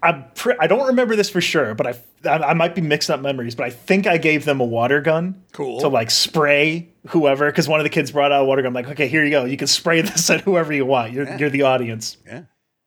I'm 0.00 0.26
pre- 0.36 0.54
I 0.60 0.68
don't 0.68 0.86
remember 0.86 1.16
this 1.16 1.28
for 1.30 1.40
sure, 1.40 1.74
but 1.74 1.86
I, 1.88 1.94
I 2.26 2.38
I 2.38 2.54
might 2.54 2.74
be 2.74 2.80
mixing 2.80 3.14
up 3.14 3.20
memories, 3.20 3.54
but 3.54 3.64
I 3.66 3.70
think 3.70 4.06
I 4.06 4.18
gave 4.18 4.44
them 4.44 4.60
a 4.60 4.64
water 4.64 5.00
gun 5.00 5.42
Cool. 5.52 5.80
to 5.80 5.88
like 5.88 6.10
spray 6.10 6.88
whoever 7.08 7.46
because 7.50 7.68
one 7.68 7.80
of 7.80 7.84
the 7.84 7.90
kids 7.90 8.10
brought 8.12 8.32
out 8.32 8.42
a 8.42 8.44
water 8.44 8.62
gun. 8.62 8.68
I'm 8.68 8.74
like, 8.74 8.88
okay, 8.88 9.08
here 9.08 9.24
you 9.24 9.30
go. 9.30 9.44
You 9.44 9.56
can 9.56 9.66
spray 9.68 10.00
this 10.02 10.28
at 10.30 10.40
whoever 10.42 10.72
you 10.72 10.86
want. 10.86 11.12
You're 11.12 11.36
you're 11.36 11.50
the 11.50 11.62
audience. 11.62 12.16
yeah. 12.26 12.42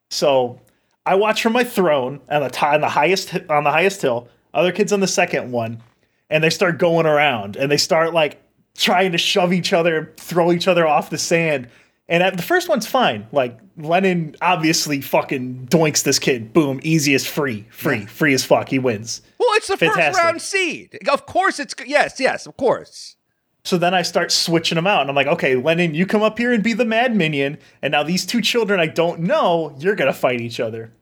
So 0.10 0.62
I 1.06 1.16
watch 1.16 1.42
from 1.44 1.54
my 1.54 1.64
throne 1.64 2.22
on 2.30 2.42
the 2.44 2.50
t- 2.50 2.66
on 2.66 2.82
the 2.82 2.90
highest 2.90 3.34
on 3.50 3.64
the 3.64 3.72
highest 3.72 4.02
hill. 4.02 4.28
Other 4.54 4.72
kids 4.72 4.94
on 4.94 5.00
the 5.02 5.08
second 5.08 5.52
one, 5.52 5.82
and 6.30 6.44
they 6.44 6.50
start 6.50 6.78
going 6.78 7.06
around 7.06 7.58
and 7.58 7.70
they 7.72 7.78
start 7.78 8.14
like 8.14 8.42
trying 8.78 9.12
to 9.14 9.18
shove 9.18 9.52
each 9.54 9.74
other, 9.74 10.14
throw 10.18 10.52
each 10.52 10.68
other 10.68 10.88
off 10.88 11.10
the 11.10 11.18
sand. 11.18 11.68
And 12.08 12.22
at, 12.22 12.38
the 12.38 12.44
first 12.44 12.70
one's 12.70 12.86
fine. 12.86 13.28
Like 13.32 13.60
Lennon 13.78 14.36
obviously 14.42 15.02
fucking 15.02 15.68
doinks 15.70 16.04
this 16.04 16.20
kid. 16.20 16.54
Boom, 16.54 16.80
easy 16.84 17.16
as 17.16 17.26
free, 17.26 17.66
free, 17.72 18.06
free 18.06 18.34
as 18.34 18.44
fuck. 18.44 18.70
He 18.70 18.80
wins. 18.80 19.22
Well, 19.40 19.50
it's 19.54 19.68
the 19.68 19.78
first 19.78 20.18
round 20.18 20.42
seed. 20.42 21.00
Of 21.10 21.26
course, 21.26 21.60
it's 21.60 21.74
yes, 21.86 22.20
yes, 22.20 22.46
of 22.46 22.58
course. 22.58 23.16
So 23.64 23.80
then 23.80 23.96
I 23.96 24.04
start 24.04 24.32
switching 24.32 24.76
them 24.76 24.86
out, 24.86 25.02
and 25.02 25.10
I'm 25.10 25.16
like, 25.16 25.26
okay, 25.26 25.56
Lennon, 25.56 25.96
you 25.96 26.06
come 26.06 26.22
up 26.22 26.38
here 26.38 26.54
and 26.54 26.64
be 26.64 26.74
the 26.74 26.86
mad 26.86 27.16
minion, 27.16 27.58
and 27.82 27.94
now 27.94 28.04
these 28.04 28.24
two 28.24 28.40
children 28.40 28.80
I 28.80 28.86
don't 28.86 29.22
know, 29.22 29.76
you're 29.80 29.96
gonna 29.96 30.14
fight 30.14 30.42
each 30.42 30.60
other. 30.60 30.94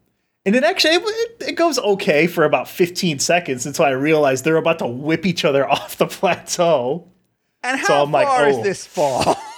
And 0.46 0.56
it 0.56 0.64
actually 0.64 0.96
it, 0.96 1.44
it 1.50 1.56
goes 1.56 1.78
okay 1.80 2.28
for 2.28 2.46
about 2.46 2.70
15 2.70 3.20
seconds 3.20 3.66
until 3.66 3.86
I 3.86 3.92
realize 3.92 4.42
they're 4.42 4.58
about 4.58 4.80
to 4.80 4.88
whip 4.88 5.26
each 5.26 5.44
other 5.44 5.70
off 5.70 5.98
the 5.98 6.08
plateau. 6.08 7.10
And 7.62 7.80
how 7.80 7.88
So 7.88 8.04
I'm 8.04 8.12
far 8.12 8.42
like, 8.42 8.50
is 8.52 8.58
oh. 8.58 8.64
this 8.64 8.86
fall? 8.86 9.36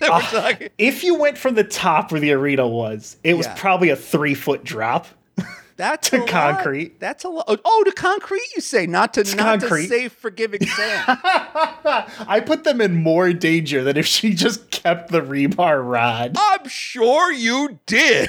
that 0.00 0.10
we're 0.32 0.38
uh, 0.38 0.42
talking. 0.52 0.68
If 0.78 1.04
you 1.04 1.14
went 1.14 1.38
from 1.38 1.54
the 1.54 1.64
top 1.64 2.12
where 2.12 2.20
the 2.20 2.32
arena 2.32 2.66
was, 2.66 3.16
it 3.24 3.34
was 3.34 3.46
Yeah. 3.46 3.54
probably 3.56 3.90
a 3.90 3.96
three 3.96 4.34
foot 4.34 4.64
drop. 4.64 5.06
That's 5.76 6.10
to 6.10 6.18
a 6.18 6.20
lot. 6.20 6.28
concrete. 6.28 7.00
That's 7.00 7.24
a 7.24 7.28
lot. 7.30 7.44
Oh, 7.48 7.56
oh, 7.64 7.84
to 7.84 7.92
concrete, 7.92 8.42
you 8.54 8.60
say, 8.60 8.86
not 8.86 9.14
to 9.14 9.24
not 9.36 9.60
concrete. 9.60 9.84
to 9.84 9.88
safe, 9.88 10.12
forgiving 10.12 10.66
sand. 10.66 11.04
I 11.24 12.42
put 12.44 12.64
them 12.64 12.82
in 12.82 13.02
more 13.02 13.32
danger 13.32 13.82
than 13.82 13.96
if 13.96 14.04
she 14.06 14.34
just 14.34 14.70
kept 14.70 15.10
the 15.10 15.22
rebar 15.22 15.82
rod. 15.82 16.36
I'm 16.38 16.68
sure 16.68 17.32
you 17.32 17.78
did. 17.86 18.28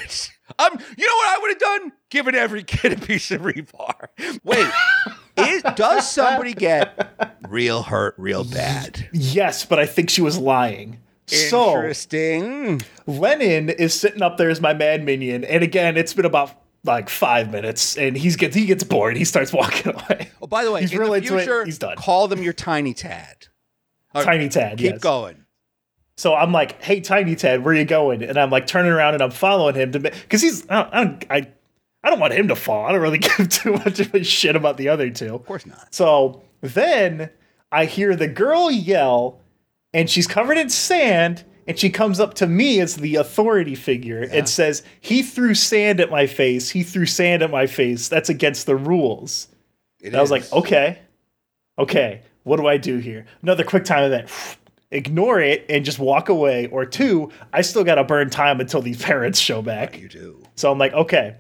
I'm. 0.58 0.72
You 0.98 1.08
know 1.08 1.16
what 1.16 1.38
I 1.38 1.40
would 1.42 1.50
have 1.52 1.60
done? 1.60 1.92
Given 2.10 2.36
every 2.36 2.64
kid 2.64 2.94
a 2.94 2.98
piece 3.06 3.32
of 3.32 3.42
rebar. 3.42 4.08
Wait, 4.46 4.72
does 5.76 6.10
somebody 6.10 6.54
get 6.54 7.34
real 7.50 7.84
hurt, 7.84 8.16
real 8.18 8.44
bad? 8.46 9.10
Yes, 9.12 9.66
but 9.66 9.78
I 9.80 9.86
think 9.86 10.10
she 10.10 10.22
was 10.22 10.38
lying. 10.38 11.00
So 11.32 11.76
Interesting. 11.76 12.82
Lennon 13.08 13.70
is 13.70 13.94
sitting 14.00 14.22
up 14.22 14.38
there 14.38 14.50
as 14.50 14.62
my 14.62 14.74
mad 14.74 15.04
minion, 15.04 15.44
and 15.44 15.64
again, 15.64 15.98
it's 15.98 16.14
been 16.14 16.26
about 16.26 16.52
like 16.84 17.10
five 17.10 17.52
minutes, 17.52 17.98
and 17.98 18.18
he's 18.18 18.36
gets 18.36 18.56
he 18.56 18.66
gets 18.66 18.84
bored. 18.84 19.16
He 19.16 19.24
starts 19.26 19.54
walking 19.54 19.94
away. 19.96 20.30
Oh, 20.42 20.48
by 20.48 20.64
the 20.64 20.72
way, 20.72 20.82
He's 20.82 20.92
in 20.92 21.00
real 21.00 21.14
the 21.14 21.22
future, 21.22 21.66
He's 21.66 21.78
done. 21.80 21.96
call 21.98 22.28
them 22.28 22.42
your 22.44 22.54
tiny 22.54 22.94
tad. 22.94 23.48
Right, 24.14 24.26
Tiny 24.26 24.50
Tad. 24.50 24.78
Keep 24.78 24.92
yes. 24.92 25.00
going. 25.00 25.46
So 26.18 26.36
I'm 26.36 26.52
like, 26.52 26.82
"Hey, 26.82 27.00
Tiny 27.00 27.34
Tad, 27.34 27.64
where 27.64 27.74
are 27.74 27.78
you 27.78 27.86
going?" 27.86 28.22
And 28.22 28.38
I'm 28.38 28.50
like 28.50 28.68
turning 28.68 28.92
around 28.92 29.14
and 29.14 29.24
I'm 29.24 29.32
following 29.32 29.74
him 29.76 29.94
to 29.94 30.00
because 30.00 30.42
he's 30.42 30.70
I 30.70 30.84
don't, 30.84 30.94
I 30.94 31.04
don't 31.04 31.26
I 31.30 31.48
I 32.04 32.10
don't 32.10 32.20
want 32.20 32.34
him 32.34 32.50
to 32.50 32.56
fall. 32.58 32.86
I 32.86 32.92
don't 32.92 33.00
really 33.02 33.18
give 33.38 33.48
too 33.48 33.72
much 33.72 34.02
of 34.02 34.14
a 34.14 34.22
shit 34.24 34.58
about 34.58 34.76
the 34.76 34.90
other 34.90 35.10
two. 35.10 35.34
Of 35.34 35.46
course 35.46 35.66
not. 35.66 35.94
So 35.96 36.44
then 36.60 37.30
I 37.72 37.86
hear 37.86 38.16
the 38.18 38.28
girl 38.28 38.70
yell, 38.70 39.40
and 39.94 40.10
she's 40.10 40.28
covered 40.28 40.58
in 40.58 40.70
sand, 40.70 41.44
and 41.68 41.78
she 41.78 41.90
comes 41.90 42.20
up 42.20 42.34
to 42.36 42.48
me 42.48 42.80
as 42.80 42.96
the 42.96 43.16
authority 43.16 43.76
figure 43.76 44.24
and 44.24 44.48
says, 44.48 44.84
He 45.00 45.22
threw 45.24 45.54
sand 45.54 46.00
at 46.00 46.10
my 46.10 46.28
face. 46.28 46.70
He 46.70 46.84
threw 46.84 47.06
sand 47.06 47.44
at 47.44 47.52
my 47.52 47.68
face. 47.68 48.08
That's 48.08 48.30
against 48.30 48.66
the 48.66 48.76
rules. 48.76 49.48
I 50.04 50.20
was 50.20 50.32
like. 50.32 50.52
Okay, 50.52 51.00
okay, 51.78 52.22
what 52.44 52.58
do 52.58 52.68
I 52.68 52.78
do 52.78 52.98
here? 52.98 53.26
Another 53.42 53.64
quick 53.64 53.86
time 53.86 54.04
event. 54.04 54.30
Ignore 54.94 55.40
it 55.40 55.66
and 55.70 55.86
just 55.86 56.00
walk 56.00 56.28
away. 56.28 56.68
Or 56.68 56.86
two, 56.86 57.32
I 57.54 57.62
still 57.62 57.86
got 57.86 57.96
to 57.96 58.04
burn 58.04 58.30
time 58.30 58.60
until 58.60 58.82
these 58.82 59.02
parents 59.02 59.40
show 59.40 59.62
back. 59.62 59.98
you 59.98 60.10
do. 60.10 60.44
So 60.56 60.70
I'm 60.70 60.78
like, 60.78 60.92
okay, 60.92 61.38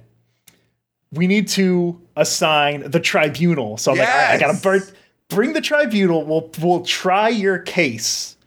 we 1.12 1.28
need 1.28 1.48
to 1.50 2.00
assign 2.16 2.90
the 2.90 3.00
tribunal. 3.00 3.78
So 3.78 3.92
I'm 3.92 3.98
like, 3.98 4.08
all 4.08 4.16
right, 4.16 4.32
I 4.32 4.40
gotta 4.40 4.60
burn, 4.62 4.82
bring 5.28 5.54
the 5.54 5.62
tribunal. 5.62 6.26
We'll 6.26 6.50
we'll 6.62 6.86
try 6.86 7.30
your 7.30 7.60
case. 7.60 8.38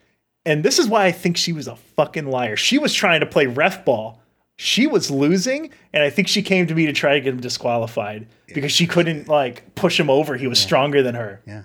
And 0.47 0.63
this 0.65 0.79
is 0.79 0.87
why 0.89 1.07
I 1.07 1.13
think 1.13 1.37
she 1.37 1.53
was 1.53 1.67
a 1.69 1.77
fucking 1.77 2.27
liar. 2.27 2.57
She 2.57 2.79
was 2.79 2.93
trying 2.93 3.21
to 3.21 3.27
play 3.27 3.47
ref 3.47 3.85
ball. 3.85 4.21
She 4.57 4.87
was 4.87 5.11
losing, 5.11 5.71
and 5.93 6.03
I 6.05 6.11
think 6.11 6.29
she 6.29 6.41
came 6.43 6.67
to 6.69 6.75
me 6.75 6.87
to 6.87 6.93
try 6.93 7.15
to 7.15 7.21
get 7.21 7.35
him 7.35 7.41
disqualified 7.41 8.29
because 8.49 8.71
she 8.71 8.87
couldn't 8.87 9.27
like 9.29 9.75
push 9.75 9.99
him 9.99 10.09
over. 10.09 10.37
He 10.37 10.47
was 10.47 10.61
stronger 10.61 11.03
than 11.03 11.15
her. 11.17 11.43
Yeah. 11.47 11.65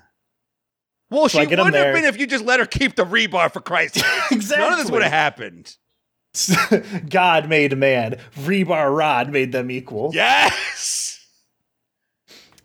Well, 1.12 1.26
I 1.26 1.28
she 1.28 1.46
get 1.46 1.60
'em 1.60 1.66
would 1.66 1.74
have 1.76 1.94
been 1.94 2.06
if 2.06 2.18
you 2.20 2.26
just 2.26 2.46
let 2.46 2.60
her 2.60 2.66
keep 2.66 2.96
the 2.96 3.04
rebar 3.06 3.52
for 3.52 3.60
Christ's 3.62 4.02
sake. 4.02 4.32
Exactly. 4.32 4.64
None 4.70 4.74
of 4.74 4.80
this 4.80 4.92
would 4.92 5.04
have 5.04 5.12
happened. 5.12 5.76
God 7.10 7.50
made 7.50 7.78
man. 7.78 8.18
Rebar 8.38 8.96
rod 8.96 9.32
made 9.32 9.52
them 9.52 9.70
equal. 9.72 10.12
Yes. 10.14 11.26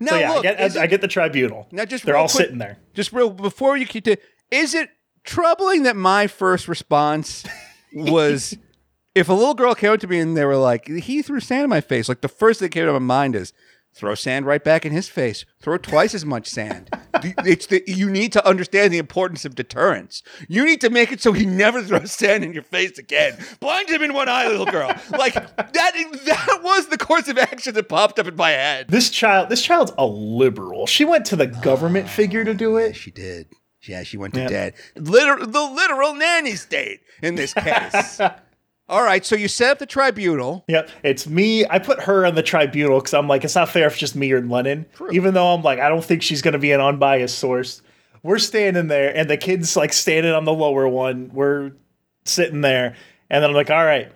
Now 0.00 0.10
so 0.12 0.18
yeah, 0.18 0.30
look, 0.32 0.38
I 0.46 0.54
get 0.54 0.76
I 0.76 0.84
it- 0.84 0.88
get 0.90 1.00
the 1.00 1.08
tribunal. 1.08 1.66
now 1.70 1.84
just 1.84 2.04
They're 2.04 2.14
real 2.14 2.22
all 2.22 2.28
quick- 2.28 2.44
sitting 2.44 2.58
there. 2.58 2.78
Just 2.94 3.12
real 3.12 3.30
before 3.30 3.76
you 3.76 3.86
keep 3.86 4.04
to, 4.04 4.16
is 4.50 4.74
it 4.74 4.90
troubling 5.24 5.82
that 5.82 5.96
my 5.96 6.26
first 6.26 6.68
response 6.68 7.44
was 7.92 8.56
if 9.14 9.28
a 9.28 9.32
little 9.32 9.54
girl 9.54 9.74
came 9.74 9.92
up 9.92 10.00
to 10.00 10.06
me 10.06 10.20
and 10.20 10.36
they 10.36 10.44
were 10.44 10.56
like, 10.56 10.86
he 10.86 11.22
threw 11.22 11.40
sand 11.40 11.64
in 11.64 11.70
my 11.70 11.80
face, 11.80 12.08
like 12.08 12.20
the 12.20 12.28
first 12.28 12.60
thing 12.60 12.66
that 12.66 12.72
came 12.72 12.86
to 12.86 12.92
my 12.92 12.98
mind 12.98 13.34
is 13.34 13.52
Throw 13.94 14.16
sand 14.16 14.44
right 14.44 14.62
back 14.62 14.84
in 14.84 14.90
his 14.90 15.08
face. 15.08 15.44
Throw 15.60 15.78
twice 15.78 16.14
as 16.14 16.24
much 16.24 16.48
sand. 16.48 16.90
It's 17.46 17.66
the, 17.66 17.82
you 17.86 18.10
need 18.10 18.32
to 18.32 18.46
understand 18.46 18.92
the 18.92 18.98
importance 18.98 19.46
of 19.46 19.54
deterrence. 19.54 20.22
You 20.46 20.64
need 20.64 20.80
to 20.82 20.90
make 20.90 21.10
it 21.10 21.22
so 21.22 21.32
he 21.32 21.46
never 21.46 21.80
throws 21.80 22.12
sand 22.12 22.44
in 22.44 22.52
your 22.52 22.64
face 22.64 22.98
again. 22.98 23.38
Blind 23.60 23.88
him 23.88 24.02
in 24.02 24.12
one 24.12 24.28
eye, 24.28 24.48
little 24.48 24.66
girl. 24.66 24.92
Like 25.10 25.34
that. 25.34 25.72
That 25.72 26.60
was 26.62 26.88
the 26.88 26.98
course 26.98 27.28
of 27.28 27.38
action 27.38 27.72
that 27.74 27.88
popped 27.88 28.18
up 28.18 28.26
in 28.26 28.36
my 28.36 28.50
head. 28.50 28.88
This 28.88 29.08
child, 29.08 29.48
this 29.48 29.62
child's 29.62 29.92
a 29.96 30.04
liberal. 30.04 30.86
She 30.86 31.04
went 31.04 31.24
to 31.26 31.36
the 31.36 31.46
government 31.46 32.10
figure 32.10 32.44
to 32.44 32.52
do 32.52 32.76
it. 32.76 32.94
She 32.96 33.10
did. 33.10 33.46
Yeah, 33.86 34.02
she 34.02 34.16
went 34.16 34.34
to 34.34 34.40
Yeah. 34.40 34.48
dad. 34.48 34.74
Liter- 34.96 35.44
the 35.46 35.60
literal 35.62 36.14
nanny 36.14 36.52
state 36.56 37.00
in 37.22 37.34
this 37.34 37.52
case. 37.54 38.20
All 38.88 39.02
right, 39.02 39.24
so 39.24 39.34
you 39.34 39.48
set 39.48 39.70
up 39.70 39.78
the 39.78 39.86
tribunal. 39.86 40.62
Yep, 40.68 40.90
it's 41.02 41.26
me. 41.26 41.64
I 41.70 41.78
put 41.78 42.02
her 42.02 42.26
on 42.26 42.34
the 42.34 42.42
tribunal 42.42 42.98
because 43.00 43.14
I'm 43.14 43.26
like, 43.26 43.42
it's 43.42 43.54
not 43.54 43.70
fair 43.70 43.86
if 43.86 43.94
it's 43.94 44.00
just 44.00 44.14
me 44.16 44.30
or 44.32 44.42
Lennon. 44.42 44.84
Even 45.10 45.32
though 45.32 45.54
I'm 45.54 45.62
like, 45.62 45.78
I 45.80 45.88
don't 45.88 46.04
think 46.04 46.22
she's 46.22 46.42
gonna 46.42 46.58
be 46.58 46.70
an 46.72 46.80
unbiased 46.82 47.38
source. 47.38 47.80
We're 48.22 48.38
standing 48.38 48.88
there, 48.88 49.14
and 49.16 49.28
the 49.30 49.36
kid's 49.38 49.74
like 49.76 49.92
standing 49.94 50.32
on 50.32 50.44
the 50.44 50.52
lower 50.52 50.86
one. 50.86 51.30
We're 51.32 51.72
sitting 52.26 52.60
there, 52.60 52.94
and 53.30 53.42
then 53.42 53.50
I'm 53.50 53.56
like, 53.56 53.70
all 53.70 53.84
right, 53.84 54.12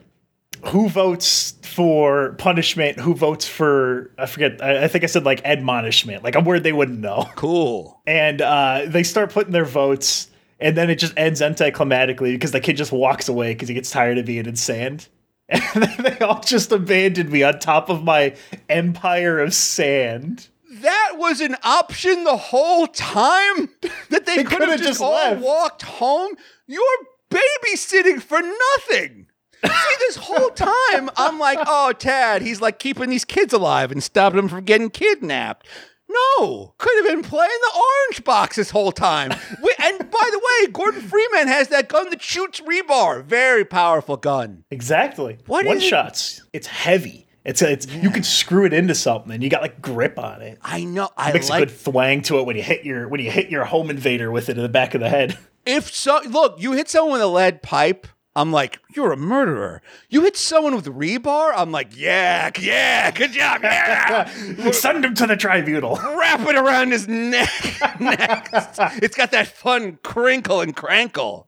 who 0.66 0.88
votes 0.88 1.54
for 1.62 2.32
punishment? 2.38 2.98
Who 2.98 3.14
votes 3.14 3.46
for 3.46 4.10
I 4.18 4.26
forget. 4.26 4.62
I, 4.62 4.84
I 4.84 4.88
think 4.88 5.04
I 5.04 5.06
said 5.06 5.24
like 5.24 5.44
admonishment, 5.44 6.24
like 6.24 6.34
a 6.34 6.40
word 6.40 6.62
they 6.62 6.72
wouldn't 6.72 7.00
know. 7.00 7.28
Cool. 7.36 8.00
And 8.06 8.42
uh, 8.42 8.82
they 8.86 9.02
start 9.02 9.32
putting 9.32 9.52
their 9.52 9.64
votes, 9.64 10.28
and 10.58 10.76
then 10.76 10.90
it 10.90 10.96
just 10.96 11.14
ends 11.16 11.40
anticlimactically 11.40 12.32
because 12.32 12.52
the 12.52 12.60
kid 12.60 12.76
just 12.76 12.92
walks 12.92 13.28
away 13.28 13.52
because 13.52 13.68
he 13.68 13.74
gets 13.74 13.90
tired 13.90 14.18
of 14.18 14.26
being 14.26 14.46
in 14.46 14.56
sand. 14.56 15.08
And 15.50 15.82
then 15.82 15.96
they 16.02 16.18
all 16.18 16.40
just 16.40 16.72
abandoned 16.72 17.30
me 17.30 17.42
on 17.42 17.58
top 17.58 17.88
of 17.88 18.04
my 18.04 18.36
empire 18.68 19.40
of 19.40 19.54
sand. 19.54 20.48
That 20.70 21.14
was 21.16 21.40
an 21.40 21.56
option 21.62 22.24
the 22.24 22.36
whole 22.36 22.86
time 22.86 23.70
that 24.10 24.26
they, 24.26 24.44
could 24.44 24.60
have 24.60 24.78
just, 24.78 24.84
just 24.84 25.00
all 25.00 25.12
left. 25.12 25.40
walked 25.40 25.82
home. 25.82 26.34
You're 26.66 26.82
babysitting 27.30 28.20
for 28.20 28.40
nothing. 28.42 29.27
See, 29.64 29.94
this 30.00 30.16
whole 30.16 30.50
time 30.50 31.10
I'm 31.16 31.38
like, 31.38 31.58
oh, 31.66 31.92
Tad, 31.92 32.42
he's 32.42 32.60
like 32.60 32.78
keeping 32.78 33.10
these 33.10 33.24
kids 33.24 33.52
alive 33.52 33.90
and 33.92 34.02
stopping 34.02 34.36
them 34.36 34.48
from 34.48 34.64
getting 34.64 34.90
kidnapped. 34.90 35.66
No, 36.10 36.74
could 36.78 36.96
have 37.04 37.12
been 37.14 37.22
playing 37.28 37.50
the 37.60 37.72
orange 37.78 38.24
box 38.24 38.56
this 38.56 38.70
whole 38.70 38.92
time. 38.92 39.30
Wait, 39.60 39.80
and 39.80 39.98
by 39.98 40.28
the 40.32 40.38
way, 40.62 40.72
Gordon 40.72 41.02
Freeman 41.02 41.48
has 41.48 41.68
that 41.68 41.88
gun 41.88 42.08
that 42.10 42.22
shoots 42.22 42.60
rebar. 42.60 43.22
Very 43.24 43.64
powerful 43.64 44.16
gun. 44.16 44.64
Exactly. 44.70 45.38
What 45.46 45.66
One 45.66 45.76
is 45.76 45.82
it? 45.82 45.86
shots. 45.86 46.42
It's 46.54 46.66
heavy. 46.66 47.26
It's 47.44 47.60
it's 47.62 47.86
you 47.86 48.10
can 48.10 48.22
screw 48.22 48.64
it 48.66 48.72
into 48.72 48.94
something 48.94 49.32
and 49.32 49.42
you 49.42 49.48
got 49.50 49.62
like 49.62 49.80
grip 49.82 50.18
on 50.18 50.40
it. 50.42 50.58
I 50.62 50.84
know. 50.84 51.08
I 51.16 51.32
Makes 51.32 51.50
like 51.50 51.62
a 51.62 51.66
good 51.66 51.74
thwang 51.74 52.22
to 52.24 52.38
it 52.38 52.46
when 52.46 52.56
you 52.56 52.62
hit 52.62 52.84
your 52.84 53.08
when 53.08 53.20
you 53.20 53.30
hit 53.30 53.50
your 53.50 53.64
home 53.64 53.90
invader 53.90 54.30
with 54.30 54.48
it 54.48 54.56
in 54.56 54.62
the 54.62 54.68
back 54.68 54.94
of 54.94 55.00
the 55.00 55.08
head. 55.08 55.36
if 55.66 55.92
so 55.94 56.20
look 56.28 56.56
you 56.60 56.72
hit 56.72 56.88
someone 56.88 57.12
with 57.12 57.22
a 57.22 57.26
lead 57.26 57.62
pipe 57.62 58.06
i'm 58.38 58.52
like 58.52 58.80
you're 58.94 59.10
a 59.12 59.16
murderer 59.16 59.82
you 60.08 60.22
hit 60.22 60.36
someone 60.36 60.74
with 60.74 60.86
rebar 60.86 61.52
i'm 61.56 61.72
like 61.72 61.88
yeah 61.96 62.50
yeah 62.60 63.10
good 63.10 63.32
job 63.32 63.60
yeah 63.62 64.24
Send 64.72 65.04
him 65.04 65.14
to 65.14 65.26
the 65.26 65.36
tribunal. 65.36 65.96
wrap 65.96 66.40
it 66.48 66.54
around 66.56 66.92
his 66.92 67.08
neck 67.08 67.50
next 68.00 68.78
it's 69.02 69.16
got 69.16 69.32
that 69.32 69.48
fun 69.48 69.98
crinkle 70.02 70.60
and 70.60 70.76
crankle 70.76 71.46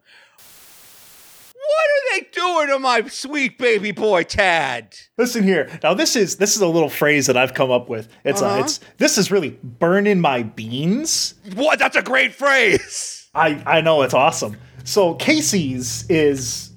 what 1.55 2.17
are 2.17 2.21
they 2.21 2.27
doing 2.33 2.67
to 2.69 2.79
my 2.81 3.07
sweet 3.09 3.57
baby 3.57 3.93
boy 3.93 4.25
tad 4.25 4.97
Listen 5.17 5.45
here. 5.45 5.71
Now 5.85 5.95
this 5.95 6.17
is 6.17 6.37
this 6.37 6.57
is 6.57 6.63
a 6.63 6.67
little 6.67 6.89
phrase 6.89 7.27
that 7.27 7.37
I've 7.37 7.55
come 7.55 7.71
up 7.71 7.89
with. 7.89 8.09
It's 8.25 8.43
Uh-huh. 8.43 8.57
uh, 8.57 8.65
it's 8.65 8.81
this 8.99 9.17
is 9.19 9.31
really 9.31 9.51
burning 9.63 10.21
my 10.21 10.43
beans. 10.43 11.35
what 11.55 11.79
that's 11.79 11.95
a 11.97 12.03
great 12.03 12.35
phrase 12.35 13.29
I 13.35 13.63
I 13.67 13.81
know 13.83 14.03
it's 14.03 14.15
awesome. 14.15 14.57
So 14.83 15.15
Casey's 15.15 16.05
is 16.11 16.70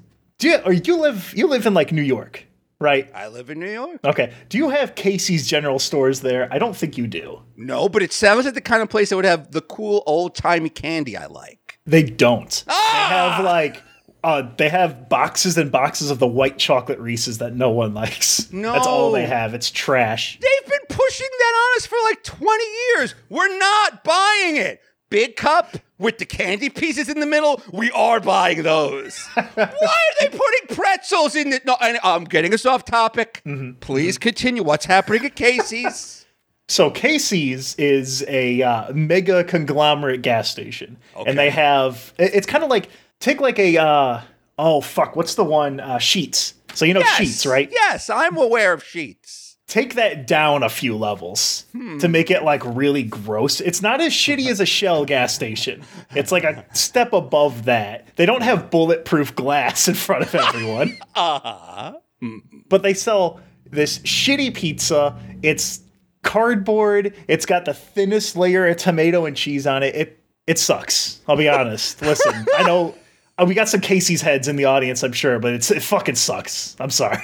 do 0.43 0.49
you 0.49 0.57
or 0.65 0.73
you 0.73 0.97
live 0.99 1.33
you 1.35 1.47
live 1.47 1.65
in 1.65 1.73
like 1.73 1.91
New 1.91 2.01
York, 2.01 2.45
right? 2.79 3.09
i 3.15 3.27
live 3.29 3.49
in 3.49 3.59
new 3.59 3.71
york 3.71 3.99
Okay. 4.03 4.33
Do 4.49 4.57
you 4.57 4.69
have 4.69 4.93
Casey's 4.95 5.47
general 5.47 5.79
stores 5.79 6.19
there? 6.21 6.47
I 6.51 6.57
don't 6.59 6.75
think 6.75 6.97
you 6.97 7.07
do. 7.07 7.41
no 7.55 7.87
but 7.89 8.01
it 8.03 8.11
sounds 8.11 8.45
like 8.45 8.53
the 8.53 8.61
kind 8.61 8.81
of 8.83 8.89
place 8.89 9.09
that 9.09 9.15
would 9.15 9.25
have 9.25 9.51
the 9.51 9.61
cool 9.61 10.03
old-timey 10.05 10.69
candy 10.69 11.15
i 11.17 11.27
like 11.27 11.79
They 11.85 12.03
don't. 12.03 12.63
Ah! 12.67 12.73
They 13.09 13.15
have 13.15 13.45
like 13.45 13.83
uh, 14.23 14.41
they 14.57 14.69
have 14.69 15.09
boxes 15.09 15.57
and 15.57 15.69
boxes 15.69 16.09
of 16.09 16.17
the 16.19 16.27
white 16.27 16.57
chocolate 16.57 16.97
Reese's 16.99 17.39
that 17.39 17.55
no 17.57 17.69
one 17.71 17.93
likes. 17.93 18.49
No. 18.53 18.71
That's 18.71 18.87
all 18.87 19.11
they 19.11 19.25
have. 19.25 19.53
It's 19.53 19.69
trash. 19.69 20.39
They've 20.39 20.69
been 20.69 20.87
pushing 20.97 21.27
that 21.39 21.53
on 21.63 21.69
us 21.77 21.85
for 21.85 21.97
like 22.05 22.23
20 22.23 22.63
years. 22.95 23.15
We're 23.29 23.57
not 23.57 24.03
buying 24.05 24.55
it. 24.55 24.79
Big 25.13 25.35
cup 25.35 25.77
with 25.99 26.17
the 26.17 26.25
candy 26.25 26.69
pieces 26.69 27.07
in 27.07 27.19
the 27.19 27.27
middle, 27.27 27.61
we 27.71 27.91
are 27.91 28.19
buying 28.19 28.63
those. 28.63 29.15
Why 29.35 29.45
are 29.67 29.69
they 30.19 30.27
putting 30.27 30.75
pretzels 30.75 31.35
in 31.35 31.51
the. 31.51 31.61
No, 31.65 31.77
and 31.79 31.99
I'm 32.03 32.23
getting 32.23 32.51
us 32.51 32.65
off 32.65 32.83
topic. 32.83 33.43
Mm-hmm. 33.45 33.73
Please 33.79 34.17
continue. 34.17 34.63
What's 34.63 34.85
happening 34.85 35.23
at 35.25 35.35
Casey's? 35.35 36.19
So 36.69 36.89
Casey's 36.89 37.75
is 37.75 38.23
a 38.29 38.61
uh, 38.63 38.93
mega 38.93 39.43
conglomerate 39.43 40.21
gas 40.21 40.49
station, 40.49 40.97
Okay. 41.15 41.29
and 41.29 41.37
they 41.37 41.49
have 41.49 42.13
it's 42.17 42.47
kind 42.47 42.63
of 42.63 42.69
like 42.69 42.87
take 43.19 43.41
like 43.41 43.59
a 43.59 43.77
uh, 43.77 44.21
oh 44.57 44.79
fuck 44.79 45.15
what's 45.17 45.35
the 45.35 45.43
one 45.43 45.81
uh, 45.81 45.97
Sheetz. 45.97 46.53
So 46.73 46.85
you 46.85 46.93
know 46.93 47.01
Yes. 47.01 47.19
Sheetz, 47.19 47.51
right? 47.51 47.69
Yes, 47.69 48.09
I'm 48.09 48.37
aware 48.37 48.71
of 48.71 48.81
Sheetz. 48.81 49.52
Take 49.67 49.95
that 49.95 50.27
down 50.27 50.61
a 50.61 50.69
few 50.69 50.95
levels 50.95 51.65
Hmm. 51.71 51.97
to 51.99 52.07
make 52.09 52.29
it 52.29 52.43
like 52.43 52.61
really 52.65 53.03
gross. 53.03 53.61
It's 53.61 53.81
not 53.81 54.01
as 54.01 54.11
shitty 54.11 54.47
as 54.49 54.59
a 54.59 54.65
Shell 54.77 55.05
gas 55.05 55.33
station. 55.33 55.83
It's 56.15 56.31
like 56.31 56.43
a 56.43 56.65
step 56.73 57.13
above 57.13 57.65
that. 57.65 58.07
They 58.17 58.25
don't 58.25 58.43
have 58.43 58.69
bulletproof 58.69 59.33
glass 59.35 59.87
in 59.87 59.95
front 59.95 60.23
of 60.23 60.35
everyone. 60.35 60.97
Uh-huh. 61.15 61.93
but 62.69 62.83
they 62.83 62.93
sell 62.93 63.39
this 63.69 63.99
shitty 63.99 64.53
pizza. 64.53 65.17
It's 65.41 65.81
cardboard. 66.23 67.13
It's 67.27 67.45
got 67.45 67.65
the 67.65 67.73
thinnest 67.73 68.35
layer 68.35 68.67
of 68.67 68.77
tomato 68.77 69.25
and 69.25 69.35
cheese 69.35 69.65
on 69.67 69.83
it. 69.83 69.95
It 69.95 70.19
it 70.45 70.59
sucks. 70.59 71.21
I'll 71.27 71.37
be 71.37 71.47
honest. 71.49 72.01
Listen, 72.01 72.45
I 72.57 72.63
know 72.63 72.95
uh, 73.37 73.45
we 73.47 73.53
got 73.55 73.69
some 73.69 73.79
Casey's 73.81 74.21
heads 74.21 74.47
in 74.47 74.55
the 74.57 74.65
audience, 74.65 75.03
I'm 75.03 75.13
sure, 75.13 75.39
but 75.39 75.53
it's 75.53 75.71
it 75.71 75.81
fucking 75.81 76.15
sucks. 76.15 76.75
I'm 76.79 76.89
sorry. 76.89 77.23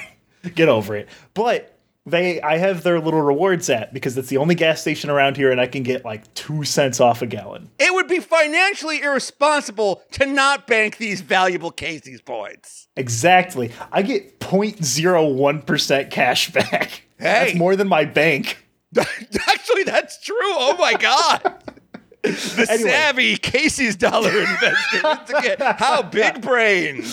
Get 0.54 0.68
over 0.68 0.96
it. 0.96 1.08
But 1.34 1.78
they 2.06 2.40
I 2.40 2.56
have 2.58 2.82
their 2.82 2.98
little 3.00 3.20
rewards 3.22 3.68
at 3.70 3.92
because 3.92 4.16
it's 4.16 4.28
the 4.28 4.38
only 4.38 4.54
gas 4.54 4.80
station 4.80 5.10
around 5.10 5.36
here 5.36 5.50
and 5.52 5.60
I 5.60 5.66
can 5.66 5.82
get 5.82 6.04
like 6.04 6.32
2 6.34 6.64
cents 6.64 6.98
off 7.00 7.22
a 7.22 7.26
gallon. 7.26 7.70
It 7.78 7.92
would 7.92 8.08
be 8.08 8.20
financially 8.20 9.02
irresponsible 9.02 10.02
to 10.12 10.26
not 10.26 10.66
bank 10.66 10.96
these 10.96 11.20
valuable 11.20 11.70
Casey's 11.70 12.20
points. 12.22 12.88
Exactly. 12.96 13.70
I 13.92 14.02
get 14.02 14.40
0.01% 14.40 16.10
cash 16.10 16.50
back. 16.52 16.90
Hey. 17.18 17.24
That's 17.24 17.54
more 17.54 17.76
than 17.76 17.88
my 17.88 18.04
bank. 18.06 18.66
Actually, 18.98 19.84
that's 19.84 20.20
true. 20.24 20.36
Oh 20.40 20.76
my 20.78 20.94
god. 20.94 21.62
The 22.22 22.66
Anyway. 22.68 22.90
savvy 22.90 23.36
Casey's 23.36 23.96
dollar 23.96 24.30
investor. 24.40 25.56
How 25.78 26.02
big 26.02 26.40
brained. 26.42 27.04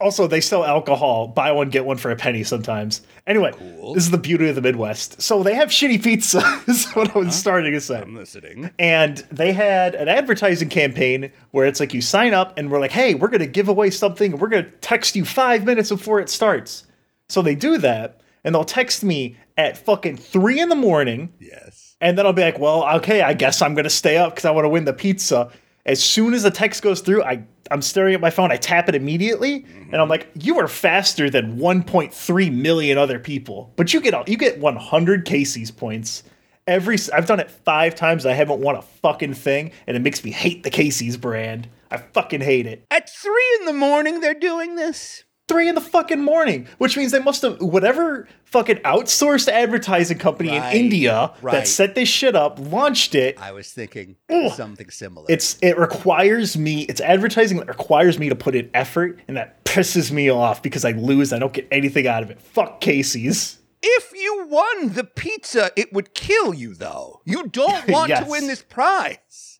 Also, 0.00 0.26
they 0.26 0.40
sell 0.40 0.64
alcohol. 0.64 1.28
Buy 1.28 1.52
one, 1.52 1.70
get 1.70 1.84
one 1.84 1.96
for 1.96 2.10
a 2.10 2.16
penny 2.16 2.42
sometimes. 2.42 3.02
Anyway, 3.26 3.52
this 3.94 4.04
is 4.04 4.10
the 4.10 4.18
beauty 4.18 4.48
of 4.48 4.54
the 4.54 4.62
Midwest. 4.62 5.22
So 5.22 5.42
they 5.42 5.54
have 5.54 5.68
shitty 5.68 6.02
pizza, 6.02 6.40
is 6.66 6.90
what 6.92 7.14
I 7.14 7.20
was 7.20 7.34
starting 7.36 7.72
to 7.72 7.80
say. 7.80 8.00
I'm 8.00 8.16
listening. 8.16 8.70
And 8.78 9.18
they 9.30 9.52
had 9.52 9.94
an 9.94 10.08
advertising 10.08 10.68
campaign 10.68 11.30
where 11.52 11.66
it's 11.66 11.78
like 11.78 11.94
you 11.94 12.00
sign 12.00 12.34
up 12.34 12.58
and 12.58 12.70
we're 12.70 12.80
like, 12.80 12.90
hey, 12.90 13.14
we're 13.14 13.28
going 13.28 13.40
to 13.40 13.46
give 13.46 13.68
away 13.68 13.90
something. 13.90 14.36
We're 14.38 14.48
going 14.48 14.64
to 14.64 14.70
text 14.80 15.14
you 15.14 15.24
five 15.24 15.64
minutes 15.64 15.90
before 15.90 16.20
it 16.20 16.28
starts. 16.28 16.84
So 17.28 17.42
they 17.42 17.54
do 17.54 17.78
that 17.78 18.20
and 18.44 18.54
they'll 18.54 18.64
text 18.64 19.04
me 19.04 19.36
at 19.56 19.78
fucking 19.78 20.16
three 20.16 20.60
in 20.60 20.68
the 20.68 20.74
morning. 20.74 21.32
Yes. 21.38 21.96
And 22.00 22.18
then 22.18 22.26
I'll 22.26 22.32
be 22.32 22.42
like, 22.42 22.58
well, 22.58 22.96
okay, 22.96 23.22
I 23.22 23.34
guess 23.34 23.62
I'm 23.62 23.74
going 23.74 23.84
to 23.84 23.90
stay 23.90 24.16
up 24.16 24.34
because 24.34 24.44
I 24.44 24.50
want 24.50 24.64
to 24.64 24.68
win 24.68 24.84
the 24.84 24.92
pizza. 24.92 25.50
As 25.84 26.02
soon 26.02 26.32
as 26.32 26.44
the 26.44 26.50
text 26.50 26.82
goes 26.82 27.00
through, 27.00 27.24
I, 27.24 27.42
I'm 27.70 27.82
staring 27.82 28.14
at 28.14 28.20
my 28.20 28.30
phone. 28.30 28.52
I 28.52 28.56
tap 28.56 28.88
it 28.88 28.94
immediately. 28.94 29.66
And 29.90 30.00
I'm 30.00 30.08
like, 30.08 30.28
you 30.34 30.58
are 30.60 30.68
faster 30.68 31.28
than 31.28 31.58
1.3 31.58 32.52
million 32.52 32.98
other 32.98 33.18
people. 33.18 33.72
But 33.76 33.92
you 33.92 34.00
get 34.00 34.28
you 34.28 34.36
get 34.36 34.58
100 34.58 35.24
Casey's 35.24 35.70
points. 35.70 36.22
Every 36.68 36.96
I've 37.12 37.26
done 37.26 37.40
it 37.40 37.50
five 37.50 37.96
times. 37.96 38.24
I 38.26 38.32
haven't 38.32 38.60
won 38.60 38.76
a 38.76 38.82
fucking 38.82 39.34
thing. 39.34 39.72
And 39.86 39.96
it 39.96 40.00
makes 40.00 40.22
me 40.22 40.30
hate 40.30 40.62
the 40.62 40.70
Casey's 40.70 41.16
brand. 41.16 41.68
I 41.90 41.96
fucking 41.96 42.40
hate 42.40 42.66
it. 42.66 42.84
At 42.90 43.10
three 43.10 43.58
in 43.60 43.66
the 43.66 43.72
morning, 43.72 44.20
they're 44.20 44.34
doing 44.34 44.76
this. 44.76 45.24
Three 45.52 45.68
in 45.68 45.74
the 45.74 45.80
fucking 45.80 46.20
morning, 46.22 46.66
which 46.78 46.96
means 46.96 47.12
they 47.12 47.18
must 47.18 47.42
have 47.42 47.60
whatever 47.60 48.26
fucking 48.44 48.76
outsourced 48.78 49.48
advertising 49.48 50.18
company 50.18 50.50
Right, 50.50 50.74
in 50.74 50.84
India 50.84 51.32
right. 51.42 51.52
that 51.52 51.68
set 51.68 51.94
this 51.94 52.08
shit 52.08 52.34
up, 52.34 52.58
launched 52.58 53.14
it, 53.14 53.38
I 53.40 53.52
was 53.52 53.70
thinking 53.72 54.16
something 54.54 54.88
similar. 54.90 55.26
it's 55.28 55.58
it 55.62 55.76
requires 55.78 56.56
me 56.56 56.82
it's 56.82 57.00
advertising 57.00 57.58
that 57.58 57.68
requires 57.68 58.18
me 58.18 58.28
to 58.28 58.34
put 58.34 58.54
in 58.54 58.70
effort 58.74 59.18
and 59.28 59.36
that 59.36 59.62
pisses 59.64 60.10
me 60.10 60.28
off 60.30 60.62
because 60.62 60.84
i 60.84 60.90
lose 60.92 61.32
i 61.32 61.38
don't 61.38 61.52
get 61.52 61.66
anything 61.70 62.06
out 62.06 62.22
of 62.22 62.30
it 62.30 62.40
fuck 62.40 62.80
casey's 62.80 63.58
if 63.82 64.12
you 64.12 64.20
you 64.22 64.46
won 64.46 64.92
the 64.92 65.02
pizza, 65.02 65.72
it 65.74 65.92
would 65.92 66.14
kill 66.14 66.54
you, 66.54 66.74
though. 66.74 67.22
You 67.24 67.48
don't 67.48 67.88
want 67.88 68.10
Yes. 68.10 68.22
to 68.22 68.30
win 68.30 68.46
this 68.46 68.62
prize. 68.62 69.51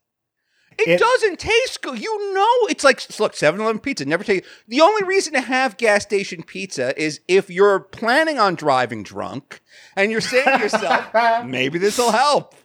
It, 0.77 0.87
It- 0.87 0.99
doesn't 0.99 1.39
taste 1.39 1.81
good. 1.81 1.99
You 2.01 2.33
know, 2.33 2.67
it's 2.69 2.83
like 2.83 3.01
look, 3.19 3.33
7-Eleven 3.33 3.79
pizza 3.79 4.05
never 4.05 4.23
taste. 4.23 4.43
The 4.67 4.81
only 4.81 5.03
reason 5.03 5.33
to 5.33 5.41
have 5.41 5.77
gas 5.77 6.03
station 6.03 6.43
pizza 6.43 6.99
is 7.01 7.19
if 7.27 7.49
you're 7.49 7.79
planning 7.79 8.39
on 8.39 8.55
driving 8.55 9.03
drunk 9.03 9.61
and 9.95 10.11
you're 10.11 10.21
saying 10.21 10.45
to 10.45 10.59
yourself, 10.59 11.13
maybe 11.45 11.79
this 11.79 11.97
will 11.97 12.11
help. 12.11 12.55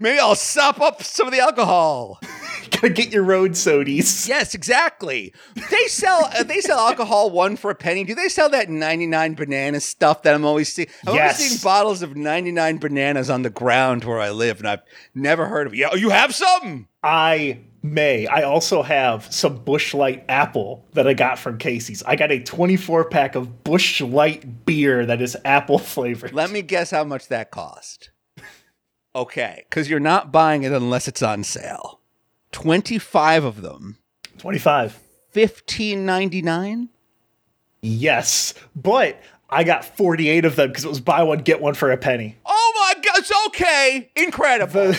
Maybe 0.00 0.18
I'll 0.18 0.34
sop 0.34 0.80
up 0.80 1.02
some 1.02 1.26
of 1.26 1.32
the 1.32 1.40
alcohol. 1.40 2.20
Gotta 2.70 2.88
get 2.90 3.10
your 3.12 3.22
road 3.22 3.52
sodies. 3.52 4.28
Yes, 4.28 4.54
exactly. 4.54 5.32
They 5.70 5.86
sell 5.86 6.24
uh, 6.36 6.42
they 6.42 6.60
sell 6.60 6.78
alcohol 6.78 7.30
one 7.30 7.56
for 7.56 7.70
a 7.70 7.74
penny. 7.74 8.02
Do 8.04 8.14
they 8.14 8.28
sell 8.28 8.50
that 8.50 8.68
99 8.68 9.34
banana 9.34 9.80
stuff 9.80 10.22
that 10.24 10.34
I'm 10.34 10.44
always 10.44 10.72
seeing? 10.72 10.88
I'm 11.06 11.14
Yes. 11.14 11.38
always 11.38 11.50
seeing 11.50 11.62
bottles 11.62 12.02
of 12.02 12.16
99 12.16 12.78
bananas 12.78 13.30
on 13.30 13.42
the 13.42 13.50
ground 13.50 14.04
where 14.04 14.20
I 14.20 14.30
live, 14.30 14.58
and 14.58 14.68
I've 14.68 14.82
never 15.14 15.46
heard 15.46 15.68
of 15.68 15.74
it. 15.74 15.76
Yeah, 15.78 15.94
you 15.94 16.10
have 16.10 16.34
some. 16.34 16.88
I 17.04 17.60
may. 17.82 18.26
I 18.26 18.42
also 18.42 18.82
have 18.82 19.32
some 19.32 19.58
Busch 19.58 19.94
Light 19.94 20.24
apple 20.28 20.84
that 20.94 21.06
I 21.06 21.14
got 21.14 21.38
from 21.38 21.58
Casey's. 21.58 22.02
I 22.02 22.16
got 22.16 22.32
a 22.32 22.40
24 22.40 23.08
pack 23.10 23.36
of 23.36 23.62
Busch 23.62 24.00
Light 24.00 24.66
beer 24.66 25.06
that 25.06 25.22
is 25.22 25.36
apple 25.44 25.78
flavored. 25.78 26.32
Let 26.32 26.50
me 26.50 26.62
guess 26.62 26.90
how 26.90 27.04
much 27.04 27.28
that 27.28 27.52
cost. 27.52 28.10
Okay, 29.16 29.64
because 29.68 29.88
you're 29.88 29.98
not 29.98 30.30
buying 30.30 30.62
it 30.62 30.72
unless 30.72 31.08
it's 31.08 31.22
on 31.22 31.42
sale. 31.42 32.00
25 32.52 33.44
of 33.44 33.62
them, 33.62 33.96
25. 34.38 35.00
15.99. 35.34 36.88
Yes, 37.80 38.52
but 38.74 39.18
I 39.48 39.64
got 39.64 39.84
48 39.84 40.44
of 40.44 40.56
them 40.56 40.68
because 40.68 40.84
it 40.84 40.88
was 40.88 41.00
buy 41.00 41.22
one 41.22 41.38
get 41.38 41.60
one 41.62 41.72
for 41.74 41.90
a 41.90 41.96
penny. 41.96 42.36
Oh 42.44 42.72
my 42.94 43.00
god, 43.02 43.18
it's 43.18 43.32
okay. 43.48 44.10
Incredible. 44.16 44.92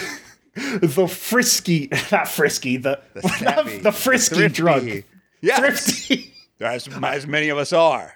The 0.56 0.80
the 0.88 1.08
frisky, 1.08 1.90
not 2.12 2.28
frisky, 2.28 2.78
the 2.78 3.00
The 3.14 3.22
not 3.44 3.84
the 3.84 3.92
frisky 3.92 4.36
thrifty. 4.36 4.56
drunk. 4.56 5.06
Yes. 5.42 5.60
Thrifty. 5.60 6.34
As, 6.60 6.88
as 7.04 7.28
many 7.28 7.50
of 7.50 7.60
us 7.60 7.72
are. 7.72 8.14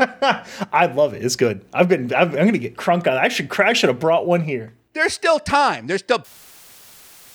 I 0.00 0.92
love 0.92 1.14
it. 1.14 1.24
It's 1.24 1.36
good. 1.36 1.64
I've 1.72 1.88
been. 1.88 2.12
I'm, 2.14 2.30
I'm 2.30 2.46
gonna 2.46 2.58
get 2.58 2.76
crunk 2.76 3.06
on. 3.06 3.14
it. 3.14 3.18
I 3.20 3.28
should. 3.28 3.48
I 3.60 3.72
should 3.74 3.88
have 3.88 4.00
brought 4.00 4.26
one 4.26 4.40
here. 4.42 4.74
There's 4.96 5.14
still 5.14 5.38
time. 5.38 5.86
There's 5.86 6.00
still 6.00 6.24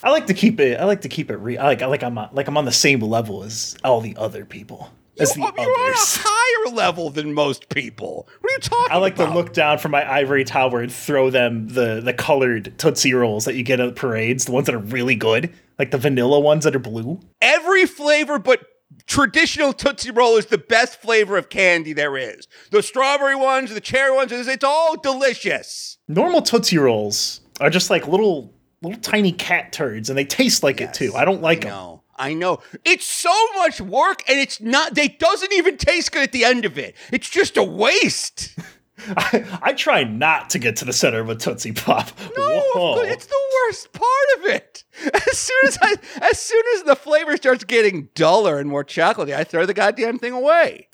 I 0.03 0.09
like 0.09 0.27
to 0.27 0.33
keep 0.33 0.59
it. 0.59 0.79
I 0.79 0.85
like 0.85 1.01
to 1.01 1.09
keep 1.09 1.29
it. 1.29 1.37
Re- 1.37 1.57
I 1.57 1.65
like. 1.65 1.81
I 1.81 1.85
like. 1.85 2.03
I'm 2.03 2.17
on, 2.17 2.29
like 2.33 2.47
I'm 2.47 2.57
on 2.57 2.65
the 2.65 2.71
same 2.71 2.99
level 3.01 3.43
as 3.43 3.77
all 3.83 4.01
the 4.01 4.15
other 4.17 4.45
people. 4.45 4.89
As 5.19 5.33
the 5.33 5.41
Oh, 5.41 5.51
you're 5.61 5.69
on 5.69 5.91
a 5.91 5.95
higher 5.97 6.75
level 6.75 7.09
than 7.09 7.33
most 7.33 7.69
people. 7.69 8.27
What 8.39 8.51
are 8.51 8.53
you 8.53 8.59
talking 8.59 8.85
about? 8.87 8.95
I 8.95 8.99
like 8.99 9.15
about? 9.15 9.27
to 9.27 9.33
look 9.33 9.53
down 9.53 9.77
from 9.77 9.91
my 9.91 10.11
ivory 10.11 10.43
tower 10.43 10.81
and 10.81 10.91
throw 10.91 11.29
them 11.29 11.67
the 11.67 12.01
the 12.01 12.13
colored 12.13 12.73
Tootsie 12.79 13.13
Rolls 13.13 13.45
that 13.45 13.55
you 13.55 13.63
get 13.63 13.79
at 13.79 13.95
parades, 13.95 14.45
the 14.45 14.53
ones 14.53 14.65
that 14.65 14.75
are 14.75 14.79
really 14.79 15.15
good, 15.15 15.53
like 15.77 15.91
the 15.91 15.97
vanilla 15.97 16.39
ones 16.39 16.63
that 16.63 16.75
are 16.75 16.79
blue. 16.79 17.19
Every 17.41 17.85
flavor 17.85 18.39
but 18.39 18.65
traditional 19.05 19.73
Tootsie 19.73 20.11
Roll 20.11 20.37
is 20.37 20.47
the 20.47 20.57
best 20.57 20.99
flavor 21.01 21.37
of 21.37 21.49
candy 21.49 21.93
there 21.93 22.17
is. 22.17 22.47
The 22.71 22.81
strawberry 22.81 23.35
ones, 23.35 23.73
the 23.73 23.81
cherry 23.81 24.15
ones, 24.15 24.31
it's 24.31 24.63
all 24.63 24.97
delicious. 24.99 25.97
Normal 26.07 26.41
Tootsie 26.41 26.77
Rolls 26.77 27.40
are 27.61 27.69
just 27.69 27.89
like 27.89 28.07
little 28.07 28.53
little 28.81 28.99
tiny 28.99 29.31
cat 29.31 29.71
turds, 29.71 30.09
and 30.09 30.17
they 30.17 30.25
taste 30.25 30.63
like 30.63 30.81
it 30.81 30.93
too. 30.93 31.13
I 31.15 31.23
don't 31.23 31.41
like 31.41 31.61
them. 31.61 31.69
No, 31.69 32.03
I 32.21 32.33
know. 32.33 32.59
It's 32.85 33.05
so 33.05 33.33
much 33.55 33.81
work 33.81 34.23
and 34.29 34.39
it's 34.39 34.61
not, 34.61 34.93
they 34.93 35.07
doesn't 35.07 35.53
even 35.53 35.77
taste 35.77 36.11
good 36.11 36.21
at 36.23 36.31
the 36.31 36.43
end 36.43 36.65
of 36.65 36.77
it. 36.77 36.95
It's 37.11 37.29
just 37.29 37.57
a 37.57 37.63
waste. 37.63 38.57
I, 39.17 39.59
I 39.63 39.73
try 39.73 40.03
not 40.03 40.51
to 40.51 40.59
get 40.59 40.75
to 40.77 40.85
the 40.85 40.93
center 40.93 41.19
of 41.19 41.29
a 41.29 41.35
Tootsie 41.35 41.71
Pop. 41.71 42.11
No, 42.37 42.61
Whoa. 42.75 42.99
it's 42.99 43.25
the 43.25 43.41
worst 43.65 43.91
part 43.93 44.05
of 44.37 44.45
it. 44.45 44.83
As 45.15 45.37
soon 45.37 45.57
as 45.65 45.77
I, 45.81 45.95
as 46.29 46.39
soon 46.39 46.61
as 46.75 46.83
the 46.83 46.95
flavor 46.95 47.35
starts 47.37 47.63
getting 47.63 48.09
duller 48.13 48.59
and 48.59 48.69
more 48.69 48.83
chocolatey, 48.83 49.33
I 49.33 49.43
throw 49.43 49.65
the 49.65 49.73
goddamn 49.73 50.19
thing 50.19 50.33
away. 50.33 50.89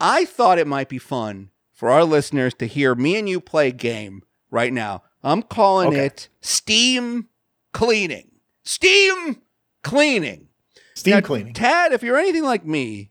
I 0.00 0.24
thought 0.24 0.58
it 0.58 0.66
might 0.66 0.88
be 0.88 0.98
fun 0.98 1.50
for 1.74 1.90
our 1.90 2.04
listeners 2.04 2.54
to 2.54 2.66
hear 2.66 2.94
me 2.94 3.16
and 3.16 3.28
you 3.28 3.40
play 3.40 3.68
a 3.68 3.72
game 3.72 4.22
right 4.50 4.72
now. 4.72 5.02
I'm 5.22 5.42
calling 5.42 5.88
Okay. 5.88 6.06
it 6.06 6.28
Steam 6.40 7.28
Cleaning. 7.72 8.30
Steam 8.62 9.42
Cleaning. 9.82 10.48
Steam 10.94 11.14
Now, 11.14 11.20
cleaning. 11.20 11.54
Tad, 11.54 11.92
if 11.92 12.02
you're 12.02 12.16
anything 12.18 12.42
like 12.44 12.64
me, 12.64 13.10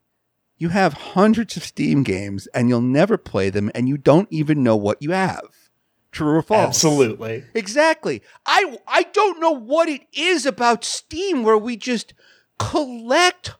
you 0.58 0.70
have 0.70 0.93
hundreds 0.93 1.55
of 1.55 1.64
Steam 1.64 2.03
games 2.03 2.47
and 2.47 2.68
you'll 2.70 2.82
never 2.82 3.18
play 3.18 3.49
them 3.49 3.72
and 3.74 3.88
you 3.88 3.97
don't 3.97 4.28
even 4.32 4.64
know 4.64 4.76
what 4.76 5.01
you 5.01 5.12
have. 5.12 5.47
True 6.12 6.36
or 6.38 6.41
false? 6.41 6.68
Absolutely. 6.70 7.45
Exactly. 7.53 8.22
I 8.45 8.78
I 8.88 9.03
don't 9.03 9.39
know 9.39 9.51
what 9.51 9.88
it 9.88 10.01
is 10.14 10.45
about 10.45 10.84
Steam 10.84 11.43
where 11.43 11.58
we 11.58 11.78
just 11.78 12.14
collect 12.60 13.51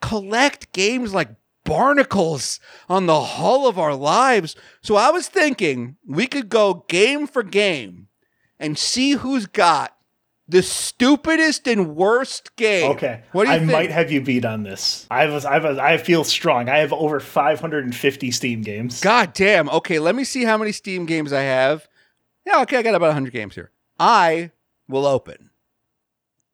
collect 0.00 0.72
games 0.72 1.14
like 1.14 1.30
barnacles 1.68 2.60
on 2.88 3.06
the 3.06 3.20
hull 3.20 3.68
of 3.68 3.78
our 3.78 3.94
lives. 3.94 4.56
So 4.82 4.96
I 4.96 5.10
was 5.10 5.28
thinking 5.28 5.96
we 6.06 6.26
could 6.26 6.48
go 6.48 6.84
game 6.88 7.26
for 7.26 7.42
game 7.42 8.08
and 8.58 8.78
see 8.78 9.12
who's 9.12 9.46
got 9.46 9.94
the 10.50 10.62
stupidest 10.62 11.68
and 11.68 11.94
worst 11.94 12.56
game. 12.56 12.90
Okay. 12.92 13.22
What 13.32 13.44
do 13.44 13.52
you 13.52 13.58
think? 13.58 13.70
I 13.70 13.72
think? 13.72 13.72
might 13.72 13.90
have 13.90 14.10
you 14.10 14.22
beat 14.22 14.44
on 14.46 14.62
this. 14.62 15.06
I 15.10 15.26
was 15.26 15.44
I 15.44 15.58
was 15.58 15.76
I 15.78 15.98
feel 15.98 16.24
strong. 16.24 16.68
I 16.70 16.78
have 16.78 16.92
over 16.92 17.20
550 17.20 18.30
Steam 18.30 18.62
games. 18.62 19.00
God 19.00 19.34
damn. 19.34 19.68
Okay, 19.68 19.98
let 19.98 20.14
me 20.14 20.24
see 20.24 20.44
how 20.44 20.56
many 20.56 20.72
Steam 20.72 21.04
games 21.04 21.32
I 21.32 21.42
have. 21.42 21.86
Yeah, 22.46 22.62
okay, 22.62 22.78
I 22.78 22.82
got 22.82 22.94
about 22.94 23.08
100 23.08 23.30
games 23.32 23.54
here. 23.54 23.70
I 24.00 24.52
will 24.88 25.04
open. 25.06 25.50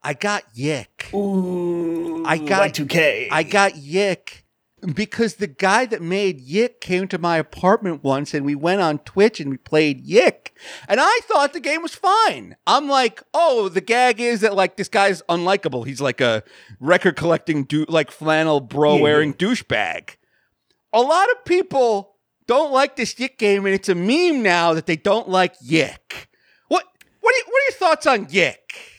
I 0.02 0.12
got 0.12 0.42
Yick. 0.54 1.10
Ooh. 1.14 2.24
I 2.26 2.36
got- 2.38 2.68
Y2K. 2.74 3.28
I 3.30 3.42
got 3.44 3.76
Yick 3.76 4.43
because 4.92 5.36
the 5.36 5.46
guy 5.46 5.86
that 5.86 6.02
made 6.02 6.46
Yik 6.46 6.80
came 6.80 7.08
to 7.08 7.18
my 7.18 7.38
apartment 7.38 8.04
once 8.04 8.34
and 8.34 8.44
we 8.44 8.54
went 8.54 8.80
on 8.80 8.98
Twitch 8.98 9.40
and 9.40 9.50
we 9.50 9.56
played 9.56 10.06
Yik. 10.06 10.50
And 10.88 11.00
I 11.00 11.20
thought 11.24 11.52
the 11.52 11.60
game 11.60 11.82
was 11.82 11.94
fine. 11.94 12.56
I'm 12.66 12.88
like, 12.88 13.22
oh, 13.32 13.68
the 13.68 13.80
gag 13.80 14.20
is 14.20 14.40
that 14.42 14.54
like 14.54 14.76
this 14.76 14.88
guy's 14.88 15.22
unlikable. 15.22 15.86
He's 15.86 16.00
like 16.00 16.20
a 16.20 16.42
record 16.80 17.16
collecting, 17.16 17.64
du- 17.64 17.86
like 17.88 18.10
flannel 18.10 18.60
bro 18.60 18.98
wearing 18.98 19.32
douchebag. 19.32 20.16
A 20.92 21.00
lot 21.00 21.30
of 21.30 21.44
people 21.44 22.16
don't 22.46 22.72
like 22.72 22.96
this 22.96 23.14
Yik 23.14 23.38
game, 23.38 23.64
and 23.66 23.74
it's 23.74 23.88
a 23.88 23.94
meme 23.94 24.42
now 24.42 24.74
that 24.74 24.86
they 24.86 24.96
don't 24.96 25.28
like 25.28 25.58
Yik. 25.60 26.26
What 26.68 26.84
what 27.20 27.34
are, 27.34 27.38
you, 27.38 27.44
what 27.46 27.62
are 27.62 27.64
your 27.64 27.78
thoughts 27.78 28.06
on 28.06 28.26
Yick? 28.30 28.93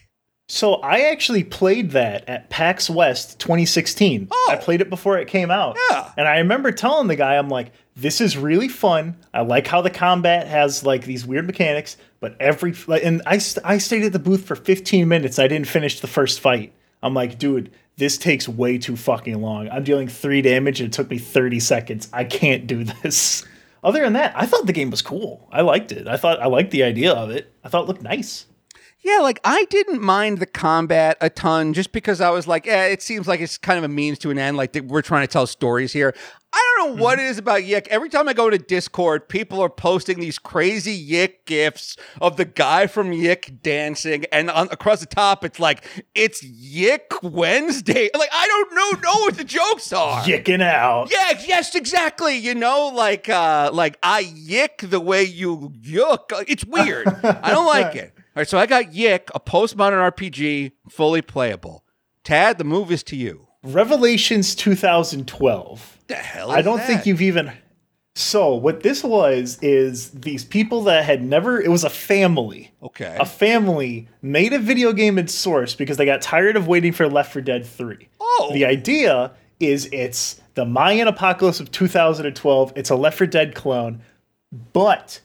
So 0.47 0.75
I 0.75 1.09
actually 1.11 1.43
played 1.43 1.91
that 1.91 2.29
at 2.29 2.49
PAX 2.49 2.89
West 2.89 3.39
2016. 3.39 4.27
Oh. 4.29 4.49
I 4.51 4.55
played 4.55 4.81
it 4.81 4.89
before 4.89 5.17
it 5.17 5.27
came 5.27 5.49
out. 5.49 5.77
Yeah. 5.89 6.11
And 6.17 6.27
I 6.27 6.37
remember 6.37 6.71
telling 6.71 7.07
the 7.07 7.15
guy, 7.15 7.35
I'm 7.35 7.49
like, 7.49 7.71
this 7.95 8.21
is 8.21 8.37
really 8.37 8.67
fun. 8.67 9.17
I 9.33 9.41
like 9.41 9.65
how 9.65 9.81
the 9.81 9.89
combat 9.89 10.47
has 10.47 10.83
like 10.83 11.05
these 11.05 11.25
weird 11.25 11.47
mechanics, 11.47 11.97
but 12.19 12.35
every 12.39 12.75
like, 12.85 13.03
and 13.03 13.21
I 13.25 13.39
st- 13.39 13.65
I 13.65 13.79
stayed 13.79 14.03
at 14.03 14.13
the 14.13 14.19
booth 14.19 14.45
for 14.45 14.55
15 14.55 15.07
minutes. 15.07 15.39
I 15.39 15.47
didn't 15.47 15.67
finish 15.67 15.99
the 15.99 16.07
first 16.07 16.39
fight. 16.39 16.73
I'm 17.01 17.13
like, 17.13 17.39
dude, 17.39 17.71
this 17.97 18.17
takes 18.17 18.47
way 18.47 18.77
too 18.77 18.97
fucking 18.97 19.41
long. 19.41 19.69
I'm 19.69 19.83
dealing 19.83 20.07
three 20.07 20.41
damage 20.41 20.79
and 20.79 20.89
it 20.89 20.93
took 20.93 21.09
me 21.09 21.17
30 21.17 21.59
seconds. 21.59 22.09
I 22.13 22.23
can't 22.23 22.67
do 22.67 22.83
this. 22.83 23.43
Other 23.83 24.01
than 24.01 24.13
that, 24.13 24.33
I 24.35 24.45
thought 24.45 24.65
the 24.65 24.73
game 24.73 24.89
was 24.89 25.01
cool. 25.01 25.47
I 25.51 25.61
liked 25.61 25.91
it. 25.91 26.07
I 26.07 26.17
thought 26.17 26.41
I 26.41 26.47
liked 26.47 26.71
the 26.71 26.83
idea 26.83 27.13
of 27.13 27.29
it. 27.29 27.51
I 27.63 27.69
thought 27.69 27.83
it 27.83 27.87
looked 27.87 28.01
nice. 28.01 28.45
Yeah, 29.03 29.19
like 29.19 29.39
I 29.43 29.65
didn't 29.65 30.01
mind 30.01 30.39
the 30.39 30.47
combat 30.47 31.17
a 31.21 31.29
ton 31.29 31.73
just 31.73 31.91
because 31.91 32.21
I 32.21 32.31
was 32.31 32.47
like, 32.47 32.67
eh, 32.67 32.87
it 32.87 33.03
seems 33.03 33.27
like 33.27 33.39
it's 33.39 33.57
kind 33.57 33.77
of 33.77 33.83
a 33.83 33.87
means 33.87 34.17
to 34.19 34.31
an 34.31 34.39
end. 34.39 34.57
Like 34.57 34.75
we're 34.87 35.03
trying 35.03 35.21
to 35.27 35.31
tell 35.31 35.45
stories 35.45 35.93
here. 35.93 36.15
I 36.51 36.75
don't 36.77 36.95
know 36.95 37.03
what 37.03 37.19
it 37.19 37.25
is 37.25 37.37
about 37.37 37.65
Yick. 37.65 37.87
Every 37.91 38.07
time 38.09 38.29
I 38.29 38.33
go 38.33 38.49
to 38.49 38.57
Discord, 38.57 39.27
people 39.27 39.61
are 39.61 39.69
posting 39.69 40.19
these 40.21 40.39
crazy 40.39 40.93
Yick 40.93 41.45
gifs 41.45 41.97
of 42.21 42.37
the 42.37 42.45
guy 42.45 42.87
from 42.87 43.11
Yick 43.11 43.61
dancing, 43.61 44.25
and 44.31 44.49
on, 44.49 44.69
across 44.71 45.01
the 45.01 45.05
top, 45.05 45.43
it's 45.43 45.59
like 45.59 45.83
it's 46.15 46.41
Yick 46.43 47.11
Wednesday. 47.21 48.09
Like 48.17 48.29
I 48.33 48.47
don't 48.47 48.73
know 48.73 49.01
know 49.01 49.19
what 49.19 49.35
the 49.37 49.43
jokes 49.43 49.91
are. 49.93 50.23
Yicking 50.23 50.63
out. 50.63 51.11
Yeah, 51.11 51.39
yes, 51.45 51.75
exactly. 51.75 52.37
You 52.37 52.55
know, 52.55 52.87
like 52.87 53.29
uh 53.29 53.69
like 53.73 53.97
I 54.01 54.21
yick 54.21 54.77
the 54.77 54.99
way 55.01 55.23
you 55.25 55.73
yuck. 55.81 56.31
It's 56.47 56.65
weird. 56.65 57.07
I 57.07 57.51
don't 57.51 57.67
like 57.67 57.95
it. 57.97 58.14
All 58.35 58.41
right, 58.41 58.47
so 58.49 58.57
I 58.57 58.65
got 58.65 58.93
Yick, 58.93 59.29
a 59.33 59.39
postmodern 59.39 60.11
RPG, 60.11 60.73
fully 60.89 61.21
playable. 61.21 61.85
Tad, 62.25 62.57
the 62.57 62.65
move 62.65 62.91
is 62.91 63.01
to 63.03 63.15
you. 63.15 63.47
Revelations 63.63 64.55
2012. 64.55 65.99
The 66.07 66.15
hell 66.15 66.51
I 66.51 66.61
don't 66.61 66.81
think 66.81 67.05
you've 67.05 67.21
even. 67.21 67.53
So 68.15 68.53
what 68.53 68.83
this 68.83 69.05
was 69.05 69.57
is 69.61 70.11
these 70.11 70.43
people 70.43 70.83
that 70.83 71.05
had 71.05 71.23
never. 71.23 71.61
It 71.61 71.69
was 71.69 71.85
a 71.85 71.89
family. 71.89 72.73
Okay. 72.83 73.15
A 73.19 73.25
family 73.25 74.09
made 74.21 74.51
a 74.51 74.59
video 74.59 74.91
game 74.91 75.17
in 75.17 75.27
Source 75.29 75.73
because 75.73 75.95
they 75.95 76.05
got 76.05 76.21
tired 76.21 76.57
of 76.57 76.67
waiting 76.67 76.91
for 76.91 77.07
Left 77.07 77.31
4 77.31 77.41
Dead 77.41 77.65
3. 77.65 78.09
Oh. 78.19 78.49
The 78.53 78.65
idea 78.65 79.31
is 79.61 79.87
it's 79.93 80.41
the 80.55 80.65
Mayan 80.65 81.07
apocalypse 81.07 81.61
of 81.61 81.71
2012. 81.71 82.73
It's 82.75 82.89
a 82.89 82.95
Left 82.95 83.17
4 83.17 83.27
Dead 83.27 83.55
clone. 83.55 84.01
but 84.73 85.21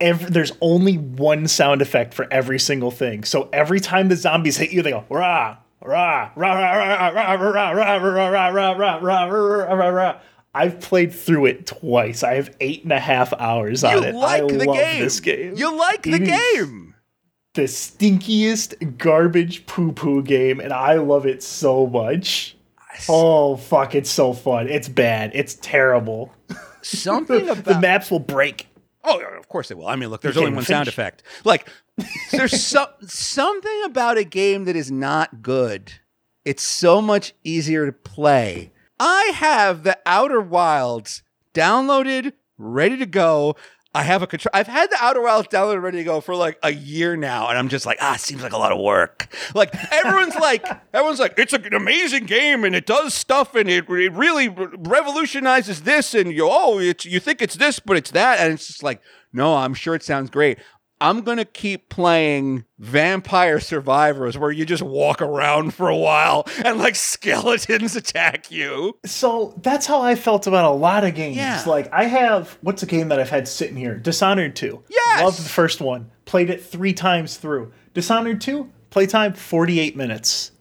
every, 0.00 0.30
there's 0.30 0.52
only 0.60 0.96
one 0.96 1.46
sound 1.48 1.82
effect 1.82 2.14
for 2.14 2.26
every 2.32 2.58
single 2.58 2.90
thing. 2.90 3.24
So 3.24 3.48
every 3.52 3.80
time 3.80 4.08
the 4.08 4.16
zombies 4.16 4.56
hit 4.56 4.70
you, 4.70 4.82
they 4.82 4.90
go 4.90 5.04
rah 5.08 5.56
rah 5.82 6.30
rah 6.34 6.62
rah 6.62 6.72
rah 6.72 7.08
rah 7.10 7.32
rah 7.32 7.70
rah 7.70 7.70
rah 7.70 8.28
rah 8.28 8.48
rah 8.48 8.48
rah 8.48 8.98
rah 8.98 9.24
rah 9.24 9.74
rah 9.74 9.88
rah. 9.88 10.20
I've 10.54 10.80
played 10.80 11.12
through 11.12 11.46
it 11.46 11.66
twice. 11.66 12.22
I 12.22 12.34
have 12.34 12.54
eight 12.60 12.82
and 12.82 12.92
a 12.92 12.98
half 12.98 13.32
hours 13.34 13.84
on 13.84 13.92
You 13.92 14.02
it. 14.08 14.14
like 14.14 14.48
the 14.48 14.64
love 14.64 14.76
game. 14.76 15.02
this 15.02 15.20
game. 15.20 15.54
You 15.56 15.76
like 15.78 16.02
the 16.02 16.18
game. 16.18 16.94
the 17.54 17.62
stinkiest 17.62 18.96
garbage 18.98 19.66
poo 19.66 19.92
poo 19.92 20.22
game, 20.22 20.60
and 20.60 20.72
I 20.72 20.94
love 20.94 21.26
it 21.26 21.42
so 21.42 21.86
much. 21.86 22.56
Oh 23.08 23.56
fuck, 23.56 23.94
it's 23.94 24.10
so 24.10 24.32
fun. 24.32 24.68
It's 24.68 24.88
bad. 24.88 25.32
It's 25.34 25.54
terrible. 25.56 26.32
Something 26.82 27.46
The 27.46 27.52
about 27.52 27.82
maps 27.82 28.10
will 28.10 28.20
break. 28.20 28.68
Oh, 29.04 29.20
of 29.46 29.50
course 29.50 29.68
they 29.68 29.76
will. 29.76 29.86
I 29.86 29.94
mean, 29.94 30.08
look, 30.08 30.22
there's 30.22 30.36
only 30.36 30.50
one 30.50 30.54
even 30.54 30.64
sound 30.64 30.88
effect. 30.88 31.22
Like, 31.44 31.68
there's 32.32 32.60
so, 32.60 32.88
something 33.02 33.82
about 33.84 34.18
a 34.18 34.24
game 34.24 34.64
that 34.64 34.74
is 34.74 34.90
not 34.90 35.40
good. 35.40 35.92
It's 36.44 36.64
so 36.64 37.00
much 37.00 37.32
easier 37.44 37.86
to 37.86 37.92
play. 37.92 38.72
I 38.98 39.30
have 39.36 39.84
the 39.84 39.96
Outer 40.04 40.40
Wilds 40.40 41.22
downloaded, 41.54 42.32
ready 42.58 42.96
to 42.96 43.06
go. 43.06 43.54
I 43.96 44.02
have 44.02 44.20
a 44.20 44.26
control. 44.26 44.50
I've 44.52 44.66
had 44.66 44.90
the 44.90 44.98
Outer 45.00 45.22
Wilds 45.22 45.48
downloaded, 45.48 45.80
ready 45.80 45.96
to 45.96 46.04
go 46.04 46.20
for 46.20 46.36
like 46.36 46.58
a 46.62 46.70
year 46.70 47.16
now, 47.16 47.48
and 47.48 47.56
I'm 47.56 47.70
just 47.70 47.86
like, 47.86 47.96
ah, 48.02 48.16
it 48.16 48.20
seems 48.20 48.42
like 48.42 48.52
a 48.52 48.58
lot 48.58 48.70
of 48.70 48.78
work. 48.78 49.26
Like 49.54 49.74
everyone's 49.90 50.34
like, 50.34 50.66
everyone's 50.92 51.18
like, 51.18 51.38
it's 51.38 51.54
an 51.54 51.72
amazing 51.72 52.26
game 52.26 52.64
and 52.64 52.74
it 52.74 52.84
does 52.84 53.14
stuff 53.14 53.54
and 53.54 53.70
it, 53.70 53.88
it 53.88 54.12
really 54.12 54.48
revolutionizes 54.48 55.84
this 55.84 56.12
and 56.12 56.30
you 56.30 56.46
oh, 56.46 56.78
it's 56.78 57.06
you 57.06 57.18
think 57.18 57.40
it's 57.40 57.54
this, 57.54 57.78
but 57.78 57.96
it's 57.96 58.10
that, 58.10 58.38
and 58.38 58.52
it's 58.52 58.66
just 58.66 58.82
like, 58.82 59.00
no, 59.32 59.56
I'm 59.56 59.72
sure 59.72 59.94
it 59.94 60.02
sounds 60.02 60.28
great. 60.28 60.58
I'm 61.00 61.22
gonna 61.22 61.44
keep 61.44 61.88
playing 61.88 62.64
Vampire 62.78 63.60
Survivors, 63.60 64.38
where 64.38 64.50
you 64.50 64.64
just 64.64 64.82
walk 64.82 65.20
around 65.20 65.74
for 65.74 65.88
a 65.88 65.96
while 65.96 66.46
and 66.64 66.78
like 66.78 66.96
skeletons 66.96 67.96
attack 67.96 68.50
you. 68.50 68.98
So 69.04 69.54
that's 69.62 69.86
how 69.86 70.00
I 70.00 70.14
felt 70.14 70.46
about 70.46 70.64
a 70.64 70.74
lot 70.74 71.04
of 71.04 71.14
games. 71.14 71.36
Yeah. 71.36 71.62
Like 71.66 71.92
I 71.92 72.04
have 72.04 72.56
what's 72.62 72.82
a 72.82 72.86
game 72.86 73.08
that 73.08 73.18
I've 73.20 73.30
had 73.30 73.46
sitting 73.46 73.76
here? 73.76 73.96
Dishonored 73.96 74.56
2. 74.56 74.84
Yes! 74.88 75.22
Loved 75.22 75.38
the 75.38 75.48
first 75.48 75.80
one. 75.80 76.10
Played 76.24 76.50
it 76.50 76.64
three 76.64 76.92
times 76.92 77.36
through. 77.36 77.72
Dishonored 77.94 78.40
2, 78.40 78.70
playtime 78.90 79.34
48 79.34 79.96
minutes. 79.96 80.52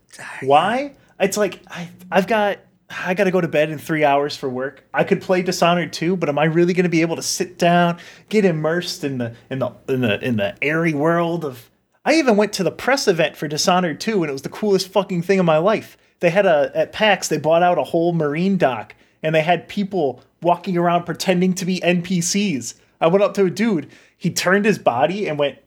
Why? 0.42 0.96
It's 1.20 1.38
like 1.38 1.62
I 1.68 1.90
I've 2.12 2.28
got 2.28 2.60
I 3.04 3.14
got 3.14 3.26
to 3.26 3.32
go 3.32 3.42
to 3.42 3.48
bed 3.48 3.70
in 3.70 3.78
three 3.78 4.04
hours 4.04 4.36
for 4.36 4.48
work. 4.50 4.84
I 4.94 5.04
could 5.04 5.22
play 5.22 5.42
Dishonored 5.42 5.92
2, 5.92 6.16
but 6.18 6.30
am 6.30 6.40
I 6.40 6.46
really 6.46 6.74
going 6.74 6.84
to 6.84 6.90
be 6.90 7.02
able 7.02 7.16
to 7.16 7.22
sit 7.22 7.58
down, 7.58 7.98
get 8.30 8.46
immersed 8.46 9.04
in 9.04 9.18
the 9.18 9.36
in 9.50 9.60
the 9.60 9.72
in 9.90 10.02
the 10.02 10.24
in 10.24 10.38
the 10.38 10.56
airy 10.62 10.94
world 10.94 11.44
of? 11.44 11.70
I 12.06 12.14
even 12.16 12.38
went 12.38 12.54
to 12.54 12.64
the 12.64 12.72
press 12.72 13.08
event 13.08 13.36
for 13.36 13.48
Dishonored 13.48 14.00
2, 14.00 14.24
and 14.24 14.30
it 14.30 14.34
was 14.34 14.44
the 14.44 14.50
coolest 14.50 14.90
fucking 14.90 15.24
thing 15.24 15.40
of 15.40 15.46
my 15.46 15.58
life. 15.58 15.98
They 16.20 16.30
had 16.30 16.46
a 16.46 16.72
at 16.74 16.94
PAX. 16.94 17.28
They 17.28 17.38
bought 17.38 17.64
out 17.64 17.78
a 17.78 17.84
whole 17.84 18.14
marine 18.14 18.58
dock, 18.58 18.96
and 19.22 19.36
they 19.36 19.42
had 19.42 19.68
people 19.68 20.22
walking 20.42 20.78
around 20.78 21.04
pretending 21.06 21.54
to 21.56 21.66
be 21.66 21.82
NPCs. 21.82 22.76
I 23.02 23.08
went 23.08 23.24
up 23.24 23.34
to 23.36 23.46
a 23.46 23.50
dude. 23.50 23.90
He 24.18 24.30
turned 24.30 24.66
his 24.66 24.78
body 24.80 25.28
and 25.28 25.38
went, 25.38 25.58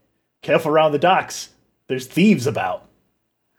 "Careful 0.43 0.71
around 0.71 0.93
the 0.93 0.99
docks. 0.99 1.51
There's 1.89 2.07
thieves 2.07 2.47
about." 2.47 2.88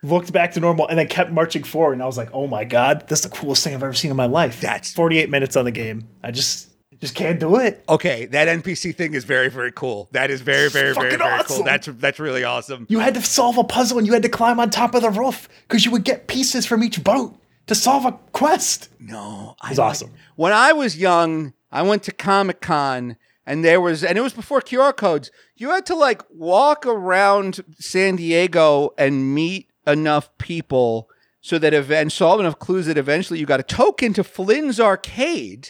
Looked 0.01 0.31
back 0.31 0.53
to 0.53 0.59
normal 0.59 0.87
and 0.87 0.97
then 0.97 1.07
kept 1.07 1.31
marching 1.31 1.63
forward 1.63 1.93
and 1.93 2.01
i 2.01 2.05
was 2.05 2.17
like 2.17 2.29
oh 2.33 2.47
my 2.47 2.63
god 2.63 3.03
that's 3.07 3.21
the 3.21 3.29
coolest 3.29 3.63
thing 3.63 3.73
i've 3.73 3.83
ever 3.83 3.93
seen 3.93 4.09
in 4.11 4.17
my 4.17 4.25
life 4.25 4.61
That's- 4.61 4.93
48 4.93 5.29
minutes 5.29 5.55
on 5.55 5.65
the 5.65 5.71
game 5.71 6.07
i 6.23 6.31
just 6.31 6.67
just 7.01 7.15
can't 7.15 7.39
do 7.39 7.55
it 7.55 7.81
Okay, 7.87 8.25
that 8.25 8.49
NPC 8.49 8.93
thing 8.93 9.13
is 9.13 9.23
very, 9.23 9.49
very 9.49 9.71
cool. 9.71 10.09
That 10.11 10.29
is 10.29 10.41
very, 10.41 10.69
very, 10.69 10.93
very, 10.93 11.15
very 11.15 11.43
cool. 11.45 11.63
That's 11.63 11.87
that's 11.87 12.19
really 12.19 12.43
awesome. 12.43 12.85
you 12.89 12.99
had 12.99 13.13
to 13.13 13.21
solve 13.21 13.57
a 13.57 13.63
puzzle 13.63 13.99
and 13.99 14.05
you 14.05 14.11
had 14.11 14.23
to 14.23 14.27
climb 14.29 14.59
on 14.59 14.69
top 14.69 14.93
of 14.93 15.01
the 15.03 15.09
roof 15.09 15.47
because 15.65 15.85
you 15.85 15.91
would 15.91 16.03
get 16.03 16.27
pieces 16.27 16.65
from 16.65 16.83
each 16.83 17.01
boat 17.01 17.37
to 17.67 17.73
solve 17.75 18.03
a 18.05 18.11
quest 18.33 18.89
No, 18.99 19.55
I 19.61 19.69
was 19.69 19.77
like- 19.77 19.89
awesome. 19.91 20.11
When 20.35 20.51
I 20.51 20.73
was 20.73 20.97
young, 20.97 21.53
I 21.71 21.83
went 21.83 22.03
to 22.03 22.11
Comic 22.11 22.59
Con, 22.59 23.15
and 23.45 23.63
there 23.63 23.79
was, 23.79 24.03
and 24.03 24.17
it 24.17 24.21
was 24.21 24.33
before 24.33 24.59
QR 24.59 24.93
codes. 24.93 25.31
You 25.55 25.69
had 25.69 25.85
to 25.85 25.95
like 25.95 26.21
walk 26.29 26.85
around 26.85 27.61
San 27.79 28.17
Diego 28.17 28.89
and 28.97 29.33
meet 29.33 29.68
enough 29.87 30.35
people 30.37 31.09
so 31.41 31.57
that 31.57 31.73
ev- 31.73 31.91
and 31.91 32.11
solve 32.11 32.39
enough 32.39 32.59
clues 32.59 32.85
that 32.87 32.97
eventually 32.97 33.39
you 33.39 33.45
got 33.45 33.59
a 33.59 33.63
token 33.63 34.13
to 34.13 34.23
Flynn's 34.23 34.79
arcade. 34.79 35.69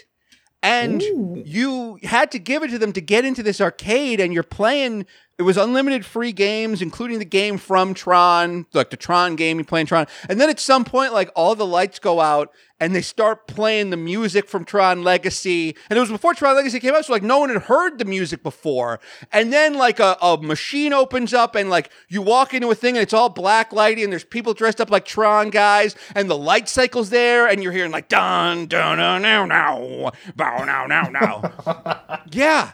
And 0.62 1.02
you 1.46 2.00
had 2.04 2.32
to 2.32 2.40
give 2.40 2.64
it 2.64 2.72
to 2.72 2.78
them 2.78 2.92
to 2.92 3.00
get 3.00 3.24
into 3.24 3.42
this 3.42 3.62
arcade, 3.62 4.20
and 4.20 4.34
you're 4.34 4.44
playing. 4.44 5.06
It 5.40 5.44
was 5.44 5.56
unlimited 5.56 6.06
free 6.06 6.34
games, 6.34 6.82
including 6.82 7.18
the 7.18 7.24
game 7.24 7.58
from 7.58 7.94
Tron, 7.94 8.66
like 8.74 8.90
the 8.90 8.98
Tron 8.98 9.38
game. 9.38 9.58
You 9.58 9.64
play 9.64 9.80
in 9.80 9.88
Tron, 9.88 10.06
and 10.28 10.40
then 10.40 10.50
at 10.50 10.60
some 10.60 10.84
point, 10.84 11.14
like 11.14 11.32
all 11.34 11.56
the 11.56 11.66
lights 11.66 11.98
go 11.98 12.20
out, 12.20 12.52
and 12.78 12.94
they 12.94 13.02
start 13.02 13.48
playing 13.48 13.90
the 13.90 13.96
music 13.96 14.50
from 14.50 14.66
Tron 14.66 15.02
Legacy. 15.02 15.78
And 15.90 15.96
it 15.96 16.00
was 16.02 16.10
before 16.10 16.34
Tron 16.34 16.58
Legacy 16.58 16.82
came 16.82 16.94
out, 16.94 17.06
so 17.06 17.14
like 17.14 17.24
no 17.24 17.40
one 17.40 17.48
had 17.48 17.64
heard 17.64 18.00
the 18.00 18.04
music 18.04 18.44
before. 18.44 19.00
And 19.32 19.54
then 19.54 19.76
like 19.76 20.02
a, 20.02 20.18
a 20.22 20.38
machine 20.42 20.92
opens 20.92 21.34
up, 21.34 21.56
and 21.56 21.70
like 21.70 21.90
you 22.10 22.22
walk 22.22 22.54
into 22.54 22.70
a 22.70 22.76
thing, 22.76 22.98
and 22.98 23.02
it's 23.04 23.14
all 23.14 23.30
black 23.30 23.72
lighty, 23.72 24.04
and 24.04 24.12
there's 24.12 24.26
people 24.26 24.54
dressed 24.54 24.82
up 24.82 24.92
like 24.92 25.06
Tron 25.06 25.52
guys, 25.52 25.96
and 26.16 26.30
the 26.30 26.38
light 26.38 26.68
cycle's 26.68 27.12
there, 27.12 27.48
and 27.48 27.64
you're 27.64 27.72
hearing 27.72 27.92
like 27.92 28.10
dun 28.10 28.68
dun 28.68 28.98
dun 28.98 29.22
now 29.22 29.46
now 29.46 30.12
bow 30.36 30.66
now 30.66 30.86
now 30.86 31.04
now. 31.04 32.20
yeah, 32.32 32.74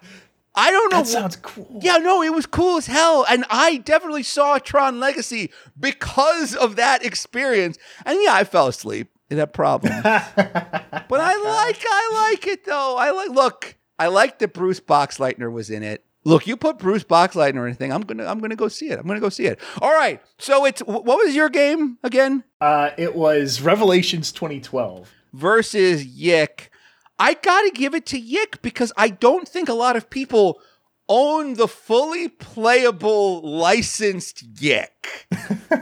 I 0.56 0.72
don't 0.72 0.92
know. 0.92 0.98
that 1.00 1.08
sounds 1.08 1.36
cool 1.38 1.80
yeah, 1.82 1.98
no, 1.98 2.22
it 2.22 2.34
was 2.34 2.46
cool 2.46 2.78
as 2.78 2.88
hell. 2.88 3.26
And 3.30 3.46
I 3.50 3.78
definitely 3.78 4.24
saw 4.24 4.58
Tron 4.58 5.00
Legacy 5.00 5.52
because 5.80 6.56
of 6.56 6.76
that 6.78 7.04
experience. 7.06 7.78
And 8.06 8.20
yeah, 8.22 8.34
I 8.34 8.44
fell 8.44 8.68
asleep. 8.68 9.10
That 9.30 9.54
problem. 9.54 9.92
but 10.04 10.32
I 10.38 11.36
like 11.36 11.84
I 11.90 12.30
like 12.30 12.48
it 12.48 12.64
though. 12.66 12.96
I 12.98 13.12
like 13.12 13.32
look, 13.32 13.76
I 13.98 14.08
like 14.08 14.40
that 14.40 14.54
Bruce 14.54 14.80
Boxleitner 14.80 15.52
was 15.52 15.70
in 15.70 15.84
it. 15.84 16.06
Look, 16.24 16.48
you 16.48 16.56
put 16.56 16.78
Bruce 16.80 17.04
Boxleitner 17.04 17.58
or 17.58 17.66
anything, 17.66 17.92
I'm 17.92 18.02
gonna 18.02 18.26
I'm 18.26 18.40
gonna 18.40 18.56
go 18.56 18.68
see 18.68 18.90
it. 18.92 19.00
I'm 19.00 19.08
gonna 19.08 19.20
go 19.20 19.30
see 19.30 19.46
it. 19.48 19.60
All 19.82 19.92
right. 19.94 20.22
So 20.38 20.66
it's 20.66 20.82
what 20.82 21.06
was 21.06 21.36
your 21.36 21.50
game 21.50 21.98
again? 22.04 22.44
uh, 22.62 22.92
it 22.98 23.16
was 23.16 23.62
revelations 23.62 24.32
2012 24.32 25.12
versus 25.34 26.06
Yick. 26.06 26.72
I 27.18 27.34
gotta 27.36 27.72
give 27.74 27.96
it 27.96 28.06
to 28.08 28.20
Yick 28.20 28.62
because 28.62 28.92
I 28.98 29.10
don't 29.10 29.48
think 29.48 29.70
a 29.70 29.74
lot 29.74 29.96
of 29.96 30.10
people 30.10 30.60
own 31.08 31.54
the 31.54 31.68
fully 31.68 32.28
playable 32.28 33.40
licensed 33.42 34.44
Yick. 34.60 35.28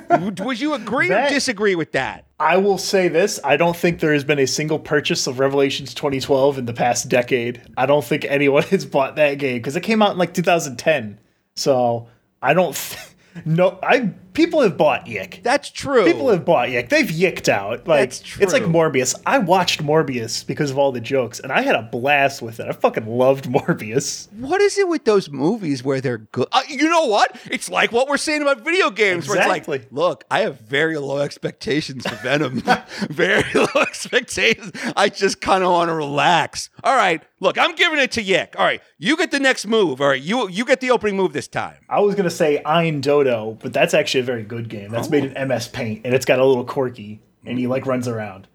Would- 0.10 0.40
Would 0.46 0.60
you 0.60 0.74
agree 0.74 1.10
or 1.12 1.28
disagree 1.30 1.76
with 1.76 1.94
that? 1.94 2.26
I 2.40 2.58
will 2.58 2.78
say 2.78 3.08
this: 3.08 3.40
I 3.44 3.56
don't 3.58 3.76
think 3.76 4.00
there 4.00 4.12
has 4.14 4.24
been 4.26 4.40
a 4.40 4.46
single 4.48 4.78
purchase 4.80 5.26
of 5.28 5.40
Revelations 5.40 5.94
2012 5.94 6.58
in 6.58 6.66
the 6.66 6.74
past 6.74 7.08
decade. 7.10 7.62
I 7.78 7.86
don't 7.86 8.04
think 8.04 8.26
anyone 8.26 8.64
has 8.70 8.86
bought 8.86 9.16
that 9.16 9.36
game 9.36 9.58
because 9.58 9.76
it 9.76 9.82
came 9.82 10.02
out 10.02 10.12
in 10.12 10.18
like 10.18 10.34
2010. 10.34 11.20
So 11.56 12.08
I 12.42 12.54
don't. 12.54 12.76
Th- 12.76 13.02
no, 13.46 13.80
I 13.82 14.12
people 14.34 14.62
have 14.62 14.78
bought 14.78 15.08
Yick. 15.08 15.42
That's 15.44 15.70
true. 15.70 16.06
People 16.06 16.30
have 16.30 16.44
bought 16.46 16.70
Yick. 16.70 16.90
They've 16.90 17.10
yicked 17.10 17.50
out. 17.50 17.88
Like 17.88 18.10
That's 18.12 18.38
it's 18.40 18.54
like. 18.54 18.64
Morbius. 18.64 19.14
I 19.26 19.38
watched 19.40 19.84
Morbius 19.84 20.46
because 20.46 20.72
of 20.72 20.78
all 20.78 20.92
the 20.92 21.02
jokes, 21.02 21.40
and 21.40 21.52
I 21.52 21.62
had 21.62 21.76
a 21.76 21.84
blast 21.84 22.42
with 22.42 22.60
it. 22.60 22.68
I 22.68 22.72
fucking 22.72 23.06
loved 23.08 23.46
Morbius. 23.50 24.32
what 24.34 24.62
is 24.62 24.78
it 24.78 24.88
with 24.88 25.06
those 25.06 25.30
movies 25.30 25.84
where 25.84 26.02
they're 26.02 26.18
good? 26.20 26.48
Uh, 26.52 26.62
you 26.68 26.90
know 26.90 27.06
what? 27.06 27.38
It's 27.52 27.70
like 27.70 27.92
what 27.92 28.08
we're 28.08 28.18
saying 28.18 28.42
about 28.42 28.62
video 28.62 28.90
games, 28.90 29.28
where 29.28 29.38
it's 29.38 29.46
Exactly. 29.46 29.80
like, 29.80 29.88
look, 29.92 30.24
I 30.32 30.40
have 30.42 30.60
very 30.62 30.98
low 30.98 31.20
expectations 31.20 32.08
for 32.08 32.16
Venom. 32.16 32.62
very 33.10 33.44
low 33.54 33.68
expectations. 33.82 34.72
I 34.96 35.10
just 35.10 35.42
kind 35.42 35.64
of 35.64 35.72
want 35.72 35.90
to 35.90 35.94
relax. 35.94 36.70
All 36.84 36.96
right, 36.96 37.22
look, 37.40 37.58
I'm 37.58 37.76
giving 37.76 38.00
it 38.00 38.12
to 38.14 38.22
Yick. 38.22 38.56
All 38.58 38.66
right, 38.66 38.82
you 38.98 39.16
get 39.18 39.32
the 39.32 39.40
next 39.40 39.68
move. 39.68 40.02
All 40.02 40.08
right, 40.08 40.22
you 40.22 40.50
you 40.50 40.66
get 40.66 40.80
the 40.82 40.92
opening 40.92 41.16
move 41.18 41.34
this 41.34 41.48
time. 41.48 41.78
I 41.90 42.00
was 42.00 42.16
gonna 42.16 42.30
say 42.30 42.62
Iron 42.64 43.02
Dodo, 43.02 43.58
but 43.62 43.74
that's 43.74 43.94
actually 43.94 44.23
a 44.24 44.26
very 44.26 44.44
good 44.44 44.70
game. 44.70 44.92
That's 44.92 45.10
made 45.10 45.26
in 45.26 45.48
MS 45.48 45.68
Paint, 45.68 46.02
and 46.06 46.14
it's 46.14 46.26
got 46.26 46.40
a 46.40 46.46
little 46.46 46.66
quirky, 46.66 47.22
and 47.46 47.60
he 47.60 47.68
like 47.68 47.86
runs 47.86 48.08
around. 48.08 48.48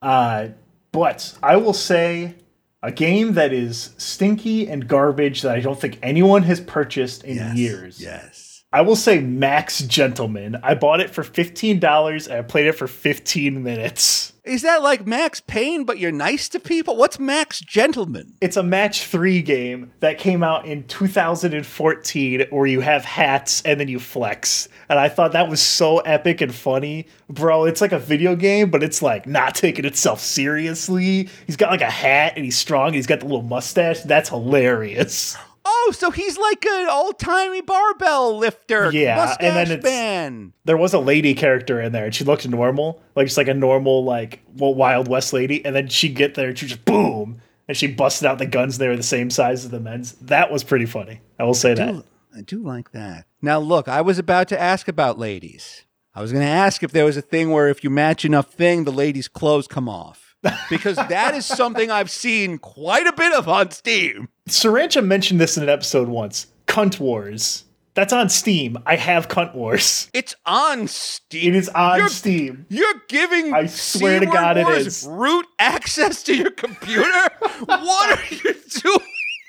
Uh, 0.00 0.48
but 0.90 1.36
I 1.42 1.56
will 1.56 1.72
say 1.72 2.34
a 2.82 2.92
game 2.92 3.34
that 3.34 3.52
is 3.52 3.94
stinky 3.96 4.68
and 4.68 4.86
garbage 4.88 5.42
that 5.42 5.54
I 5.54 5.60
don't 5.60 5.80
think 5.80 5.98
anyone 6.02 6.42
has 6.42 6.60
purchased 6.60 7.24
in 7.24 7.56
years. 7.56 8.00
Yes. 8.00 8.64
I 8.72 8.80
will 8.82 8.96
say 8.96 9.20
Max 9.20 9.80
Gentleman. 9.82 10.58
I 10.62 10.74
bought 10.74 11.00
it 11.00 11.10
for 11.10 11.22
fifteen 11.22 11.78
dollars 11.78 12.26
and 12.26 12.38
I 12.38 12.42
played 12.42 12.66
it 12.66 12.72
for 12.72 12.88
fifteen 12.88 13.62
minutes. 13.62 14.31
Is 14.44 14.62
that 14.62 14.82
like 14.82 15.06
Max 15.06 15.40
Payne, 15.40 15.84
but 15.84 16.00
you're 16.00 16.10
nice 16.10 16.48
to 16.48 16.58
people? 16.58 16.96
What's 16.96 17.20
Max 17.20 17.60
Gentleman? 17.60 18.34
It's 18.40 18.56
a 18.56 18.62
match 18.64 19.06
three 19.06 19.40
game 19.40 19.92
that 20.00 20.18
came 20.18 20.42
out 20.42 20.66
in 20.66 20.82
2014 20.88 22.46
where 22.50 22.66
you 22.66 22.80
have 22.80 23.04
hats 23.04 23.62
and 23.62 23.78
then 23.78 23.86
you 23.86 24.00
flex. 24.00 24.68
And 24.88 24.98
I 24.98 25.08
thought 25.08 25.30
that 25.32 25.48
was 25.48 25.62
so 25.62 25.98
epic 26.00 26.40
and 26.40 26.52
funny. 26.52 27.06
Bro, 27.28 27.66
it's 27.66 27.80
like 27.80 27.92
a 27.92 28.00
video 28.00 28.34
game, 28.34 28.68
but 28.68 28.82
it's 28.82 29.00
like 29.00 29.28
not 29.28 29.54
taking 29.54 29.84
itself 29.84 30.18
seriously. 30.20 31.28
He's 31.46 31.56
got 31.56 31.70
like 31.70 31.80
a 31.80 31.88
hat 31.90 32.32
and 32.34 32.44
he's 32.44 32.58
strong 32.58 32.88
and 32.88 32.96
he's 32.96 33.06
got 33.06 33.20
the 33.20 33.26
little 33.26 33.42
mustache. 33.42 34.00
That's 34.00 34.28
hilarious. 34.28 35.36
Oh, 35.64 35.92
so 35.94 36.10
he's 36.10 36.36
like 36.38 36.64
an 36.66 36.88
old 36.88 37.18
timey 37.18 37.60
barbell 37.60 38.36
lifter. 38.38 38.90
Yeah, 38.92 39.16
mustache 39.16 39.70
and 39.70 39.82
then. 39.82 40.52
There 40.64 40.76
was 40.76 40.92
a 40.94 40.98
lady 40.98 41.34
character 41.34 41.80
in 41.80 41.92
there 41.92 42.04
and 42.06 42.14
she 42.14 42.24
looked 42.24 42.48
normal, 42.48 43.00
like 43.14 43.26
just 43.26 43.36
like 43.36 43.48
a 43.48 43.54
normal, 43.54 44.04
like 44.04 44.40
well, 44.56 44.74
Wild 44.74 45.08
West 45.08 45.32
lady. 45.32 45.64
And 45.64 45.74
then 45.74 45.88
she'd 45.88 46.14
get 46.16 46.34
there 46.34 46.48
and 46.48 46.58
she 46.58 46.66
just 46.66 46.84
boom. 46.84 47.40
And 47.68 47.76
she 47.76 47.86
busted 47.86 48.26
out 48.26 48.38
the 48.38 48.46
guns. 48.46 48.78
They 48.78 48.88
were 48.88 48.96
the 48.96 49.02
same 49.04 49.30
size 49.30 49.64
as 49.64 49.70
the 49.70 49.78
men's. 49.80 50.12
That 50.14 50.50
was 50.50 50.64
pretty 50.64 50.84
funny. 50.86 51.20
I 51.38 51.44
will 51.44 51.54
say 51.54 51.74
that. 51.74 51.92
do- 51.92 52.04
I 52.36 52.40
do 52.40 52.62
like 52.62 52.90
that. 52.92 53.26
Now, 53.40 53.58
look, 53.58 53.88
I 53.88 54.00
was 54.00 54.18
about 54.18 54.48
to 54.48 54.60
ask 54.60 54.88
about 54.88 55.18
ladies. 55.18 55.84
I 56.14 56.22
was 56.22 56.32
going 56.32 56.44
to 56.44 56.50
ask 56.50 56.82
if 56.82 56.90
there 56.90 57.04
was 57.04 57.16
a 57.16 57.22
thing 57.22 57.50
where 57.50 57.68
if 57.68 57.84
you 57.84 57.90
match 57.90 58.24
enough 58.24 58.52
thing, 58.52 58.84
the 58.84 58.90
ladies' 58.92 59.28
clothes 59.28 59.66
come 59.68 59.88
off. 59.88 60.34
Because 60.68 60.96
that 60.96 61.34
is 61.34 61.46
something 61.46 61.90
I've 61.90 62.10
seen 62.10 62.58
quite 62.58 63.06
a 63.06 63.12
bit 63.12 63.32
of 63.32 63.48
on 63.48 63.70
Steam. 63.70 64.28
Sarancha 64.48 65.04
mentioned 65.04 65.40
this 65.40 65.56
in 65.56 65.62
an 65.62 65.68
episode 65.68 66.08
once. 66.08 66.46
Cunt 66.66 66.98
Wars. 66.98 67.64
That's 67.94 68.12
on 68.12 68.30
Steam. 68.30 68.78
I 68.86 68.96
have 68.96 69.28
Cunt 69.28 69.54
Wars. 69.54 70.08
It's 70.14 70.34
on 70.46 70.88
Steam. 70.88 71.54
It 71.54 71.56
is 71.56 71.68
on 71.70 71.98
You're- 71.98 72.08
Steam. 72.08 72.66
You're 72.70 73.02
giving 73.08 73.52
I 73.52 73.66
swear 73.66 74.18
to 74.20 74.26
God 74.26 74.56
it 74.56 74.64
Wars 74.64 74.86
is. 74.86 75.06
root 75.08 75.46
access 75.58 76.22
to 76.24 76.34
your 76.34 76.50
computer? 76.50 77.28
what 77.66 78.18
are 78.18 78.34
you 78.34 78.54
doing? 78.70 78.98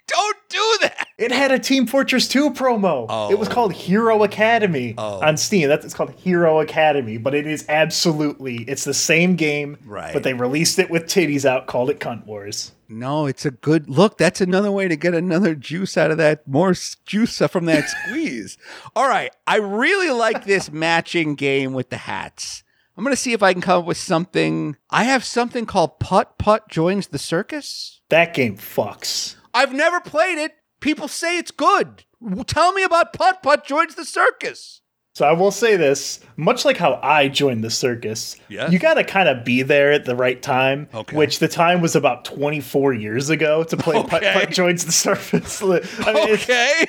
Don't 0.05 0.37
do 0.49 0.77
that. 0.81 1.07
It 1.17 1.31
had 1.31 1.51
a 1.51 1.57
Team 1.57 1.87
Fortress 1.87 2.27
2 2.27 2.51
promo. 2.51 3.05
Oh. 3.07 3.31
It 3.31 3.39
was 3.39 3.47
oh. 3.47 3.51
called 3.51 3.73
Hero 3.73 4.23
Academy 4.23 4.93
Oh. 4.97 5.21
on 5.21 5.37
Steam. 5.37 5.69
That's 5.69 5.85
it's 5.85 5.93
called 5.93 6.11
Hero 6.11 6.59
Academy, 6.59 7.17
but 7.17 7.33
it 7.33 7.47
is 7.47 7.65
absolutely 7.69 8.57
it's 8.63 8.83
the 8.83 8.93
same 8.93 9.37
game, 9.37 9.77
Right. 9.85 10.13
But 10.13 10.23
they 10.23 10.33
released 10.33 10.77
it 10.79 10.89
with 10.89 11.05
titties 11.05 11.45
out, 11.45 11.67
called 11.67 11.89
it 11.89 11.99
Cunt 12.01 12.25
Wars. 12.25 12.73
No, 12.99 13.25
it's 13.25 13.45
a 13.45 13.51
good 13.51 13.89
look. 13.89 14.17
That's 14.17 14.41
another 14.41 14.71
way 14.71 14.87
to 14.87 14.95
get 14.95 15.13
another 15.13 15.55
juice 15.55 15.97
out 15.97 16.11
of 16.11 16.17
that, 16.17 16.47
more 16.47 16.73
juice 17.05 17.37
from 17.39 17.65
that 17.65 17.89
squeeze. 18.05 18.57
All 18.95 19.07
right. 19.07 19.31
I 19.47 19.57
really 19.57 20.11
like 20.11 20.45
this 20.45 20.71
matching 20.71 21.35
game 21.35 21.73
with 21.73 21.89
the 21.89 21.97
hats. 21.97 22.63
I'm 22.95 23.03
going 23.03 23.15
to 23.15 23.21
see 23.21 23.33
if 23.33 23.41
I 23.41 23.53
can 23.53 23.61
come 23.61 23.79
up 23.81 23.85
with 23.85 23.97
something. 23.97 24.77
I 24.91 25.05
have 25.05 25.23
something 25.23 25.65
called 25.65 25.99
Putt 25.99 26.37
Putt 26.37 26.69
Joins 26.69 27.07
the 27.07 27.17
Circus. 27.17 28.01
That 28.09 28.35
game 28.35 28.57
fucks. 28.57 29.35
I've 29.53 29.73
never 29.73 29.99
played 29.99 30.37
it. 30.37 30.53
People 30.79 31.07
say 31.07 31.37
it's 31.37 31.51
good. 31.51 32.03
Tell 32.45 32.71
me 32.73 32.83
about 32.83 33.13
Putt 33.13 33.41
Putt 33.41 33.65
Joins 33.65 33.95
the 33.95 34.05
Circus. 34.05 34.81
So 35.15 35.27
I 35.27 35.33
will 35.33 35.51
say 35.51 35.75
this, 35.75 36.19
much 36.37 36.65
like 36.65 36.77
how 36.77 36.99
I 37.03 37.27
joined 37.27 37.63
the 37.63 37.69
circus, 37.69 38.35
Yes. 38.49 38.71
you 38.73 38.79
got 38.79 38.95
to 38.95 39.03
kind 39.03 39.29
of 39.29 39.45
be 39.45 39.61
there 39.61 39.91
at 39.91 40.05
the 40.05 40.15
right 40.15 40.41
time, 40.41 40.87
Okay. 40.91 41.15
which 41.15 41.37
the 41.37 41.47
time 41.47 41.81
was 41.81 41.95
about 41.95 42.25
24 42.25 42.93
years 42.93 43.29
ago 43.29 43.63
to 43.65 43.77
play 43.77 44.01
Putt 44.01 44.23
Okay. 44.23 44.33
Putt 44.33 44.49
Joins 44.49 44.85
the 44.85 44.91
Circus. 44.91 45.61
I 46.07 46.13
mean, 46.13 46.29
Okay. 46.33 46.85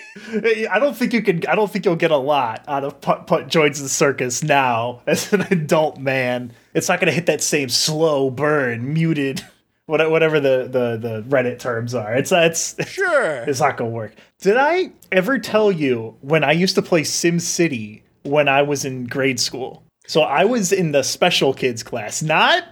I 0.71 0.79
don't 0.79 0.97
think 0.97 1.13
you 1.13 1.21
can 1.21 1.47
I 1.47 1.55
don't 1.55 1.71
think 1.71 1.85
you'll 1.85 1.97
get 1.97 2.13
a 2.13 2.17
lot 2.17 2.65
out 2.67 2.83
of 2.83 2.99
Putt 3.03 3.27
Putt 3.27 3.49
joins 3.49 3.83
the 3.83 3.91
circus 3.91 4.43
now 4.43 5.03
as 5.07 5.31
an 5.35 5.43
adult 5.51 5.99
man. 5.99 6.53
It's 6.73 6.89
not 6.89 7.01
going 7.01 7.09
to 7.09 7.13
hit 7.13 7.27
that 7.27 7.43
same 7.43 7.69
slow 7.69 8.31
burn, 8.31 8.95
muted, 8.95 9.45
whatever 9.87 10.41
the 10.41 10.67
the 10.71 10.97
the 10.97 11.25
Reddit 11.29 11.59
terms 11.59 11.95
are. 11.95 12.15
It's 12.15 12.33
uh, 12.33 12.49
it's 12.51 12.75
Sure. 12.91 13.43
it's 13.43 13.61
not 13.61 13.77
going 13.77 13.91
to 13.91 13.95
work. 13.95 14.15
Did 14.41 14.57
I 14.57 14.93
ever 15.13 15.39
tell 15.39 15.71
you 15.71 16.17
when 16.23 16.43
I 16.43 16.53
used 16.53 16.77
to 16.77 16.83
play 16.83 17.05
Sim 17.05 17.39
City 17.39 18.03
when 18.25 18.49
I 18.49 18.63
was 18.63 18.85
in 18.85 19.05
grade 19.05 19.39
school? 19.39 19.85
So 20.07 20.23
I 20.23 20.45
was 20.45 20.73
in 20.73 20.93
the 20.93 21.03
special 21.03 21.55
kids 21.55 21.83
class, 21.83 22.23
not. 22.23 22.65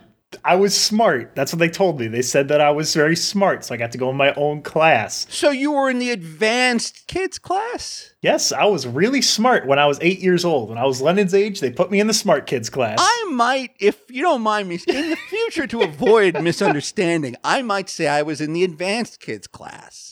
I 0.44 0.56
was 0.56 0.78
smart. 0.78 1.34
That's 1.34 1.52
what 1.52 1.58
they 1.58 1.68
told 1.68 2.00
me. 2.00 2.08
They 2.08 2.22
said 2.22 2.48
that 2.48 2.60
I 2.60 2.70
was 2.70 2.94
very 2.94 3.16
smart, 3.16 3.64
so 3.64 3.74
I 3.74 3.76
got 3.76 3.92
to 3.92 3.98
go 3.98 4.08
in 4.10 4.16
my 4.16 4.32
own 4.34 4.62
class. 4.62 5.26
So 5.28 5.50
you 5.50 5.72
were 5.72 5.90
in 5.90 5.98
the 5.98 6.10
advanced 6.10 7.06
kids 7.06 7.38
class? 7.38 8.14
Yes, 8.22 8.50
I 8.50 8.64
was 8.64 8.86
really 8.86 9.20
smart 9.20 9.66
when 9.66 9.78
I 9.78 9.86
was 9.86 9.98
eight 10.00 10.20
years 10.20 10.44
old. 10.44 10.70
When 10.70 10.78
I 10.78 10.86
was 10.86 11.02
Lennon's 11.02 11.34
age, 11.34 11.60
they 11.60 11.70
put 11.70 11.90
me 11.90 12.00
in 12.00 12.06
the 12.06 12.14
smart 12.14 12.46
kids 12.46 12.70
class. 12.70 12.98
I 13.00 13.26
might, 13.30 13.72
if 13.78 14.00
you 14.08 14.22
don't 14.22 14.42
mind 14.42 14.68
me, 14.68 14.78
in 14.88 15.10
the 15.10 15.16
future 15.16 15.66
to 15.66 15.82
avoid 15.82 16.42
misunderstanding, 16.42 17.36
I 17.44 17.60
might 17.62 17.90
say 17.90 18.08
I 18.08 18.22
was 18.22 18.40
in 18.40 18.54
the 18.54 18.64
advanced 18.64 19.20
kids 19.20 19.46
class. 19.46 20.11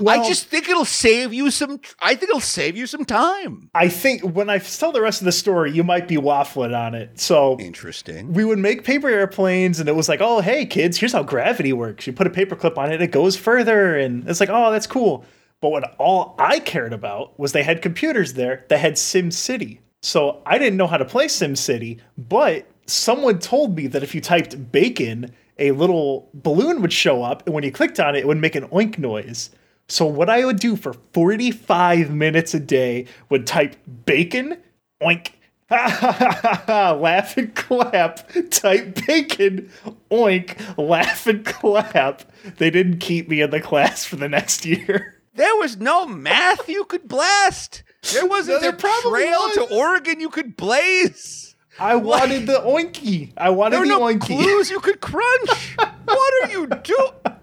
Well, 0.00 0.20
I 0.20 0.26
just 0.26 0.46
think 0.46 0.68
it'll 0.68 0.84
save 0.84 1.32
you 1.32 1.50
some. 1.50 1.80
I 2.00 2.14
think 2.14 2.30
it'll 2.30 2.40
save 2.40 2.76
you 2.76 2.86
some 2.86 3.04
time. 3.04 3.70
I 3.74 3.88
think 3.88 4.22
when 4.22 4.50
I 4.50 4.58
tell 4.58 4.92
the 4.92 5.00
rest 5.00 5.20
of 5.20 5.24
the 5.24 5.32
story, 5.32 5.70
you 5.70 5.84
might 5.84 6.08
be 6.08 6.16
waffling 6.16 6.76
on 6.76 6.94
it. 6.94 7.20
So 7.20 7.58
Interesting. 7.60 8.32
we 8.32 8.44
would 8.44 8.58
make 8.58 8.84
paper 8.84 9.08
airplanes, 9.08 9.78
and 9.80 9.88
it 9.88 9.94
was 9.94 10.08
like, 10.08 10.20
oh, 10.20 10.40
hey, 10.40 10.66
kids, 10.66 10.98
here's 10.98 11.12
how 11.12 11.22
gravity 11.22 11.72
works. 11.72 12.06
You 12.06 12.12
put 12.12 12.26
a 12.26 12.30
paper 12.30 12.56
clip 12.56 12.76
on 12.76 12.92
it, 12.92 13.00
it 13.00 13.12
goes 13.12 13.36
further, 13.36 13.96
and 13.96 14.28
it's 14.28 14.40
like, 14.40 14.50
oh, 14.50 14.72
that's 14.72 14.86
cool. 14.86 15.24
But 15.60 15.70
what 15.70 15.94
all 15.98 16.34
I 16.38 16.58
cared 16.58 16.92
about 16.92 17.38
was 17.38 17.52
they 17.52 17.62
had 17.62 17.80
computers 17.80 18.34
there 18.34 18.66
that 18.68 18.80
had 18.80 18.98
Sim 18.98 19.30
City. 19.30 19.80
So 20.02 20.42
I 20.44 20.58
didn't 20.58 20.76
know 20.76 20.86
how 20.86 20.98
to 20.98 21.04
play 21.04 21.28
Sim 21.28 21.56
City, 21.56 22.00
but 22.18 22.66
someone 22.86 23.38
told 23.38 23.76
me 23.76 23.86
that 23.86 24.02
if 24.02 24.14
you 24.14 24.20
typed 24.20 24.70
bacon, 24.72 25.32
a 25.58 25.70
little 25.70 26.28
balloon 26.34 26.82
would 26.82 26.92
show 26.92 27.22
up, 27.22 27.46
and 27.46 27.54
when 27.54 27.64
you 27.64 27.72
clicked 27.72 28.00
on 28.00 28.14
it, 28.14 28.20
it 28.20 28.26
would 28.26 28.38
make 28.38 28.56
an 28.56 28.68
oink 28.68 28.98
noise. 28.98 29.50
So 29.88 30.06
what 30.06 30.30
I 30.30 30.44
would 30.44 30.58
do 30.58 30.76
for 30.76 30.94
45 31.12 32.10
minutes 32.10 32.54
a 32.54 32.60
day 32.60 33.06
would 33.28 33.46
type 33.46 33.76
bacon, 34.06 34.56
oink, 35.02 35.32
laugh 35.70 37.36
and 37.36 37.54
clap, 37.54 38.28
type 38.50 39.06
bacon, 39.06 39.70
oink, 40.10 40.78
laugh 40.78 41.26
and 41.26 41.44
clap. 41.44 42.22
They 42.56 42.70
didn't 42.70 42.98
keep 42.98 43.28
me 43.28 43.40
in 43.40 43.50
the 43.50 43.60
class 43.60 44.04
for 44.04 44.16
the 44.16 44.28
next 44.28 44.64
year. 44.64 45.10
There 45.36 45.56
was 45.56 45.78
no 45.78 46.06
math 46.06 46.68
you 46.68 46.84
could 46.84 47.08
blast. 47.08 47.82
There 48.12 48.24
wasn't 48.24 48.60
there 48.60 48.70
a 48.70 48.76
trail 48.76 49.40
was. 49.40 49.54
to 49.56 49.62
Oregon 49.74 50.20
you 50.20 50.28
could 50.28 50.56
blaze. 50.56 51.56
I 51.76 51.96
wanted 51.96 52.46
the 52.46 52.60
oinky. 52.60 53.32
I 53.36 53.50
wanted 53.50 53.72
There 53.72 53.80
were 53.80 53.86
the 53.86 53.98
no 53.98 54.00
oinky. 54.02 54.20
clues 54.44 54.70
you 54.70 54.78
could 54.78 55.00
crunch. 55.00 55.76
what 56.04 56.44
are 56.44 56.52
you 56.52 56.68
doing? 56.68 57.33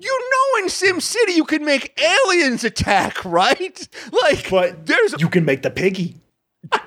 You 0.00 0.18
know, 0.30 0.62
in 0.62 0.68
Sim 0.68 1.00
City, 1.00 1.32
you 1.32 1.44
can 1.44 1.64
make 1.64 2.00
aliens 2.00 2.62
attack, 2.62 3.24
right? 3.24 3.88
Like, 4.12 4.48
But 4.48 4.86
there's 4.86 5.20
you 5.20 5.28
can 5.28 5.44
make 5.44 5.62
the 5.62 5.70
piggy. 5.70 6.16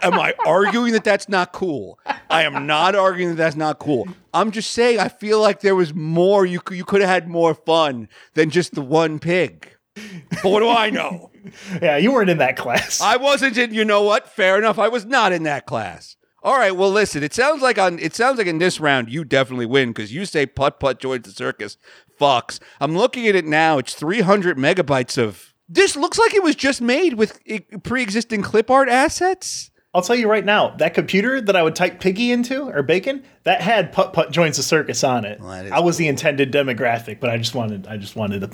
Am 0.01 0.13
I 0.13 0.33
arguing 0.45 0.93
that 0.93 1.03
that's 1.03 1.27
not 1.29 1.53
cool? 1.53 1.99
I 2.29 2.43
am 2.43 2.67
not 2.67 2.93
arguing 2.95 3.31
that 3.31 3.37
that's 3.37 3.55
not 3.55 3.79
cool. 3.79 4.07
I'm 4.33 4.51
just 4.51 4.71
saying 4.71 4.99
I 4.99 5.07
feel 5.07 5.41
like 5.41 5.61
there 5.61 5.75
was 5.75 5.93
more. 5.93 6.45
You 6.45 6.59
could, 6.59 6.77
you 6.77 6.85
could 6.85 7.01
have 7.01 7.09
had 7.09 7.27
more 7.27 7.53
fun 7.53 8.07
than 8.33 8.49
just 8.49 8.75
the 8.75 8.81
one 8.81 9.19
pig. 9.19 9.67
But 9.95 10.45
what 10.45 10.59
do 10.59 10.69
I 10.69 10.89
know? 10.89 11.27
Yeah, 11.81 11.97
you 11.97 12.11
weren't 12.11 12.29
in 12.29 12.37
that 12.37 12.55
class. 12.55 13.01
I 13.01 13.17
wasn't 13.17 13.57
in. 13.57 13.73
You 13.73 13.83
know 13.83 14.03
what? 14.03 14.27
Fair 14.29 14.59
enough. 14.59 14.77
I 14.77 14.89
was 14.89 15.05
not 15.07 15.31
in 15.33 15.41
that 15.43 15.65
class. 15.65 16.15
All 16.43 16.55
right. 16.55 16.75
Well, 16.75 16.91
listen. 16.91 17.23
It 17.23 17.33
sounds 17.33 17.63
like 17.63 17.79
on. 17.79 17.97
It 17.97 18.13
sounds 18.13 18.37
like 18.37 18.45
in 18.45 18.59
this 18.59 18.79
round 18.79 19.09
you 19.09 19.23
definitely 19.23 19.65
win 19.65 19.89
because 19.89 20.13
you 20.13 20.25
say 20.25 20.45
putt 20.45 20.79
putt 20.79 20.99
joins 20.99 21.25
the 21.25 21.31
circus. 21.31 21.77
Fucks. 22.21 22.59
I'm 22.79 22.95
looking 22.95 23.27
at 23.27 23.35
it 23.35 23.45
now. 23.45 23.77
It's 23.79 23.93
300 23.95 24.57
megabytes 24.57 25.17
of. 25.17 25.53
This 25.67 25.95
looks 25.95 26.19
like 26.19 26.33
it 26.33 26.43
was 26.43 26.55
just 26.55 26.81
made 26.81 27.15
with 27.15 27.39
eh, 27.47 27.59
pre-existing 27.83 28.41
clip 28.41 28.69
art 28.69 28.89
assets. 28.89 29.71
I'll 29.93 30.01
tell 30.01 30.15
you 30.15 30.29
right 30.29 30.45
now, 30.45 30.69
that 30.77 30.93
computer 30.93 31.41
that 31.41 31.55
I 31.55 31.63
would 31.63 31.75
type 31.75 31.99
piggy 31.99 32.31
into 32.31 32.69
or 32.69 32.81
bacon, 32.81 33.23
that 33.43 33.61
had 33.61 33.91
putt 33.91 34.13
putt 34.13 34.31
joins 34.31 34.55
the 34.57 34.63
circus 34.63 35.03
on 35.03 35.25
it. 35.25 35.39
Well, 35.41 35.73
I 35.73 35.79
was 35.79 35.97
the 35.97 36.07
intended 36.07 36.51
demographic, 36.53 37.19
but 37.19 37.29
I 37.29 37.37
just 37.37 37.55
wanted 37.55 37.87
I 37.87 37.97
just 37.97 38.15
wanted 38.15 38.43
a 38.43 38.49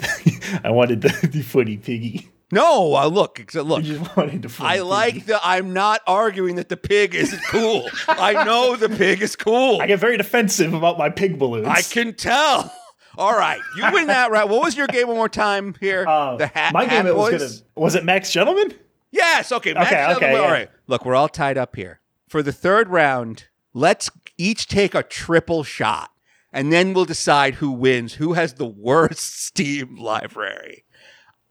I 0.64 0.72
wanted 0.72 1.02
the, 1.02 1.28
the 1.28 1.42
footy 1.42 1.78
piggy. 1.78 2.30
No, 2.52 2.96
uh, 2.96 3.08
look, 3.08 3.54
look. 3.54 3.80
I 3.80 3.82
just 3.82 4.18
wanted 4.18 4.42
the 4.42 4.50
footy 4.50 4.70
I 4.70 4.80
like 4.80 5.26
the. 5.26 5.40
I'm 5.44 5.74
not 5.74 6.02
arguing 6.08 6.56
that 6.56 6.70
the 6.70 6.78
pig 6.78 7.14
isn't 7.14 7.44
cool. 7.50 7.88
I 8.08 8.46
know 8.46 8.76
the 8.76 8.90
pig 8.90 9.22
is 9.22 9.36
cool. 9.36 9.82
I 9.82 9.88
get 9.88 10.00
very 10.00 10.18
defensive 10.18 10.74
about 10.74 10.98
my 10.98 11.10
pig 11.10 11.38
balloons. 11.38 11.68
I 11.68 11.82
can 11.82 12.14
tell. 12.14 12.74
All 13.18 13.38
right, 13.38 13.60
you 13.76 13.84
win 13.92 14.08
that 14.08 14.32
round. 14.32 14.50
What 14.50 14.62
was 14.64 14.78
your 14.78 14.88
game 14.88 15.08
one 15.08 15.18
more 15.18 15.30
time 15.30 15.76
here? 15.80 16.06
Uh, 16.08 16.38
the 16.38 16.48
hat. 16.48 16.74
my 16.74 16.86
game 16.86 17.08
it 17.08 17.16
was 17.16 17.32
gonna 17.32 17.82
was 17.82 17.96
it 17.96 18.04
Max 18.06 18.32
Gentleman? 18.32 18.74
Yes. 19.12 19.52
Okay. 19.52 19.74
Max 19.74 19.88
Okay, 19.88 19.96
Gentleman. 19.96 20.30
okay, 20.30 20.36
All 20.38 20.46
yeah. 20.48 20.52
right. 20.52 20.70
Look, 20.88 21.06
we're 21.06 21.16
all 21.16 21.30
tied 21.30 21.58
up 21.58 21.76
here 21.76 22.00
for 22.28 22.44
the 22.44 22.52
third 22.52 22.90
round. 22.90 23.46
Let's 23.74 24.10
each 24.38 24.68
take 24.68 24.94
a 24.94 25.02
triple 25.04 25.64
shot, 25.64 26.12
and 26.54 26.72
then 26.72 26.94
we'll 26.94 27.06
decide 27.06 27.56
who 27.56 27.72
wins. 27.72 28.16
Who 28.16 28.34
has 28.34 28.54
the 28.56 28.68
worst 28.68 29.40
Steam 29.46 29.96
library? 29.98 30.84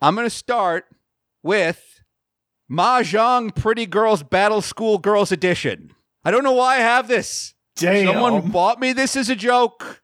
I'm 0.01 0.14
gonna 0.14 0.31
start 0.31 0.85
with 1.43 2.01
Mahjong 2.71 3.55
Pretty 3.55 3.87
Girls 3.87 4.23
Battle 4.23 4.61
School 4.61 4.99
Girls 4.99 5.33
Edition. 5.33 5.93
I 6.25 6.31
don't 6.31 6.43
know 6.45 6.53
why 6.53 6.77
I 6.77 6.79
have 6.81 7.09
this. 7.09 7.55
Damn. 7.77 8.07
Someone 8.07 8.51
bought 8.51 8.81
me 8.81 8.93
this 8.93 9.17
as 9.17 9.29
a 9.31 9.37
joke. 9.37 10.03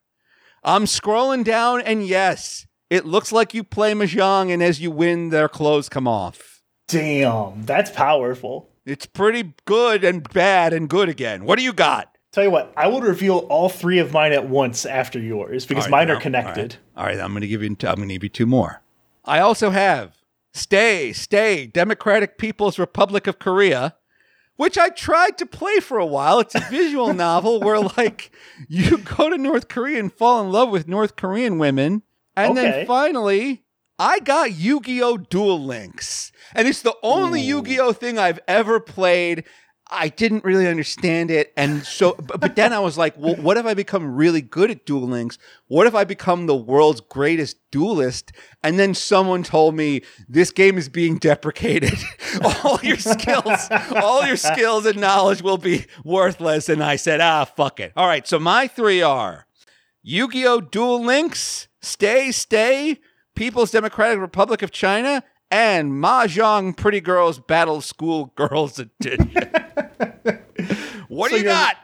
I'm 0.64 0.84
scrolling 0.84 1.44
down, 1.44 1.80
and 1.80 2.06
yes, 2.06 2.66
it 2.88 3.04
looks 3.04 3.32
like 3.32 3.52
you 3.52 3.64
play 3.64 3.92
Mahjong, 3.94 4.52
and 4.52 4.62
as 4.62 4.80
you 4.80 4.90
win, 4.90 5.30
their 5.30 5.48
clothes 5.48 5.88
come 5.88 6.06
off. 6.06 6.62
Damn, 6.86 7.64
that's 7.64 7.90
powerful. 7.90 8.68
It's 8.84 9.06
pretty 9.06 9.54
good 9.64 10.04
and 10.04 10.28
bad 10.32 10.72
and 10.72 10.88
good 10.88 11.08
again. 11.08 11.44
What 11.44 11.58
do 11.58 11.64
you 11.64 11.72
got? 11.72 12.16
Tell 12.32 12.44
you 12.44 12.50
what, 12.50 12.72
I 12.76 12.88
will 12.88 13.00
reveal 13.02 13.38
all 13.50 13.68
three 13.68 13.98
of 13.98 14.12
mine 14.12 14.32
at 14.32 14.48
once 14.48 14.86
after 14.86 15.18
yours 15.18 15.66
because 15.66 15.84
right, 15.84 15.90
mine 15.90 16.10
are 16.10 16.20
connected. 16.20 16.76
All 16.96 17.04
right, 17.04 17.10
All 17.10 17.16
right, 17.16 17.24
I'm 17.24 17.32
going 17.32 17.42
to 17.42 17.48
give 17.48 17.62
you. 17.62 17.68
I'm 17.68 17.96
going 17.96 18.08
to 18.08 18.14
give 18.14 18.22
you 18.22 18.28
two 18.28 18.46
more. 18.46 18.82
I 19.24 19.40
also 19.40 19.70
have 19.70 20.16
"Stay, 20.54 21.12
Stay, 21.12 21.66
Democratic 21.66 22.38
People's 22.38 22.78
Republic 22.78 23.26
of 23.26 23.38
Korea," 23.38 23.96
which 24.56 24.76
I 24.78 24.88
tried 24.90 25.38
to 25.38 25.46
play 25.46 25.80
for 25.80 25.98
a 25.98 26.06
while. 26.06 26.40
It's 26.40 26.54
a 26.54 26.60
visual 26.70 27.12
novel 27.28 27.60
where 27.60 27.80
like 27.80 28.30
you 28.68 28.98
go 28.98 29.28
to 29.30 29.38
North 29.38 29.68
Korea 29.68 29.98
and 29.98 30.12
fall 30.12 30.40
in 30.42 30.50
love 30.52 30.70
with 30.70 30.88
North 30.88 31.16
Korean 31.16 31.58
women, 31.58 32.02
and 32.36 32.52
Okay. 32.58 32.70
then 32.70 32.86
finally. 32.86 33.64
I 33.98 34.18
got 34.18 34.52
Yu-Gi-Oh! 34.52 35.18
Duel 35.18 35.62
Links, 35.62 36.32
and 36.54 36.66
it's 36.66 36.82
the 36.82 36.96
only 37.04 37.40
Ooh. 37.42 37.44
Yu-Gi-Oh! 37.58 37.92
thing 37.92 38.18
I've 38.18 38.40
ever 38.48 38.80
played. 38.80 39.44
I 39.92 40.08
didn't 40.08 40.44
really 40.44 40.66
understand 40.66 41.30
it, 41.30 41.52
and 41.56 41.84
so, 41.84 42.14
but, 42.14 42.40
but 42.40 42.56
then 42.56 42.72
I 42.72 42.78
was 42.80 42.96
like, 42.96 43.16
well, 43.16 43.36
what 43.36 43.56
if 43.56 43.66
I 43.66 43.74
become 43.74 44.14
really 44.16 44.40
good 44.40 44.70
at 44.70 44.86
Duel 44.86 45.02
Links? 45.02 45.38
What 45.68 45.86
if 45.86 45.94
I 45.94 46.04
become 46.04 46.46
the 46.46 46.56
world's 46.56 47.00
greatest 47.00 47.58
duelist? 47.70 48.32
And 48.62 48.78
then 48.78 48.94
someone 48.94 49.42
told 49.42 49.74
me 49.74 50.02
this 50.28 50.50
game 50.50 50.78
is 50.78 50.88
being 50.88 51.18
deprecated. 51.18 51.98
all 52.64 52.80
your 52.82 52.96
skills, 52.96 53.68
all 53.94 54.26
your 54.26 54.36
skills 54.36 54.86
and 54.86 54.98
knowledge 54.98 55.42
will 55.42 55.58
be 55.58 55.86
worthless. 56.04 56.68
And 56.68 56.82
I 56.82 56.96
said, 56.96 57.20
ah, 57.20 57.44
fuck 57.44 57.78
it. 57.78 57.92
All 57.96 58.06
right, 58.06 58.26
so 58.26 58.38
my 58.38 58.66
three 58.66 59.02
are 59.02 59.46
Yu-Gi-Oh! 60.02 60.62
Duel 60.62 61.04
Links, 61.04 61.68
Stay, 61.80 62.32
Stay, 62.32 62.98
People's 63.34 63.70
Democratic 63.70 64.18
Republic 64.18 64.62
of 64.62 64.70
China, 64.70 65.22
and 65.52 65.92
Mahjong 65.92 66.74
Pretty 66.74 67.00
Girls 67.00 67.38
Battle 67.38 67.82
School 67.82 68.32
Girls 68.36 68.78
Edition. 68.78 69.30
what 71.16 71.30
So 71.30 71.36
do 71.36 71.42
you 71.42 71.48
you're- 71.48 71.54
got? 71.60 71.76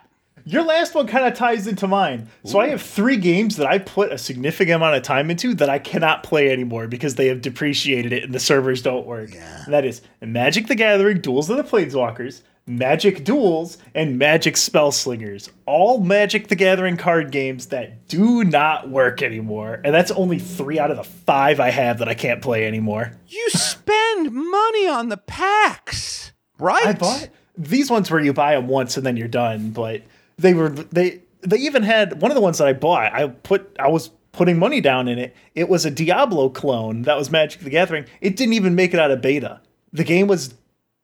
Your 0.44 0.62
last 0.62 0.94
one 0.94 1.06
kind 1.06 1.26
of 1.26 1.34
ties 1.34 1.66
into 1.66 1.86
mine. 1.86 2.28
So 2.44 2.58
I 2.58 2.68
have 2.68 2.80
three 2.80 3.18
games 3.18 3.56
that 3.56 3.66
I 3.66 3.76
put 3.76 4.10
a 4.12 4.16
significant 4.16 4.76
amount 4.76 4.96
of 4.96 5.02
time 5.02 5.30
into 5.30 5.52
that 5.56 5.68
I 5.68 5.78
cannot 5.78 6.22
play 6.22 6.50
anymore 6.50 6.86
because 6.86 7.16
they 7.16 7.26
have 7.26 7.42
depreciated 7.42 8.14
it 8.14 8.24
and 8.24 8.32
the 8.32 8.40
servers 8.40 8.80
don't 8.80 9.04
work. 9.06 9.30
And 9.34 9.74
that 9.74 9.84
is 9.84 10.00
Magic 10.22 10.66
the 10.68 10.74
Gathering, 10.74 11.20
Duels 11.20 11.50
of 11.50 11.58
the 11.58 11.64
Planeswalkers, 11.64 12.40
Magic 12.66 13.24
Duels, 13.24 13.76
and 13.94 14.16
Magic 14.16 14.56
Spell 14.56 14.90
Slingers. 14.90 15.50
All 15.66 16.00
Magic 16.00 16.48
the 16.48 16.56
Gathering 16.56 16.96
card 16.96 17.30
games 17.30 17.66
that 17.66 18.08
do 18.08 18.42
not 18.42 18.88
work 18.88 19.20
anymore. 19.22 19.82
And 19.84 19.94
that's 19.94 20.12
only 20.12 20.38
three 20.38 20.78
out 20.78 20.90
of 20.90 20.96
the 20.96 21.04
five 21.04 21.60
I 21.60 21.68
have 21.70 21.98
that 21.98 22.08
I 22.08 22.14
can't 22.14 22.40
play 22.40 22.66
anymore. 22.66 23.12
You 23.26 23.50
spend 23.50 24.32
money 24.32 24.88
on 24.88 25.10
the 25.10 25.18
packs, 25.18 26.32
right? 26.58 26.86
I 26.86 26.92
bought 26.94 27.28
these 27.58 27.90
ones 27.90 28.10
where 28.10 28.20
you 28.20 28.32
buy 28.32 28.54
them 28.54 28.68
once 28.68 28.96
and 28.96 29.04
then 29.04 29.16
you're 29.16 29.28
done, 29.28 29.70
but 29.70 30.02
they 30.38 30.54
were 30.54 30.70
they 30.70 31.20
they 31.42 31.58
even 31.58 31.82
had 31.82 32.22
one 32.22 32.30
of 32.30 32.34
the 32.36 32.40
ones 32.40 32.58
that 32.58 32.68
I 32.68 32.72
bought. 32.72 33.12
I 33.12 33.28
put 33.28 33.76
I 33.78 33.88
was 33.88 34.10
putting 34.32 34.58
money 34.58 34.80
down 34.80 35.08
in 35.08 35.18
it. 35.18 35.34
It 35.54 35.68
was 35.68 35.84
a 35.84 35.90
Diablo 35.90 36.48
clone 36.48 37.02
that 37.02 37.16
was 37.16 37.30
Magic 37.30 37.60
the 37.60 37.70
Gathering. 37.70 38.06
It 38.20 38.36
didn't 38.36 38.54
even 38.54 38.74
make 38.74 38.94
it 38.94 39.00
out 39.00 39.10
of 39.10 39.20
beta. 39.20 39.60
The 39.92 40.04
game 40.04 40.28
was 40.28 40.54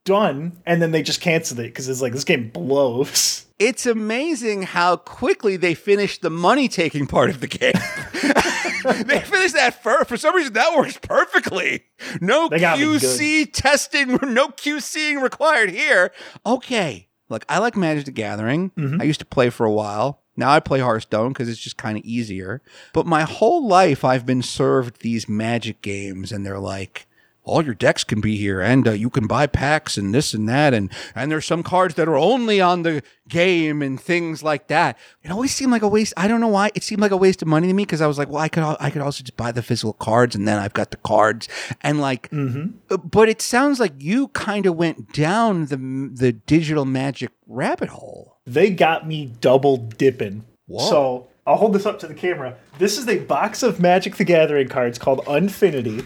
done 0.05 0.61
and 0.67 0.81
then 0.81 0.91
they 0.93 1.03
just 1.03 1.21
canceled 1.21 1.61
it 1.61 1.65
because 1.65 1.89
it's 1.89 2.03
like 2.03 2.13
this 2.13 2.25
game 2.25 2.51
blows. 2.51 3.41
It's 3.61 3.87
amazing 3.87 4.63
how 4.65 4.97
quickly 4.97 5.57
they 5.57 5.75
finished 5.75 6.23
the 6.23 6.29
money 6.29 6.67
taking 6.67 7.07
part 7.07 7.31
of 7.31 7.39
the 7.39 7.47
game. 7.47 7.73
they 9.07 9.21
finished 9.21 9.55
that 9.55 9.81
first. 9.81 10.09
For 10.09 10.17
some 10.17 10.35
reason, 10.35 10.55
that 10.55 10.77
works 10.77 10.99
perfectly. 11.01 11.85
No 12.21 12.49
They 12.49 12.59
got 12.59 12.81
me 12.81 12.85
QC 12.85 13.53
testing, 13.53 14.09
no 14.23 14.49
QCing 14.49 15.23
required 15.23 15.71
here. 15.71 16.11
Okay. 16.45 17.09
Look, 17.29 17.45
I 17.49 17.59
like 17.59 17.77
Magic 17.77 18.07
the 18.07 18.11
Gathering. 18.11 18.71
Mm-hmm. 18.71 19.01
I 19.01 19.05
used 19.05 19.21
to 19.21 19.27
play 19.27 19.51
for 19.51 19.65
a 19.65 19.73
while. 19.73 20.25
Now 20.37 20.51
I 20.51 20.59
play 20.59 20.81
Hearthstone 20.81 21.29
because 21.29 21.49
it's 21.49 21.61
just 21.61 21.77
kind 21.77 21.97
of 21.97 22.05
easier. 22.05 22.61
But 22.93 23.07
my 23.07 23.23
whole 23.23 23.67
life, 23.69 24.05
I've 24.05 24.27
been 24.27 24.43
served 24.43 25.01
these 25.01 25.29
Magic 25.29 25.81
games, 25.81 26.33
and 26.33 26.45
they're 26.45 26.59
like, 26.59 27.07
all 27.45 27.63
your 27.63 27.75
decks 27.75 28.05
can 28.05 28.21
be 28.21 28.37
here 28.37 28.61
and 28.61 28.89
uh, 28.89 28.91
you 28.91 29.11
can 29.11 29.27
buy 29.27 29.47
packs 29.47 29.97
and 29.97 30.15
this 30.15 30.33
and 30.35 30.49
that 30.49 30.73
and 30.75 30.91
and 31.15 31.31
there's 31.31 31.45
some 31.45 31.63
cards 31.63 31.95
that 31.95 32.09
are 32.09 32.17
only 32.17 32.61
on 32.61 32.83
the 32.83 33.03
game 33.29 33.83
and 33.83 34.01
things 34.01 34.43
like 34.43 34.67
that 34.69 34.99
it 35.23 35.31
always 35.31 35.55
seemed 35.55 35.71
like 35.71 35.83
a 35.83 35.89
waste 35.89 36.13
i 36.17 36.27
don't 36.27 36.41
know 36.41 36.49
why 36.49 36.71
it 36.75 36.83
seemed 36.83 37.01
like 37.01 37.11
a 37.11 37.17
waste 37.17 37.41
of 37.43 37.49
money 37.49 37.67
to 37.67 37.73
me 37.75 37.83
because 37.85 38.01
i 38.01 38.07
was 38.07 38.19
like 38.19 38.29
well 38.29 38.43
i 38.43 38.49
could 38.49 38.63
i 38.81 38.91
could 38.91 39.03
also 39.03 39.23
just 39.23 39.37
buy 39.37 39.53
the 39.53 39.63
physical 39.63 39.93
cards 39.93 40.35
and 40.35 40.49
then 40.49 40.59
i've 40.59 40.73
got 40.75 40.91
the 40.91 40.97
cards 40.99 41.49
and 41.83 42.01
like 42.01 42.29
uh, 42.33 42.97
but 42.97 43.29
it 43.29 43.41
sounds 43.41 43.79
like 43.79 43.93
you 43.99 44.29
kind 44.29 44.67
of 44.67 44.77
went 44.77 45.13
down 45.13 45.67
the 45.67 45.77
the 46.15 46.33
digital 46.33 46.85
magic 46.85 47.31
rabbit 47.47 47.89
hole 47.91 48.39
They 48.47 48.69
got 48.71 49.07
me 49.07 49.33
double 49.41 49.79
dipping. 49.79 50.45
Whoa. 50.67 50.91
So 50.91 51.27
I'll 51.47 51.57
hold 51.57 51.73
this 51.75 51.87
up 51.87 51.99
to 52.01 52.07
the 52.07 52.15
camera. 52.15 52.57
This 52.79 52.99
is 52.99 53.09
a 53.09 53.19
box 53.21 53.63
of 53.63 53.81
Magic 53.81 54.17
the 54.17 54.25
Gathering 54.25 54.69
cards 54.69 54.99
called 54.99 55.23
Unfinity. 55.27 56.05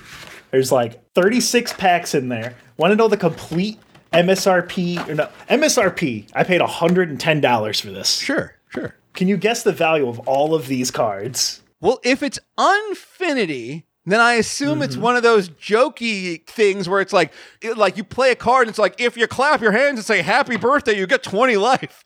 There's 0.51 0.73
like 0.73 1.03
36 1.15 1.73
packs 1.75 2.15
in 2.15 2.29
there. 2.29 2.55
Want 2.77 2.93
to 2.93 2.97
know 2.97 3.09
the 3.09 3.17
complete 3.17 3.79
MSRP 4.13 5.09
or 5.09 5.15
no 5.15 5.29
MSRP? 5.51 6.31
I 6.35 6.45
paid 6.45 6.61
$110 6.61 7.81
for 7.81 7.91
this. 7.91 8.19
sure 8.19 8.55
sure 8.69 8.95
Can 9.15 9.29
you 9.29 9.37
guess 9.37 9.63
the 9.63 9.73
value 9.73 10.09
of 10.09 10.19
all 10.21 10.55
of 10.55 10.67
these 10.67 10.91
cards? 10.91 11.63
Well, 11.81 12.01
if 12.03 12.23
it's 12.23 12.39
Unfinity, 12.57 13.87
then 14.05 14.21
I 14.21 14.35
assume 14.35 14.83
it's 14.83 14.95
mm-hmm. 14.95 15.03
one 15.05 15.17
of 15.17 15.23
those 15.23 15.51
jokey 15.51 16.47
things 16.47 16.89
where 16.89 17.01
it's 17.01 17.13
like, 17.13 17.33
it- 17.61 17.77
like 17.77 17.97
you 17.97 18.05
play 18.05 18.31
a 18.31 18.37
card 18.37 18.63
and 18.63 18.71
it's 18.71 18.79
like, 18.79 19.01
if 19.01 19.17
you 19.17 19.27
clap 19.27 19.61
your 19.61 19.73
hands 19.73 19.99
and 19.99 20.05
say 20.05 20.23
happy 20.23 20.57
birthday, 20.57 20.97
you 20.97 21.07
get 21.07 21.23
20 21.23 21.57
life. 21.57 22.05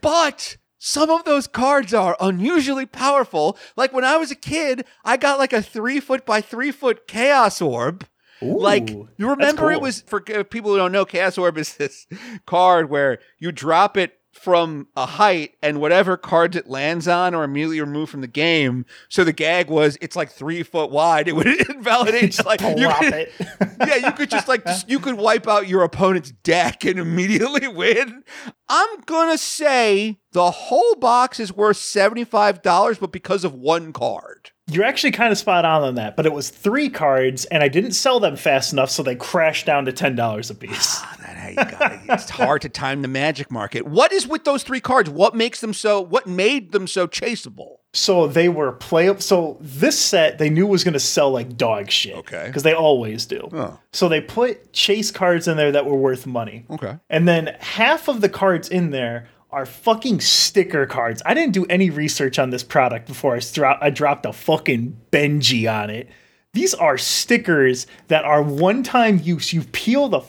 But 0.00 0.56
some 0.86 1.08
of 1.08 1.24
those 1.24 1.46
cards 1.46 1.94
are 1.94 2.14
unusually 2.20 2.84
powerful. 2.84 3.56
Like 3.74 3.94
when 3.94 4.04
I 4.04 4.18
was 4.18 4.30
a 4.30 4.34
kid, 4.34 4.84
I 5.02 5.16
got 5.16 5.38
like 5.38 5.54
a 5.54 5.62
three 5.62 5.98
foot 5.98 6.26
by 6.26 6.42
three 6.42 6.70
foot 6.70 7.08
chaos 7.08 7.62
orb. 7.62 8.06
like 8.42 8.90
you 8.90 9.30
remember 9.30 9.72
it 9.72 9.80
was 9.80 10.02
for 10.02 10.22
uh, 10.34 10.42
people 10.44 10.72
who 10.72 10.76
don't 10.76 10.92
know 10.92 11.06
chaos 11.06 11.38
orb 11.38 11.56
is 11.56 11.76
this 11.76 12.06
card 12.44 12.90
where 12.90 13.18
you 13.38 13.50
drop 13.50 13.96
it 13.96 14.18
from 14.34 14.88
a 14.96 15.06
height 15.06 15.54
and 15.62 15.80
whatever 15.80 16.16
cards 16.16 16.56
it 16.56 16.68
lands 16.68 17.08
on 17.08 17.34
are 17.34 17.44
immediately 17.44 17.80
removed 17.80 18.10
from 18.10 18.20
the 18.20 18.26
game. 18.26 18.84
So 19.08 19.24
the 19.24 19.32
gag 19.32 19.68
was 19.68 19.96
it's 20.00 20.16
like 20.16 20.30
three 20.30 20.62
foot 20.62 20.90
wide. 20.90 21.28
It 21.34 21.36
would 21.36 21.46
invalidate. 21.46 22.38
Like 22.44 22.60
you 22.60 22.88
could, 22.98 23.14
it. 23.14 23.32
yeah 23.86 23.96
you 23.96 24.12
could 24.12 24.30
just 24.30 24.48
like 24.48 24.64
just, 24.64 24.88
you 24.88 24.98
could 24.98 25.16
wipe 25.16 25.48
out 25.48 25.68
your 25.68 25.82
opponent's 25.82 26.30
deck 26.30 26.84
and 26.84 26.98
immediately 26.98 27.66
win. 27.68 28.22
I'm 28.68 29.00
gonna 29.06 29.38
say 29.38 30.18
the 30.32 30.50
whole 30.50 30.96
box 30.96 31.40
is 31.40 31.52
worth 31.52 31.76
$75 31.76 33.00
but 33.00 33.12
because 33.12 33.44
of 33.44 33.54
one 33.54 33.92
card. 33.92 34.50
You're 34.66 34.84
actually 34.84 35.12
kind 35.12 35.30
of 35.30 35.38
spot 35.38 35.64
on 35.64 35.82
on 35.82 35.94
that, 35.96 36.16
but 36.16 36.24
it 36.24 36.32
was 36.32 36.48
three 36.48 36.88
cards, 36.88 37.44
and 37.46 37.62
I 37.62 37.68
didn't 37.68 37.92
sell 37.92 38.18
them 38.18 38.34
fast 38.34 38.72
enough, 38.72 38.88
so 38.88 39.02
they 39.02 39.14
crashed 39.14 39.66
down 39.66 39.84
to 39.84 39.92
ten 39.92 40.16
dollars 40.16 40.48
a 40.48 40.54
piece. 40.54 41.00
Ah, 41.02 41.16
That 41.54 41.74
how 41.74 41.74
you 41.74 41.78
got 41.78 41.92
it. 41.92 42.00
It's 42.12 42.30
hard 42.30 42.62
to 42.62 42.68
time 42.68 43.02
the 43.02 43.08
magic 43.08 43.50
market. 43.50 43.86
What 43.86 44.12
is 44.12 44.26
with 44.26 44.44
those 44.44 44.62
three 44.62 44.80
cards? 44.80 45.10
What 45.10 45.34
makes 45.34 45.60
them 45.60 45.74
so? 45.74 46.00
What 46.00 46.26
made 46.26 46.72
them 46.72 46.86
so 46.86 47.06
chaseable? 47.06 47.76
So 47.92 48.26
they 48.26 48.48
were 48.48 48.72
play. 48.72 49.16
So 49.18 49.56
this 49.60 49.98
set 49.98 50.38
they 50.38 50.50
knew 50.50 50.66
was 50.66 50.82
going 50.84 50.94
to 50.94 51.00
sell 51.00 51.30
like 51.30 51.56
dog 51.56 51.90
shit. 51.90 52.16
Okay. 52.16 52.44
Because 52.46 52.64
they 52.64 52.74
always 52.74 53.26
do. 53.26 53.48
Oh. 53.52 53.78
So 53.92 54.08
they 54.08 54.20
put 54.20 54.72
chase 54.72 55.10
cards 55.10 55.46
in 55.46 55.56
there 55.56 55.72
that 55.72 55.86
were 55.86 55.96
worth 55.96 56.26
money. 56.26 56.66
Okay. 56.70 56.98
And 57.08 57.28
then 57.28 57.56
half 57.60 58.08
of 58.08 58.20
the 58.20 58.28
cards 58.28 58.68
in 58.68 58.90
there 58.90 59.28
are 59.50 59.64
fucking 59.64 60.20
sticker 60.20 60.84
cards. 60.84 61.22
I 61.24 61.32
didn't 61.32 61.52
do 61.52 61.64
any 61.66 61.88
research 61.88 62.40
on 62.40 62.50
this 62.50 62.64
product 62.64 63.06
before 63.06 63.36
I, 63.36 63.38
stro- 63.38 63.78
I 63.80 63.90
dropped 63.90 64.26
a 64.26 64.32
fucking 64.32 65.00
Benji 65.12 65.72
on 65.72 65.90
it. 65.90 66.10
These 66.54 66.74
are 66.74 66.98
stickers 66.98 67.86
that 68.08 68.24
are 68.24 68.42
one 68.42 68.82
time 68.82 69.20
use. 69.22 69.52
You 69.52 69.62
peel 69.62 70.08
the 70.08 70.22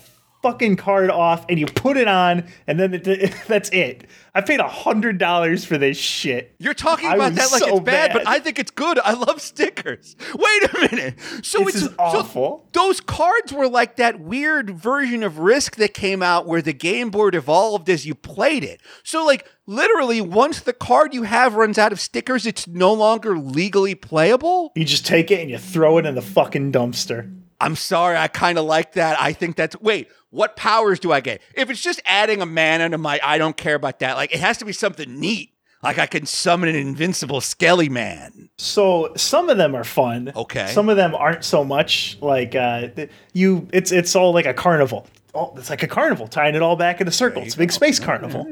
fucking 0.45 0.75
card 0.75 1.09
off 1.09 1.43
and 1.49 1.59
you 1.59 1.65
put 1.65 1.97
it 1.97 2.07
on, 2.07 2.45
and 2.67 2.79
then 2.79 2.93
it, 2.93 3.33
that's 3.47 3.69
it. 3.69 4.05
I 4.35 4.41
paid 4.41 4.59
a 4.59 4.67
hundred 4.67 5.17
dollars 5.17 5.65
for 5.65 5.77
this 5.77 5.97
shit. 5.97 6.53
You're 6.59 6.73
talking 6.75 7.07
I 7.09 7.15
about 7.15 7.33
that 7.33 7.51
like 7.51 7.63
so 7.63 7.77
it's 7.77 7.85
bad, 7.85 8.11
but. 8.13 8.27
I 8.27 8.39
think 8.39 8.59
it's 8.59 8.69
good. 8.69 8.99
I 8.99 9.13
love 9.13 9.41
stickers. 9.41 10.15
Wait 10.35 10.63
a 10.73 10.79
minute. 10.91 11.15
So 11.41 11.59
This 11.63 11.75
it's 11.75 11.83
is 11.83 11.89
so 11.89 11.95
awful. 11.97 12.69
those 12.73 12.99
cards 13.01 13.51
were 13.53 13.67
like 13.67 13.95
that 13.95 14.19
weird 14.19 14.69
version 14.69 15.23
of 15.23 15.39
Risk 15.39 15.77
that 15.77 15.93
came 15.93 16.21
out 16.21 16.45
where 16.45 16.61
the 16.61 16.73
game 16.73 17.09
board 17.09 17.33
evolved 17.33 17.89
as 17.89 18.05
you 18.05 18.13
played 18.13 18.63
it. 18.63 18.81
So 19.03 19.25
like 19.25 19.47
literally 19.65 20.21
once 20.21 20.59
the 20.59 20.73
card 20.73 21.13
you 21.13 21.23
have 21.23 21.55
runs 21.55 21.77
out 21.77 21.91
of 21.91 21.99
stickers, 21.99 22.45
it's 22.45 22.67
no 22.67 22.93
longer 22.93 23.37
legally 23.37 23.95
playable. 23.95 24.71
You 24.75 24.85
just 24.85 25.05
take 25.07 25.31
it 25.31 25.39
and 25.39 25.49
you 25.49 25.57
throw 25.57 25.97
it 25.97 26.05
in 26.05 26.13
the 26.13 26.21
fucking 26.21 26.71
dumpster. 26.71 27.33
I'm 27.59 27.75
sorry, 27.75 28.17
I 28.17 28.27
kind 28.27 28.57
of 28.57 28.65
like 28.65 28.93
that. 28.93 29.19
I 29.19 29.33
think 29.33 29.55
that's 29.55 29.79
wait, 29.79 30.09
what 30.29 30.55
powers 30.55 30.99
do 30.99 31.11
I 31.11 31.21
get? 31.21 31.41
If 31.55 31.69
it's 31.69 31.81
just 31.81 32.01
adding 32.05 32.41
a 32.41 32.45
mana 32.45 32.89
to 32.89 32.97
my 32.97 33.19
I 33.23 33.37
don't 33.37 33.55
care 33.55 33.75
about 33.75 33.99
that. 33.99 34.15
Like 34.15 34.33
it 34.33 34.39
has 34.39 34.57
to 34.59 34.65
be 34.65 34.73
something 34.73 35.19
neat. 35.19 35.51
Like 35.83 35.99
I 35.99 36.07
can 36.07 36.25
summon 36.25 36.69
an 36.69 36.75
invincible 36.75 37.41
skelly 37.41 37.89
man. 37.89 38.49
So 38.57 39.13
some 39.15 39.49
of 39.49 39.57
them 39.57 39.75
are 39.75 39.83
fun. 39.83 40.31
Okay. 40.35 40.67
Some 40.67 40.89
of 40.89 40.97
them 40.97 41.13
aren't 41.13 41.43
so 41.43 41.63
much. 41.63 42.17
Like 42.21 42.55
uh, 42.55 42.87
you, 43.33 43.67
it's 43.71 43.91
it's 43.91 44.15
all 44.15 44.33
like 44.33 44.47
a 44.47 44.53
carnival. 44.53 45.05
Oh, 45.35 45.53
it's 45.57 45.69
like 45.69 45.83
a 45.83 45.87
carnival, 45.87 46.27
tying 46.27 46.55
it 46.55 46.61
all 46.61 46.75
back 46.75 47.01
in 47.01 47.07
a 47.07 47.11
circle. 47.11 47.43
It's 47.43 47.55
a 47.55 47.57
big 47.57 47.71
space 47.71 47.99
carnival. 47.99 48.47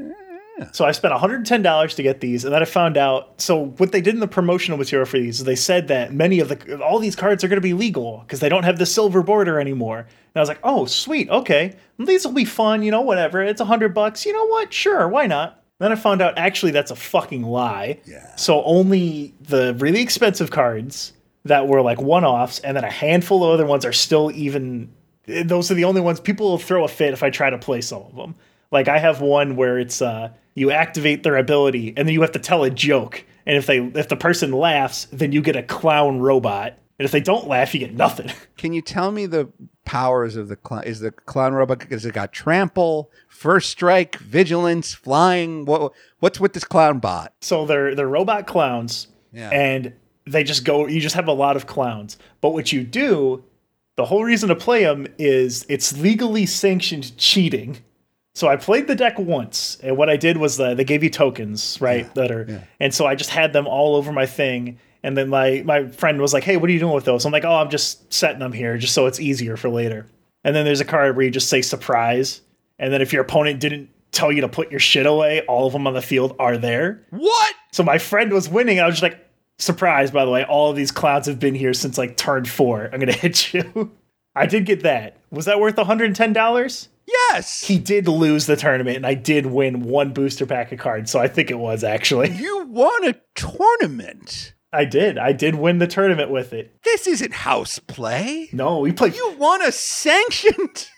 So 0.72 0.86
I 0.86 0.92
spent 0.92 1.14
$110 1.14 1.96
to 1.96 2.04
get 2.04 2.22
these, 2.22 2.46
and 2.46 2.54
then 2.54 2.62
I 2.62 2.66
found 2.66 2.98
out. 2.98 3.42
So 3.42 3.66
what 3.78 3.92
they 3.92 4.02
did 4.02 4.14
in 4.14 4.20
the 4.20 4.28
promotional 4.28 4.78
material 4.78 5.06
for 5.06 5.18
these 5.18 5.40
is 5.40 5.46
they 5.46 5.56
said 5.56 5.88
that 5.88 6.14
many 6.14 6.40
of 6.40 6.50
the 6.50 6.84
all 6.84 7.00
these 7.00 7.16
cards 7.16 7.44
are 7.44 7.48
going 7.48 7.58
to 7.58 7.62
be 7.62 7.74
legal 7.74 8.20
because 8.20 8.40
they 8.40 8.50
don't 8.50 8.64
have 8.64 8.78
the 8.78 8.86
silver 8.86 9.24
border 9.24 9.60
anymore. 9.60 10.00
And 10.00 10.36
I 10.36 10.40
was 10.40 10.50
like, 10.50 10.60
oh 10.64 10.86
sweet, 10.86 11.30
okay, 11.30 11.76
these 11.98 12.26
will 12.26 12.34
be 12.34 12.46
fun. 12.46 12.84
You 12.84 12.92
know, 12.92 13.02
whatever. 13.02 13.42
It's 13.42 13.62
a 13.62 13.66
hundred 13.66 13.94
bucks. 13.94 14.26
You 14.26 14.34
know 14.34 14.46
what? 14.46 14.72
Sure, 14.72 15.08
why 15.08 15.28
not? 15.28 15.64
Then 15.80 15.92
I 15.92 15.96
found 15.96 16.22
out 16.22 16.38
actually 16.38 16.72
that's 16.72 16.92
a 16.92 16.96
fucking 16.96 17.44
lie. 17.44 18.00
Yeah. 18.06 18.36
So 18.36 18.64
only 18.64 19.34
the 19.42 19.74
really 19.80 20.02
expensive 20.02 20.52
cards 20.52 21.14
that 21.46 21.68
were 21.68 21.82
like 21.82 22.00
one 22.00 22.24
offs, 22.24 22.60
and 22.60 22.78
then 22.78 22.84
a 22.84 22.92
handful 22.92 23.44
of 23.44 23.52
other 23.52 23.66
ones 23.66 23.86
are 23.86 23.94
still 23.94 24.32
even. 24.32 24.94
Those 25.26 25.72
are 25.72 25.76
the 25.76 25.86
only 25.86 26.02
ones 26.02 26.20
people 26.20 26.50
will 26.50 26.58
throw 26.58 26.84
a 26.84 26.88
fit 26.88 27.14
if 27.14 27.24
I 27.24 27.30
try 27.30 27.50
to 27.50 27.58
play 27.58 27.82
some 27.82 28.04
of 28.04 28.16
them. 28.16 28.36
Like 28.72 28.88
I 28.88 28.98
have 28.98 29.22
one 29.22 29.56
where 29.56 29.80
it's 29.80 30.02
uh, 30.02 30.30
you 30.56 30.72
activate 30.72 31.24
their 31.24 31.38
ability, 31.38 31.94
and 31.98 32.08
then 32.08 32.14
you 32.14 32.22
have 32.22 32.32
to 32.34 32.40
tell 32.40 32.64
a 32.64 32.70
joke, 32.70 33.26
and 33.46 33.58
if 33.58 33.66
they 33.66 33.80
if 33.80 34.08
the 34.10 34.16
person 34.16 34.52
laughs, 34.52 35.08
then 35.12 35.32
you 35.32 35.42
get 35.42 35.56
a 35.56 35.64
clown 35.64 36.20
robot, 36.20 36.78
and 37.00 37.06
if 37.06 37.12
they 37.12 37.20
don't 37.22 37.48
laugh, 37.48 37.74
you 37.74 37.80
get 37.80 37.94
nothing. 37.94 38.32
Can 38.58 38.74
you 38.74 38.82
tell 38.82 39.12
me 39.12 39.26
the 39.26 39.50
powers 39.86 40.36
of 40.36 40.48
the 40.48 40.56
clown? 40.56 40.84
Is 40.84 41.00
the 41.00 41.12
clown 41.12 41.54
robot? 41.54 41.84
Has 41.92 42.06
it 42.06 42.14
got 42.14 42.32
trample, 42.32 43.12
first 43.28 43.70
strike, 43.70 44.16
vigilance, 44.18 44.94
flying? 44.94 45.66
What 45.66 45.92
what's 46.20 46.40
with 46.40 46.54
this 46.54 46.64
clown 46.64 47.00
bot? 47.00 47.34
So 47.42 47.66
they're 47.66 47.96
they're 47.96 48.08
robot 48.08 48.48
clowns, 48.48 49.08
Yeah. 49.32 49.50
and 49.50 49.94
they 50.26 50.44
just 50.44 50.64
go. 50.64 50.88
You 50.88 51.02
just 51.02 51.16
have 51.16 51.28
a 51.28 51.34
lot 51.34 51.56
of 51.58 51.68
clowns. 51.68 52.18
But 52.42 52.52
what 52.54 52.72
you 52.72 52.84
do, 52.84 53.44
the 53.98 54.06
whole 54.06 54.24
reason 54.24 54.48
to 54.50 54.56
play 54.56 54.84
them 54.84 55.08
is 55.18 55.66
it's 55.68 55.98
legally 55.98 56.46
sanctioned 56.46 57.18
cheating. 57.18 57.80
So 58.36 58.48
I 58.48 58.56
played 58.56 58.88
the 58.88 58.96
deck 58.96 59.20
once, 59.20 59.78
and 59.84 59.96
what 59.96 60.10
I 60.10 60.18
did 60.18 60.38
was 60.38 60.60
uh, 60.60 60.74
they 60.74 60.84
gave 60.84 61.04
you 61.04 61.10
tokens, 61.10 61.78
right? 61.80 62.12
That 62.16 62.32
are, 62.32 62.46
and 62.80 62.94
so 62.94 63.06
I 63.06 63.14
just 63.16 63.30
had 63.30 63.54
them 63.54 63.68
all 63.68 63.96
over 63.96 64.12
my 64.12 64.26
thing. 64.26 64.80
And 65.04 65.16
then 65.18 65.30
my 65.30 65.62
my 65.66 65.88
friend 65.90 66.20
was 66.20 66.34
like, 66.34 66.44
"Hey, 66.44 66.58
what 66.58 66.70
are 66.70 66.74
you 66.74 66.80
doing 66.80 66.94
with 66.96 67.06
those?" 67.06 67.26
I'm 67.26 67.32
like, 67.32 67.46
"Oh, 67.46 67.56
I'm 67.56 67.70
just 67.70 68.12
setting 68.12 68.40
them 68.40 68.52
here, 68.54 68.78
just 68.78 68.94
so 68.94 69.06
it's 69.06 69.20
easier 69.20 69.56
for 69.58 69.70
later." 69.70 70.08
And 70.44 70.56
then 70.56 70.66
there's 70.66 70.82
a 70.82 70.86
card 70.86 71.16
where 71.16 71.26
you 71.26 71.32
just 71.32 71.50
say 71.50 71.62
surprise, 71.62 72.42
and 72.80 72.92
then 72.92 73.02
if 73.02 73.14
your 73.14 73.22
opponent 73.22 73.60
didn't 73.60 73.90
tell 74.12 74.32
you 74.32 74.42
to 74.42 74.48
put 74.48 74.72
your 74.72 74.80
shit 74.80 75.06
away, 75.06 75.42
all 75.42 75.68
of 75.68 75.74
them 75.74 75.86
on 75.88 75.94
the 75.94 76.02
field 76.02 76.36
are 76.40 76.58
there. 76.58 77.04
What? 77.12 77.56
So 77.72 77.84
my 77.84 77.98
friend 77.98 78.32
was 78.32 78.48
winning. 78.50 78.80
I 78.80 78.86
was 78.86 78.96
just 78.96 79.04
like, 79.04 79.28
surprise, 79.58 80.12
by 80.12 80.24
the 80.26 80.32
way, 80.32 80.44
all 80.44 80.70
of 80.70 80.76
these 80.76 80.92
clouds 80.92 81.28
have 81.28 81.40
been 81.40 81.56
here 81.56 81.74
since 81.74 81.98
like 81.98 82.18
turn 82.18 82.46
four. 82.46 82.90
I'm 82.92 83.00
gonna 83.00 83.12
hit 83.28 83.54
you. 83.54 83.92
I 84.36 84.46
did 84.46 84.66
get 84.66 84.84
that. 84.84 85.18
Was 85.32 85.46
that 85.46 85.60
worth 85.60 85.76
$110? 85.76 86.88
Yes. 87.08 87.64
He 87.64 87.80
did 87.80 88.08
lose 88.08 88.46
the 88.46 88.56
tournament, 88.56 88.98
and 88.98 89.06
I 89.06 89.14
did 89.14 89.46
win 89.48 89.82
one 89.84 90.14
booster 90.14 90.46
pack 90.46 90.72
of 90.72 90.80
cards, 90.80 91.12
so 91.12 91.20
I 91.20 91.28
think 91.28 91.52
it 91.52 91.60
was 91.60 91.84
actually. 91.84 92.32
you 92.32 92.66
won 92.68 93.08
a 93.08 93.16
tournament. 93.36 94.54
I 94.72 94.86
did. 94.86 95.18
I 95.18 95.34
did 95.34 95.56
win 95.56 95.78
the 95.78 95.88
tournament 95.88 96.32
with 96.32 96.52
it. 96.54 96.82
This 96.84 97.06
isn't 97.06 97.34
house 97.34 97.78
play. 97.80 98.50
No, 98.52 98.80
we 98.80 98.92
play. 98.92 99.10
You 99.10 99.36
won 99.38 99.62
a 99.62 99.72
sanctioned. 99.72 100.88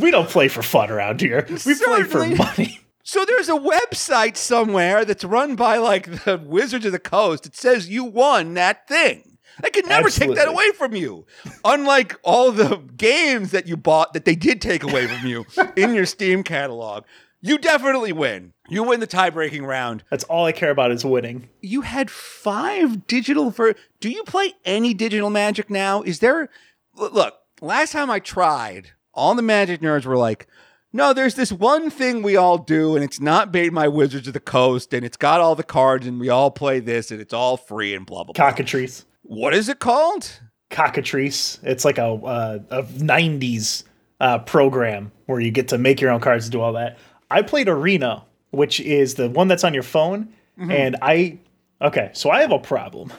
We 0.00 0.10
don't 0.10 0.30
play 0.30 0.48
for 0.48 0.62
fun 0.62 0.90
around 0.90 1.20
here. 1.20 1.44
We 1.66 1.74
play 1.74 2.02
for 2.04 2.26
money. 2.26 2.80
So 3.02 3.24
there's 3.24 3.48
a 3.48 3.52
website 3.52 4.36
somewhere 4.36 5.04
that's 5.04 5.22
run 5.22 5.54
by 5.54 5.76
like 5.76 6.24
the 6.24 6.38
Wizards 6.42 6.86
of 6.86 6.90
the 6.92 6.98
Coast. 6.98 7.46
It 7.46 7.54
says 7.54 7.88
you 7.88 8.02
won 8.02 8.54
that 8.54 8.88
thing. 8.88 9.25
I 9.62 9.70
can 9.70 9.86
never 9.88 10.10
take 10.10 10.34
that 10.34 10.48
away 10.48 10.70
from 10.72 10.94
you. 10.94 11.26
Unlike 11.64 12.18
all 12.22 12.52
the 12.52 12.76
games 12.96 13.50
that 13.52 13.66
you 13.66 13.76
bought 13.76 14.12
that 14.12 14.24
they 14.24 14.34
did 14.34 14.60
take 14.60 14.82
away 14.82 15.06
from 15.06 15.26
you 15.26 15.46
in 15.76 15.94
your 15.94 16.06
Steam 16.06 16.42
catalog. 16.42 17.04
You 17.40 17.58
definitely 17.58 18.12
win. 18.12 18.54
You 18.68 18.82
win 18.82 19.00
the 19.00 19.06
tie-breaking 19.06 19.64
round. 19.64 20.02
That's 20.10 20.24
all 20.24 20.46
I 20.46 20.52
care 20.52 20.70
about 20.70 20.90
is 20.90 21.04
winning. 21.04 21.48
You 21.60 21.82
had 21.82 22.10
five 22.10 23.06
digital 23.06 23.50
for. 23.50 23.74
Do 24.00 24.10
you 24.10 24.24
play 24.24 24.54
any 24.64 24.94
digital 24.94 25.30
magic 25.30 25.70
now? 25.70 26.02
Is 26.02 26.18
there. 26.18 26.48
Look, 26.94 27.34
last 27.60 27.92
time 27.92 28.10
I 28.10 28.18
tried, 28.18 28.92
all 29.14 29.34
the 29.34 29.42
magic 29.42 29.80
nerds 29.80 30.06
were 30.06 30.16
like, 30.16 30.46
no, 30.92 31.12
there's 31.12 31.34
this 31.34 31.52
one 31.52 31.90
thing 31.90 32.22
we 32.22 32.36
all 32.36 32.56
do, 32.56 32.96
and 32.96 33.04
it's 33.04 33.20
not 33.20 33.52
made 33.52 33.74
by 33.74 33.86
Wizards 33.86 34.26
of 34.28 34.32
the 34.32 34.40
Coast, 34.40 34.94
and 34.94 35.04
it's 35.04 35.18
got 35.18 35.42
all 35.42 35.54
the 35.54 35.62
cards, 35.62 36.06
and 36.06 36.18
we 36.18 36.30
all 36.30 36.50
play 36.50 36.80
this, 36.80 37.10
and 37.10 37.20
it's 37.20 37.34
all 37.34 37.58
free 37.58 37.94
and 37.94 38.06
blah, 38.06 38.24
blah, 38.24 38.32
blah. 38.32 38.50
Cockatrice. 38.50 39.04
What 39.28 39.54
is 39.54 39.68
it 39.68 39.78
called? 39.78 40.40
Cockatrice. 40.70 41.58
It's 41.62 41.84
like 41.84 41.98
a 41.98 42.06
uh, 42.06 42.58
a 42.70 42.82
'90s 42.82 43.84
uh, 44.20 44.38
program 44.40 45.12
where 45.26 45.40
you 45.40 45.50
get 45.50 45.68
to 45.68 45.78
make 45.78 46.00
your 46.00 46.10
own 46.10 46.20
cards 46.20 46.46
and 46.46 46.52
do 46.52 46.60
all 46.60 46.72
that. 46.74 46.98
I 47.30 47.42
played 47.42 47.68
Arena, 47.68 48.24
which 48.50 48.80
is 48.80 49.14
the 49.14 49.28
one 49.28 49.48
that's 49.48 49.64
on 49.64 49.74
your 49.74 49.82
phone, 49.82 50.32
and 50.58 50.96
I 51.02 51.38
okay. 51.82 52.10
So 52.14 52.30
I 52.30 52.40
have 52.40 52.52
a 52.52 52.58
problem. 52.58 53.12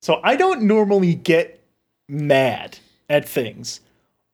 So 0.00 0.20
I 0.24 0.36
don't 0.36 0.62
normally 0.62 1.14
get 1.14 1.62
mad 2.08 2.78
at 3.08 3.28
things 3.28 3.80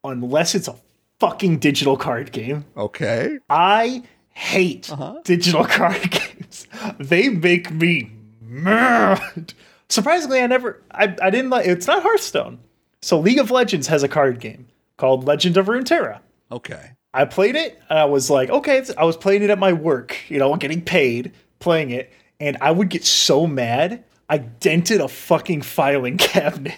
unless 0.02 0.54
it's 0.54 0.68
a 0.68 0.76
fucking 1.20 1.58
digital 1.58 1.96
card 1.96 2.32
game. 2.32 2.64
Okay. 2.76 3.38
I 3.50 4.02
hate 4.30 4.90
digital 5.24 5.64
card 5.66 6.10
games. 6.10 6.66
They 6.98 7.28
make 7.28 7.70
me 7.70 8.10
mad. 8.40 9.52
Surprisingly, 9.88 10.40
I 10.40 10.46
never, 10.46 10.82
I, 10.90 11.14
I 11.22 11.30
didn't 11.30 11.50
like. 11.50 11.66
It's 11.66 11.86
not 11.86 12.02
Hearthstone. 12.02 12.58
So 13.00 13.18
League 13.18 13.38
of 13.38 13.50
Legends 13.50 13.86
has 13.86 14.02
a 14.02 14.08
card 14.08 14.40
game 14.40 14.66
called 14.96 15.24
Legend 15.24 15.56
of 15.56 15.66
Runeterra. 15.66 16.20
Okay. 16.50 16.92
I 17.14 17.24
played 17.24 17.56
it 17.56 17.80
and 17.88 17.98
I 17.98 18.04
was 18.04 18.28
like, 18.28 18.50
okay, 18.50 18.84
I 18.96 19.04
was 19.04 19.16
playing 19.16 19.42
it 19.42 19.50
at 19.50 19.58
my 19.58 19.72
work, 19.72 20.16
you 20.28 20.38
know, 20.38 20.54
getting 20.56 20.82
paid 20.82 21.32
playing 21.58 21.90
it, 21.90 22.12
and 22.40 22.56
I 22.60 22.70
would 22.70 22.88
get 22.88 23.04
so 23.04 23.46
mad. 23.46 24.04
I 24.28 24.38
dented 24.38 25.00
a 25.00 25.08
fucking 25.08 25.62
filing 25.62 26.16
cabinet. 26.18 26.76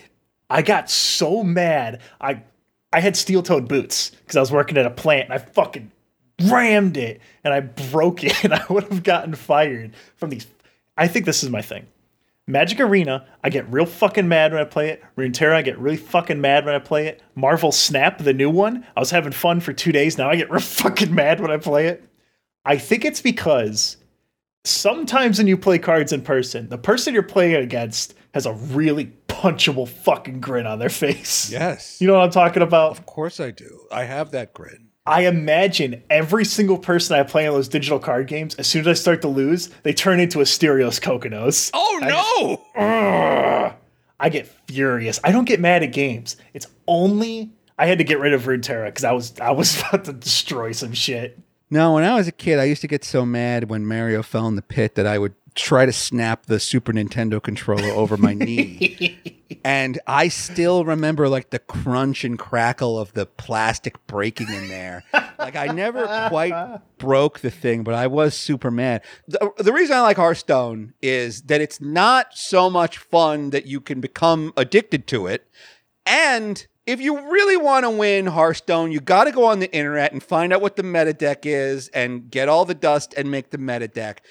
I 0.48 0.62
got 0.62 0.90
so 0.90 1.42
mad. 1.42 2.00
I 2.20 2.42
I 2.92 3.00
had 3.00 3.16
steel-toed 3.16 3.68
boots 3.68 4.10
because 4.10 4.36
I 4.36 4.40
was 4.40 4.50
working 4.50 4.76
at 4.76 4.84
a 4.84 4.90
plant 4.90 5.30
and 5.30 5.34
I 5.34 5.38
fucking 5.38 5.92
rammed 6.42 6.96
it 6.96 7.20
and 7.44 7.54
I 7.54 7.60
broke 7.60 8.24
it 8.24 8.42
and 8.44 8.52
I 8.52 8.64
would 8.68 8.84
have 8.84 9.04
gotten 9.04 9.34
fired 9.34 9.92
from 10.16 10.30
these. 10.30 10.46
I 10.96 11.06
think 11.06 11.24
this 11.24 11.44
is 11.44 11.50
my 11.50 11.62
thing. 11.62 11.86
Magic 12.50 12.80
Arena, 12.80 13.26
I 13.44 13.50
get 13.50 13.70
real 13.72 13.86
fucking 13.86 14.28
mad 14.28 14.52
when 14.52 14.60
I 14.60 14.64
play 14.64 14.90
it. 14.90 15.02
Runeterra, 15.16 15.54
I 15.54 15.62
get 15.62 15.78
really 15.78 15.96
fucking 15.96 16.40
mad 16.40 16.64
when 16.64 16.74
I 16.74 16.78
play 16.78 17.06
it. 17.06 17.22
Marvel 17.34 17.72
Snap, 17.72 18.18
the 18.18 18.34
new 18.34 18.50
one, 18.50 18.86
I 18.96 19.00
was 19.00 19.10
having 19.10 19.32
fun 19.32 19.60
for 19.60 19.72
two 19.72 19.92
days. 19.92 20.18
Now 20.18 20.30
I 20.30 20.36
get 20.36 20.50
real 20.50 20.60
fucking 20.60 21.14
mad 21.14 21.40
when 21.40 21.50
I 21.50 21.56
play 21.56 21.86
it. 21.86 22.04
I 22.64 22.76
think 22.76 23.04
it's 23.04 23.22
because 23.22 23.96
sometimes 24.64 25.38
when 25.38 25.46
you 25.46 25.56
play 25.56 25.78
cards 25.78 26.12
in 26.12 26.22
person, 26.22 26.68
the 26.68 26.78
person 26.78 27.14
you're 27.14 27.22
playing 27.22 27.56
against 27.56 28.14
has 28.34 28.46
a 28.46 28.52
really 28.52 29.12
punchable 29.28 29.88
fucking 29.88 30.40
grin 30.40 30.66
on 30.66 30.78
their 30.78 30.88
face. 30.90 31.50
Yes. 31.50 32.00
You 32.00 32.06
know 32.06 32.14
what 32.14 32.24
I'm 32.24 32.30
talking 32.30 32.62
about? 32.62 32.92
Of 32.92 33.06
course 33.06 33.40
I 33.40 33.50
do. 33.50 33.86
I 33.90 34.04
have 34.04 34.32
that 34.32 34.52
grin. 34.52 34.89
I 35.10 35.22
imagine 35.22 36.04
every 36.08 36.44
single 36.44 36.78
person 36.78 37.18
I 37.18 37.24
play 37.24 37.44
in 37.44 37.52
those 37.52 37.66
digital 37.66 37.98
card 37.98 38.28
games, 38.28 38.54
as 38.54 38.68
soon 38.68 38.82
as 38.82 38.86
I 38.86 38.92
start 38.92 39.22
to 39.22 39.28
lose, 39.28 39.68
they 39.82 39.92
turn 39.92 40.20
into 40.20 40.38
Asterios 40.38 41.00
Kokkinos. 41.00 41.72
Oh 41.74 41.98
no! 42.00 42.80
Ugh. 42.80 43.74
I 44.20 44.28
get 44.28 44.46
furious. 44.68 45.18
I 45.24 45.32
don't 45.32 45.46
get 45.46 45.58
mad 45.58 45.82
at 45.82 45.92
games. 45.92 46.36
It's 46.54 46.68
only 46.86 47.50
I 47.76 47.86
had 47.86 47.98
to 47.98 48.04
get 48.04 48.20
rid 48.20 48.34
of 48.34 48.44
Runeterra 48.44 48.86
because 48.86 49.02
I 49.02 49.10
was 49.10 49.38
I 49.40 49.50
was 49.50 49.80
about 49.88 50.04
to 50.04 50.12
destroy 50.12 50.70
some 50.70 50.92
shit. 50.92 51.36
No, 51.70 51.94
when 51.94 52.04
I 52.04 52.14
was 52.14 52.28
a 52.28 52.32
kid, 52.32 52.60
I 52.60 52.64
used 52.64 52.82
to 52.82 52.88
get 52.88 53.04
so 53.04 53.26
mad 53.26 53.68
when 53.68 53.86
Mario 53.86 54.22
fell 54.22 54.46
in 54.46 54.54
the 54.54 54.62
pit 54.62 54.94
that 54.94 55.06
I 55.06 55.18
would 55.18 55.34
try 55.54 55.86
to 55.86 55.92
snap 55.92 56.46
the 56.46 56.60
Super 56.60 56.92
Nintendo 56.92 57.42
controller 57.42 57.90
over 57.90 58.16
my 58.16 58.34
knee. 58.34 59.40
And 59.64 59.98
I 60.06 60.28
still 60.28 60.84
remember 60.84 61.28
like 61.28 61.50
the 61.50 61.58
crunch 61.58 62.24
and 62.24 62.38
crackle 62.38 62.98
of 62.98 63.12
the 63.12 63.26
plastic 63.26 64.06
breaking 64.06 64.48
in 64.48 64.68
there. 64.68 65.04
Like 65.38 65.56
I 65.56 65.66
never 65.66 66.06
quite 66.28 66.80
broke 66.98 67.40
the 67.40 67.50
thing, 67.50 67.82
but 67.82 67.94
I 67.94 68.06
was 68.06 68.34
super 68.34 68.70
mad. 68.70 69.02
The, 69.26 69.52
the 69.58 69.72
reason 69.72 69.96
I 69.96 70.00
like 70.02 70.16
Hearthstone 70.16 70.94
is 71.02 71.42
that 71.42 71.60
it's 71.60 71.80
not 71.80 72.36
so 72.36 72.70
much 72.70 72.98
fun 72.98 73.50
that 73.50 73.66
you 73.66 73.80
can 73.80 74.00
become 74.00 74.52
addicted 74.56 75.06
to 75.08 75.26
it. 75.26 75.46
And 76.06 76.66
if 76.86 77.00
you 77.00 77.30
really 77.30 77.56
want 77.56 77.84
to 77.84 77.90
win 77.90 78.26
Hearthstone, 78.26 78.90
you 78.90 79.00
got 79.00 79.24
to 79.24 79.32
go 79.32 79.44
on 79.44 79.60
the 79.60 79.72
internet 79.72 80.12
and 80.12 80.22
find 80.22 80.52
out 80.52 80.60
what 80.60 80.76
the 80.76 80.82
meta 80.82 81.12
deck 81.12 81.44
is 81.44 81.88
and 81.88 82.30
get 82.30 82.48
all 82.48 82.64
the 82.64 82.74
dust 82.74 83.14
and 83.16 83.30
make 83.30 83.50
the 83.50 83.58
meta 83.58 83.88
deck. 83.88 84.22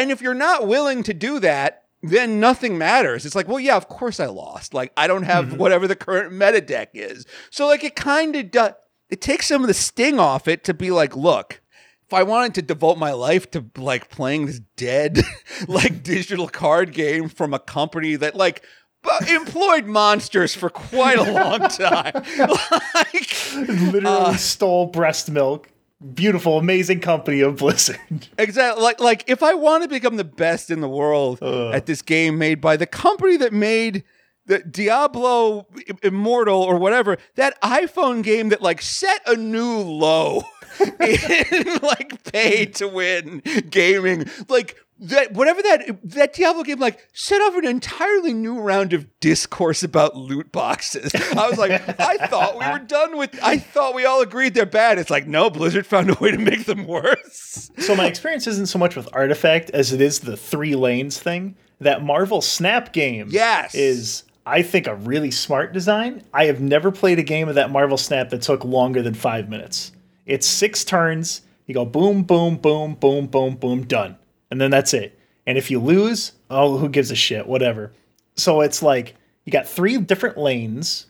And 0.00 0.10
if 0.10 0.20
you're 0.20 0.34
not 0.34 0.66
willing 0.66 1.02
to 1.04 1.14
do 1.14 1.38
that, 1.40 1.82
then 2.02 2.38
nothing 2.40 2.78
matters. 2.78 3.26
It's 3.26 3.34
like, 3.34 3.48
well, 3.48 3.58
yeah, 3.60 3.76
of 3.76 3.88
course 3.88 4.20
I 4.20 4.26
lost. 4.26 4.72
Like, 4.74 4.92
I 4.96 5.06
don't 5.06 5.24
have 5.24 5.54
whatever 5.58 5.86
the 5.88 5.96
current 5.96 6.32
meta 6.32 6.60
deck 6.60 6.90
is. 6.94 7.26
So, 7.50 7.66
like, 7.66 7.82
it 7.82 7.96
kind 7.96 8.36
of 8.36 8.50
does, 8.50 8.72
it 9.10 9.20
takes 9.20 9.46
some 9.48 9.62
of 9.62 9.68
the 9.68 9.74
sting 9.74 10.20
off 10.20 10.46
it 10.48 10.62
to 10.64 10.74
be 10.74 10.90
like, 10.90 11.16
look, 11.16 11.60
if 12.06 12.14
I 12.14 12.22
wanted 12.22 12.54
to 12.54 12.62
devote 12.62 12.98
my 12.98 13.12
life 13.12 13.50
to 13.50 13.64
like 13.76 14.08
playing 14.10 14.46
this 14.46 14.60
dead 14.76 15.18
like 15.68 16.02
digital 16.02 16.48
card 16.48 16.92
game 16.94 17.28
from 17.28 17.52
a 17.52 17.58
company 17.58 18.16
that 18.16 18.34
like 18.34 18.64
bu- 19.02 19.34
employed 19.34 19.84
monsters 19.86 20.54
for 20.54 20.70
quite 20.70 21.18
a 21.18 21.30
long 21.32 21.58
time. 21.68 22.12
like 22.94 23.54
Literally 23.54 24.04
Uh. 24.06 24.36
stole 24.36 24.86
breast 24.86 25.30
milk. 25.30 25.68
Beautiful, 26.14 26.58
amazing 26.58 27.00
company 27.00 27.40
of 27.40 27.56
Blizzard. 27.56 27.98
exactly 28.38 28.82
like 28.82 29.00
like 29.00 29.24
if 29.26 29.42
I 29.42 29.54
want 29.54 29.82
to 29.82 29.88
become 29.88 30.16
the 30.16 30.24
best 30.24 30.70
in 30.70 30.80
the 30.80 30.88
world 30.88 31.42
at 31.42 31.86
this 31.86 32.02
game 32.02 32.38
made 32.38 32.60
by 32.60 32.76
the 32.76 32.86
company 32.86 33.36
that 33.38 33.52
made 33.52 34.04
the 34.46 34.60
Diablo 34.60 35.66
Immortal 36.02 36.62
or 36.62 36.78
whatever, 36.78 37.18
that 37.34 37.60
iPhone 37.62 38.22
game 38.22 38.48
that 38.48 38.62
like 38.62 38.80
set 38.80 39.20
a 39.26 39.36
new 39.36 39.78
low 39.78 40.42
in 41.00 41.78
like 41.82 42.22
pay 42.32 42.66
to 42.66 42.88
win 42.88 43.42
gaming. 43.68 44.26
Like 44.48 44.76
that 45.00 45.32
whatever 45.32 45.62
that 45.62 45.98
that 46.04 46.32
Diablo 46.34 46.62
game 46.64 46.78
like 46.80 47.06
set 47.12 47.40
off 47.40 47.56
an 47.56 47.64
entirely 47.66 48.32
new 48.32 48.58
round 48.58 48.92
of 48.92 49.06
discourse 49.20 49.82
about 49.82 50.16
loot 50.16 50.50
boxes. 50.52 51.12
I 51.14 51.48
was 51.48 51.58
like, 51.58 51.72
I 52.00 52.16
thought 52.26 52.58
we 52.58 52.66
were 52.66 52.84
done 52.84 53.16
with 53.16 53.38
I 53.42 53.58
thought 53.58 53.94
we 53.94 54.04
all 54.04 54.20
agreed 54.22 54.54
they're 54.54 54.66
bad. 54.66 54.98
It's 54.98 55.10
like, 55.10 55.26
no, 55.26 55.50
Blizzard 55.50 55.86
found 55.86 56.10
a 56.10 56.14
way 56.14 56.30
to 56.32 56.38
make 56.38 56.64
them 56.66 56.86
worse. 56.86 57.70
so 57.78 57.94
my 57.94 58.06
experience 58.06 58.46
isn't 58.46 58.66
so 58.66 58.78
much 58.78 58.96
with 58.96 59.08
Artifact 59.12 59.70
as 59.70 59.92
it 59.92 60.00
is 60.00 60.20
the 60.20 60.36
three 60.36 60.74
lanes 60.74 61.18
thing. 61.20 61.56
That 61.80 62.02
Marvel 62.02 62.40
Snap 62.40 62.92
game 62.92 63.28
Yes. 63.30 63.74
is 63.76 64.24
I 64.44 64.62
think 64.62 64.86
a 64.88 64.96
really 64.96 65.30
smart 65.30 65.72
design. 65.72 66.24
I 66.34 66.46
have 66.46 66.60
never 66.60 66.90
played 66.90 67.18
a 67.20 67.22
game 67.22 67.48
of 67.48 67.54
that 67.54 67.70
Marvel 67.70 67.98
Snap 67.98 68.30
that 68.30 68.42
took 68.42 68.64
longer 68.64 69.00
than 69.02 69.14
five 69.14 69.48
minutes. 69.48 69.92
It's 70.26 70.46
six 70.46 70.82
turns. 70.84 71.42
You 71.66 71.74
go 71.74 71.84
boom, 71.84 72.24
boom, 72.24 72.56
boom, 72.56 72.94
boom, 72.94 73.26
boom, 73.26 73.54
boom, 73.56 73.84
done. 73.84 74.16
And 74.50 74.60
then 74.60 74.70
that's 74.70 74.94
it. 74.94 75.18
And 75.46 75.58
if 75.58 75.70
you 75.70 75.80
lose, 75.80 76.32
oh, 76.50 76.76
who 76.78 76.88
gives 76.88 77.10
a 77.10 77.16
shit? 77.16 77.46
Whatever. 77.46 77.92
So 78.36 78.60
it's 78.60 78.82
like 78.82 79.14
you 79.44 79.52
got 79.52 79.66
three 79.66 79.96
different 79.98 80.36
lanes 80.36 81.06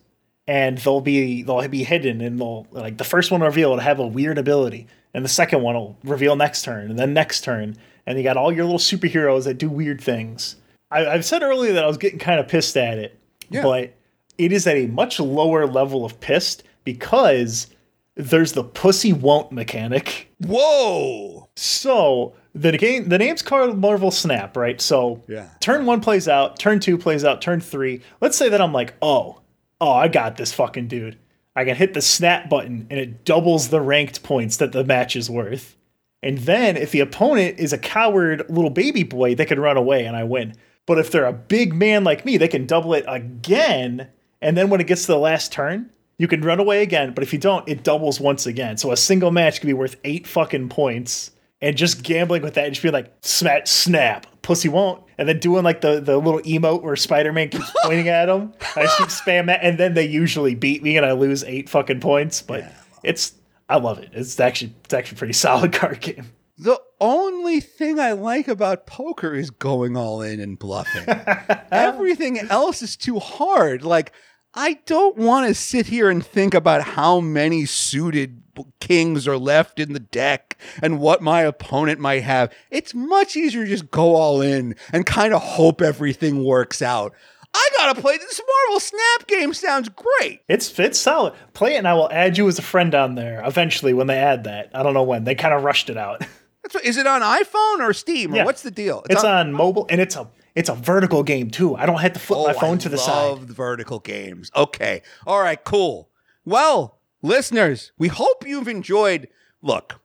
and 0.48 0.78
they'll 0.78 1.02
be 1.02 1.42
they'll 1.42 1.68
be 1.68 1.84
hidden 1.84 2.20
and 2.20 2.40
they'll 2.40 2.66
like 2.72 2.96
the 2.96 3.04
first 3.04 3.30
one 3.30 3.42
reveal 3.42 3.70
will 3.70 3.78
have 3.78 4.00
a 4.00 4.06
weird 4.06 4.38
ability 4.38 4.88
and 5.14 5.24
the 5.24 5.28
second 5.28 5.62
one 5.62 5.74
will 5.74 5.96
reveal 6.02 6.34
next 6.34 6.62
turn 6.62 6.90
and 6.90 6.98
then 6.98 7.12
next 7.12 7.44
turn 7.44 7.76
and 8.06 8.18
you 8.18 8.24
got 8.24 8.36
all 8.36 8.50
your 8.50 8.64
little 8.64 8.78
superheroes 8.78 9.44
that 9.44 9.58
do 9.58 9.68
weird 9.68 10.00
things 10.00 10.56
I, 10.90 11.06
i've 11.06 11.24
said 11.24 11.42
earlier 11.42 11.74
that 11.74 11.84
i 11.84 11.86
was 11.86 11.98
getting 11.98 12.18
kind 12.18 12.40
of 12.40 12.48
pissed 12.48 12.76
at 12.76 12.98
it 12.98 13.18
yeah. 13.50 13.62
but 13.62 13.94
it 14.38 14.50
is 14.50 14.66
at 14.66 14.76
a 14.76 14.86
much 14.86 15.20
lower 15.20 15.66
level 15.66 16.04
of 16.04 16.18
pissed 16.18 16.64
because 16.84 17.68
there's 18.14 18.52
the 18.52 18.64
pussy 18.64 19.12
won't 19.12 19.52
mechanic 19.52 20.32
Whoa. 20.40 21.48
so 21.56 22.34
the 22.60 22.76
game, 22.76 23.08
the 23.08 23.18
name's 23.18 23.42
called 23.42 23.78
Marvel 23.78 24.10
Snap, 24.10 24.56
right? 24.56 24.80
So 24.80 25.22
Yeah. 25.28 25.48
turn 25.60 25.86
one 25.86 26.00
plays 26.00 26.28
out, 26.28 26.58
turn 26.58 26.80
two 26.80 26.98
plays 26.98 27.24
out, 27.24 27.40
turn 27.42 27.60
three. 27.60 28.00
Let's 28.20 28.36
say 28.36 28.48
that 28.48 28.60
I'm 28.60 28.72
like, 28.72 28.94
oh, 29.02 29.40
oh, 29.80 29.92
I 29.92 30.08
got 30.08 30.36
this 30.36 30.52
fucking 30.52 30.88
dude. 30.88 31.16
I 31.56 31.64
can 31.64 31.76
hit 31.76 31.94
the 31.94 32.02
snap 32.02 32.48
button 32.48 32.86
and 32.90 33.00
it 33.00 33.24
doubles 33.24 33.68
the 33.68 33.80
ranked 33.80 34.22
points 34.22 34.56
that 34.58 34.72
the 34.72 34.84
match 34.84 35.16
is 35.16 35.28
worth. 35.28 35.76
And 36.22 36.38
then 36.38 36.76
if 36.76 36.90
the 36.90 37.00
opponent 37.00 37.58
is 37.58 37.72
a 37.72 37.78
coward 37.78 38.44
little 38.48 38.70
baby 38.70 39.02
boy, 39.02 39.34
they 39.34 39.44
can 39.44 39.60
run 39.60 39.76
away 39.76 40.04
and 40.04 40.16
I 40.16 40.24
win. 40.24 40.54
But 40.86 40.98
if 40.98 41.10
they're 41.10 41.26
a 41.26 41.32
big 41.32 41.74
man 41.74 42.02
like 42.04 42.24
me, 42.24 42.36
they 42.36 42.48
can 42.48 42.66
double 42.66 42.94
it 42.94 43.04
again. 43.08 44.08
And 44.40 44.56
then 44.56 44.70
when 44.70 44.80
it 44.80 44.86
gets 44.86 45.02
to 45.02 45.12
the 45.12 45.18
last 45.18 45.52
turn, 45.52 45.90
you 46.16 46.26
can 46.26 46.40
run 46.42 46.58
away 46.60 46.82
again. 46.82 47.12
But 47.14 47.22
if 47.22 47.32
you 47.32 47.38
don't, 47.38 47.68
it 47.68 47.82
doubles 47.84 48.20
once 48.20 48.46
again. 48.46 48.76
So 48.76 48.90
a 48.90 48.96
single 48.96 49.30
match 49.30 49.60
could 49.60 49.66
be 49.66 49.72
worth 49.74 49.96
eight 50.04 50.26
fucking 50.26 50.68
points. 50.68 51.30
And 51.60 51.76
just 51.76 52.04
gambling 52.04 52.42
with 52.42 52.54
that 52.54 52.66
and 52.66 52.74
just 52.74 52.82
being 52.82 52.92
like, 52.92 53.12
smack, 53.20 53.66
snap, 53.66 54.26
pussy 54.42 54.68
won't. 54.68 55.02
And 55.18 55.28
then 55.28 55.40
doing 55.40 55.64
like 55.64 55.80
the, 55.80 56.00
the 56.00 56.16
little 56.16 56.40
emote 56.42 56.82
where 56.82 56.94
Spider 56.94 57.32
Man 57.32 57.48
keeps 57.48 57.70
pointing 57.82 58.08
at 58.08 58.28
him. 58.28 58.52
I 58.76 58.82
just 58.82 58.98
keep 58.98 59.08
spam 59.08 59.46
that. 59.46 59.60
And 59.62 59.76
then 59.76 59.94
they 59.94 60.06
usually 60.06 60.54
beat 60.54 60.82
me 60.84 60.96
and 60.96 61.04
I 61.04 61.12
lose 61.12 61.42
eight 61.44 61.68
fucking 61.68 61.98
points. 62.00 62.42
But 62.42 62.72
it's, 63.02 63.32
I 63.68 63.78
love 63.78 63.98
it. 63.98 64.10
It's 64.12 64.38
actually, 64.38 64.74
it's 64.84 64.94
actually 64.94 65.16
a 65.16 65.18
pretty 65.18 65.32
solid 65.34 65.72
card 65.72 66.00
game. 66.00 66.26
The 66.58 66.80
only 67.00 67.60
thing 67.60 68.00
I 68.00 68.12
like 68.12 68.48
about 68.48 68.86
poker 68.86 69.32
is 69.34 69.50
going 69.50 69.96
all 69.96 70.22
in 70.22 70.40
and 70.40 70.58
bluffing. 70.58 71.08
Everything 71.70 72.38
else 72.50 72.82
is 72.82 72.96
too 72.96 73.20
hard. 73.20 73.84
Like, 73.84 74.12
I 74.54 74.74
don't 74.86 75.16
want 75.16 75.46
to 75.46 75.54
sit 75.54 75.86
here 75.86 76.10
and 76.10 76.24
think 76.24 76.54
about 76.54 76.82
how 76.82 77.20
many 77.20 77.64
suited 77.66 78.42
kings 78.80 79.28
are 79.28 79.36
left 79.38 79.78
in 79.78 79.92
the 79.92 80.00
deck 80.00 80.56
and 80.82 80.98
what 80.98 81.22
my 81.22 81.42
opponent 81.42 82.00
might 82.00 82.22
have. 82.24 82.52
It's 82.70 82.94
much 82.94 83.36
easier 83.36 83.64
to 83.64 83.70
just 83.70 83.90
go 83.90 84.16
all 84.16 84.40
in 84.40 84.74
and 84.92 85.06
kind 85.06 85.32
of 85.32 85.42
hope 85.42 85.80
everything 85.80 86.42
works 86.44 86.82
out. 86.82 87.14
I 87.54 87.68
gotta 87.76 88.00
play 88.00 88.18
this 88.18 88.40
Marvel 88.66 88.80
Snap 88.80 89.26
game. 89.26 89.54
Sounds 89.54 89.88
great. 89.88 90.40
It's 90.48 90.76
it's 90.78 90.98
solid. 90.98 91.34
Play 91.54 91.74
it, 91.74 91.78
and 91.78 91.88
I 91.88 91.94
will 91.94 92.10
add 92.12 92.36
you 92.36 92.46
as 92.48 92.58
a 92.58 92.62
friend 92.62 92.94
on 92.94 93.14
there 93.14 93.42
eventually 93.44 93.94
when 93.94 94.06
they 94.06 94.18
add 94.18 94.44
that. 94.44 94.70
I 94.74 94.82
don't 94.82 94.92
know 94.94 95.02
when. 95.02 95.24
They 95.24 95.34
kind 95.34 95.54
of 95.54 95.62
rushed 95.64 95.88
it 95.88 95.96
out. 95.96 96.20
That's 96.62 96.74
what, 96.74 96.84
is 96.84 96.96
it 96.98 97.06
on 97.06 97.22
iPhone 97.22 97.80
or 97.80 97.92
Steam 97.94 98.34
or 98.34 98.38
Yeah. 98.38 98.44
what's 98.44 98.62
the 98.62 98.70
deal? 98.70 99.02
It's 99.08 99.24
on 99.24 99.52
mobile, 99.52 99.86
and 99.88 100.00
it's 100.00 100.16
a 100.16 100.28
it's 100.54 100.68
a 100.68 100.74
vertical 100.74 101.22
game 101.22 101.50
too. 101.50 101.76
I 101.76 101.86
don't 101.86 101.98
have 102.00 102.12
to 102.14 102.18
flip 102.20 102.38
my 102.46 102.54
Oh, 102.54 102.58
phone 102.60 102.74
I 102.74 102.78
to 102.80 102.88
the 102.88 102.98
side. 102.98 103.12
I 103.12 103.28
love 103.28 103.40
vertical 103.42 103.98
games. 104.00 104.50
Okay. 104.56 105.02
All 105.26 105.40
right, 105.40 105.62
cool. 105.64 106.08
Well, 106.44 106.98
listeners, 107.22 107.92
we 107.98 108.08
hope 108.08 108.46
you've 108.46 108.68
enjoyed. 108.68 109.28
Look, 109.62 110.00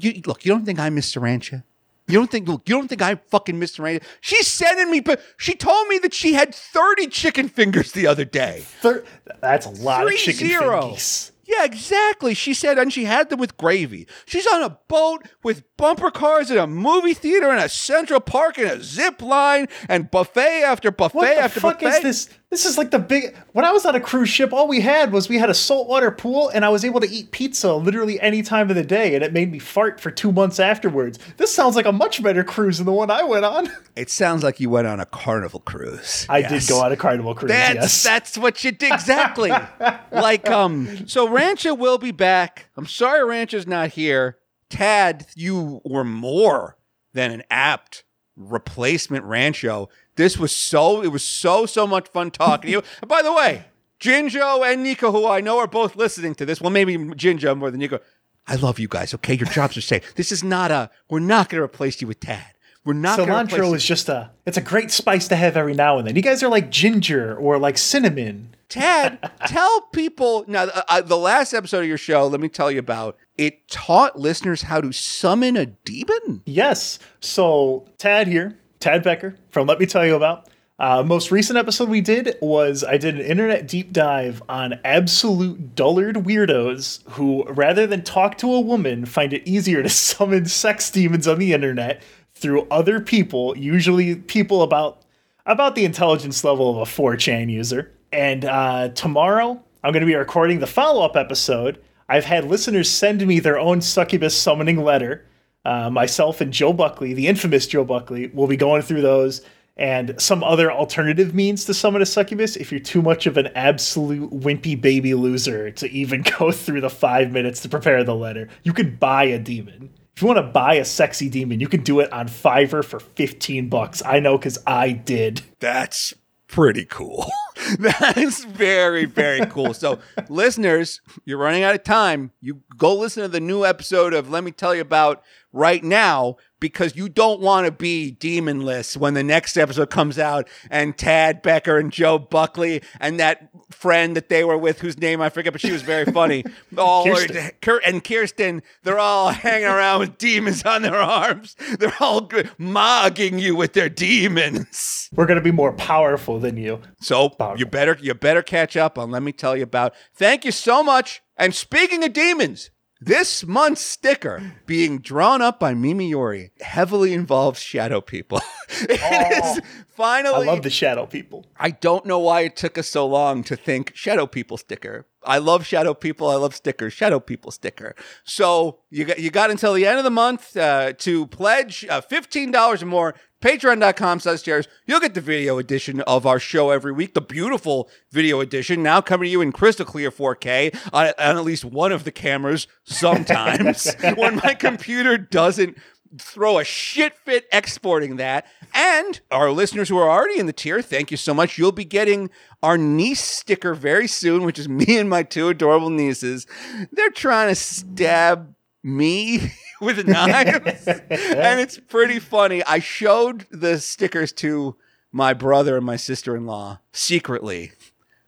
you, 0.00 0.20
look, 0.26 0.44
you 0.44 0.52
don't 0.52 0.64
think 0.64 0.78
I 0.78 0.90
miss 0.90 1.14
Sarancha? 1.14 1.62
You 2.08 2.18
don't 2.18 2.30
think 2.30 2.46
look, 2.48 2.68
you 2.68 2.74
don't 2.76 2.86
think 2.88 3.02
I 3.02 3.16
fucking 3.16 3.58
miss 3.58 3.76
Sarancha? 3.78 4.02
She's 4.20 4.46
sending 4.46 4.90
me 4.90 5.00
but 5.00 5.20
she 5.36 5.54
told 5.54 5.88
me 5.88 5.98
that 5.98 6.14
she 6.14 6.34
had 6.34 6.54
30 6.54 7.08
chicken 7.08 7.48
fingers 7.48 7.92
the 7.92 8.06
other 8.06 8.24
day. 8.24 8.62
Thir- 8.80 9.04
that's 9.40 9.66
a 9.66 9.70
lot 9.70 10.04
Three 10.04 10.14
of 10.14 10.20
chicken 10.20 10.46
zero. 10.48 10.80
fingies. 10.82 11.32
Yeah, 11.46 11.64
exactly. 11.64 12.34
She 12.34 12.54
said, 12.54 12.78
and 12.78 12.92
she 12.92 13.04
had 13.04 13.30
them 13.30 13.38
with 13.38 13.56
gravy. 13.56 14.06
She's 14.26 14.46
on 14.46 14.62
a 14.62 14.78
boat 14.88 15.26
with 15.44 15.62
bumper 15.76 16.10
cars 16.10 16.50
in 16.50 16.58
a 16.58 16.66
movie 16.66 17.14
theater 17.14 17.50
and 17.50 17.60
a 17.62 17.68
Central 17.68 18.20
Park 18.20 18.58
and 18.58 18.68
a 18.68 18.82
zip 18.82 19.22
line 19.22 19.68
and 19.88 20.10
buffet 20.10 20.62
after 20.64 20.90
buffet 20.90 21.16
What 21.16 21.34
the 21.36 21.40
after 21.40 21.60
fuck 21.60 21.80
buffet. 21.80 21.98
is 21.98 22.02
this? 22.02 22.28
This 22.48 22.64
is 22.64 22.78
like 22.78 22.92
the 22.92 23.00
big. 23.00 23.36
When 23.52 23.64
I 23.64 23.72
was 23.72 23.84
on 23.84 23.96
a 23.96 24.00
cruise 24.00 24.28
ship, 24.28 24.52
all 24.52 24.68
we 24.68 24.80
had 24.80 25.10
was 25.12 25.28
we 25.28 25.36
had 25.36 25.50
a 25.50 25.54
saltwater 25.54 26.12
pool, 26.12 26.48
and 26.48 26.64
I 26.64 26.68
was 26.68 26.84
able 26.84 27.00
to 27.00 27.08
eat 27.08 27.32
pizza 27.32 27.74
literally 27.74 28.20
any 28.20 28.42
time 28.42 28.70
of 28.70 28.76
the 28.76 28.84
day, 28.84 29.16
and 29.16 29.24
it 29.24 29.32
made 29.32 29.50
me 29.50 29.58
fart 29.58 30.00
for 30.00 30.12
two 30.12 30.30
months 30.30 30.60
afterwards. 30.60 31.18
This 31.38 31.52
sounds 31.52 31.74
like 31.74 31.86
a 31.86 31.92
much 31.92 32.22
better 32.22 32.44
cruise 32.44 32.78
than 32.78 32.86
the 32.86 32.92
one 32.92 33.10
I 33.10 33.22
went 33.24 33.44
on. 33.44 33.68
It 33.96 34.10
sounds 34.10 34.44
like 34.44 34.60
you 34.60 34.68
went 34.68 34.86
on 34.86 35.00
a 35.00 35.06
carnival 35.06 35.60
cruise. 35.60 36.26
I 36.28 36.40
Yes. 36.40 36.66
did 36.66 36.68
go 36.70 36.82
on 36.84 36.92
a 36.92 36.98
carnival 36.98 37.34
cruise. 37.34 37.48
That's 37.48 37.74
yes. 37.76 38.02
that's 38.02 38.36
what 38.36 38.62
you 38.62 38.70
did 38.70 38.92
exactly. 38.92 39.50
like 40.12 40.50
um, 40.50 41.08
so 41.08 41.26
Rancho 41.36 41.74
will 41.74 41.98
be 41.98 42.10
back. 42.10 42.68
I'm 42.76 42.86
sorry 42.86 43.24
Rancho's 43.24 43.66
not 43.66 43.90
here. 43.90 44.38
Tad, 44.68 45.26
you 45.34 45.80
were 45.84 46.04
more 46.04 46.76
than 47.12 47.30
an 47.30 47.42
apt 47.50 48.04
replacement 48.36 49.24
Rancho. 49.24 49.88
This 50.16 50.38
was 50.38 50.54
so 50.54 51.02
it 51.02 51.08
was 51.08 51.24
so 51.24 51.66
so 51.66 51.86
much 51.86 52.08
fun 52.08 52.30
talking 52.30 52.68
to 52.68 52.72
you. 52.72 52.82
And 53.00 53.08
by 53.08 53.22
the 53.22 53.32
way, 53.32 53.66
Jinjo 54.00 54.70
and 54.70 54.82
Nico, 54.82 55.12
who 55.12 55.26
I 55.26 55.40
know 55.40 55.58
are 55.58 55.66
both 55.66 55.96
listening 55.96 56.34
to 56.36 56.46
this, 56.46 56.60
well 56.60 56.70
maybe 56.70 56.96
Jinjo 56.96 57.56
more 57.56 57.70
than 57.70 57.80
Nico. 57.80 58.00
I 58.46 58.54
love 58.56 58.78
you 58.78 58.88
guys. 58.88 59.12
Okay, 59.14 59.34
your 59.34 59.48
jobs 59.48 59.76
are 59.76 59.80
safe. 59.80 60.14
This 60.14 60.30
is 60.30 60.44
not 60.44 60.70
a. 60.70 60.90
We're 61.10 61.18
not 61.18 61.48
going 61.48 61.58
to 61.58 61.64
replace 61.64 62.00
you 62.00 62.06
with 62.06 62.20
Tad. 62.20 62.44
We're 62.84 62.92
not. 62.92 63.18
Cilantro 63.18 63.68
you- 63.68 63.74
is 63.74 63.84
just 63.84 64.08
a 64.08 64.30
it's 64.44 64.56
a 64.56 64.60
great 64.60 64.90
spice 64.90 65.26
to 65.28 65.36
have 65.36 65.56
every 65.56 65.74
now 65.74 65.98
and 65.98 66.06
then. 66.06 66.14
You 66.16 66.22
guys 66.22 66.42
are 66.42 66.48
like 66.48 66.70
ginger 66.70 67.36
or 67.36 67.58
like 67.58 67.76
cinnamon. 67.78 68.54
Tad, 68.68 69.30
tell 69.46 69.82
people 69.92 70.44
now. 70.48 70.64
Uh, 70.64 70.82
uh, 70.88 71.00
the 71.00 71.16
last 71.16 71.52
episode 71.52 71.80
of 71.80 71.86
your 71.86 71.98
show, 71.98 72.26
let 72.26 72.40
me 72.40 72.48
tell 72.48 72.70
you 72.70 72.78
about. 72.78 73.16
It 73.38 73.68
taught 73.68 74.18
listeners 74.18 74.62
how 74.62 74.80
to 74.80 74.92
summon 74.92 75.56
a 75.56 75.66
demon. 75.66 76.42
Yes. 76.46 76.98
So 77.20 77.86
Tad 77.98 78.26
here, 78.26 78.58
Tad 78.80 79.02
Becker 79.02 79.36
from 79.50 79.66
Let 79.66 79.78
Me 79.78 79.86
Tell 79.86 80.04
You 80.04 80.16
About. 80.16 80.48
Uh, 80.78 81.02
most 81.02 81.30
recent 81.30 81.58
episode 81.58 81.88
we 81.88 82.02
did 82.02 82.36
was 82.42 82.84
I 82.84 82.98
did 82.98 83.14
an 83.14 83.24
internet 83.24 83.66
deep 83.66 83.92
dive 83.92 84.42
on 84.48 84.78
absolute 84.84 85.74
dullard 85.74 86.16
weirdos 86.16 87.02
who, 87.12 87.44
rather 87.44 87.86
than 87.86 88.02
talk 88.02 88.36
to 88.38 88.52
a 88.52 88.60
woman, 88.60 89.06
find 89.06 89.32
it 89.32 89.46
easier 89.48 89.82
to 89.82 89.88
summon 89.90 90.44
sex 90.44 90.90
demons 90.90 91.26
on 91.26 91.38
the 91.38 91.54
internet 91.54 92.02
through 92.34 92.66
other 92.70 93.00
people, 93.00 93.56
usually 93.56 94.16
people 94.16 94.62
about 94.62 95.02
about 95.46 95.76
the 95.76 95.84
intelligence 95.84 96.42
level 96.42 96.70
of 96.70 96.76
a 96.76 96.90
4chan 96.90 97.50
user. 97.50 97.92
And 98.12 98.44
uh, 98.44 98.88
tomorrow, 98.90 99.62
I'm 99.82 99.92
going 99.92 100.00
to 100.00 100.06
be 100.06 100.14
recording 100.14 100.60
the 100.60 100.66
follow 100.66 101.04
up 101.04 101.16
episode. 101.16 101.82
I've 102.08 102.24
had 102.24 102.44
listeners 102.44 102.88
send 102.88 103.26
me 103.26 103.40
their 103.40 103.58
own 103.58 103.80
succubus 103.80 104.36
summoning 104.36 104.82
letter. 104.82 105.26
Uh, 105.64 105.90
myself 105.90 106.40
and 106.40 106.52
Joe 106.52 106.72
Buckley, 106.72 107.12
the 107.12 107.26
infamous 107.26 107.66
Joe 107.66 107.84
Buckley, 107.84 108.28
will 108.28 108.46
be 108.46 108.56
going 108.56 108.82
through 108.82 109.02
those 109.02 109.42
and 109.76 110.14
some 110.18 110.42
other 110.42 110.72
alternative 110.72 111.34
means 111.34 111.66
to 111.66 111.74
summon 111.74 112.00
a 112.00 112.06
succubus 112.06 112.56
if 112.56 112.70
you're 112.72 112.80
too 112.80 113.02
much 113.02 113.26
of 113.26 113.36
an 113.36 113.48
absolute 113.48 114.30
wimpy 114.30 114.80
baby 114.80 115.12
loser 115.12 115.70
to 115.72 115.90
even 115.90 116.22
go 116.38 116.50
through 116.50 116.80
the 116.80 116.90
five 116.90 117.30
minutes 117.30 117.60
to 117.60 117.68
prepare 117.68 118.02
the 118.02 118.14
letter. 118.14 118.48
You 118.62 118.72
could 118.72 118.98
buy 118.98 119.24
a 119.24 119.38
demon. 119.38 119.90
If 120.14 120.22
you 120.22 120.28
want 120.28 120.38
to 120.38 120.44
buy 120.44 120.74
a 120.74 120.84
sexy 120.84 121.28
demon, 121.28 121.60
you 121.60 121.68
can 121.68 121.82
do 121.82 122.00
it 122.00 122.10
on 122.10 122.26
Fiverr 122.26 122.82
for 122.82 123.00
15 123.00 123.68
bucks. 123.68 124.02
I 124.04 124.18
know 124.18 124.38
because 124.38 124.58
I 124.66 124.92
did. 124.92 125.42
That's 125.60 126.14
pretty 126.48 126.86
cool. 126.86 127.30
that 127.78 128.16
is 128.16 128.44
very, 128.44 129.04
very 129.06 129.46
cool. 129.46 129.72
So, 129.72 129.98
listeners, 130.28 131.00
you're 131.24 131.38
running 131.38 131.62
out 131.62 131.74
of 131.74 131.84
time. 131.84 132.32
You 132.40 132.62
go 132.76 132.94
listen 132.94 133.22
to 133.22 133.28
the 133.28 133.40
new 133.40 133.64
episode 133.64 134.12
of 134.12 134.28
Let 134.28 134.44
Me 134.44 134.50
Tell 134.50 134.74
You 134.74 134.82
About 134.82 135.22
right 135.52 135.82
now 135.82 136.36
because 136.60 136.96
you 136.96 137.08
don't 137.08 137.40
want 137.40 137.66
to 137.66 137.72
be 137.72 138.16
demonless 138.18 138.96
when 138.96 139.14
the 139.14 139.22
next 139.22 139.56
episode 139.56 139.90
comes 139.90 140.18
out 140.18 140.48
and 140.70 140.96
Tad 140.96 141.42
Becker 141.42 141.78
and 141.78 141.92
Joe 141.92 142.18
Buckley 142.18 142.82
and 143.00 143.20
that 143.20 143.50
friend 143.70 144.16
that 144.16 144.28
they 144.28 144.44
were 144.44 144.56
with 144.56 144.80
whose 144.80 144.98
name 144.98 145.20
I 145.20 145.28
forget, 145.28 145.52
but 145.52 145.60
she 145.60 145.72
was 145.72 145.82
very 145.82 146.04
funny. 146.06 146.44
all 146.78 147.04
Kirsten. 147.04 147.50
Kir- 147.60 147.82
and 147.84 148.02
Kirsten, 148.02 148.62
they're 148.84 148.98
all 148.98 149.30
hanging 149.30 149.66
around 149.66 150.00
with 150.00 150.18
demons 150.18 150.62
on 150.64 150.82
their 150.82 150.96
arms. 150.96 151.56
They're 151.78 151.96
all 152.00 152.28
mogging 152.58 153.40
you 153.40 153.56
with 153.56 153.72
their 153.72 153.88
demons. 153.88 155.10
We're 155.14 155.26
going 155.26 155.38
to 155.38 155.44
be 155.44 155.52
more 155.52 155.72
powerful 155.72 156.38
than 156.38 156.56
you. 156.56 156.80
So 157.06 157.34
you 157.56 157.66
better 157.66 157.96
you 158.00 158.14
better 158.14 158.42
catch 158.42 158.76
up 158.76 158.98
on. 158.98 159.10
Let 159.12 159.22
me 159.22 159.32
tell 159.32 159.56
you 159.56 159.62
about. 159.62 159.94
Thank 160.14 160.44
you 160.44 160.50
so 160.52 160.82
much. 160.82 161.22
And 161.36 161.54
speaking 161.54 162.02
of 162.02 162.12
demons, 162.12 162.70
this 163.00 163.44
month's 163.46 163.82
sticker 163.82 164.54
being 164.66 164.98
drawn 164.98 165.40
up 165.40 165.60
by 165.60 165.72
Mimi 165.74 166.08
Yori 166.10 166.50
heavily 166.60 167.12
involves 167.12 167.60
shadow 167.60 168.00
people. 168.00 168.40
it 168.68 169.00
Oh. 169.02 169.54
is 169.56 169.60
finally. 169.94 170.48
I 170.48 170.52
love 170.52 170.62
the 170.62 170.70
shadow 170.70 171.06
people. 171.06 171.46
I 171.56 171.70
don't 171.70 172.06
know 172.06 172.18
why 172.18 172.40
it 172.40 172.56
took 172.56 172.76
us 172.76 172.88
so 172.88 173.06
long 173.06 173.44
to 173.44 173.54
think 173.54 173.94
shadow 173.94 174.26
people 174.26 174.56
sticker. 174.56 175.06
I 175.24 175.38
love 175.38 175.64
shadow 175.66 175.94
people. 175.94 176.28
I 176.28 176.36
love 176.36 176.54
stickers. 176.56 176.92
Shadow 176.92 177.20
people 177.20 177.50
sticker. 177.52 177.94
So 178.24 178.80
you 178.90 179.04
got 179.04 179.18
you 179.20 179.30
got 179.30 179.50
until 179.52 179.74
the 179.74 179.86
end 179.86 179.98
of 179.98 180.04
the 180.04 180.10
month 180.10 180.56
uh, 180.56 180.92
to 180.94 181.26
pledge 181.28 181.84
uh, 181.88 182.00
fifteen 182.00 182.50
dollars 182.50 182.82
or 182.82 182.86
more. 182.86 183.14
Patreon.com 183.46 184.18
slash 184.18 184.40
stairs. 184.40 184.66
You'll 184.86 184.98
get 184.98 185.14
the 185.14 185.20
video 185.20 185.58
edition 185.58 186.00
of 186.00 186.26
our 186.26 186.40
show 186.40 186.70
every 186.70 186.90
week. 186.90 187.14
The 187.14 187.20
beautiful 187.20 187.88
video 188.10 188.40
edition 188.40 188.82
now 188.82 189.00
coming 189.00 189.26
to 189.26 189.30
you 189.30 189.40
in 189.40 189.52
crystal 189.52 189.86
clear 189.86 190.10
4K 190.10 190.76
on, 190.92 191.06
on 191.06 191.36
at 191.36 191.44
least 191.44 191.64
one 191.64 191.92
of 191.92 192.02
the 192.02 192.10
cameras 192.10 192.66
sometimes 192.82 193.94
when 194.16 194.40
my 194.42 194.54
computer 194.54 195.16
doesn't 195.16 195.78
throw 196.18 196.58
a 196.58 196.64
shit 196.64 197.16
fit 197.18 197.46
exporting 197.52 198.16
that. 198.16 198.46
And 198.74 199.20
our 199.30 199.52
listeners 199.52 199.88
who 199.90 199.98
are 199.98 200.10
already 200.10 200.40
in 200.40 200.46
the 200.46 200.52
tier, 200.52 200.82
thank 200.82 201.12
you 201.12 201.16
so 201.16 201.32
much. 201.32 201.56
You'll 201.56 201.70
be 201.70 201.84
getting 201.84 202.30
our 202.64 202.76
niece 202.76 203.22
sticker 203.22 203.74
very 203.74 204.08
soon, 204.08 204.42
which 204.42 204.58
is 204.58 204.68
me 204.68 204.98
and 204.98 205.08
my 205.08 205.22
two 205.22 205.50
adorable 205.50 205.90
nieces. 205.90 206.48
They're 206.90 207.10
trying 207.10 207.50
to 207.50 207.54
stab 207.54 208.56
me 208.82 209.52
with 209.80 210.06
knives, 210.06 210.86
and 210.86 211.60
it's 211.60 211.78
pretty 211.78 212.18
funny. 212.18 212.62
I 212.64 212.78
showed 212.78 213.46
the 213.50 213.78
stickers 213.78 214.32
to 214.34 214.76
my 215.12 215.34
brother 215.34 215.76
and 215.76 215.86
my 215.86 215.96
sister 215.96 216.36
in 216.36 216.46
law 216.46 216.80
secretly, 216.92 217.72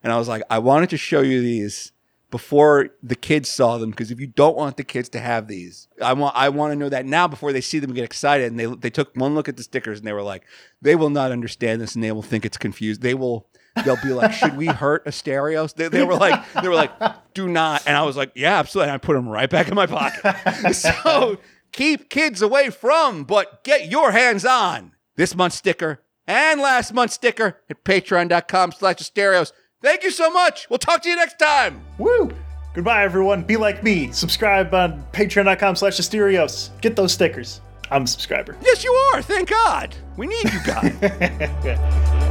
and 0.03 0.11
I 0.13 0.17
was 0.17 0.27
like, 0.27 0.43
I 0.49 0.59
wanted 0.59 0.89
to 0.91 0.97
show 0.97 1.21
you 1.21 1.41
these 1.41 1.91
before 2.31 2.89
the 3.01 3.15
kids 3.15 3.49
saw 3.49 3.77
them 3.77 3.89
because 3.89 4.11
if 4.11 4.19
you 4.19 4.27
don't 4.27 4.55
want 4.55 4.77
the 4.77 4.83
kids 4.83 5.09
to 5.09 5.19
have 5.19 5.47
these 5.47 5.87
i 5.99 6.13
want 6.13 6.35
i 6.35 6.47
want 6.47 6.71
to 6.71 6.75
know 6.75 6.89
that 6.89 7.05
now 7.05 7.27
before 7.27 7.51
they 7.51 7.61
see 7.61 7.79
them 7.79 7.89
and 7.89 7.95
get 7.95 8.05
excited. 8.05 8.51
And 8.51 8.59
they 8.59 8.65
they 8.65 8.89
took 8.89 9.15
one 9.15 9.33
look 9.33 9.49
at 9.49 9.57
the 9.57 9.63
stickers 9.63 9.99
and 9.99 10.07
they 10.07 10.13
were 10.13 10.21
like 10.21 10.43
they 10.81 10.95
will 10.95 11.09
not 11.09 11.31
understand 11.31 11.81
this 11.81 11.95
and 11.95 12.03
they 12.03 12.11
will 12.11 12.21
think 12.21 12.45
it's 12.45 12.57
confused. 12.57 13.01
They 13.01 13.15
will 13.15 13.47
they'll 13.85 14.01
be 14.01 14.13
like 14.13 14.31
should 14.33 14.55
we 14.57 14.67
hurt 14.67 15.05
asterios 15.05 15.73
they, 15.75 15.87
they 15.87 16.03
were 16.03 16.15
like 16.15 16.41
they 16.61 16.67
were 16.67 16.75
like 16.75 16.91
do 17.33 17.47
not 17.47 17.81
and 17.85 17.95
i 17.95 18.03
was 18.03 18.15
like 18.17 18.31
yeah 18.35 18.59
absolutely 18.59 18.89
and 18.89 18.95
i 18.95 18.97
put 18.97 19.13
them 19.13 19.27
right 19.27 19.49
back 19.49 19.67
in 19.67 19.75
my 19.75 19.85
pocket 19.85 20.73
so 20.75 21.37
keep 21.71 22.09
kids 22.09 22.41
away 22.41 22.69
from 22.69 23.23
but 23.23 23.63
get 23.63 23.89
your 23.89 24.11
hands 24.11 24.45
on 24.45 24.91
this 25.15 25.35
month's 25.35 25.57
sticker 25.57 26.01
and 26.27 26.61
last 26.61 26.93
month's 26.93 27.15
sticker 27.15 27.61
at 27.69 27.83
patreon.com 27.83 28.71
slash 28.71 28.97
asterios 28.97 29.51
thank 29.81 30.03
you 30.03 30.11
so 30.11 30.29
much 30.29 30.69
we'll 30.69 30.79
talk 30.79 31.01
to 31.01 31.09
you 31.09 31.15
next 31.15 31.37
time 31.39 31.81
Woo! 31.97 32.31
Goodbye, 32.73 33.03
everyone. 33.03 33.41
Be 33.41 33.57
like 33.57 33.83
me. 33.83 34.11
Subscribe 34.11 34.73
on 34.73 35.03
patreon.com 35.11 35.75
slash 35.75 35.97
Asterios. 35.97 36.69
Get 36.81 36.95
those 36.95 37.11
stickers. 37.11 37.61
I'm 37.91 38.03
a 38.03 38.07
subscriber. 38.07 38.55
Yes, 38.61 38.83
you 38.83 38.91
are. 38.91 39.21
Thank 39.21 39.49
God. 39.49 39.95
We 40.17 40.27
need 40.27 40.53
you 40.53 40.59
guys. 40.63 42.19